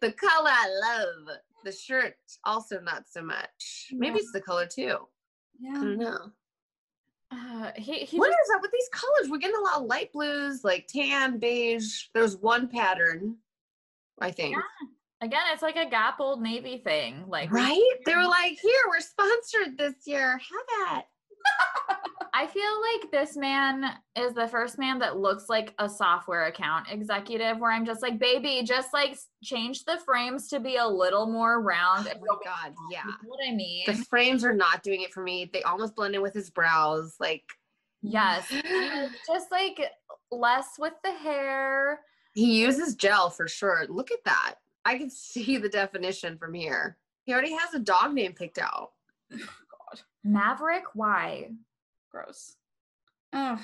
the 0.00 0.12
color, 0.12 0.50
I 0.50 0.68
love. 0.98 1.36
The 1.64 1.72
shirt, 1.72 2.14
also 2.44 2.80
not 2.80 3.04
so 3.08 3.22
much. 3.22 3.88
Maybe 3.92 4.14
Yeah. 4.16 4.20
it's 4.22 4.32
the 4.32 4.40
color 4.40 4.66
too. 4.66 4.98
Yeah. 5.58 5.70
I 5.70 5.74
don't 5.74 5.98
know. 5.98 6.18
Uh, 7.32 7.72
he 7.76 7.94
he 8.04 8.18
What 8.18 8.28
just- 8.28 8.38
is 8.44 8.54
up 8.54 8.62
with 8.62 8.70
these 8.70 8.88
colors? 8.92 9.28
We're 9.30 9.38
getting 9.38 9.56
a 9.56 9.60
lot 9.60 9.80
of 9.80 9.86
light 9.86 10.12
blues, 10.12 10.62
like 10.62 10.86
tan, 10.86 11.38
beige. 11.38 12.04
There's 12.14 12.36
one 12.36 12.68
pattern, 12.68 13.36
I 14.20 14.30
think. 14.30 14.56
again, 15.20 15.42
it's 15.52 15.62
like 15.62 15.74
a 15.76 15.90
Gap 15.90 16.20
Old 16.20 16.40
Navy 16.40 16.78
thing. 16.78 17.24
Like 17.26 17.50
Right? 17.50 17.82
They 18.06 18.14
were 18.14 18.26
like, 18.26 18.58
here, 18.62 18.80
we're 18.88 19.00
sponsored 19.00 19.76
this 19.76 19.94
year. 20.06 20.32
Have 20.38 20.40
that. 20.88 21.02
I 22.38 22.46
feel 22.46 22.62
like 22.92 23.10
this 23.10 23.34
man 23.34 23.92
is 24.14 24.34
the 24.34 24.46
first 24.46 24.78
man 24.78 24.98
that 24.98 25.16
looks 25.16 25.48
like 25.48 25.72
a 25.78 25.88
software 25.88 26.44
account 26.46 26.86
executive 26.90 27.58
where 27.58 27.72
I'm 27.72 27.86
just 27.86 28.02
like, 28.02 28.18
baby, 28.18 28.62
just 28.62 28.92
like 28.92 29.16
change 29.42 29.84
the 29.84 29.98
frames 30.04 30.48
to 30.48 30.60
be 30.60 30.76
a 30.76 30.86
little 30.86 31.26
more 31.26 31.62
round. 31.62 32.12
Oh 32.14 32.20
my 32.20 32.36
God, 32.44 32.74
yeah. 32.90 33.04
You 33.06 33.10
know 33.10 33.16
what 33.28 33.40
I 33.48 33.54
mean? 33.54 33.84
The 33.86 33.94
frames 33.94 34.44
are 34.44 34.52
not 34.54 34.82
doing 34.82 35.00
it 35.00 35.14
for 35.14 35.22
me. 35.22 35.48
They 35.50 35.62
almost 35.62 35.96
blend 35.96 36.14
in 36.14 36.20
with 36.20 36.34
his 36.34 36.50
brows. 36.50 37.16
Like, 37.18 37.44
yes. 38.02 38.46
Just 39.26 39.50
like 39.50 39.80
less 40.30 40.66
with 40.78 40.92
the 41.02 41.12
hair. 41.12 42.00
he 42.34 42.60
uses 42.60 42.96
gel 42.96 43.30
for 43.30 43.48
sure. 43.48 43.86
Look 43.88 44.10
at 44.10 44.24
that. 44.26 44.56
I 44.84 44.98
can 44.98 45.08
see 45.10 45.56
the 45.56 45.70
definition 45.70 46.36
from 46.36 46.52
here. 46.52 46.98
He 47.24 47.32
already 47.32 47.52
has 47.56 47.72
a 47.72 47.78
dog 47.78 48.12
name 48.12 48.34
picked 48.34 48.58
out. 48.58 48.90
Maverick, 50.26 50.84
why? 50.94 51.50
Gross. 52.10 52.56
Oh, 53.32 53.58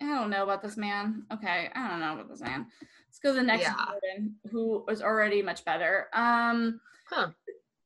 I 0.00 0.04
don't 0.04 0.30
know 0.30 0.42
about 0.42 0.62
this 0.62 0.76
man. 0.76 1.24
Okay, 1.32 1.68
I 1.74 1.88
don't 1.88 2.00
know 2.00 2.14
about 2.14 2.28
this 2.28 2.40
man. 2.40 2.66
Let's 3.08 3.18
go 3.22 3.30
to 3.32 3.40
the 3.40 3.42
next 3.42 3.62
Yeah. 3.62 3.74
Jordan, 3.74 4.36
who 4.50 4.84
was 4.86 5.02
already 5.02 5.42
much 5.42 5.64
better. 5.64 6.08
Um, 6.12 6.80
Huh. 7.08 7.28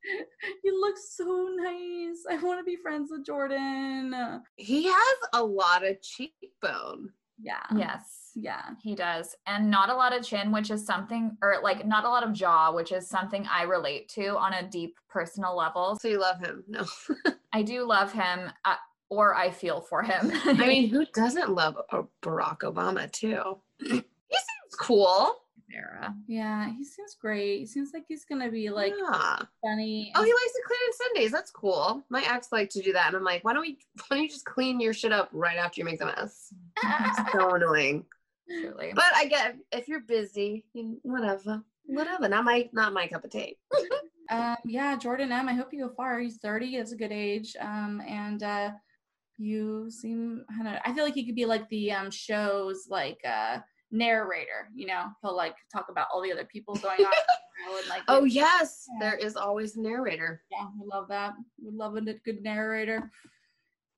he 0.63 0.71
looks 0.71 1.15
so 1.15 1.49
nice. 1.57 2.25
I 2.31 2.43
want 2.43 2.59
to 2.59 2.65
be 2.65 2.77
friends 2.77 3.11
with 3.11 3.27
Jordan. 3.27 4.15
He 4.57 4.85
has 4.85 5.17
a 5.35 5.45
lot 5.45 5.87
of 5.87 6.01
cheekbone. 6.01 7.11
Yeah. 7.39 7.63
Yes. 7.77 8.20
Yeah. 8.41 8.63
He 8.83 8.95
does. 8.95 9.37
And 9.47 9.71
not 9.71 9.91
a 9.91 9.95
lot 9.95 10.17
of 10.17 10.25
chin, 10.25 10.51
which 10.51 10.71
is 10.71 10.85
something, 10.85 11.37
or 11.43 11.57
like 11.63 11.87
not 11.87 12.05
a 12.05 12.09
lot 12.09 12.23
of 12.23 12.33
jaw, 12.33 12.73
which 12.73 12.93
is 12.93 13.09
something 13.09 13.47
I 13.51 13.65
relate 13.65 14.09
to 14.11 14.37
on 14.37 14.55
a 14.55 14.69
deep 14.69 14.97
personal 15.09 15.57
level. 15.57 15.99
So 16.01 16.09
you 16.09 16.21
love 16.21 16.41
him? 16.41 16.65
No. 16.67 16.85
I 17.53 17.63
do 17.63 17.85
love 17.85 18.13
him, 18.13 18.51
uh, 18.65 18.77
or 19.11 19.35
I 19.35 19.51
feel 19.51 19.81
for 19.81 20.03
him. 20.03 20.33
I 20.45 20.67
mean, 20.67 20.89
who 20.91 21.05
doesn't 21.15 21.51
love 21.51 21.77
uh, 21.91 22.03
Barack 22.23 22.61
Obama 22.61 23.11
too? 23.11 23.59
he 23.79 23.89
seems 23.89 24.75
cool. 24.79 25.37
Sarah. 25.71 26.15
Yeah, 26.27 26.71
he 26.73 26.85
seems 26.85 27.17
great. 27.21 27.61
He 27.61 27.67
seems 27.67 27.91
like 27.93 28.05
he's 28.09 28.25
gonna 28.25 28.51
be 28.51 28.71
like 28.71 28.95
yeah. 28.99 29.39
funny. 29.63 30.13
Oh, 30.15 30.25
he 30.25 30.33
likes 30.33 30.53
to 30.53 30.63
clean 30.67 30.79
on 30.81 30.93
Sundays. 30.93 31.33
That's 31.33 31.51
cool. 31.51 32.03
My 32.09 32.23
ex 32.23 32.49
liked 32.53 32.73
to 32.73 32.83
do 32.83 32.93
that, 32.93 33.09
and 33.09 33.17
I'm 33.17 33.25
like, 33.25 33.45
why 33.45 33.53
don't 33.53 33.63
we? 33.63 33.79
Why 34.09 34.17
don't 34.17 34.25
you 34.25 34.29
just 34.29 34.45
clean 34.45 34.81
your 34.81 34.93
shit 34.93 35.13
up 35.13 35.29
right 35.33 35.57
after 35.57 35.81
you 35.81 35.85
make 35.85 35.99
the 35.99 36.07
mess? 36.07 36.53
So 37.33 37.55
annoying. 37.55 38.05
Truly. 38.61 38.93
But 38.95 39.05
I 39.15 39.27
get 39.27 39.57
if 39.73 39.87
you're 39.89 40.01
busy, 40.01 40.65
you, 40.73 40.99
whatever, 41.03 41.63
whatever. 41.85 42.29
Not 42.29 42.45
my 42.45 42.69
not 42.73 42.93
my 42.93 43.07
cup 43.07 43.25
of 43.25 43.31
tea. 43.31 43.57
Um, 44.33 44.55
yeah, 44.65 44.97
Jordan 44.97 45.33
M. 45.33 45.49
I 45.49 45.55
hope 45.55 45.73
you 45.73 45.89
go 45.89 45.93
far. 45.93 46.21
He's 46.21 46.37
30. 46.37 46.77
That's 46.77 46.93
a 46.93 46.97
good 46.97 47.11
age. 47.11 47.57
Um, 47.61 48.01
and 48.07 48.41
uh, 48.45 48.71
you 49.39 49.91
seem, 49.91 50.45
I 50.49 50.63
don't 50.63 50.73
know, 50.73 50.79
I 50.85 50.93
feel 50.95 51.03
like 51.03 51.15
he 51.15 51.27
could 51.27 51.35
be 51.35 51.47
like 51.47 51.69
the 51.69 51.91
um 51.91 52.13
show's 52.13 52.87
like 52.89 53.19
uh 53.29 53.59
narrator. 53.91 54.69
You 54.73 54.87
know, 54.87 55.07
he'll 55.21 55.35
like 55.35 55.57
talk 55.73 55.87
about 55.89 56.07
all 56.15 56.23
the 56.23 56.31
other 56.33 56.45
people 56.45 56.77
going 56.77 57.01
on. 57.01 57.13
you 57.59 57.73
know, 57.73 57.79
and, 57.79 57.89
like, 57.89 58.03
Oh 58.07 58.23
yes, 58.23 58.87
Yeah. 59.01 59.11
there 59.11 59.19
is 59.19 59.35
always 59.35 59.77
a 59.77 59.81
narrator. 59.81 60.43
yeah, 60.53 60.67
we 60.81 60.87
love 60.87 61.09
that. 61.09 61.33
We 61.61 61.73
love 61.73 61.97
a 61.97 62.01
good 62.01 62.41
narrator. 62.41 63.11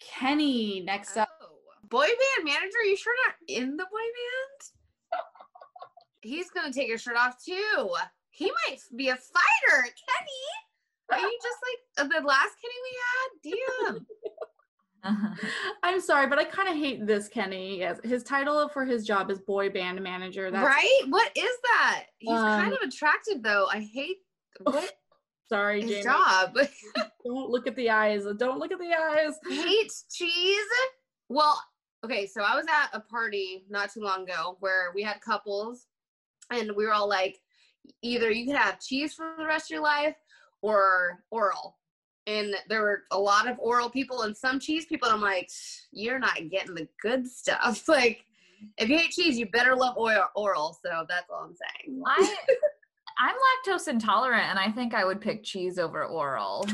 Kenny, 0.00 0.80
next 0.80 1.18
up. 1.18 1.28
Boy 1.92 2.06
band 2.06 2.44
manager, 2.46 2.82
you 2.86 2.96
sure 2.96 3.12
not 3.26 3.34
in 3.48 3.76
the 3.76 3.84
boy 3.84 3.98
band? 3.98 5.20
He's 6.22 6.48
gonna 6.50 6.72
take 6.72 6.90
his 6.90 7.02
shirt 7.02 7.16
off 7.18 7.36
too. 7.44 7.90
He 8.30 8.46
might 8.66 8.78
be 8.96 9.08
a 9.10 9.14
fighter, 9.16 9.82
Kenny. 9.82 11.12
Are 11.12 11.18
you 11.20 11.38
just 11.42 11.58
like 12.08 12.10
the 12.10 12.26
last 12.26 12.52
Kenny 12.62 12.74
we 12.82 13.56
had? 13.92 13.96
Damn. 15.04 15.36
I'm 15.82 16.00
sorry, 16.00 16.28
but 16.28 16.38
I 16.38 16.44
kind 16.44 16.68
of 16.70 16.76
hate 16.76 17.06
this 17.06 17.28
Kenny. 17.28 17.80
Yes, 17.80 17.98
his 18.04 18.22
title 18.22 18.68
for 18.70 18.86
his 18.86 19.04
job 19.06 19.30
is 19.30 19.40
boy 19.40 19.68
band 19.68 20.00
manager. 20.00 20.50
That's 20.50 20.64
right? 20.66 21.00
What 21.08 21.30
is 21.36 21.56
that? 21.64 22.04
He's 22.18 22.30
kind 22.38 22.72
Um, 22.72 22.78
of 22.82 22.88
attractive 22.88 23.42
though. 23.42 23.66
I 23.70 23.80
hate 23.80 24.18
what 24.62 24.94
sorry, 25.46 25.82
his 25.82 25.90
Jaimi. 25.90 26.02
job. 26.04 26.56
Don't 27.26 27.50
look 27.50 27.66
at 27.66 27.76
the 27.76 27.90
eyes. 27.90 28.24
Don't 28.38 28.58
look 28.58 28.72
at 28.72 28.78
the 28.78 28.94
eyes. 28.94 29.34
hates 29.50 30.06
cheese. 30.10 30.64
Well, 31.28 31.60
okay, 32.04 32.26
so 32.26 32.42
I 32.42 32.56
was 32.56 32.66
at 32.66 32.96
a 32.96 33.00
party 33.00 33.64
not 33.68 33.92
too 33.92 34.00
long 34.00 34.24
ago 34.24 34.56
where 34.60 34.92
we 34.94 35.02
had 35.02 35.20
couples 35.20 35.86
and 36.50 36.72
we 36.76 36.84
were 36.84 36.92
all 36.92 37.08
like, 37.08 37.40
either 38.02 38.30
you 38.30 38.46
can 38.46 38.56
have 38.56 38.80
cheese 38.80 39.14
for 39.14 39.34
the 39.38 39.46
rest 39.46 39.66
of 39.66 39.74
your 39.74 39.82
life 39.82 40.16
or 40.60 41.22
oral. 41.30 41.78
And 42.26 42.54
there 42.68 42.82
were 42.82 43.02
a 43.10 43.18
lot 43.18 43.48
of 43.48 43.58
oral 43.58 43.90
people 43.90 44.22
and 44.22 44.36
some 44.36 44.60
cheese 44.60 44.86
people. 44.86 45.08
And 45.08 45.16
I'm 45.16 45.22
like, 45.22 45.50
you're 45.90 46.20
not 46.20 46.50
getting 46.50 46.74
the 46.74 46.88
good 47.00 47.26
stuff. 47.26 47.84
Like, 47.88 48.24
if 48.78 48.88
you 48.88 48.96
hate 48.96 49.10
cheese, 49.10 49.38
you 49.38 49.46
better 49.46 49.74
love 49.74 49.96
oral. 49.96 50.78
So 50.84 51.04
that's 51.08 51.28
all 51.30 51.44
I'm 51.44 51.54
saying. 51.54 52.00
I, 52.06 52.36
I'm 53.20 53.34
lactose 53.34 53.88
intolerant, 53.88 54.50
and 54.50 54.58
I 54.58 54.70
think 54.70 54.94
I 54.94 55.04
would 55.04 55.20
pick 55.20 55.42
cheese 55.42 55.78
over 55.78 56.04
oral. 56.04 56.66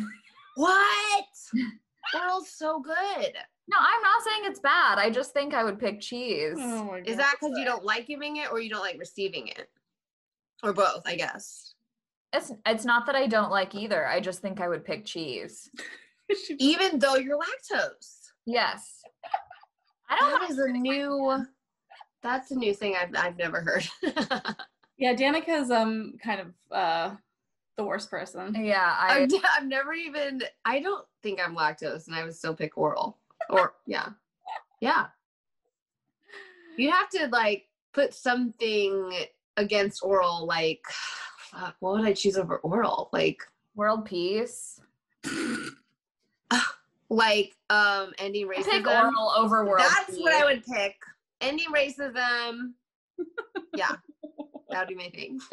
What? 0.56 1.26
Oral's 2.14 2.50
so 2.50 2.80
good. 2.80 3.32
No, 3.68 3.76
I'm 3.78 4.02
not 4.02 4.22
saying 4.24 4.42
it's 4.44 4.60
bad. 4.60 4.98
I 4.98 5.10
just 5.10 5.32
think 5.32 5.54
I 5.54 5.62
would 5.62 5.78
pick 5.78 6.00
cheese. 6.00 6.56
Oh 6.58 6.98
Is 7.04 7.16
that 7.16 7.36
because 7.38 7.58
you 7.58 7.64
don't 7.64 7.84
like 7.84 8.06
giving 8.06 8.36
it 8.36 8.50
or 8.50 8.60
you 8.60 8.70
don't 8.70 8.80
like 8.80 8.98
receiving 8.98 9.48
it? 9.48 9.68
Or 10.62 10.72
both, 10.72 11.02
I 11.06 11.16
guess. 11.16 11.74
It's 12.32 12.52
it's 12.66 12.84
not 12.84 13.06
that 13.06 13.14
I 13.14 13.26
don't 13.26 13.50
like 13.50 13.74
either. 13.74 14.06
I 14.06 14.20
just 14.20 14.40
think 14.40 14.60
I 14.60 14.68
would 14.68 14.84
pick 14.84 15.04
cheese. 15.04 15.70
Even 16.58 16.98
though 16.98 17.16
you're 17.16 17.38
lactose. 17.38 18.30
Yes. 18.46 19.00
I 20.08 20.16
don't 20.16 20.30
That 20.30 20.40
have 20.42 20.50
is 20.50 20.58
a 20.58 20.68
new 20.68 21.44
that's 22.22 22.50
a 22.50 22.54
new 22.56 22.74
thing 22.74 22.96
I've 23.00 23.14
I've 23.16 23.36
never 23.36 23.60
heard. 23.60 23.88
Yeah, 24.98 25.14
Danica's 25.14 25.70
um 25.70 26.14
kind 26.22 26.40
of 26.40 26.48
uh 26.72 27.14
the 27.76 27.84
worst 27.84 28.10
person. 28.10 28.64
Yeah, 28.64 28.96
I 28.98 29.20
I've, 29.20 29.30
I've 29.56 29.66
never 29.66 29.92
even 29.92 30.42
I 30.64 30.80
don't 30.80 31.06
think 31.22 31.40
I'm 31.40 31.56
lactose 31.56 32.08
and 32.08 32.16
I 32.16 32.24
would 32.24 32.34
still 32.34 32.54
pick 32.54 32.76
oral. 32.76 33.16
Or 33.50 33.74
yeah. 33.86 34.08
Yeah. 34.80 35.06
You 36.76 36.90
have 36.90 37.08
to 37.10 37.28
like 37.28 37.66
put 37.92 38.14
something 38.14 39.12
against 39.56 40.02
oral 40.04 40.46
like 40.46 40.82
fuck, 41.50 41.74
what 41.80 41.94
would 41.94 42.06
I 42.06 42.12
choose 42.12 42.36
over 42.36 42.58
oral? 42.58 43.08
Like 43.12 43.42
world 43.74 44.04
peace. 44.04 44.80
like 47.10 47.56
um 47.70 48.12
ending 48.18 48.48
I 48.48 48.60
racism. 48.60 48.70
pick 48.70 48.86
oral 48.86 49.32
over 49.36 49.64
world 49.64 49.80
That's 49.80 50.10
peace. 50.10 50.20
what 50.20 50.34
I 50.34 50.44
would 50.44 50.64
pick. 50.64 50.96
Ending 51.40 51.68
racism. 51.74 52.72
yeah. 53.74 53.96
That 54.70 54.80
would 54.80 54.88
be 54.88 54.94
my 54.94 55.08
thing. 55.10 55.40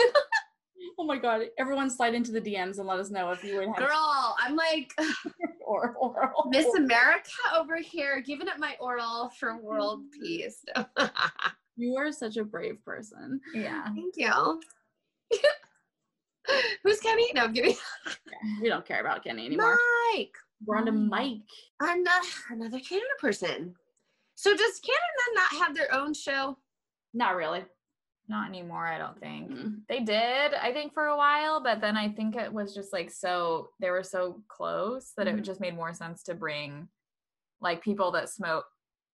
Oh 0.98 1.04
my 1.04 1.18
god, 1.18 1.42
everyone 1.58 1.90
slide 1.90 2.14
into 2.14 2.32
the 2.32 2.42
DMs 2.42 2.78
and 2.78 2.88
let 2.88 3.00
us 3.00 3.10
know 3.10 3.32
if 3.32 3.44
you 3.44 3.58
would 3.58 3.68
have 3.68 3.78
Girl, 3.78 4.36
I'm 4.40 4.56
like 4.56 4.92
or 5.66 5.94
oral. 6.00 6.48
Miss 6.50 6.74
America 6.76 7.30
over 7.56 7.78
here 7.78 8.22
giving 8.22 8.48
up 8.48 8.60
my 8.60 8.76
oral 8.80 9.30
for 9.38 9.58
world 9.58 10.02
peace. 10.22 10.64
You 11.78 11.96
are 11.98 12.12
such 12.12 12.38
a 12.38 12.44
brave 12.44 12.84
person. 12.86 13.42
Yeah. 13.54 13.86
Thank 13.86 14.16
you. 14.16 14.62
Who's 16.84 17.00
Kenny? 17.00 17.32
No, 17.34 17.46
I'm 17.46 17.54
kidding. 17.54 17.76
We 18.62 18.70
don't 18.70 18.86
care 18.86 19.02
about 19.02 19.24
Kenny 19.24 19.46
anymore. 19.48 19.78
Mike. 20.14 20.36
We're 20.66 20.78
on 20.78 20.86
to 20.86 20.92
Mike. 20.92 21.40
Another, 21.82 22.28
another 22.50 22.80
Canada 22.80 23.08
person. 23.20 23.76
So 24.36 24.56
does 24.56 24.80
Canada 24.80 25.24
not 25.34 25.66
have 25.66 25.76
their 25.76 25.94
own 25.94 26.14
show? 26.14 26.58
Not 27.14 27.36
really. 27.36 27.66
Not 28.28 28.50
anymore, 28.50 28.88
I 28.88 28.98
don't 28.98 29.20
think. 29.20 29.52
Mm. 29.52 29.82
They 29.88 30.00
did, 30.00 30.54
I 30.56 30.72
think, 30.74 30.94
for 30.94 31.06
a 31.06 31.18
while, 31.18 31.62
but 31.62 31.80
then 31.80 31.96
I 31.96 32.10
think 32.10 32.36
it 32.36 32.52
was 32.52 32.74
just 32.74 32.92
like 32.92 33.12
so 33.12 33.70
they 33.80 33.92
were 33.92 34.04
so 34.04 34.42
close 34.48 35.12
that 35.18 35.28
Mhm. 35.28 35.38
it 35.38 35.42
just 35.42 35.60
made 35.62 35.76
more 35.76 35.94
sense 35.94 36.24
to 36.24 36.34
bring 36.34 36.88
like 37.62 37.82
people 37.84 38.12
that 38.12 38.30
smoke 38.30 38.66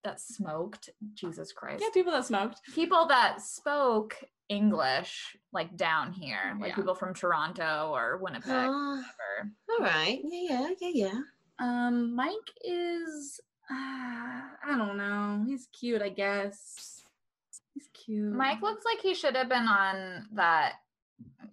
that 0.03 0.19
smoked. 0.19 0.89
Jesus 1.13 1.51
Christ. 1.51 1.83
Yeah, 1.83 1.89
people 1.93 2.11
that 2.13 2.25
smoked. 2.25 2.61
People 2.73 3.05
that 3.07 3.39
spoke 3.41 4.15
English 4.49 5.37
like 5.53 5.75
down 5.77 6.11
here, 6.11 6.57
like 6.59 6.69
Yeah. 6.69 6.75
people 6.75 6.95
from 6.95 7.13
Toronto 7.13 7.91
or 7.93 8.17
Winnipeg. 8.17 8.49
Uh, 8.69 8.95
whatever. 8.97 9.51
all 9.69 9.79
right. 9.79 10.21
Yeah, 10.23 10.69
yeah, 10.69 10.69
yeah, 10.79 11.07
yeah. 11.11 11.19
Um, 11.59 12.15
Mike 12.15 12.51
is 12.63 13.39
uh, 13.69 13.73
I 13.75 14.75
don't 14.77 14.97
know. 14.97 15.43
He's 15.45 15.67
cute, 15.67 16.01
I 16.01 16.09
guess. 16.09 17.00
He's 17.81 17.89
cute. 18.05 18.33
Mike 18.33 18.61
looks 18.61 18.85
like 18.85 18.99
he 19.01 19.13
should 19.15 19.35
have 19.35 19.49
been 19.49 19.67
on 19.67 20.27
that 20.33 20.73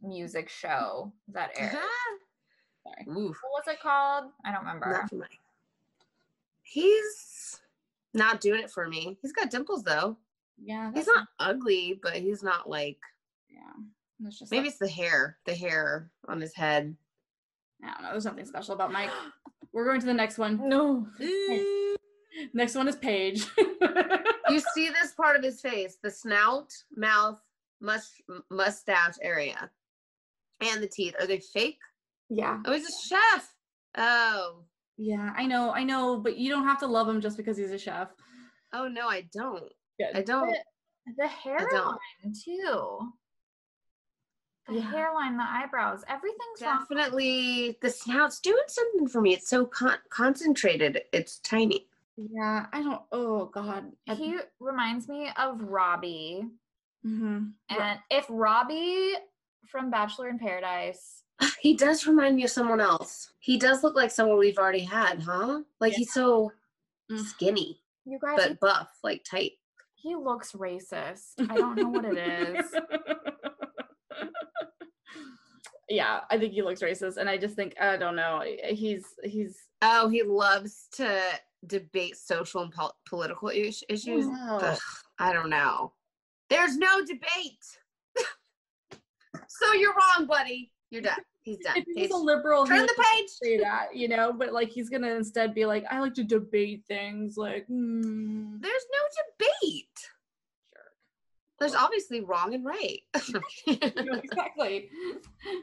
music 0.03 0.49
show 0.51 1.11
that 1.33 1.51
aired. 1.57 1.73
Sorry. 2.83 3.07
Oof. 3.19 3.39
What 3.43 3.65
was 3.67 3.75
it 3.75 3.81
called? 3.81 4.31
I 4.45 4.51
don't 4.53 4.61
remember. 4.61 4.93
Not 4.93 5.09
for 5.09 5.17
Mike. 5.17 5.39
He's 6.63 7.61
not 8.15 8.41
doing 8.41 8.61
it 8.63 8.71
for 8.71 8.89
me. 8.89 9.17
He's 9.23 9.33
got 9.33 9.51
dimples 9.51 9.83
though. 9.83 10.17
Yeah, 10.63 10.91
He's 10.93 11.07
that's- 11.07 11.17
not 11.17 11.29
ugly, 11.39 11.99
but 12.03 12.15
he's 12.15 12.43
not 12.43 12.69
like 12.69 12.99
Yeah, 13.51 13.61
it's 14.27 14.39
just 14.39 14.51
maybe 14.51 14.63
like- 14.65 14.71
it's 14.71 14.79
the 14.79 14.89
hair, 14.89 15.39
the 15.47 15.55
hair 15.55 16.11
on 16.27 16.41
his 16.41 16.55
head. 16.55 16.95
I 17.83 17.93
don't 17.93 18.03
know. 18.03 18.11
There's 18.11 18.25
nothing 18.25 18.45
special 18.45 18.75
about 18.75 18.93
Mike. 18.93 19.11
We're 19.73 19.85
going 19.85 20.01
to 20.01 20.07
the 20.07 20.15
next 20.15 20.37
one. 20.37 20.69
No. 20.69 21.07
Next 22.55 22.74
one 22.74 22.89
is 22.89 22.97
Paige. 22.97 23.44
you 23.59 24.60
see 24.74 24.89
this 24.89 25.12
part 25.16 25.36
of 25.36 25.43
his 25.43 25.60
face, 25.60 25.97
the 26.02 26.10
snout, 26.10 26.73
mouth, 26.97 27.39
must, 27.81 28.23
mustache 28.51 29.15
area, 29.23 29.70
and 30.60 30.82
the 30.82 30.86
teeth. 30.89 31.15
Are 31.20 31.27
they 31.27 31.40
fake? 31.40 31.78
yeah, 32.31 32.60
Oh, 32.66 32.73
he's 32.73 32.89
a 32.89 33.09
chef. 33.09 33.55
Oh, 33.97 34.65
yeah. 34.97 35.32
I 35.36 35.47
know, 35.47 35.73
I 35.73 35.82
know, 35.85 36.19
but 36.19 36.36
you 36.36 36.51
don't 36.51 36.66
have 36.66 36.78
to 36.81 36.86
love 36.86 37.09
him 37.09 37.20
just 37.20 37.36
because 37.36 37.56
he's 37.56 37.70
a 37.73 37.78
chef. 37.78 38.09
oh 38.73 38.86
no, 38.89 39.09
I 39.09 39.24
don't. 39.32 39.73
Good. 39.98 40.15
I 40.15 40.23
don't. 40.23 40.55
The 41.16 41.27
hairline 41.27 41.69
don't. 41.70 41.98
too. 42.44 42.98
The 44.69 44.74
Yeah. 44.74 44.90
hairline, 44.90 45.39
the 45.39 45.44
eyebrows, 45.48 46.05
everything's 46.09 46.60
wrong. 46.60 46.81
Definitely, 46.81 47.78
the 47.81 47.89
snout's 47.90 48.40
doing 48.40 48.62
something 48.69 49.09
for 49.09 49.23
me. 49.23 49.32
It's 49.32 49.48
so 49.48 49.65
con- 49.65 49.98
concentrated. 50.10 51.01
It's 51.15 51.39
tiny. 51.39 51.86
Yeah, 52.20 52.66
I 52.73 52.82
don't. 52.82 53.03
Oh 53.12 53.47
God. 53.47 53.93
He 54.07 54.36
reminds 54.59 55.09
me 55.09 55.31
of 55.36 55.61
Robbie. 55.62 56.45
hmm 57.05 57.45
And 57.70 57.99
if 58.11 58.27
Robbie 58.28 59.15
from 59.70 59.90
Bachelor 59.90 60.28
in 60.28 60.39
Paradise, 60.39 61.23
He 61.61 61.74
does 61.77 62.07
remind 62.07 62.35
me 62.36 62.43
of 62.45 62.51
someone 62.51 62.81
else. 62.81 63.31
He 63.39 63.57
does 63.57 63.85
look 63.85 63.95
like 63.95 64.11
someone 64.11 64.39
we've 64.39 64.59
already 64.59 64.81
had, 64.85 65.23
huh? 65.23 65.61
Like 65.81 65.93
Yeah. 65.93 65.99
he's 65.99 66.12
so 66.12 66.51
skinny, 67.16 67.81
you 68.05 68.19
guys, 68.20 68.36
but 68.36 68.61
buff, 68.61 68.89
like 69.05 69.23
tight. 69.24 69.53
he 69.95 70.16
looks 70.16 70.53
racist. 70.53 71.35
I 71.49 71.57
don't 71.57 71.77
know 71.77 71.89
what 71.89 72.05
it 72.05 72.19
is. 72.19 72.66
yeah, 75.89 76.20
I 76.31 76.36
think 76.39 76.53
he 76.53 76.62
looks 76.62 76.82
racist, 76.82 77.16
and 77.16 77.31
I 77.31 77.39
just 77.39 77.55
think 77.55 77.74
I 77.81 77.97
don't 77.97 78.16
know. 78.16 78.43
He's 78.65 79.05
he's 79.23 79.57
Oh, 79.82 80.09
he 80.09 80.23
loves 80.24 80.89
to 80.95 81.20
debate 81.67 82.17
social 82.17 82.63
and 82.63 82.73
pol- 82.73 82.97
political 83.07 83.49
is- 83.49 83.85
issues. 83.89 84.27
Ugh, 84.51 84.79
I 85.19 85.33
don't 85.33 85.51
know. 85.51 85.93
There's 86.51 86.77
no 86.77 87.01
debate. 87.05 87.65
so 89.49 89.73
you're 89.75 89.95
wrong, 89.95 90.27
buddy. 90.27 90.73
You're 90.91 91.03
done. 91.03 91.19
He's 91.43 91.59
done. 91.59 91.77
if 91.79 91.85
he 91.87 91.95
Page- 91.95 92.11
was 92.11 92.21
a 92.21 92.25
liberal, 92.25 92.67
Turn 92.67 92.87
the 92.87 92.95
page. 93.13 93.29
say 93.29 93.59
that, 93.59 93.95
you 93.95 94.09
know. 94.09 94.33
But 94.33 94.53
like, 94.53 94.69
he's 94.71 94.89
gonna 94.89 95.09
instead 95.15 95.55
be 95.55 95.67
like, 95.67 95.85
I 95.91 96.01
like 96.01 96.15
to 96.15 96.25
debate 96.25 96.85
things. 96.89 97.37
Like, 97.37 97.67
hmm. 97.67 98.57
There's 98.61 98.87
no 98.93 99.45
debate. 99.63 99.89
There's 101.61 101.75
obviously 101.75 102.21
wrong 102.21 102.55
and 102.55 102.65
right. 102.65 103.01
exactly. 103.67 104.91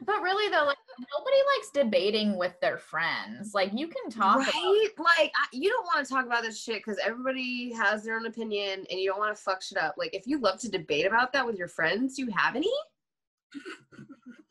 But 0.06 0.22
really, 0.22 0.50
though, 0.52 0.66
like 0.66 0.78
nobody 1.00 1.38
likes 1.56 1.70
debating 1.74 2.38
with 2.38 2.60
their 2.60 2.78
friends. 2.78 3.54
Like 3.54 3.72
you 3.74 3.88
can 3.88 4.10
talk. 4.10 4.38
about- 4.38 4.54
right? 4.54 4.88
Like 4.98 5.32
I, 5.36 5.46
you 5.54 5.70
don't 5.70 5.86
want 5.86 6.06
to 6.06 6.14
talk 6.14 6.26
about 6.26 6.44
this 6.44 6.62
shit 6.62 6.78
because 6.84 7.00
everybody 7.04 7.72
has 7.74 8.04
their 8.04 8.18
own 8.18 8.26
opinion, 8.26 8.86
and 8.90 9.00
you 9.00 9.10
don't 9.10 9.20
want 9.20 9.36
to 9.36 9.42
fuck 9.42 9.62
shit 9.62 9.78
up. 9.78 9.96
Like 9.98 10.14
if 10.14 10.28
you 10.28 10.40
love 10.40 10.60
to 10.62 10.70
debate 10.70 11.06
about 11.06 11.32
that 11.34 11.46
with 11.46 11.56
your 11.58 11.68
friends, 11.70 12.16
do 12.18 12.24
you 12.24 12.32
have 12.36 12.56
any? 12.56 12.74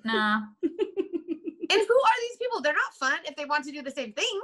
nah. 0.05 0.41
And 0.63 1.81
who 1.89 1.95
are 1.95 2.21
these 2.21 2.37
people? 2.41 2.61
They're 2.63 2.73
not 2.73 2.95
fun 2.99 3.19
if 3.25 3.35
they 3.37 3.45
want 3.47 3.65
to 3.65 3.73
do 3.73 3.83
the 3.83 3.91
same 3.91 4.13
thing. 4.13 4.41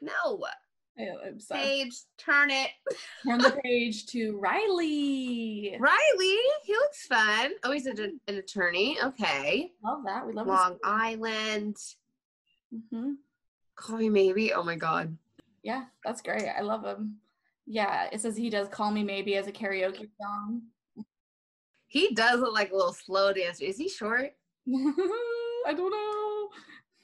no. 0.00 0.44
Yeah, 0.96 1.14
I'm 1.26 1.40
sorry. 1.40 1.62
Page, 1.62 1.94
turn 2.18 2.50
it. 2.50 2.68
Turn 3.26 3.38
the 3.38 3.58
page 3.64 4.06
to 4.06 4.36
Riley. 4.38 5.76
Riley, 5.80 6.36
he 6.64 6.72
looks 6.74 7.06
fun. 7.06 7.52
Oh, 7.64 7.72
he's 7.72 7.86
a, 7.86 7.92
an 8.28 8.34
attorney. 8.36 8.98
Okay. 9.02 9.72
Love 9.82 10.02
that. 10.04 10.26
We 10.26 10.32
love 10.34 10.46
Long 10.46 10.78
Island. 10.84 11.76
hmm 12.90 13.12
Call 13.76 13.96
me 13.96 14.10
maybe. 14.10 14.52
Oh 14.52 14.62
my 14.62 14.76
god. 14.76 15.16
Yeah, 15.62 15.84
that's 16.04 16.20
great. 16.20 16.48
I 16.48 16.60
love 16.60 16.84
him. 16.84 17.16
Yeah, 17.66 18.08
it 18.12 18.20
says 18.20 18.36
he 18.36 18.50
does 18.50 18.68
"Call 18.68 18.90
Me 18.90 19.04
Maybe" 19.04 19.36
as 19.36 19.46
a 19.46 19.52
karaoke 19.52 20.08
song. 20.20 20.62
He 21.86 22.14
does 22.14 22.40
look 22.40 22.52
like 22.52 22.72
a 22.72 22.76
little 22.76 22.92
slow 22.92 23.32
dancer. 23.32 23.64
Is 23.64 23.78
he 23.78 23.88
short? 23.88 24.32
I 24.68 25.72
don't 25.74 25.90
know. 25.90 26.48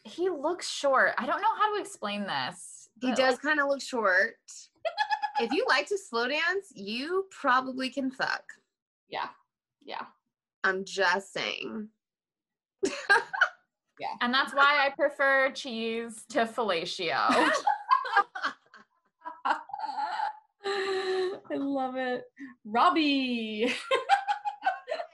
He 0.04 0.28
looks 0.28 0.68
short. 0.68 1.12
I 1.18 1.26
don't 1.26 1.40
know 1.40 1.54
how 1.58 1.74
to 1.74 1.80
explain 1.80 2.22
this. 2.26 2.76
He 3.01 3.12
does 3.12 3.35
like, 3.35 3.43
kind 3.43 3.60
of 3.60 3.68
look 3.68 3.82
short. 3.82 4.36
if 5.40 5.52
you 5.52 5.64
like 5.68 5.86
to 5.89 5.98
slow 5.98 6.28
dance, 6.28 6.73
you 6.74 7.27
probably 7.31 7.90
can 7.90 8.10
fuck. 8.10 8.44
Yeah, 9.09 9.28
yeah. 9.85 10.06
I'm 10.64 10.85
just 10.85 11.32
saying. 11.32 11.89
Yeah. 13.98 14.09
And 14.20 14.32
that's 14.35 14.52
why 14.52 14.85
I 14.86 14.90
prefer 14.90 15.51
cheese 15.52 16.24
to 16.31 16.44
fellatio. 16.44 17.16
I 20.64 21.55
love 21.55 21.97
it. 21.97 22.24
Robbie. 22.64 23.73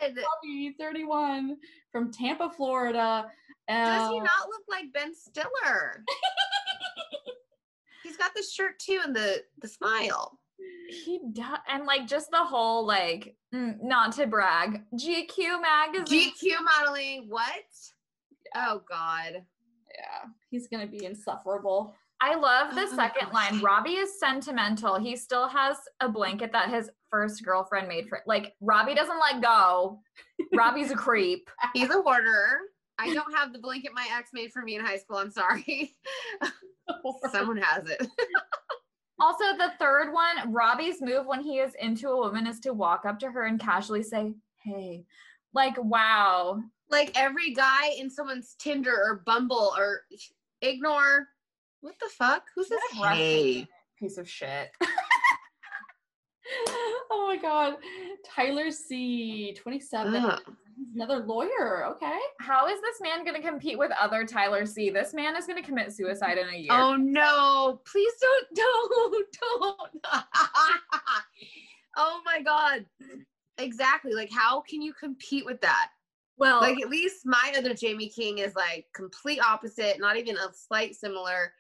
Robbie, 0.00 0.74
31 0.78 1.56
from 1.92 2.10
Tampa, 2.10 2.50
Florida. 2.50 3.26
Does 3.68 4.10
he 4.10 4.18
Uh, 4.18 4.22
not 4.24 4.48
look 4.48 4.64
like 4.68 4.92
Ben 4.92 5.14
Stiller? 5.14 6.04
He's 8.12 8.18
got 8.18 8.34
the 8.34 8.42
shirt 8.42 8.78
too 8.78 9.00
and 9.02 9.16
the 9.16 9.42
the 9.62 9.68
smile. 9.68 10.38
he 11.06 11.18
does, 11.32 11.58
and 11.66 11.86
like 11.86 12.06
just 12.06 12.30
the 12.30 12.44
whole 12.44 12.86
like, 12.86 13.34
mm, 13.54 13.76
not 13.82 14.12
to 14.16 14.26
brag, 14.26 14.82
GQ 14.94 15.62
magazine. 15.62 16.30
GQ 16.32 16.56
modeling. 16.62 17.24
What? 17.28 17.50
Oh 18.54 18.82
God. 18.88 19.32
Yeah, 19.98 20.28
he's 20.50 20.68
gonna 20.68 20.86
be 20.86 21.04
insufferable. 21.06 21.94
I 22.20 22.34
love 22.36 22.74
the 22.74 22.82
Oh, 22.82 22.94
second 22.96 23.32
line. 23.32 23.60
Robbie 23.62 23.96
is 23.96 24.20
sentimental. 24.20 24.98
He 24.98 25.16
still 25.16 25.48
has 25.48 25.76
a 26.00 26.08
blanket 26.08 26.52
that 26.52 26.68
his 26.70 26.90
first 27.10 27.42
girlfriend 27.44 27.88
made 27.88 28.08
for. 28.08 28.22
Like 28.26 28.54
Robbie 28.60 28.94
doesn't 28.94 29.18
let 29.18 29.42
go. 29.42 30.00
Robbie's 30.54 30.90
a 30.90 30.94
creep. 30.94 31.48
He's 31.74 31.88
a 31.90 32.00
hoarder. 32.02 32.58
I 32.98 33.12
don't 33.12 33.34
have 33.34 33.52
the 33.52 33.58
blanket 33.58 33.92
my 33.94 34.06
ex 34.16 34.30
made 34.32 34.52
for 34.52 34.62
me 34.62 34.76
in 34.76 34.84
high 34.84 34.98
school. 34.98 35.16
I'm 35.16 35.30
sorry. 35.30 35.96
Someone 37.32 37.56
has 37.56 37.88
it. 37.88 38.06
Also, 39.18 39.56
the 39.56 39.72
third 39.78 40.12
one, 40.12 40.52
Robbie's 40.52 41.00
move 41.00 41.26
when 41.26 41.42
he 41.42 41.58
is 41.58 41.74
into 41.80 42.08
a 42.08 42.16
woman 42.16 42.46
is 42.46 42.60
to 42.60 42.72
walk 42.72 43.04
up 43.04 43.18
to 43.20 43.30
her 43.30 43.44
and 43.44 43.60
casually 43.60 44.02
say, 44.02 44.34
"Hey." 44.64 45.04
Like, 45.54 45.76
wow. 45.82 46.62
like 46.90 47.12
every 47.14 47.52
guy 47.52 47.90
in 47.98 48.10
someone's 48.10 48.54
Tinder 48.58 48.94
or 48.94 49.22
Bumble 49.26 49.74
or 49.76 50.02
ignore. 50.60 51.28
What 51.80 51.94
the 52.00 52.08
fuck? 52.08 52.44
Who's 52.54 52.68
this? 52.68 52.80
Russian 53.00 53.16
Hey. 53.16 53.68
Piece 53.98 54.18
of 54.18 54.28
shit. 54.28 54.70
oh 57.10 57.26
my 57.28 57.36
god. 57.36 57.74
Tyler 58.24 58.70
C, 58.70 59.54
27. 59.54 60.14
Ugh. 60.14 60.40
He's 60.76 60.94
another 60.94 61.24
lawyer. 61.24 61.86
Okay. 61.86 62.18
How 62.40 62.66
is 62.68 62.80
this 62.80 63.00
man 63.00 63.24
going 63.24 63.40
to 63.40 63.46
compete 63.46 63.78
with 63.78 63.90
other 64.00 64.24
Tyler 64.26 64.66
C? 64.66 64.90
This 64.90 65.14
man 65.14 65.36
is 65.36 65.46
going 65.46 65.60
to 65.60 65.66
commit 65.66 65.92
suicide 65.92 66.38
in 66.38 66.48
a 66.48 66.56
year. 66.56 66.72
Oh 66.72 66.96
no! 66.96 67.80
Please 67.90 68.12
don't, 68.20 68.46
don't, 68.54 69.26
don't. 69.40 70.06
oh 71.96 72.20
my 72.24 72.42
god! 72.42 72.86
Exactly. 73.58 74.14
Like, 74.14 74.30
how 74.32 74.62
can 74.62 74.82
you 74.82 74.92
compete 74.92 75.44
with 75.44 75.60
that? 75.60 75.88
well, 76.38 76.60
Like, 76.60 76.80
at 76.80 76.88
least 76.88 77.24
my 77.24 77.52
other 77.56 77.70
Jaimi 77.70 78.12
King 78.14 78.38
is 78.38 78.54
like 78.54 78.86
complete 78.94 79.40
opposite, 79.40 80.00
not 80.00 80.16
even 80.16 80.36
a 80.36 80.52
slight 80.52 80.94
similar. 80.94 81.52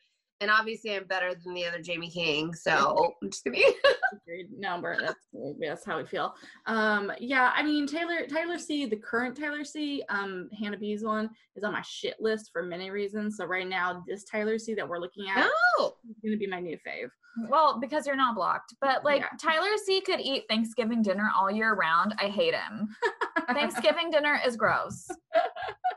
And 0.42 0.50
obviously, 0.50 0.96
I'm 0.96 1.04
better 1.04 1.32
than 1.34 1.54
the 1.54 1.64
other 1.64 1.78
Jaimi 1.78 2.12
King. 2.12 2.52
So 2.52 3.14
I'm 3.22 3.30
just. 3.30 3.46
Agreed. 3.46 4.48
No, 4.58 4.80
but 4.82 4.98
that's 5.00 5.26
that's 5.60 5.84
how 5.86 5.98
we 5.98 6.04
feel. 6.04 6.34
Um, 6.66 7.12
yeah, 7.20 7.52
I 7.54 7.62
mean 7.62 7.86
Taylor 7.86 8.26
Taylor 8.26 8.58
C, 8.58 8.86
the 8.86 8.96
current 8.96 9.36
Taylor 9.36 9.64
C, 9.64 10.02
um, 10.08 10.48
Hannah 10.58 10.76
B's 10.76 11.04
one 11.04 11.30
is 11.54 11.62
on 11.62 11.72
my 11.72 11.82
shit 11.82 12.16
list 12.20 12.50
for 12.52 12.62
many 12.62 12.90
reasons. 12.90 13.36
So 13.36 13.46
right 13.46 13.68
now, 13.68 14.02
this 14.06 14.24
Taylor 14.24 14.58
C 14.58 14.74
that 14.74 14.86
we're 14.88 14.98
looking 14.98 15.26
at 15.30 15.48
no. 15.78 15.94
is 16.10 16.16
gonna 16.24 16.36
be 16.36 16.48
my 16.48 16.60
new 16.60 16.76
fave. 16.86 17.08
well, 17.48 17.78
because 17.80 18.04
you're 18.06 18.16
not 18.16 18.34
blocked. 18.34 18.74
But 18.80 19.04
like 19.04 19.20
Yeah. 19.20 19.28
Tyler 19.40 19.76
C 19.86 20.00
could 20.00 20.20
eat 20.20 20.44
Thanksgiving 20.48 21.02
dinner 21.02 21.30
all 21.38 21.50
year 21.50 21.74
round. 21.74 22.14
I 22.18 22.24
hate 22.26 22.54
him. 22.54 22.88
Thanksgiving 23.54 24.10
dinner 24.10 24.40
is 24.44 24.56
gross. 24.56 25.08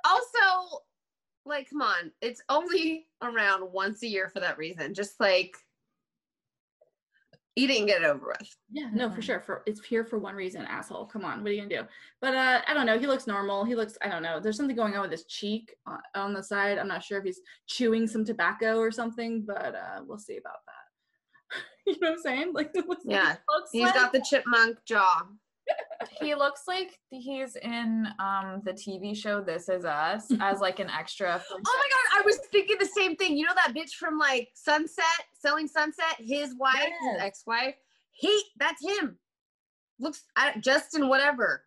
Also, 0.08 0.82
like, 1.46 1.70
come 1.70 1.82
on. 1.82 2.12
It's 2.22 2.42
only 2.50 3.08
around 3.22 3.72
once 3.72 4.04
a 4.04 4.08
year 4.08 4.30
for 4.30 4.40
that 4.40 4.58
reason. 4.58 4.94
Just 4.94 5.20
like 5.20 5.56
eat 7.58 7.70
it 7.70 7.78
and 7.80 7.88
get 7.88 8.02
it 8.02 8.06
over 8.06 8.36
with. 8.38 8.56
Yeah, 8.72 8.90
no, 8.92 9.10
for 9.10 9.22
Mhm. 9.22 9.24
sure. 9.24 9.40
For 9.40 9.64
it's 9.66 9.84
here 9.86 10.04
for 10.04 10.20
one 10.20 10.36
reason, 10.36 10.64
asshole. 10.66 11.06
Come 11.06 11.24
on, 11.24 11.42
what 11.42 11.50
are 11.50 11.54
you 11.54 11.62
gonna 11.62 11.84
do? 11.84 11.88
But 12.20 12.36
uh, 12.36 12.62
I 12.68 12.74
don't 12.74 12.86
know. 12.86 13.00
He 13.00 13.08
looks 13.08 13.28
normal. 13.28 13.64
He 13.64 13.76
looks. 13.76 13.98
I 14.02 14.10
don't 14.10 14.24
know. 14.24 14.40
There's 14.42 14.58
something 14.58 14.76
going 14.76 14.96
on 14.96 15.02
with 15.04 15.12
his 15.12 15.26
cheek 15.26 15.74
on, 15.86 16.00
on 16.16 16.34
the 16.34 16.44
side. 16.44 16.78
I'm 16.78 16.88
not 16.90 17.04
sure 17.04 17.20
if 17.20 17.24
he's 17.24 17.40
chewing 17.68 18.08
some 18.08 18.26
tobacco 18.26 18.78
or 18.78 18.92
something, 18.92 19.44
but 19.46 19.74
uh, 19.76 20.02
we'll 20.06 20.18
see 20.20 20.36
about 20.38 20.58
that. 20.66 21.62
you 21.86 21.94
know 22.02 22.10
what 22.10 22.18
I'm 22.18 22.22
saying? 22.24 22.54
Like, 22.54 22.72
it 22.74 22.88
looks 22.90 23.06
like- 23.06 23.16
Yeah. 23.16 23.36
Looks 23.50 23.70
He's 23.72 23.92
got 23.94 24.12
the 24.12 24.26
chipmunk 24.30 24.78
jaw. 24.86 25.26
He 26.22 26.36
looks 26.36 26.64
like 26.68 27.00
he's 27.10 27.56
in 27.58 28.08
um 28.20 28.62
the 28.66 28.74
TV 28.74 29.16
show 29.16 29.42
This 29.42 29.70
Is 29.70 29.86
Us 29.86 30.32
as 30.42 30.60
like 30.60 30.80
an 30.80 30.90
extra. 30.90 31.42
Oh 31.52 31.58
my 31.64 31.64
god, 31.64 32.20
I 32.20 32.22
was 32.26 32.38
thinking 32.52 32.78
the 32.80 32.86
same 32.86 33.16
thing. 33.16 33.38
You 33.38 33.46
know 33.46 33.54
that 33.56 33.74
bitch 33.76 33.92
from 33.94 34.18
like 34.18 34.50
Sunset, 34.54 35.04
selling 35.38 35.68
Sunset, 35.68 36.16
his 36.20 36.56
wife, 36.58 36.76
Yes. 36.78 37.14
his 37.14 37.22
ex-wife. 37.22 37.76
He, 38.12 38.42
that's 38.58 38.82
him. 38.84 39.18
Looks 40.00 40.24
I, 40.36 40.58
Justin, 40.60 41.10
whatever. 41.10 41.64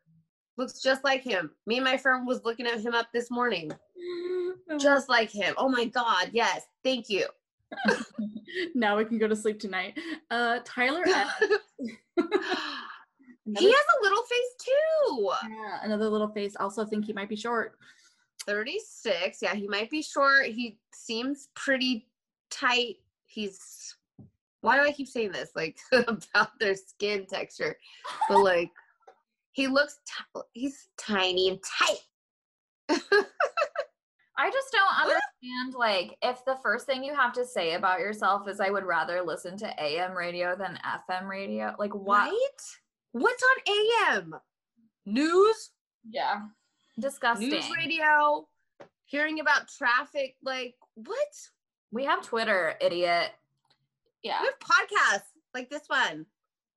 Looks 0.57 0.81
just 0.83 1.05
like 1.05 1.23
him. 1.23 1.51
Me 1.67 1.77
and 1.77 1.85
my 1.85 1.97
friend 1.97 2.27
was 2.27 2.45
looking 2.45 2.67
at 2.67 2.81
him 2.81 2.95
up 2.95 3.09
this 3.13 3.31
morning. 3.31 3.71
Just 4.79 5.09
like 5.09 5.31
him. 5.31 5.55
Oh 5.57 5.69
my 5.69 5.87
god, 5.87 6.31
yes. 6.33 6.67
Thank 6.85 7.09
you. 7.09 7.27
now 8.75 8.97
we 8.97 9.05
can 9.05 9.19
go 9.19 9.27
to 9.29 9.37
sleep 9.37 9.59
tonight. 9.61 9.99
Uh, 10.31 10.59
Tyler 10.65 11.05
S. 13.57 13.61
he 13.63 13.71
has 13.71 13.85
a 13.99 14.03
little 14.03 14.23
face 14.23 14.55
too. 14.65 15.31
yeah, 15.51 15.79
another 15.83 16.09
little 16.09 16.29
face. 16.29 16.57
Also 16.59 16.85
think 16.85 17.05
he 17.05 17.13
might 17.13 17.29
be 17.29 17.37
short. 17.37 17.79
36. 18.47 19.39
Yeah, 19.43 19.55
he 19.55 19.69
might 19.69 19.91
be 19.91 20.03
short. 20.03 20.47
He 20.47 20.79
seems 20.93 21.49
pretty 21.55 22.09
tight. 22.51 22.97
He's 23.27 23.97
why 24.61 24.77
do 24.77 24.83
I 24.83 24.93
keep 24.93 25.09
saying 25.09 25.33
this? 25.33 25.51
Like 25.55 25.79
about 25.93 26.59
their 26.59 26.75
skin 26.75 27.27
texture. 27.27 27.77
But 28.29 28.43
like 28.43 28.71
he 29.53 29.67
looks 29.67 29.99
ti- 30.07 30.41
he's 30.53 30.89
tiny 30.97 31.49
and 31.49 31.59
tight. 31.63 31.99
I 34.41 34.51
just 34.53 34.71
don't 34.71 35.01
understand 35.01 35.75
like, 35.77 36.17
if 36.23 36.45
the 36.45 36.57
first 36.63 36.87
thing 36.87 37.03
you 37.03 37.13
have 37.13 37.33
to 37.33 37.45
say 37.45 37.75
about 37.75 37.99
yourself 37.99 38.49
is, 38.49 38.61
I 38.61 38.71
would 38.71 38.85
rather 38.85 39.21
listen 39.21 39.57
to 39.59 39.83
AM 39.83 40.17
radio 40.17 40.55
than 40.57 40.79
FM 41.11 41.29
radio, 41.29 41.75
like, 41.77 41.93
what? 41.93 42.31
Right? 42.31 42.63
What's 43.13 43.43
on 43.43 43.75
AM? 44.15 44.35
News? 45.07 45.71
Yeah. 46.09 46.43
Disgusting. 46.99 47.51
News 47.51 47.71
radio? 47.77 48.47
Hearing 49.07 49.41
about 49.41 49.69
traffic? 49.69 50.37
Like, 50.43 50.75
what? 50.95 51.17
We 51.91 52.05
have 52.05 52.23
Twitter, 52.23 52.75
idiot. 52.81 53.31
Yeah. 54.23 54.41
We 54.43 54.49
have 54.49 54.59
podcasts 54.59 55.31
like 55.55 55.71
this 55.71 55.85
one. 55.87 56.27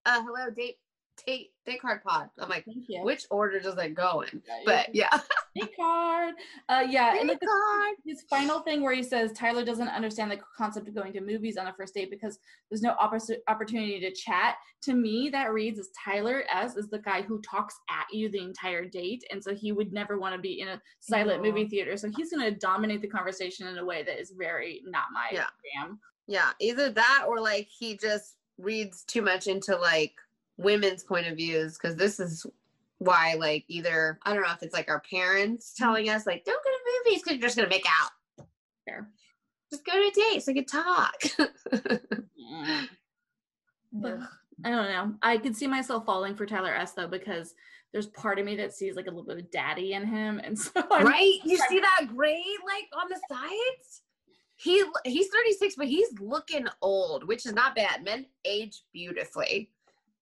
Uh, 0.05 0.21
hello, 0.23 0.49
date, 0.49 0.77
date, 1.25 1.51
date 1.65 1.81
card 1.81 2.03
pod. 2.03 2.29
I'm 2.39 2.49
like, 2.49 2.65
which 3.03 3.25
order 3.29 3.59
does 3.59 3.75
that 3.75 3.93
go 3.93 4.21
in? 4.21 4.41
Yeah, 4.47 4.55
But 4.65 4.95
yeah, 4.95 5.09
Date 5.55 5.75
card. 5.75 6.33
Uh, 6.69 6.83
yeah. 6.89 7.17
And 7.19 7.27
like 7.27 7.39
card. 7.39 7.95
his 8.05 8.23
final 8.29 8.61
thing 8.61 8.81
where 8.81 8.93
he 8.93 9.03
says 9.03 9.31
Tyler 9.33 9.65
doesn't 9.65 9.87
understand 9.89 10.31
the 10.31 10.39
concept 10.57 10.87
of 10.87 10.95
going 10.95 11.11
to 11.13 11.21
movies 11.21 11.57
on 11.57 11.67
a 11.67 11.73
first 11.73 11.93
date 11.93 12.09
because 12.09 12.39
there's 12.69 12.81
no 12.81 12.95
oppor- 13.01 13.35
opportunity 13.47 13.99
to 13.99 14.11
chat. 14.13 14.55
To 14.83 14.93
me, 14.93 15.29
that 15.31 15.51
reads 15.51 15.77
as 15.79 15.89
Tyler 16.03 16.43
S 16.51 16.75
is 16.77 16.89
the 16.89 16.99
guy 16.99 17.21
who 17.21 17.41
talks 17.41 17.75
at 17.89 18.05
you 18.11 18.29
the 18.29 18.39
entire 18.41 18.85
date, 18.85 19.23
and 19.31 19.43
so 19.43 19.53
he 19.53 19.71
would 19.71 19.91
never 19.93 20.17
want 20.19 20.33
to 20.35 20.41
be 20.41 20.61
in 20.61 20.69
a 20.69 20.81
silent 21.01 21.43
movie 21.43 21.67
theater. 21.67 21.97
So 21.97 22.09
he's 22.15 22.31
going 22.31 22.51
to 22.51 22.57
dominate 22.57 23.01
the 23.01 23.07
conversation 23.07 23.67
in 23.67 23.77
a 23.77 23.85
way 23.85 24.03
that 24.03 24.19
is 24.19 24.33
very 24.37 24.81
not 24.85 25.05
my 25.13 25.27
Yeah. 25.31 25.45
jam. 25.75 25.99
Yeah, 26.27 26.51
either 26.61 26.89
that 26.91 27.25
or 27.27 27.41
like 27.41 27.67
he 27.67 27.97
just 27.97 28.37
reads 28.57 29.03
too 29.03 29.21
much 29.21 29.47
into 29.47 29.75
like 29.75 30.13
women's 30.61 31.03
point 31.03 31.27
of 31.27 31.37
views 31.37 31.77
because 31.77 31.95
this 31.95 32.19
is 32.19 32.45
why 32.99 33.35
like 33.39 33.65
either 33.67 34.19
I 34.23 34.33
don't 34.33 34.43
know 34.43 34.53
if 34.53 34.63
it's 34.63 34.73
like 34.73 34.89
our 34.89 35.01
parents 35.09 35.73
telling 35.73 36.09
us 36.09 36.25
like 36.27 36.45
don't 36.45 36.63
go 36.63 36.69
to 36.69 36.77
movies 37.05 37.23
because 37.23 37.37
you're 37.37 37.47
just 37.47 37.57
gonna 37.57 37.69
make 37.69 37.85
out. 38.01 38.11
Fair. 38.85 39.09
Just 39.71 39.85
go 39.85 39.93
to 39.93 40.07
a 40.07 40.11
date 40.11 40.43
so 40.43 40.51
you 40.51 40.63
can 40.63 40.65
talk. 40.65 41.15
But 43.91 44.19
I 44.63 44.69
don't 44.69 44.89
know. 44.89 45.13
I 45.21 45.37
could 45.37 45.55
see 45.55 45.67
myself 45.67 46.05
falling 46.05 46.35
for 46.35 46.45
Tyler 46.45 46.73
S 46.73 46.93
though 46.93 47.07
because 47.07 47.55
there's 47.91 48.07
part 48.07 48.39
of 48.39 48.45
me 48.45 48.55
that 48.55 48.73
sees 48.73 48.95
like 48.95 49.07
a 49.07 49.09
little 49.09 49.25
bit 49.25 49.37
of 49.37 49.51
daddy 49.51 49.93
in 49.93 50.05
him, 50.05 50.39
and 50.43 50.57
so 50.59 50.71
I'm 50.91 51.05
right? 51.05 51.39
You 51.43 51.57
see 51.69 51.79
that 51.79 52.07
gray 52.15 52.43
like 52.65 52.87
on 53.01 53.09
the 53.09 53.19
sides? 53.29 54.01
He 54.55 54.83
he's 55.05 55.27
36, 55.29 55.75
but 55.75 55.87
he's 55.87 56.07
looking 56.19 56.67
old, 56.81 57.27
which 57.27 57.45
is 57.45 57.53
not 57.53 57.75
bad. 57.75 58.03
Men 58.03 58.27
age 58.45 58.83
beautifully. 58.93 59.71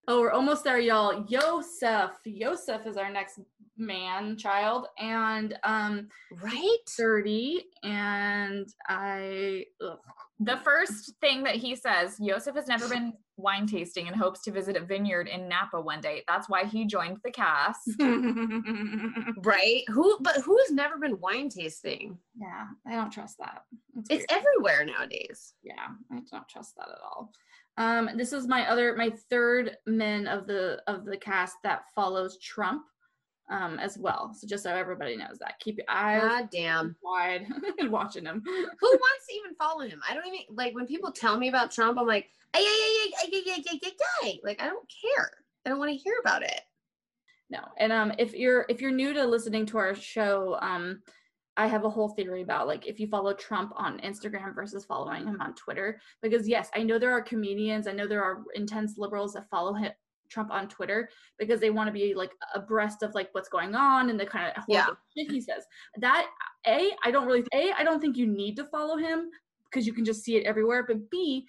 Oh, 0.08 0.22
we're 0.22 0.32
almost 0.32 0.64
there, 0.64 0.80
y'all. 0.80 1.26
Yosef. 1.28 2.12
Yosef 2.26 2.88
is 2.88 2.98
our 2.98 3.12
next 3.12 3.40
man 3.78 4.36
child, 4.38 4.88
and 4.98 5.58
um, 5.64 6.08
Right? 6.42 6.78
30. 6.90 7.64
And 7.84 8.68
I, 8.88 9.66
ugh. 9.86 10.00
The 10.42 10.58
first 10.64 11.14
thing 11.20 11.44
that 11.44 11.56
he 11.56 11.76
says, 11.76 12.16
Yosef 12.20 12.56
has 12.56 12.68
never 12.68 12.88
been 12.88 13.12
wine 13.36 13.68
tasting 13.68 14.08
and 14.08 14.16
hopes 14.16 14.42
to 14.44 14.52
visit 14.52 14.78
a 14.78 14.80
vineyard 14.80 15.28
in 15.28 15.48
Napa 15.50 15.80
one 15.82 16.00
day. 16.02 16.24
That's 16.30 16.48
why 16.50 16.64
he 16.64 16.86
joined 16.86 17.18
the 17.24 17.32
cast. 17.32 17.90
Right? 19.44 19.84
Who 19.90 20.18
but 20.22 20.38
who's 20.38 20.72
never 20.72 20.98
been 20.98 21.20
wine 21.20 21.50
tasting? 21.50 22.18
yeah, 22.40 22.66
I 22.88 22.96
don't 22.96 23.12
trust 23.12 23.38
that. 23.40 23.64
It's 23.98 24.10
It's 24.10 24.26
weird. 24.34 24.44
everywhere 24.46 24.86
nowadays. 24.86 25.54
yeah, 25.64 25.88
I 26.12 26.20
don't 26.32 26.48
trust 26.50 26.76
that 26.78 26.90
at 26.90 27.00
all. 27.04 27.32
Um, 27.80 28.10
this 28.16 28.34
is 28.34 28.46
my 28.48 28.70
other, 28.70 28.96
my 28.96 29.10
third 29.30 29.78
men 29.88 30.28
of 30.28 30.46
the 30.46 30.82
of 30.86 31.06
the 31.06 31.18
cast 31.18 31.56
that 31.64 31.84
follows 31.96 32.38
Trump, 32.40 32.84
um, 33.50 33.80
as 33.80 33.98
well. 33.98 34.34
So 34.38 34.46
just 34.48 34.64
so 34.64 34.72
everybody 34.76 35.16
knows 35.18 35.40
that, 35.40 35.60
keep 35.60 35.78
your 35.78 35.86
eyes 35.90 36.22
God 36.22 36.50
damn. 36.52 36.96
wide 37.04 37.48
and 37.80 37.90
watching 37.92 38.26
him. 38.26 38.44
Who 38.46 38.88
wants 38.88 39.28
to 39.30 39.36
even 39.36 39.56
follow 39.56 39.88
him? 39.88 40.02
I 40.08 40.14
don't 40.14 40.28
even 40.28 40.42
like 40.52 40.76
when 40.76 40.86
people 40.88 41.12
tell 41.12 41.38
me 41.38 41.48
about 41.50 41.72
Trump, 41.72 41.98
I'm 41.98 42.06
like, 42.06 42.30
ay, 42.54 42.60
ay, 42.60 42.64
ay, 42.64 43.12
ay, 43.18 43.30
ay, 43.34 43.44
ay, 43.48 43.64
ay, 43.72 43.80
ay, 43.86 43.92
ay. 44.24 44.40
like 44.44 44.62
I 44.62 44.68
don't 44.68 44.88
care. 45.02 45.32
I 45.66 45.70
don't 45.70 45.80
want 45.80 45.92
to 45.92 45.98
hear 45.98 46.16
about 46.22 46.44
it. 46.44 46.62
no 47.50 47.60
and 47.78 47.92
um 47.92 48.12
if 48.18 48.34
you're 48.36 48.66
if 48.70 48.82
you're 48.82 48.92
new 48.92 49.14
to 49.14 49.24
listening 49.26 49.66
to 49.68 49.78
our 49.78 49.96
show 49.96 50.58
um 50.62 51.02
i 51.60 51.68
have 51.68 51.84
a 51.84 51.90
whole 51.90 52.10
theory 52.10 52.42
about 52.42 52.68
like 52.68 52.88
if 52.88 53.00
you 53.00 53.08
follow 53.08 53.34
trump 53.34 53.74
on 53.76 54.00
instagram 54.00 54.56
versus 54.56 54.86
following 54.86 55.28
him 55.28 55.38
on 55.42 55.54
twitter 55.54 56.00
because 56.22 56.48
yes 56.48 56.70
i 56.76 56.82
know 56.82 56.98
there 56.98 57.12
are 57.12 57.22
comedians 57.22 57.86
i 57.88 57.92
know 57.92 58.08
there 58.08 58.24
are 58.24 58.44
intense 58.56 58.98
liberals 58.98 59.34
that 59.34 59.50
follow 59.50 59.74
him 59.74 59.92
trump 60.30 60.52
on 60.52 60.68
twitter 60.70 61.10
because 61.38 61.60
they 61.60 61.70
want 61.70 61.88
to 61.88 61.92
be 61.92 62.14
like 62.14 62.32
abreast 62.56 63.04
of 63.04 63.14
like 63.14 63.30
what's 63.34 63.50
going 63.50 63.76
on 63.76 64.10
and 64.10 64.20
the 64.20 64.26
kind 64.26 64.54
of 64.56 64.64
Yeah. 64.68 64.88
shit 65.18 65.30
he 65.32 65.42
says 65.42 65.66
that 65.98 66.28
a 66.66 66.92
i 67.04 67.12
don't 67.12 67.28
really 67.28 67.44
a 67.54 67.72
i 67.74 67.84
don't 67.84 68.00
think 68.00 68.16
you 68.16 68.28
need 68.28 68.56
to 68.56 68.66
follow 68.66 68.96
him 68.98 69.30
because 69.66 69.86
you 69.86 69.94
can 69.94 70.06
just 70.06 70.24
see 70.24 70.38
it 70.38 70.46
everywhere 70.46 70.86
but 70.88 71.10
b 71.10 71.48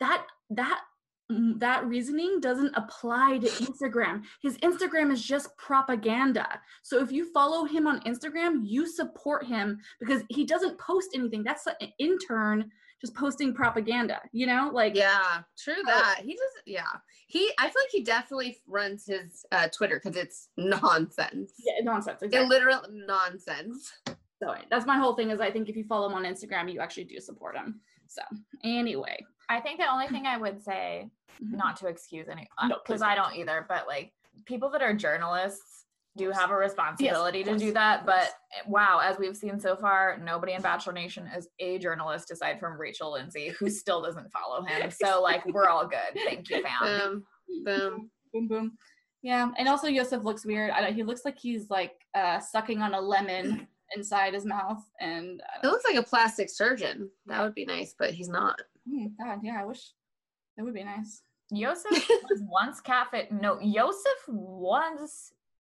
that 0.00 0.26
that 0.50 0.80
that 1.30 1.86
reasoning 1.86 2.38
doesn't 2.40 2.74
apply 2.76 3.38
to 3.38 3.46
Instagram. 3.46 4.22
His 4.42 4.58
Instagram 4.58 5.10
is 5.10 5.22
just 5.22 5.56
propaganda. 5.56 6.60
So 6.82 7.00
if 7.00 7.10
you 7.10 7.32
follow 7.32 7.64
him 7.64 7.86
on 7.86 8.00
Instagram, 8.00 8.60
you 8.62 8.86
support 8.86 9.46
him 9.46 9.78
because 10.00 10.22
he 10.28 10.44
doesn't 10.44 10.78
post 10.78 11.10
anything. 11.14 11.42
That's 11.42 11.66
an 11.66 11.88
intern 11.98 12.70
just 13.00 13.14
posting 13.14 13.52
propaganda, 13.54 14.20
you 14.32 14.46
know? 14.46 14.70
Like 14.72 14.94
Yeah, 14.94 15.40
true 15.58 15.74
that. 15.86 16.20
He 16.24 16.32
just 16.32 16.62
yeah. 16.66 16.82
He 17.26 17.50
I 17.58 17.64
feel 17.64 17.82
like 17.82 17.90
he 17.90 18.02
definitely 18.02 18.58
runs 18.66 19.06
his 19.06 19.44
uh 19.52 19.68
Twitter 19.68 20.00
because 20.02 20.16
it's 20.16 20.48
nonsense. 20.56 21.52
yeah, 21.58 21.84
nonsense. 21.84 22.22
Exactly. 22.22 22.48
literal 22.48 22.82
nonsense. 22.90 23.92
So 24.42 24.54
that's 24.70 24.86
my 24.86 24.98
whole 24.98 25.14
thing 25.14 25.30
is 25.30 25.40
I 25.40 25.50
think 25.50 25.68
if 25.68 25.76
you 25.76 25.84
follow 25.84 26.08
him 26.08 26.14
on 26.14 26.24
Instagram, 26.24 26.72
you 26.72 26.80
actually 26.80 27.04
do 27.04 27.18
support 27.20 27.56
him. 27.56 27.80
So 28.06 28.22
anyway. 28.62 29.18
I 29.48 29.60
think 29.60 29.78
the 29.78 29.90
only 29.90 30.06
thing 30.08 30.26
I 30.26 30.36
would 30.36 30.62
say, 30.62 31.10
Mhm. 31.42 31.52
not 31.56 31.76
to 31.78 31.88
excuse 31.88 32.28
any, 32.28 32.48
No, 32.66 32.78
because 32.84 33.02
I 33.02 33.14
don't 33.14 33.34
either, 33.34 33.66
but 33.68 33.86
like 33.86 34.12
people 34.46 34.70
that 34.70 34.82
are 34.82 34.92
journalists 34.94 35.86
do 36.16 36.30
have 36.30 36.50
a 36.50 36.56
responsibility 36.56 37.42
to 37.42 37.50
course, 37.50 37.60
do 37.62 37.72
that. 37.72 38.06
But 38.06 38.32
eh, 38.52 38.62
wow, 38.66 39.00
as 39.02 39.18
we've 39.18 39.36
seen 39.36 39.58
so 39.58 39.74
far, 39.74 40.16
nobody 40.18 40.52
in 40.52 40.62
Bachelor 40.62 40.92
Nation 40.92 41.26
is 41.26 41.48
a 41.58 41.78
journalist 41.78 42.30
aside 42.30 42.60
from 42.60 42.80
Rachel 42.80 43.12
Lindsay, 43.12 43.48
who 43.48 43.68
still 43.68 44.00
doesn't 44.00 44.30
follow 44.30 44.62
him. 44.62 44.90
So 44.92 45.20
like 45.22 45.44
we're 45.46 45.68
all 45.68 45.86
good. 45.88 46.20
Thank 46.24 46.48
you, 46.50 46.62
fam. 46.62 47.24
Boom, 47.48 47.64
boom. 47.64 48.10
boom 48.32 48.48
boom 48.48 48.78
yeah 49.22 49.50
and 49.58 49.68
also 49.68 49.86
yosef 49.86 50.22
looks 50.24 50.44
weird 50.44 50.70
i 50.72 50.80
don't 50.82 50.92
he 50.94 51.02
looks 51.02 51.24
like 51.24 51.38
he's 51.38 51.70
like 51.70 51.92
uh 52.14 52.38
sucking 52.40 52.82
on 52.82 52.92
a 52.94 53.00
lemon 53.00 53.66
inside 53.96 54.34
his 54.34 54.44
mouth 54.44 54.82
and 55.00 55.40
uh, 55.40 55.60
It 55.62 55.70
looks 55.70 55.84
like 55.84 55.96
a 55.96 56.02
plastic 56.02 56.50
surgeon. 56.50 57.10
That 57.26 57.40
would 57.42 57.54
be 57.54 57.64
nice, 57.64 57.94
but 57.98 58.10
he's 58.12 58.28
not. 58.28 58.60
Hmm, 58.88 59.06
god 59.22 59.40
yeah 59.42 59.60
i 59.60 59.64
wish 59.64 59.92
that 60.56 60.64
would 60.64 60.74
be 60.74 60.84
nice 60.84 61.22
Yosef 61.50 62.08
was 62.30 62.42
once 62.48 62.80
catfish. 62.80 63.26
No, 63.30 63.60
Yosef 63.60 64.24
was 64.28 65.30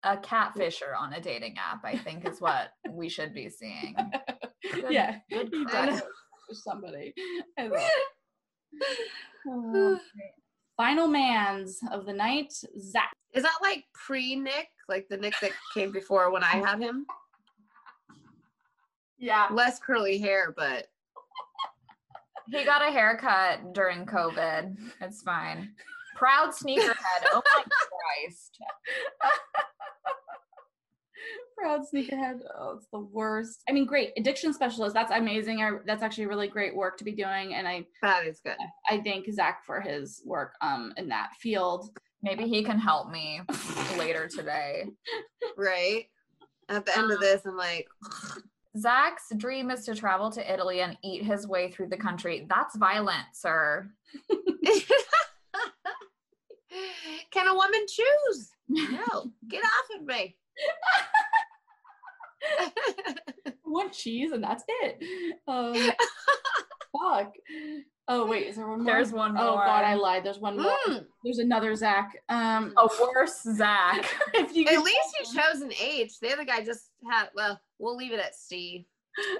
a 0.03 0.15
catfisher 0.15 0.95
on 0.97 1.13
a 1.13 1.19
dating 1.19 1.55
app. 1.57 1.83
I 1.83 1.97
think 1.97 2.27
is 2.29 2.39
what 2.39 2.69
we 2.91 3.09
should 3.09 3.33
be 3.33 3.49
seeing. 3.49 3.95
Good- 4.71 4.91
yeah 4.91 5.17
good 5.31 5.49
he 5.51 5.63
did 5.65 5.93
for 5.95 6.53
somebody 6.53 7.13
I 7.57 7.67
love 7.67 7.81
it. 7.81 8.97
Oh, 9.47 9.99
final 10.77 11.07
man's 11.07 11.79
of 11.91 12.05
the 12.05 12.13
night 12.13 12.51
zach 12.79 13.11
Is 13.33 13.43
that 13.43 13.57
like 13.61 13.83
pre 13.93 14.35
Nick? 14.35 14.69
Like 14.89 15.07
the 15.09 15.17
Nick 15.17 15.35
that 15.41 15.51
came 15.73 15.91
before 15.91 16.31
when 16.31 16.43
I 16.43 16.55
had 16.57 16.79
him? 16.79 17.05
yeah 19.17 19.47
Less 19.51 19.79
curly 19.79 20.17
hair, 20.17 20.53
but 20.55 20.87
He 22.51 22.63
got 22.63 22.87
a 22.87 22.91
haircut 22.91 23.73
during 23.73 24.05
COVID. 24.05 24.77
It's 25.01 25.21
fine. 25.21 25.71
Proud 26.15 26.49
sneakerhead. 26.49 26.95
Oh 27.31 27.41
my 27.55 27.63
Christ. 27.63 28.57
proud 31.57 31.81
sneakerhead 31.81 32.39
oh 32.59 32.75
it's 32.75 32.87
the 32.91 32.99
worst 32.99 33.63
i 33.69 33.71
mean 33.71 33.85
great 33.85 34.11
addiction 34.17 34.53
specialist 34.53 34.93
that's 34.93 35.11
amazing 35.11 35.61
I, 35.61 35.71
that's 35.85 36.03
actually 36.03 36.25
really 36.27 36.49
great 36.49 36.75
work 36.75 36.97
to 36.97 37.05
be 37.05 37.13
doing 37.13 37.55
and 37.55 37.65
i 37.67 37.85
that 38.01 38.27
is 38.27 38.41
good. 38.41 38.57
I 38.89 38.99
thank 38.99 39.31
Zach 39.31 39.65
for 39.65 39.79
his 39.79 40.21
work 40.25 40.53
um 40.61 40.93
in 40.97 41.07
that 41.09 41.31
field. 41.39 41.97
Maybe 42.21 42.47
he 42.47 42.63
can 42.63 42.79
help 42.79 43.09
me 43.09 43.41
later 43.97 44.27
today. 44.27 44.85
Right? 45.57 46.05
At 46.69 46.85
the 46.85 46.97
end 46.97 47.11
of 47.11 47.19
this, 47.19 47.45
I'm 47.45 47.55
like, 47.55 47.87
Zach's 48.77 49.31
dream 49.37 49.71
is 49.71 49.85
to 49.85 49.95
travel 49.95 50.29
to 50.31 50.53
Italy 50.53 50.81
and 50.81 50.97
eat 51.03 51.23
his 51.23 51.47
way 51.47 51.71
through 51.71 51.87
the 51.87 51.97
country. 51.97 52.45
That's 52.49 52.75
violent, 52.75 53.25
sir. 53.33 53.89
Can 57.31 57.47
a 57.47 57.55
woman 57.55 57.85
choose? 57.87 58.49
No, 58.67 59.31
get 59.47 59.63
off 59.63 59.99
of 59.99 60.05
me. 60.05 60.35
One 63.63 63.91
cheese 63.91 64.31
and 64.31 64.43
that's 64.43 64.63
it. 64.67 65.01
Um, 65.47 65.73
fuck. 66.99 67.33
Oh 68.07 68.27
wait, 68.27 68.47
is 68.47 68.55
there 68.57 68.67
one 68.67 68.83
more? 68.83 68.93
There's 68.93 69.11
one 69.11 69.33
more. 69.33 69.43
Oh 69.43 69.55
god, 69.55 69.83
I 69.83 69.95
lied. 69.95 70.23
There's 70.23 70.37
one 70.39 70.57
more. 70.61 70.77
Mm, 70.87 71.05
There's 71.23 71.39
another 71.39 71.75
Zach. 71.75 72.15
Um, 72.29 72.73
A 72.77 72.87
worse 73.01 73.41
Zach. 73.41 74.05
if 74.35 74.55
you 74.55 74.65
at 74.67 74.83
least 74.83 75.17
you 75.19 75.25
chose 75.41 75.61
an 75.61 75.71
age. 75.81 76.19
The 76.19 76.31
other 76.31 76.45
guy 76.45 76.63
just 76.63 76.91
had, 77.09 77.29
well, 77.35 77.59
we'll 77.79 77.95
leave 77.97 78.11
it 78.13 78.19
at 78.19 78.35
C. 78.35 78.85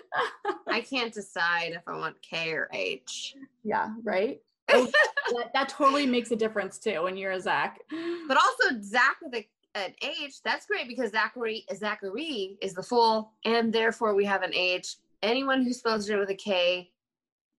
I 0.67 0.81
can't 0.81 1.13
decide 1.13 1.73
if 1.73 1.83
I 1.87 1.97
want 1.97 2.19
K 2.23 2.51
or 2.53 2.69
H. 2.73 3.35
Yeah, 3.63 3.89
right. 4.03 4.39
Oh, 4.73 4.89
that, 5.37 5.53
that 5.53 5.69
totally 5.69 6.07
makes 6.07 6.31
a 6.31 6.35
difference 6.35 6.79
too 6.79 7.03
when 7.03 7.15
you're 7.17 7.33
a 7.33 7.39
Zach. 7.39 7.79
But 8.27 8.37
also 8.37 8.81
Zach 8.81 9.17
with 9.21 9.35
a, 9.35 9.45
an 9.75 9.93
H, 10.01 10.41
that's 10.43 10.65
great 10.65 10.87
because 10.87 11.11
Zachary 11.11 11.65
Zachary 11.75 12.57
is 12.61 12.73
the 12.73 12.81
full, 12.81 13.31
and 13.43 13.71
therefore 13.71 14.15
we 14.15 14.25
have 14.25 14.41
an 14.41 14.55
H. 14.55 14.95
Anyone 15.21 15.63
who 15.63 15.71
spells 15.71 16.09
it 16.09 16.17
with 16.17 16.29
a 16.31 16.35
K, 16.35 16.89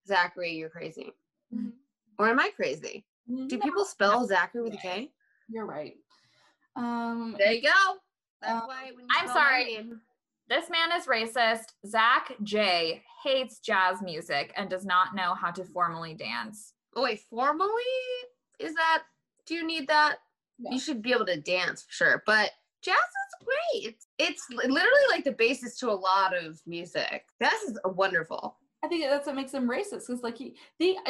Zachary, 0.07 0.53
you're 0.53 0.70
crazy. 0.70 1.12
Mhm. 1.53 1.73
Or 2.19 2.28
am 2.28 2.41
I 2.41 2.51
crazy? 2.51 3.07
Do 3.27 3.57
No, 3.57 3.59
people 3.59 3.85
spell 3.85 4.24
Zachary 4.27 4.62
with 4.62 4.74
a 4.74 4.78
K? 4.78 5.12
You're 5.49 5.66
right. 5.66 5.97
Um, 6.77 7.35
There 7.39 7.53
you 7.53 7.62
go. 7.62 7.99
That's 8.41 8.62
Uh, 8.62 8.66
why 8.66 8.93
I'm 9.11 9.28
sorry. 9.28 9.93
This 10.49 10.70
man 10.70 10.93
is 10.93 11.07
racist. 11.07 11.73
Zach 11.87 12.33
J 12.43 13.05
hates 13.24 13.59
jazz 13.59 14.01
music 14.03 14.53
and 14.57 14.70
does 14.70 14.85
not 14.87 15.15
know 15.15 15.35
how 15.35 15.51
to 15.51 15.65
formally 15.65 16.15
dance. 16.15 16.74
Oh 16.95 17.03
wait, 17.03 17.20
formally 17.28 17.83
is 18.59 18.74
that? 18.74 19.05
Do 19.47 19.55
you 19.55 19.66
need 19.66 19.89
that? 19.89 20.19
You 20.59 20.78
should 20.78 21.03
be 21.03 21.12
able 21.12 21.27
to 21.27 21.41
dance 21.41 21.83
for 21.83 21.93
sure. 21.93 22.23
But 22.27 22.53
jazz 22.81 22.95
is 22.97 23.45
great. 23.45 24.05
It's 24.19 24.49
li- 24.51 24.69
literally 24.69 25.07
like 25.11 25.24
the 25.24 25.33
basis 25.33 25.78
to 25.81 25.91
a 25.91 25.93
lot 25.93 26.35
of 26.35 26.65
music. 26.66 27.27
Jazz 27.43 27.62
is 27.65 27.78
wonderful. 27.85 28.59
I 28.86 28.88
think 28.88 29.02
that's 29.02 29.26
what 29.26 29.34
makes 29.34 29.50
them 29.50 29.68
racist 29.68 30.06
because 30.06 30.22
like 30.22 30.38
he 30.38 30.54
they 30.78 30.96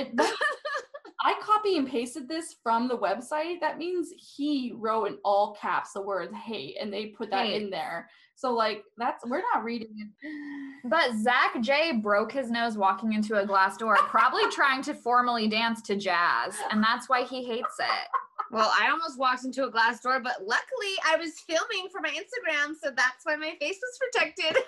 I, 1.24 1.34
copy 1.42 1.76
and 1.76 1.86
pasted 1.86 2.26
this 2.28 2.56
from 2.62 2.88
the 2.88 2.96
website. 2.96 3.60
That 3.60 3.76
means 3.76 4.12
he 4.16 4.72
wrote 4.74 5.06
in 5.06 5.18
all 5.24 5.56
caps 5.60 5.92
the 5.92 6.00
words 6.00 6.32
hate 6.34 6.76
and 6.80 6.90
they 6.92 7.06
put 7.06 7.30
that 7.32 7.46
in 7.46 7.68
there. 7.68 8.08
So 8.34 8.52
like 8.54 8.82
that's 8.96 9.24
we're 9.26 9.42
not 9.54 9.62
reading 9.62 9.90
it. 9.98 10.08
But 10.88 11.16
Zach 11.16 11.60
J 11.60 11.92
broke 11.92 12.32
his 12.32 12.50
nose 12.50 12.78
walking 12.78 13.12
into 13.12 13.40
a 13.40 13.44
glass 13.44 13.76
door, 13.76 13.96
probably 13.96 14.48
trying 14.52 14.82
to 14.84 14.94
formally 14.94 15.48
dance 15.48 15.82
to 15.82 15.96
jazz, 15.96 16.54
and 16.70 16.82
that's 16.82 17.08
why 17.08 17.24
he 17.24 17.44
hates 17.44 17.74
it. 17.80 18.08
Well, 18.50 18.72
I 18.78 18.90
almost 18.90 19.18
walked 19.18 19.44
into 19.44 19.64
a 19.64 19.70
glass 19.70 20.00
door, 20.00 20.20
but 20.20 20.42
luckily 20.44 20.94
I 21.06 21.16
was 21.16 21.40
filming 21.40 21.88
for 21.90 22.00
my 22.00 22.10
Instagram, 22.10 22.74
so 22.82 22.90
that's 22.90 23.24
why 23.24 23.36
my 23.36 23.54
face 23.60 23.78
was 23.80 23.98
protected. 24.12 24.62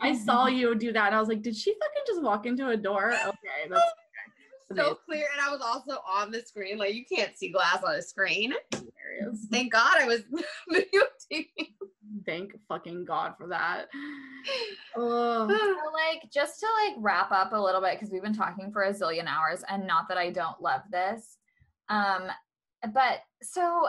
I 0.02 0.16
saw 0.16 0.46
you 0.46 0.74
do 0.74 0.92
that 0.92 1.06
and 1.06 1.14
I 1.14 1.20
was 1.20 1.28
like, 1.28 1.42
did 1.42 1.56
she 1.56 1.72
fucking 1.72 2.02
just 2.06 2.22
walk 2.22 2.46
into 2.46 2.68
a 2.68 2.76
door? 2.76 3.12
Okay, 3.12 3.68
that's 3.68 3.82
so 4.74 4.98
clear, 5.06 5.26
and 5.32 5.40
I 5.40 5.50
was 5.50 5.60
also 5.60 6.00
on 6.08 6.30
the 6.30 6.40
screen. 6.40 6.78
Like 6.78 6.94
you 6.94 7.04
can't 7.04 7.36
see 7.36 7.50
glass 7.50 7.82
on 7.82 7.94
a 7.94 8.02
screen. 8.02 8.52
hilarious. 8.70 9.46
Thank 9.50 9.72
God 9.72 9.96
I 10.00 10.06
was 10.06 10.22
videotaping. 10.72 11.74
Thank 12.26 12.52
fucking 12.68 13.04
God 13.04 13.34
for 13.38 13.48
that. 13.48 13.88
Oh, 14.96 15.48
So 15.48 15.90
like 15.92 16.30
just 16.30 16.60
to 16.60 16.66
like 16.84 16.96
wrap 16.98 17.32
up 17.32 17.52
a 17.52 17.56
little 17.56 17.80
bit 17.80 17.94
because 17.94 18.12
we've 18.12 18.22
been 18.22 18.34
talking 18.34 18.70
for 18.70 18.82
a 18.82 18.92
zillion 18.92 19.26
hours 19.26 19.64
and 19.70 19.86
not 19.86 20.06
that 20.08 20.18
I 20.18 20.30
don't 20.30 20.60
love 20.60 20.82
this. 20.90 21.38
Um 21.88 22.28
but 22.92 23.20
so 23.42 23.88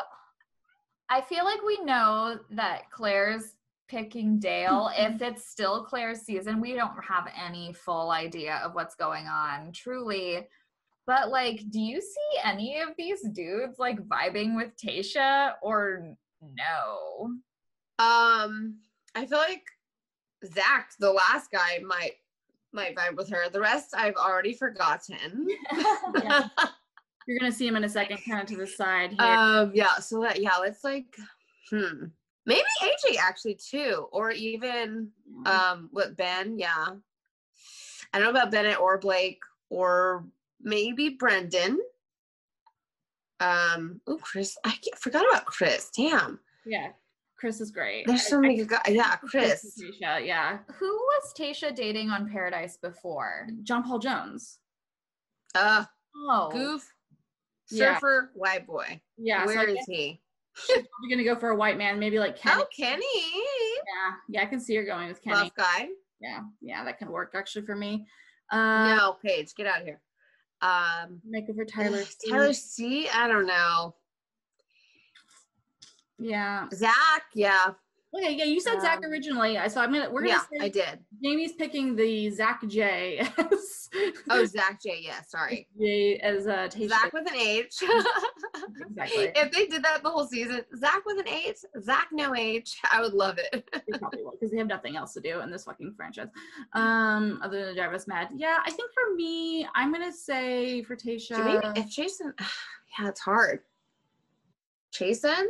I 1.10 1.22
feel 1.22 1.46
like 1.46 1.62
we 1.66 1.80
know 1.84 2.40
that 2.52 2.90
Clare's 2.92 3.56
picking 3.88 4.40
Dale. 4.40 4.90
if 4.98 5.22
it's 5.22 5.48
still 5.48 5.84
Clare's 5.84 6.22
season, 6.22 6.60
we 6.60 6.74
don't 6.74 7.04
have 7.04 7.30
any 7.40 7.74
full 7.74 8.12
idea 8.12 8.62
of 8.64 8.74
what's 8.74 8.96
going 8.96 9.28
on 9.28 9.72
truly. 9.72 10.48
But 11.06 11.30
like, 11.30 11.62
do 11.70 11.80
you 11.80 12.02
see 12.02 12.40
any 12.44 12.80
of 12.80 12.90
these 12.98 13.22
dudes 13.30 13.78
like 13.78 14.00
vibing 14.08 14.56
with 14.56 14.76
Tayshia 14.76 15.54
or 15.62 16.16
no? 16.42 17.30
Um, 18.00 18.80
I 19.14 19.26
feel 19.28 19.38
like 19.38 19.64
Zach, 20.44 20.92
the 21.00 21.12
last 21.12 21.52
guy, 21.52 21.80
might 21.86 22.14
might 22.74 22.96
vibe 22.96 23.16
with 23.16 23.30
her. 23.30 23.50
The 23.50 23.62
rest 23.62 23.96
I've 23.96 24.16
already 24.16 24.54
forgotten. 24.54 25.48
Yeah. 26.24 26.48
you're 27.28 27.40
gonna 27.40 27.52
see 27.52 27.68
him 27.68 27.76
in 27.76 27.84
a 27.84 27.90
second, 27.90 28.20
kind 28.28 28.42
of 28.42 28.48
to 28.48 28.58
the 28.58 28.68
side 28.68 29.12
here. 29.12 29.28
um, 29.28 29.72
yeah. 29.74 29.96
So 29.96 30.22
that 30.22 30.42
yeah, 30.42 30.58
let's 30.60 30.84
like, 30.84 31.16
hmm, 31.70 32.06
maybe 32.46 32.62
AJ 32.84 33.18
actually 33.20 33.56
too, 33.56 34.08
or 34.12 34.32
even 34.32 35.10
um, 35.46 35.90
with 35.92 36.16
Ben. 36.18 36.58
Yeah, 36.60 36.86
I 38.14 38.20
don't 38.20 38.24
know 38.34 38.40
about 38.40 38.52
Bennett 38.52 38.80
or 38.80 38.98
Blake 38.98 39.42
or 39.70 40.26
maybe 40.62 41.10
Brendan. 41.10 41.80
Um, 43.40 44.00
oh 44.08 44.18
Chris, 44.18 44.58
I 44.64 44.76
get- 44.82 44.98
forgot 45.00 45.26
about 45.30 45.46
Chris. 45.46 45.90
Damn, 45.96 46.40
yeah, 46.66 46.90
Chris 47.38 47.60
is 47.60 47.70
great. 47.72 48.08
there's 48.08 48.26
so 48.28 48.40
many 48.40 48.56
good 48.58 48.70
guys. 48.70 48.82
Yeah, 48.88 49.16
Chris. 49.18 49.78
Tayshia, 49.82 50.26
yeah. 50.26 50.60
Who 50.80 50.88
was 50.88 51.34
Tayshia 51.38 51.76
dating 51.76 52.10
on 52.12 52.30
Paradise 52.30 52.78
before? 52.78 53.48
John 53.64 53.84
Paul 53.84 54.00
Jones. 54.00 54.60
Uh, 55.54 55.86
Oh, 56.18 56.50
goof, 56.50 56.94
Yeah. 57.70 57.96
surfer, 57.96 58.32
white 58.34 58.68
boy. 58.68 59.02
Yeah, 59.18 59.42
so 59.46 59.48
Where 59.48 59.68
is 59.68 59.78
he? 59.88 60.22
she's 60.56 60.76
probably 60.76 61.10
gonna 61.10 61.24
go 61.24 61.36
for 61.40 61.50
a 61.50 61.56
white 61.56 61.78
man, 61.78 62.00
maybe 62.00 62.20
like 62.20 62.38
Kenny. 62.38 62.62
Oh, 62.62 62.68
Kenny. 62.76 63.04
Yeah, 63.26 64.14
yeah, 64.30 64.42
I 64.44 64.46
can 64.46 64.60
see 64.60 64.76
her 64.76 64.84
going 64.84 65.08
with 65.08 65.22
Kenny. 65.22 65.36
Buff 65.36 65.56
guy. 65.56 65.88
Yeah, 66.20 66.42
yeah, 66.62 66.84
that 66.86 66.98
can 66.98 67.10
work 67.12 67.34
actually 67.36 67.66
for 67.66 67.76
me. 67.76 68.06
Uh, 68.52 68.96
no, 68.96 69.18
Paige, 69.24 69.54
get 69.56 69.68
out 69.68 69.82
of 69.82 69.86
here. 69.88 70.00
Um, 70.62 71.22
make 71.26 71.50
it 71.50 71.56
for 71.56 71.66
Tyler. 71.66 72.04
C. 72.20 72.30
Tyler 72.30 72.54
C. 72.54 73.10
I 73.10 73.28
don't 73.28 73.46
know. 73.48 73.96
Yeah. 76.18 76.68
Zach. 76.74 77.24
Yeah. 77.34 77.72
Okay, 78.18 78.34
yeah, 78.34 78.46
you 78.46 78.62
said 78.62 78.80
Zach 78.82 79.00
Um, 79.00 79.12
originally, 79.12 79.58
so 79.68 79.82
I'm 79.82 79.92
gonna 79.92 80.10
we're 80.10 80.22
gonna 80.22 80.34
Yeah, 80.34 80.60
say 80.60 80.66
I 80.66 80.70
did. 80.70 81.00
Jaimi's 81.26 81.54
picking 81.54 81.96
the 81.96 82.30
Zach 82.30 82.62
J 82.68 83.20
as 83.38 83.90
Oh, 84.30 84.46
Zach 84.46 84.82
J. 84.82 85.00
Yeah, 85.02 85.22
sorry. 85.28 85.68
J 85.80 86.18
as 86.20 86.48
uh 86.48 86.68
Tayshia. 86.68 86.90
Zach 86.90 87.14
with 87.14 87.28
an 87.32 87.36
H. 87.38 87.76
Exactly. 88.90 89.32
if 89.36 89.52
they 89.52 89.68
did 89.68 89.84
that 89.84 90.04
the 90.04 90.10
whole 90.10 90.26
season, 90.26 90.62
Zach 90.78 91.06
with 91.06 91.20
an 91.20 91.28
H, 91.28 91.58
Zach 91.82 92.08
no 92.12 92.34
H, 92.36 92.78
I 92.92 93.02
would 93.02 93.14
love 93.14 93.38
it. 93.38 93.68
They 93.74 93.98
probably 93.98 94.24
will 94.24 94.32
because 94.32 94.52
they 94.52 94.58
have 94.58 94.68
nothing 94.68 94.96
else 94.96 95.14
to 95.14 95.22
do 95.22 95.42
in 95.42 95.52
this 95.52 95.66
fucking 95.66 95.94
franchise. 95.96 96.30
Um, 96.74 97.40
other 97.44 97.66
than 97.66 97.76
drive 97.76 97.94
us 97.94 98.08
mad. 98.08 98.30
Yeah, 98.36 98.60
I 98.66 98.72
think 98.72 98.92
for 98.94 99.16
me, 99.16 99.68
I'm 99.76 99.92
gonna 99.92 100.14
say 100.14 100.82
for 100.84 100.96
Tayshia. 100.96 101.44
Maybe 101.44 101.80
if 101.80 101.90
Jason, 101.90 102.34
yeah, 103.00 103.10
it's 103.10 103.20
hard. 103.20 103.62
Jason, 104.92 105.50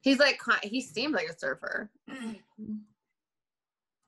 he's 0.00 0.18
like 0.18 0.40
he 0.62 0.80
seemed 0.80 1.14
like 1.14 1.28
a 1.28 1.38
surfer, 1.38 1.90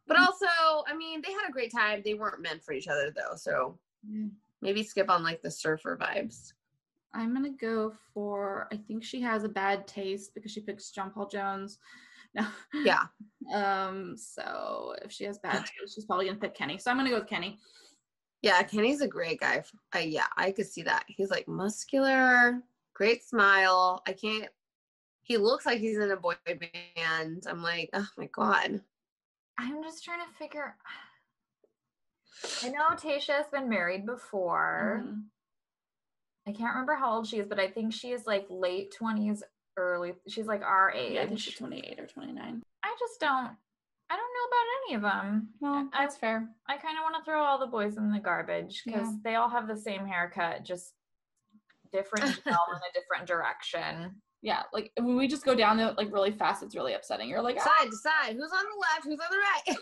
but 0.07 0.19
also, 0.19 0.47
I 0.87 0.95
mean, 0.97 1.23
they 1.25 1.33
had 1.33 1.49
a 1.49 1.53
great 1.53 1.73
time. 1.73 2.03
They 2.05 2.15
weren't 2.15 2.43
meant 2.43 2.63
for 2.63 2.73
each 2.73 2.89
other 2.89 3.11
though, 3.11 3.37
so 3.37 3.79
Yeah. 4.09 4.27
maybe 4.63 4.83
skip 4.83 5.11
on 5.11 5.23
like 5.23 5.43
the 5.43 5.51
surfer 5.51 5.97
vibes. 5.97 6.53
I'm 7.15 7.33
gonna 7.33 7.51
go 7.51 7.95
for. 8.13 8.69
I 8.73 8.77
think 8.77 9.03
she 9.03 9.21
has 9.23 9.45
a 9.45 9.49
bad 9.49 9.87
taste 9.87 10.35
because 10.35 10.53
she 10.53 10.61
picks 10.61 10.91
John 10.91 11.11
Paul 11.11 11.29
Jones. 11.29 11.79
No. 12.35 12.47
Yeah. 12.85 13.05
Um. 13.55 14.17
So 14.17 14.95
if 15.03 15.11
she 15.11 15.25
has 15.25 15.39
bad 15.39 15.65
taste, 15.65 15.95
she's 15.95 16.05
probably 16.05 16.27
gonna 16.27 16.39
pick 16.39 16.55
Kenny. 16.55 16.77
So 16.79 16.91
I'm 16.91 16.97
gonna 16.99 17.11
go 17.11 17.21
with 17.21 17.29
Kenny. 17.29 17.59
Yeah, 18.43 18.63
Kenny's 18.63 19.01
a 19.01 19.09
great 19.09 19.41
guy. 19.41 19.65
Uh, 19.95 20.01
yeah, 20.01 20.27
I 20.37 20.53
could 20.53 20.67
see 20.67 20.83
that. 20.83 21.05
He's 21.09 21.31
like 21.31 21.49
muscular, 21.49 22.63
great 22.95 23.25
smile. 23.25 24.03
I 24.07 24.13
can't. 24.13 24.51
He 25.23 25.39
looks 25.39 25.65
like 25.65 25.79
he's 25.81 25.99
in 25.99 26.11
a 26.11 26.17
boy 26.17 26.35
band. 26.45 27.45
I'm 27.49 27.63
like, 27.63 27.89
oh 27.95 28.07
my 28.19 28.27
god. 28.27 28.83
I'm 29.59 29.83
just 29.83 30.05
trying 30.05 30.21
to 30.27 30.33
figure. 30.39 30.77
I 32.63 32.69
know 32.69 32.89
Tayshia 32.97 33.37
has 33.37 33.47
been 33.49 33.69
married 33.69 34.05
before. 34.07 35.03
Mhm. 35.05 35.25
I 36.47 36.53
can't 36.53 36.75
remember 36.75 36.95
how 36.95 37.15
old 37.15 37.27
she 37.27 37.39
is, 37.39 37.47
but 37.49 37.59
I 37.59 37.71
think 37.71 37.93
she 37.93 38.13
is 38.13 38.27
like 38.27 38.47
late 38.51 38.93
20s, 38.99 39.43
early. 39.77 40.15
She's 40.29 40.47
like 40.47 40.63
our 40.63 40.91
age. 40.91 41.15
Yeah, 41.15 41.23
I 41.23 41.27
think 41.27 41.41
she's 41.41 41.57
28 41.57 41.99
or 41.99 42.07
29. 42.07 42.63
I 42.83 42.97
just 42.99 43.19
don't. 43.21 43.57
I 44.09 44.17
don't 44.17 44.35
know 44.35 44.47
about 44.49 44.67
any 44.87 44.95
of 44.95 45.03
them. 45.03 45.55
Well, 45.61 45.91
I- 45.93 46.01
that's 46.03 46.17
fair. 46.17 46.49
I 46.67 46.77
kind 46.77 46.97
of 46.97 47.03
want 47.03 47.17
to 47.17 47.25
throw 47.25 47.43
all 47.43 47.59
the 47.59 47.67
boys 47.67 47.97
in 47.97 48.13
the 48.13 48.21
garbage 48.21 48.83
because 48.85 49.09
Yeah. 49.09 49.17
they 49.25 49.35
all 49.35 49.49
have 49.49 49.67
the 49.67 49.77
same 49.77 50.07
haircut, 50.07 50.63
just 50.63 50.95
different 51.91 52.25
gel 52.45 52.67
in 52.73 52.77
a 52.79 52.93
different 52.95 53.27
direction. 53.27 54.23
Yeah, 54.47 54.63
like 54.73 54.93
when 54.97 55.17
we 55.17 55.27
just 55.27 55.45
go 55.45 55.57
down 55.57 55.77
there 55.77 55.93
like 55.99 56.13
really 56.13 56.31
fast, 56.31 56.63
it's 56.63 56.77
really 56.77 56.95
upsetting. 56.95 57.29
You're 57.29 57.43
like, 57.43 57.59
ah, 57.61 57.85
to 57.85 57.97
side. 57.97 58.37
Who's 58.37 58.53
on 58.53 58.65
the 58.65 58.81
left? 58.81 59.03
Who's 59.03 59.19
on 59.19 59.27
the 59.29 59.39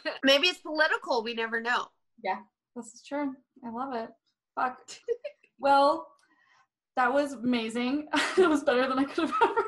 right? 0.07 0.15
Maybe 0.25 0.47
it's 0.49 0.61
political. 0.61 1.23
We 1.23 1.35
never 1.35 1.61
know. 1.61 1.85
Yeah, 2.25 2.39
this 2.75 2.87
is 2.87 3.03
true. 3.07 3.35
I 3.63 3.71
love 3.71 3.93
it. 3.93 4.09
Fuck. 4.55 4.79
well, 5.59 6.07
that 6.97 7.13
was 7.13 7.35
amazing. 7.35 8.07
it 8.39 8.49
was 8.49 8.65
better 8.65 8.89
than 8.89 8.99
I 8.99 9.05
could 9.05 9.29
have 9.29 9.35
ever 9.43 9.65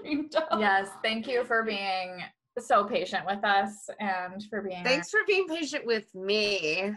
dreamed 0.00 0.34
of. 0.34 0.58
Yes, 0.58 0.88
thank 1.04 1.26
you 1.28 1.44
for 1.44 1.62
being 1.62 2.22
so 2.58 2.84
patient 2.84 3.26
with 3.26 3.44
us 3.44 3.86
and 4.00 4.42
for 4.48 4.62
being. 4.62 4.78
our- 4.78 4.84
Thanks 4.84 5.10
for 5.10 5.20
being 5.26 5.46
patient 5.46 5.84
with 5.84 6.06
me. 6.14 6.90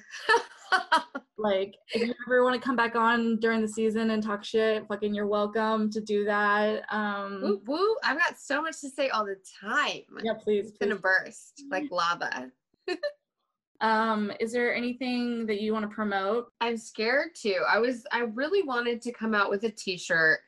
Like, 1.37 1.75
if 1.93 2.01
you 2.07 2.13
ever 2.25 2.43
want 2.43 2.59
to 2.59 2.65
come 2.65 2.77
back 2.77 2.95
on 2.95 3.37
during 3.41 3.61
the 3.61 3.67
season 3.67 4.11
and 4.11 4.23
talk 4.23 4.43
shit, 4.43 4.87
fucking, 4.87 5.13
you're 5.13 5.27
welcome 5.27 5.91
to 5.91 5.99
do 5.99 6.23
that. 6.25 6.83
Um, 6.89 7.41
woo 7.43 7.61
woo. 7.67 7.95
I've 8.05 8.17
got 8.17 8.39
so 8.39 8.61
much 8.61 8.79
to 8.81 8.89
say 8.89 9.09
all 9.09 9.25
the 9.25 9.35
time. 9.61 10.01
yeah, 10.23 10.33
please, 10.33 10.69
It's 10.69 10.77
gonna 10.77 10.95
please. 10.95 11.01
burst 11.01 11.63
like 11.69 11.83
lava. 11.91 12.51
Um, 13.81 14.31
is 14.39 14.53
there 14.53 14.73
anything 14.73 15.45
that 15.47 15.59
you 15.59 15.73
want 15.73 15.83
to 15.87 15.93
promote? 15.93 16.47
I'm 16.61 16.77
scared 16.77 17.35
to. 17.41 17.55
I 17.69 17.77
was 17.79 18.05
I 18.11 18.19
really 18.21 18.63
wanted 18.63 19.01
to 19.01 19.11
come 19.11 19.35
out 19.35 19.49
with 19.49 19.65
a 19.65 19.69
t-shirt 19.69 20.39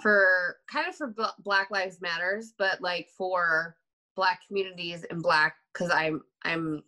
for 0.00 0.56
kind 0.70 0.88
of 0.88 0.94
for 0.94 1.08
Bla- 1.08 1.34
Black 1.40 1.70
Lives 1.72 2.00
Matters, 2.00 2.54
but 2.56 2.80
like 2.80 3.08
for 3.18 3.76
black 4.14 4.40
communities 4.46 5.04
and 5.10 5.20
black 5.20 5.56
cuz 5.72 5.90
I'm 5.90 6.22
I'm 6.44 6.84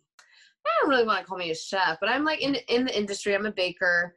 I 0.67 0.81
don't 0.81 0.89
really 0.89 1.05
want 1.05 1.19
to 1.19 1.25
call 1.25 1.37
me 1.37 1.51
a 1.51 1.55
chef, 1.55 1.97
but 1.99 2.09
I'm 2.09 2.23
like 2.23 2.41
in 2.41 2.55
in 2.67 2.85
the 2.85 2.97
industry. 2.97 3.33
I'm 3.33 3.45
a 3.45 3.51
baker. 3.51 4.15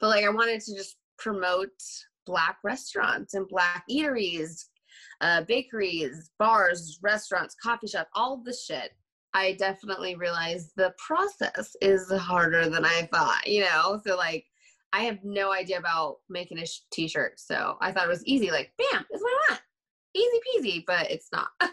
But 0.00 0.08
like 0.08 0.24
I 0.24 0.28
wanted 0.30 0.60
to 0.62 0.74
just 0.74 0.96
promote 1.18 1.70
black 2.26 2.58
restaurants 2.64 3.34
and 3.34 3.48
black 3.48 3.84
eateries, 3.90 4.66
uh 5.20 5.42
bakeries, 5.42 6.30
bars, 6.38 6.98
restaurants, 7.02 7.54
coffee 7.62 7.86
shops, 7.86 8.10
all 8.14 8.42
the 8.44 8.52
shit. 8.52 8.92
I 9.34 9.52
definitely 9.52 10.14
realized 10.14 10.72
the 10.76 10.94
process 10.98 11.76
is 11.82 12.10
harder 12.10 12.70
than 12.70 12.86
I 12.86 13.08
thought, 13.12 13.46
you 13.46 13.60
know? 13.62 14.00
So 14.06 14.16
like 14.16 14.46
I 14.92 15.00
have 15.00 15.18
no 15.24 15.52
idea 15.52 15.78
about 15.78 16.16
making 16.30 16.58
a 16.58 16.66
sh- 16.66 16.80
t-shirt. 16.90 17.38
So 17.38 17.76
I 17.82 17.92
thought 17.92 18.06
it 18.06 18.08
was 18.08 18.24
easy 18.24 18.50
like 18.50 18.72
bam, 18.78 19.04
that's 19.10 19.22
what 19.22 19.32
I 19.48 19.52
want. 19.52 19.62
Easy 20.14 20.40
peasy, 20.48 20.84
but 20.86 21.10
it's 21.10 21.28
not. 21.32 21.48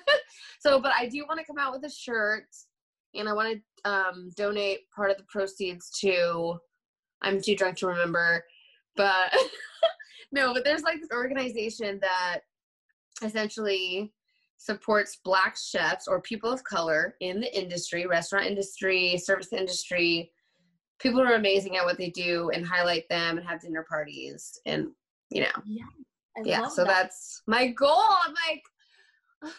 so 0.59 0.79
but 0.79 0.91
I 0.97 1.07
do 1.07 1.25
want 1.27 1.39
to 1.39 1.45
come 1.45 1.57
out 1.57 1.73
with 1.73 1.85
a 1.85 1.93
shirt 1.93 2.47
and 3.15 3.27
I 3.27 3.33
want 3.33 3.57
to 3.57 3.89
um 3.89 4.29
donate 4.35 4.89
part 4.95 5.11
of 5.11 5.17
the 5.17 5.25
proceeds 5.29 5.89
to 6.01 6.57
I'm 7.21 7.41
too 7.41 7.55
drunk 7.55 7.77
to 7.77 7.87
remember, 7.87 8.43
but 8.95 9.33
no, 10.31 10.53
but 10.53 10.63
there's 10.63 10.83
like 10.83 10.99
this 10.99 11.09
organization 11.13 11.99
that 12.01 12.39
essentially 13.23 14.11
supports 14.57 15.19
black 15.23 15.57
chefs 15.57 16.07
or 16.07 16.21
people 16.21 16.51
of 16.51 16.63
color 16.63 17.15
in 17.19 17.39
the 17.39 17.57
industry, 17.57 18.05
restaurant 18.05 18.45
industry, 18.45 19.17
service 19.17 19.51
industry, 19.53 20.31
people 20.99 21.19
who 21.19 21.29
are 21.29 21.35
amazing 21.35 21.77
at 21.77 21.85
what 21.85 21.97
they 21.97 22.09
do 22.09 22.49
and 22.53 22.65
highlight 22.65 23.07
them 23.09 23.37
and 23.37 23.47
have 23.47 23.61
dinner 23.61 23.85
parties 23.87 24.59
and 24.65 24.87
you 25.29 25.41
know. 25.41 25.61
Yeah. 25.65 25.83
I 26.35 26.41
yeah, 26.45 26.67
so 26.67 26.83
that. 26.83 26.87
that's 26.87 27.43
my 27.45 27.67
goal. 27.67 28.03
I'm 28.25 28.33
like 28.49 29.53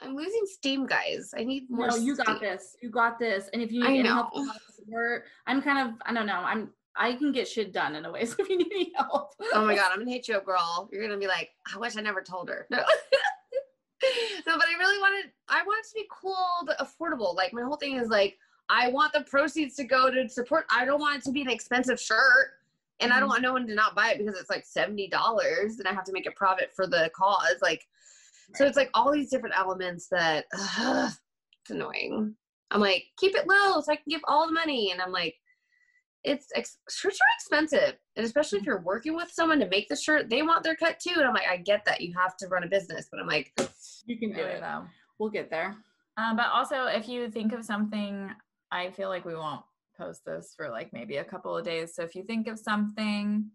I'm 0.00 0.14
losing 0.14 0.42
steam, 0.44 0.86
guys. 0.86 1.32
I 1.36 1.44
need 1.44 1.70
more 1.70 1.88
No, 1.88 1.96
you 1.96 2.16
got 2.16 2.40
this. 2.40 2.76
You 2.82 2.90
got 2.90 3.18
this. 3.18 3.48
And 3.52 3.62
if 3.62 3.72
you 3.72 3.86
need 3.88 4.06
help, 4.06 4.28
support, 4.74 5.24
I'm 5.46 5.62
kind 5.62 5.88
of 5.88 5.94
I 6.04 6.12
don't 6.12 6.26
know. 6.26 6.34
I'm 6.34 6.70
I 6.98 7.14
can 7.14 7.32
get 7.32 7.46
shit 7.46 7.72
done 7.72 7.94
in 7.94 8.04
a 8.04 8.10
way. 8.10 8.24
So 8.26 8.36
if 8.40 8.48
you 8.48 8.58
need 8.58 8.72
any 8.72 8.92
help, 8.96 9.32
Oh 9.54 9.64
my 9.64 9.74
god, 9.74 9.90
I'm 9.92 9.98
gonna 9.98 10.10
hit 10.10 10.28
you 10.28 10.36
up, 10.36 10.44
girl. 10.44 10.88
You're 10.92 11.02
gonna 11.02 11.18
be 11.18 11.26
like, 11.26 11.50
I 11.74 11.78
wish 11.78 11.96
I 11.96 12.00
never 12.00 12.22
told 12.22 12.48
her. 12.48 12.66
No. 12.70 12.78
no, 14.46 14.56
but 14.56 14.66
I 14.66 14.78
really 14.78 14.98
wanted 15.00 15.30
I 15.48 15.62
want 15.62 15.84
it 15.84 15.88
to 15.88 15.94
be 15.94 16.06
cool 16.10 16.64
but 16.66 16.78
affordable. 16.78 17.34
Like 17.34 17.52
my 17.52 17.62
whole 17.62 17.76
thing 17.76 17.96
is 17.96 18.08
like 18.08 18.36
I 18.68 18.88
want 18.88 19.12
the 19.12 19.22
proceeds 19.22 19.76
to 19.76 19.84
go 19.84 20.10
to 20.10 20.28
support 20.28 20.66
I 20.70 20.84
don't 20.84 21.00
want 21.00 21.18
it 21.18 21.24
to 21.24 21.32
be 21.32 21.42
an 21.42 21.50
expensive 21.50 22.00
shirt. 22.00 22.52
And 23.00 23.12
I 23.12 23.20
don't 23.20 23.24
mm-hmm. 23.24 23.30
want 23.30 23.42
no 23.42 23.52
one 23.52 23.66
to 23.66 23.74
not 23.74 23.94
buy 23.94 24.12
it 24.12 24.18
because 24.18 24.38
it's 24.38 24.50
like 24.50 24.64
seventy 24.64 25.08
dollars 25.08 25.78
and 25.78 25.88
I 25.88 25.92
have 25.92 26.04
to 26.04 26.12
make 26.12 26.26
a 26.26 26.32
profit 26.32 26.72
for 26.74 26.86
the 26.86 27.10
cause. 27.14 27.56
Like 27.62 27.86
so 28.54 28.66
it's 28.66 28.76
like 28.76 28.90
all 28.94 29.12
these 29.12 29.30
different 29.30 29.58
elements 29.58 30.08
that 30.10 30.46
ugh, 30.54 31.12
it's 31.62 31.70
annoying. 31.70 32.34
I'm 32.70 32.80
like, 32.80 33.04
keep 33.18 33.34
it 33.36 33.46
low 33.46 33.80
so 33.80 33.92
I 33.92 33.96
can 33.96 34.04
give 34.08 34.22
all 34.26 34.46
the 34.46 34.52
money. 34.52 34.90
And 34.90 35.00
I'm 35.00 35.12
like, 35.12 35.34
it's 36.24 36.48
ex- 36.56 36.78
shirts 36.90 37.18
are 37.20 37.36
expensive 37.38 37.94
and 38.16 38.26
especially 38.26 38.58
if 38.58 38.64
you're 38.64 38.80
working 38.80 39.14
with 39.14 39.30
someone 39.30 39.60
to 39.60 39.68
make 39.68 39.88
the 39.88 39.94
shirt 39.94 40.28
they 40.28 40.42
want 40.42 40.64
their 40.64 40.74
cut 40.74 40.98
too 40.98 41.12
and 41.14 41.22
i'm 41.22 41.32
like 41.32 41.46
i 41.48 41.56
get 41.56 41.84
that 41.84 42.00
you 42.00 42.12
have 42.18 42.36
to 42.36 42.48
run 42.48 42.64
a 42.64 42.66
business 42.66 43.06
but 43.12 43.20
i'm 43.20 43.28
like 43.28 43.52
you 44.06 44.18
can 44.18 44.32
do 44.32 44.40
it. 44.40 44.60
though. 44.60 44.84
We'll 45.18 45.30
get 45.30 45.50
there. 45.50 45.76
Um, 46.16 46.36
but 46.36 46.46
also, 46.52 46.86
if 46.86 47.08
you 47.08 47.30
think 47.30 47.52
of 47.52 47.64
something, 47.64 48.30
I 48.70 48.90
feel 48.90 49.08
like 49.08 49.24
we 49.24 49.34
won't 49.34 49.62
post 49.98 50.24
this 50.24 50.54
for 50.56 50.70
like 50.70 50.92
maybe 50.92 51.16
a 51.16 51.24
couple 51.24 51.56
of 51.56 51.64
days. 51.64 51.94
So 51.94 52.02
if 52.02 52.14
you 52.14 52.22
think 52.22 52.48
of 52.48 52.58
something 52.58 53.50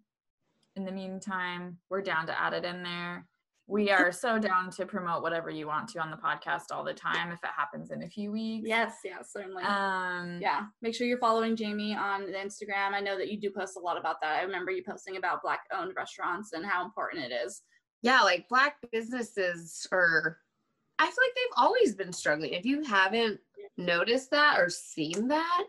in 0.75 0.85
the 0.85 0.91
meantime, 0.91 1.77
we're 1.89 2.01
down 2.01 2.27
to 2.27 2.39
add 2.39 2.53
it 2.53 2.65
in 2.65 2.83
there. 2.83 3.25
We 3.71 3.89
are 3.89 4.11
so 4.11 4.37
down 4.37 4.69
to 4.71 4.85
promote 4.85 5.21
whatever 5.21 5.49
you 5.49 5.65
want 5.65 5.87
to 5.89 5.99
on 5.99 6.11
the 6.11 6.17
podcast 6.17 6.63
all 6.71 6.83
the 6.83 6.93
time 6.93 7.31
if 7.31 7.39
it 7.41 7.49
happens 7.55 7.89
in 7.91 8.03
a 8.03 8.09
few 8.09 8.29
weeks. 8.31 8.67
Yes, 8.67 8.95
yes, 9.05 9.31
certainly. 9.31 9.63
Um, 9.63 10.39
yeah, 10.41 10.63
make 10.81 10.93
sure 10.93 11.07
you're 11.07 11.17
following 11.19 11.55
Jaimi 11.55 11.95
on 11.95 12.25
the 12.25 12.37
Instagram. 12.37 12.91
I 12.91 12.99
know 12.99 13.17
that 13.17 13.31
you 13.31 13.39
do 13.39 13.49
post 13.49 13.77
a 13.77 13.79
lot 13.79 13.97
about 13.97 14.19
that. 14.21 14.39
I 14.39 14.41
remember 14.43 14.71
you 14.71 14.83
posting 14.83 15.15
about 15.15 15.41
black 15.41 15.61
owned 15.73 15.93
restaurants 15.95 16.51
and 16.51 16.65
how 16.65 16.83
important 16.83 17.23
it 17.23 17.31
is. 17.31 17.61
yeah 18.01 18.21
like 18.21 18.49
black 18.49 18.75
businesses 18.91 19.87
are 19.91 20.37
i 20.99 21.05
feel 21.05 21.13
like 21.23 21.35
they've 21.35 21.57
always 21.57 21.95
been 21.95 22.11
struggling 22.13 22.51
if 22.53 22.65
you 22.65 22.83
haven't 22.83 23.39
noticed 23.77 24.31
that 24.31 24.59
or 24.59 24.69
seen 24.69 25.27
that 25.27 25.65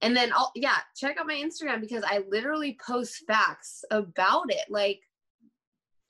and 0.00 0.16
then 0.16 0.32
I'll, 0.34 0.52
yeah 0.54 0.78
check 0.96 1.18
out 1.18 1.26
my 1.26 1.34
instagram 1.34 1.80
because 1.80 2.04
i 2.06 2.22
literally 2.28 2.78
post 2.84 3.24
facts 3.26 3.84
about 3.90 4.50
it 4.50 4.64
like 4.70 5.00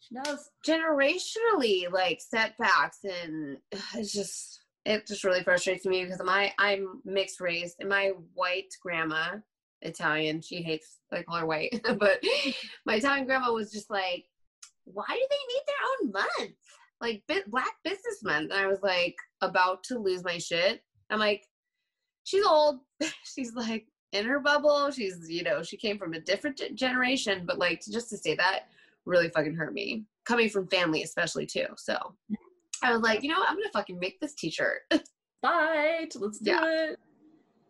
She 0.09 0.15
does. 0.17 0.51
generationally 0.67 1.91
like 1.91 2.21
setbacks 2.21 3.05
and 3.05 3.59
it's 3.95 4.13
just 4.13 4.61
it 4.85 5.07
just 5.07 5.25
really 5.25 5.43
frustrates 5.43 5.87
me 5.87 6.05
because 6.05 6.21
my 6.23 6.53
I'm 6.59 7.01
mixed 7.05 7.41
race 7.41 7.75
and 7.81 7.89
my 7.89 8.13
white 8.35 8.75
grandma 8.83 9.37
Italian 9.81 10.41
she 10.41 10.63
hates 10.63 10.99
I 11.13 11.23
call 11.23 11.37
her 11.37 11.47
white 11.47 11.81
but 11.99 12.23
my 12.87 12.97
Italian 12.97 13.27
grandma 13.27 13.53
was 13.53 13.73
just 13.73 13.91
like 13.91 14.27
why 14.85 15.07
do 15.09 15.15
they 15.15 15.55
need 15.55 15.63
their 15.67 15.77
own 15.91 16.13
month? 16.13 16.57
Like 17.01 17.23
bi- 17.27 17.49
black 17.49 17.73
business 17.83 18.23
month 18.23 18.51
and 18.51 18.61
I 18.61 18.67
was 18.67 18.83
like 18.83 19.17
about 19.41 19.83
to 19.85 19.99
lose 19.99 20.23
my 20.23 20.37
shit. 20.37 20.83
I'm 21.09 21.19
like 21.19 21.47
she's 22.25 22.45
old. 22.45 22.81
She's 23.25 23.55
like 23.55 23.87
in 24.13 24.27
her 24.27 24.41
bubble. 24.41 24.91
She's 24.91 25.31
you 25.31 25.43
know 25.43 25.63
she 25.63 25.79
came 25.79 25.99
from 25.99 26.13
a 26.13 26.21
different 26.21 26.61
generation 26.75 27.45
but 27.47 27.59
like 27.59 27.83
just 27.91 28.11
to 28.11 28.19
say 28.19 28.35
that 28.35 28.67
really 29.07 29.29
fucking 29.31 29.55
hurt 29.55 29.73
me 29.75 30.05
coming 30.25 30.49
from 30.49 30.67
family 30.69 31.03
especially 31.03 31.47
too. 31.47 31.67
So 31.77 32.15
i 32.83 32.93
was 32.93 33.03
like 33.03 33.23
you 33.23 33.31
know 33.31 33.39
what? 33.39 33.49
I'm 33.49 33.57
gonna 33.57 33.71
fucking 33.73 33.99
make 33.99 34.21
this 34.21 34.35
t-shirt. 34.35 34.81
Fight. 35.43 36.13
Let's 36.17 36.39
do 36.39 36.51
Yeah. 36.51 36.65
it. 36.93 36.99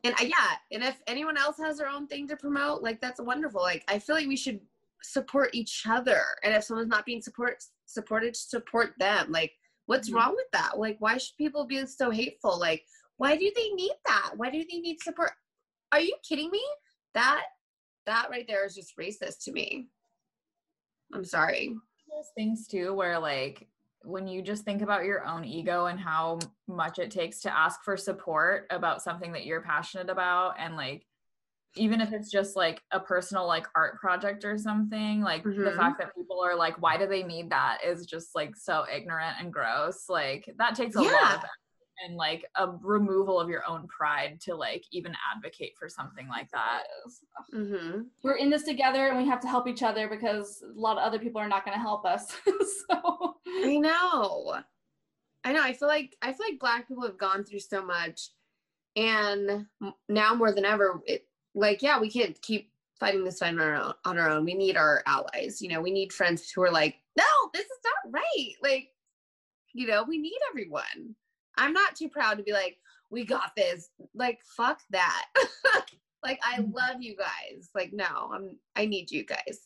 and 0.04 0.14
I, 0.18 0.22
yeah 0.24 0.56
and 0.72 0.82
if 0.84 1.00
anyone 1.06 1.36
else 1.36 1.56
has 1.58 1.78
their 1.78 1.88
own 1.88 2.06
thing 2.06 2.28
to 2.28 2.36
promote 2.36 2.82
like 2.82 3.00
that's 3.00 3.20
wonderful. 3.20 3.60
Like 3.60 3.84
i 3.88 3.98
feel 3.98 4.16
like 4.16 4.28
we 4.28 4.36
should 4.36 4.60
support 5.02 5.50
each 5.52 5.82
other 5.88 6.22
and 6.42 6.54
if 6.54 6.64
someone's 6.64 6.88
not 6.88 7.04
being 7.04 7.20
support 7.20 7.62
supported 7.86 8.34
support 8.36 8.92
them. 8.98 9.30
Like 9.30 9.52
what's 9.86 10.08
Mhm. 10.10 10.14
wrong 10.14 10.34
with 10.34 10.50
that? 10.52 10.78
Like 10.78 10.96
why 11.00 11.18
should 11.18 11.36
people 11.36 11.64
be 11.66 11.84
so 11.86 12.10
hateful? 12.10 12.58
Like 12.58 12.84
why 13.16 13.36
do 13.36 13.50
they 13.54 13.68
need 13.70 13.92
that? 14.06 14.32
Why 14.36 14.50
do 14.50 14.58
they 14.70 14.78
need 14.78 15.00
support? 15.02 15.30
Are 15.92 16.00
you 16.00 16.16
kidding 16.28 16.50
me? 16.50 16.62
That 17.14 17.42
that 18.06 18.28
right 18.30 18.44
there 18.48 18.64
is 18.66 18.74
just 18.74 18.96
racist 18.98 19.44
to 19.44 19.52
me 19.52 19.88
i'm 21.12 21.24
sorry. 21.24 21.74
Those 22.10 22.30
things 22.36 22.68
too 22.68 22.94
where 22.94 23.18
like 23.18 23.66
when 24.02 24.26
you 24.28 24.42
just 24.42 24.64
think 24.64 24.82
about 24.82 25.04
your 25.04 25.24
own 25.26 25.44
ego 25.44 25.86
and 25.86 25.98
how 25.98 26.38
much 26.68 26.98
it 26.98 27.10
takes 27.10 27.40
to 27.40 27.56
ask 27.56 27.82
for 27.82 27.96
support 27.96 28.66
about 28.70 29.02
something 29.02 29.32
that 29.32 29.46
you're 29.46 29.62
passionate 29.62 30.10
about 30.10 30.54
and 30.58 30.76
like 30.76 31.06
even 31.76 32.00
if 32.00 32.12
it's 32.12 32.30
just 32.30 32.54
like 32.54 32.80
a 32.92 33.00
personal 33.00 33.46
like 33.46 33.66
art 33.74 33.98
project 33.98 34.44
or 34.44 34.56
something 34.56 35.22
like 35.22 35.42
the 35.42 35.50
Mhm. 35.50 35.76
fact 35.76 35.98
that 35.98 36.14
people 36.14 36.40
are 36.40 36.54
like 36.54 36.80
why 36.80 36.96
do 36.96 37.06
they 37.06 37.22
need 37.24 37.50
that? 37.50 37.78
is 37.84 38.06
just 38.06 38.34
like 38.34 38.54
so 38.54 38.84
ignorant 38.92 39.36
and 39.40 39.52
gross. 39.52 40.08
Like 40.08 40.48
that 40.58 40.76
takes 40.76 40.94
a 40.94 41.00
lot 41.02 41.08
of 41.34 41.38
effort 41.38 41.50
and 42.04 42.16
like 42.16 42.44
a 42.56 42.68
removal 42.82 43.40
of 43.40 43.48
your 43.48 43.62
own 43.68 43.86
pride 43.88 44.40
to 44.40 44.54
like 44.54 44.84
even 44.90 45.14
advocate 45.34 45.74
for 45.78 45.88
something 45.88 46.28
like 46.28 46.50
that 46.50 46.84
mm-hmm. 47.54 48.02
We're 48.22 48.36
in 48.36 48.50
this 48.50 48.64
together 48.64 49.08
and 49.08 49.18
we 49.18 49.26
have 49.26 49.40
to 49.40 49.48
help 49.48 49.68
each 49.68 49.82
other 49.82 50.08
because 50.08 50.62
a 50.62 50.78
lot 50.78 50.96
of 50.96 51.02
other 51.02 51.18
people 51.18 51.40
are 51.40 51.48
not 51.48 51.64
going 51.64 51.76
to 51.76 51.82
help 51.82 52.04
us. 52.04 52.36
so 52.88 53.36
I 53.46 53.76
know. 53.76 54.56
I 55.44 55.52
know. 55.52 55.62
I 55.62 55.72
feel 55.72 55.88
like 55.88 56.16
I 56.22 56.32
feel 56.32 56.46
like 56.48 56.58
black 56.58 56.88
people 56.88 57.04
have 57.04 57.18
gone 57.18 57.44
through 57.44 57.60
so 57.60 57.84
much 57.84 58.30
and 58.96 59.66
now 60.08 60.34
more 60.34 60.52
than 60.52 60.64
ever 60.64 61.02
it 61.06 61.26
like 61.54 61.82
yeah, 61.82 62.00
we 62.00 62.10
can't 62.10 62.40
keep 62.42 62.70
fighting 62.98 63.24
this 63.24 63.38
fight 63.38 63.54
on 63.54 63.60
our 63.60 63.74
own, 63.74 63.92
on 64.04 64.18
our 64.18 64.30
own. 64.30 64.44
We 64.44 64.54
need 64.54 64.76
our 64.76 65.02
allies. 65.06 65.60
You 65.60 65.68
know, 65.68 65.80
we 65.80 65.90
need 65.90 66.12
friends 66.12 66.50
who 66.50 66.62
are 66.62 66.70
like, 66.70 66.96
"No, 67.16 67.24
this 67.52 67.64
is 67.64 67.78
not 67.84 68.12
right." 68.12 68.52
Like, 68.62 68.88
you 69.72 69.86
know, 69.86 70.04
we 70.04 70.18
need 70.18 70.38
everyone. 70.50 71.14
I'm 71.56 71.72
not 71.72 71.94
too 71.96 72.08
proud 72.08 72.36
to 72.38 72.42
be 72.44 72.52
like, 72.52 72.78
"We 73.10 73.24
got 73.24 73.52
this." 73.56 73.90
Like, 74.14 74.40
fuck 74.56 74.80
that. 74.90 75.26
like, 76.24 76.40
I 76.42 76.58
love 76.72 77.00
you 77.00 77.16
guys. 77.16 77.70
Like, 77.74 77.92
no, 77.92 78.30
I'm 78.32 78.58
I 78.76 78.86
need 78.86 79.10
you 79.10 79.24
guys. 79.24 79.60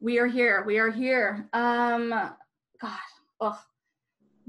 we 0.00 0.18
are 0.18 0.26
here. 0.28 0.62
We 0.66 0.78
are 0.78 0.90
here. 0.90 1.48
Um, 1.52 2.10
God, 2.80 2.98
ugh. 3.40 3.56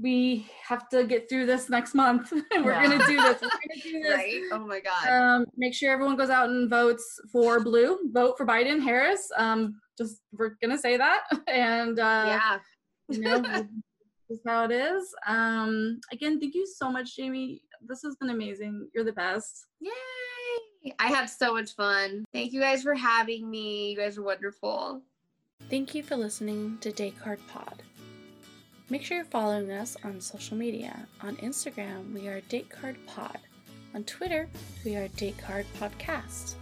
We 0.02 0.46
have 0.66 0.88
to 0.90 1.04
get 1.04 1.28
through 1.28 1.44
this 1.44 1.68
next 1.68 1.94
month. 1.94 2.32
We're 2.52 2.72
Yeah. 2.72 2.82
gonna 2.88 3.06
do 3.06 3.16
this. 3.16 3.42
We're 3.42 3.48
gonna 3.50 3.82
do 3.82 4.02
this. 4.02 4.14
Right? 4.16 4.40
Oh 4.52 4.66
my 4.66 4.80
god. 4.80 5.06
Um, 5.08 5.44
make 5.58 5.74
sure 5.74 5.92
everyone 5.92 6.16
goes 6.16 6.30
out 6.30 6.48
and 6.48 6.70
votes 6.70 7.20
for 7.30 7.60
blue. 7.62 7.98
Vote 8.10 8.38
for 8.38 8.46
Biden, 8.46 8.80
Harris. 8.82 9.28
Um, 9.36 9.78
just 9.98 10.22
we're 10.32 10.56
gonna 10.62 10.78
say 10.78 10.96
that, 10.96 11.24
and 11.48 11.98
uh, 11.98 12.24
yeah. 12.26 12.58
you 13.10 13.20
know, 13.20 13.66
is 14.30 14.40
how 14.46 14.64
it 14.64 14.70
is. 14.70 15.14
Um, 15.26 16.00
again, 16.12 16.40
thank 16.40 16.54
you 16.54 16.66
so 16.66 16.90
much, 16.90 17.16
Jaimi. 17.16 17.60
this 17.86 18.02
has 18.02 18.16
been 18.16 18.30
amazing. 18.30 18.88
You're 18.94 19.04
the 19.04 19.12
best. 19.12 19.66
Yay! 19.80 19.90
I 20.98 21.08
had 21.08 21.26
so 21.26 21.54
much 21.54 21.74
fun. 21.74 22.24
Thank 22.32 22.52
you 22.52 22.60
guys 22.60 22.82
for 22.82 22.94
having 22.94 23.50
me. 23.50 23.90
You 23.90 23.96
guys 23.96 24.16
are 24.16 24.22
wonderful. 24.22 25.02
Thank 25.68 25.94
you 25.94 26.02
for 26.02 26.16
listening 26.16 26.78
to 26.80 26.90
Date 26.90 27.18
Card 27.20 27.38
Pod. 27.48 27.82
Make 28.88 29.04
sure 29.04 29.18
you're 29.18 29.26
following 29.26 29.70
us 29.70 29.96
on 30.04 30.20
social 30.20 30.56
media. 30.56 31.06
On 31.22 31.36
Instagram, 31.36 32.12
we 32.14 32.28
are 32.28 32.40
Date 32.42 32.70
Card 32.70 32.96
Pod. 33.06 33.38
On 33.94 34.02
Twitter, 34.04 34.48
we 34.84 34.96
are 34.96 35.08
Date 35.08 35.38
Card 35.38 35.66
Podcast. 35.78 36.54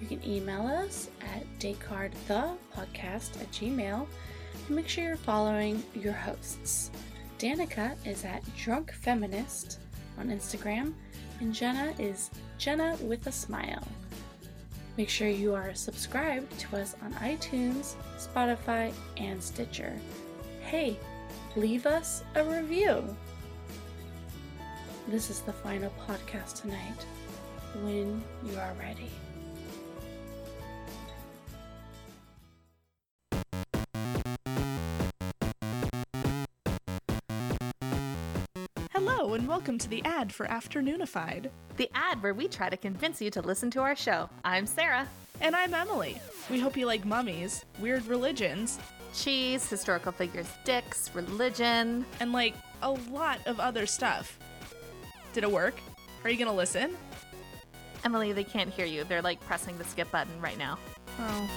You 0.00 0.06
can 0.08 0.28
email 0.28 0.66
us 0.66 1.08
at 1.20 1.44
datecardthepodcast 1.60 3.40
at 3.40 3.52
gmail 3.52 3.76
and 4.00 4.06
make 4.68 4.88
sure 4.88 5.04
you're 5.04 5.16
following 5.16 5.82
your 5.94 6.12
hosts. 6.12 6.90
Danica 7.38 7.94
is 8.06 8.24
at 8.24 8.42
Drunk 8.56 8.92
Feminist 8.92 9.80
on 10.18 10.28
Instagram, 10.28 10.94
and 11.40 11.52
Jenna 11.52 11.94
is 11.98 12.30
Jenna 12.58 12.96
with 13.02 13.26
a 13.26 13.32
Smile. 13.32 13.86
Make 14.96 15.08
sure 15.08 15.28
you 15.28 15.54
are 15.54 15.74
subscribed 15.74 16.58
to 16.60 16.76
us 16.76 16.94
on 17.02 17.12
iTunes, 17.14 17.94
Spotify, 18.18 18.92
and 19.16 19.42
Stitcher. 19.42 19.92
Hey, 20.60 20.96
leave 21.56 21.86
us 21.86 22.22
a 22.34 22.44
review. 22.44 23.02
This 25.08 25.30
is 25.30 25.40
the 25.40 25.52
final 25.52 25.92
podcast 26.06 26.60
tonight. 26.60 27.06
When 27.82 28.22
you 28.44 28.58
are 28.58 28.74
ready. 28.78 29.10
Welcome 39.62 39.78
to 39.78 39.88
the 39.88 40.04
ad 40.04 40.32
for 40.32 40.44
Afternoonified. 40.48 41.48
The 41.76 41.88
ad 41.94 42.20
where 42.20 42.34
we 42.34 42.48
try 42.48 42.68
to 42.68 42.76
convince 42.76 43.22
you 43.22 43.30
to 43.30 43.40
listen 43.40 43.70
to 43.70 43.80
our 43.80 43.94
show. 43.94 44.28
I'm 44.44 44.66
Sarah. 44.66 45.06
And 45.40 45.54
I'm 45.54 45.72
Emily. 45.72 46.20
We 46.50 46.58
hope 46.58 46.76
you 46.76 46.84
like 46.84 47.04
mummies, 47.04 47.64
weird 47.78 48.04
religions, 48.06 48.80
Cheese, 49.14 49.70
historical 49.70 50.10
figures, 50.10 50.48
dicks, 50.64 51.14
religion. 51.14 52.04
and 52.18 52.32
like 52.32 52.54
a 52.82 52.90
lot 52.90 53.38
of 53.46 53.60
other 53.60 53.86
stuff. 53.86 54.36
Did 55.32 55.44
it 55.44 55.52
work? 55.52 55.74
Are 56.24 56.30
you 56.30 56.38
gonna 56.38 56.52
listen? 56.52 56.96
Emily, 58.04 58.32
they 58.32 58.42
can't 58.42 58.70
hear 58.70 58.86
you. 58.86 59.04
They're 59.04 59.22
like 59.22 59.38
pressing 59.42 59.78
the 59.78 59.84
skip 59.84 60.10
button 60.10 60.40
right 60.40 60.58
now. 60.58 60.76
Oh. 61.20 61.50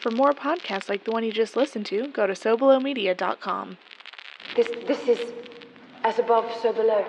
For 0.00 0.10
more 0.10 0.32
podcasts 0.32 0.88
like 0.88 1.04
the 1.04 1.10
one 1.10 1.22
you 1.22 1.32
just 1.32 1.54
listened 1.54 1.84
to, 1.86 2.08
go 2.08 2.26
to 2.26 2.32
SoBelowMedia.com. 2.32 3.76
This, 4.56 4.68
this 4.86 5.06
is 5.06 5.32
as 6.02 6.18
above, 6.18 6.50
so 6.62 6.72
below. 6.72 7.04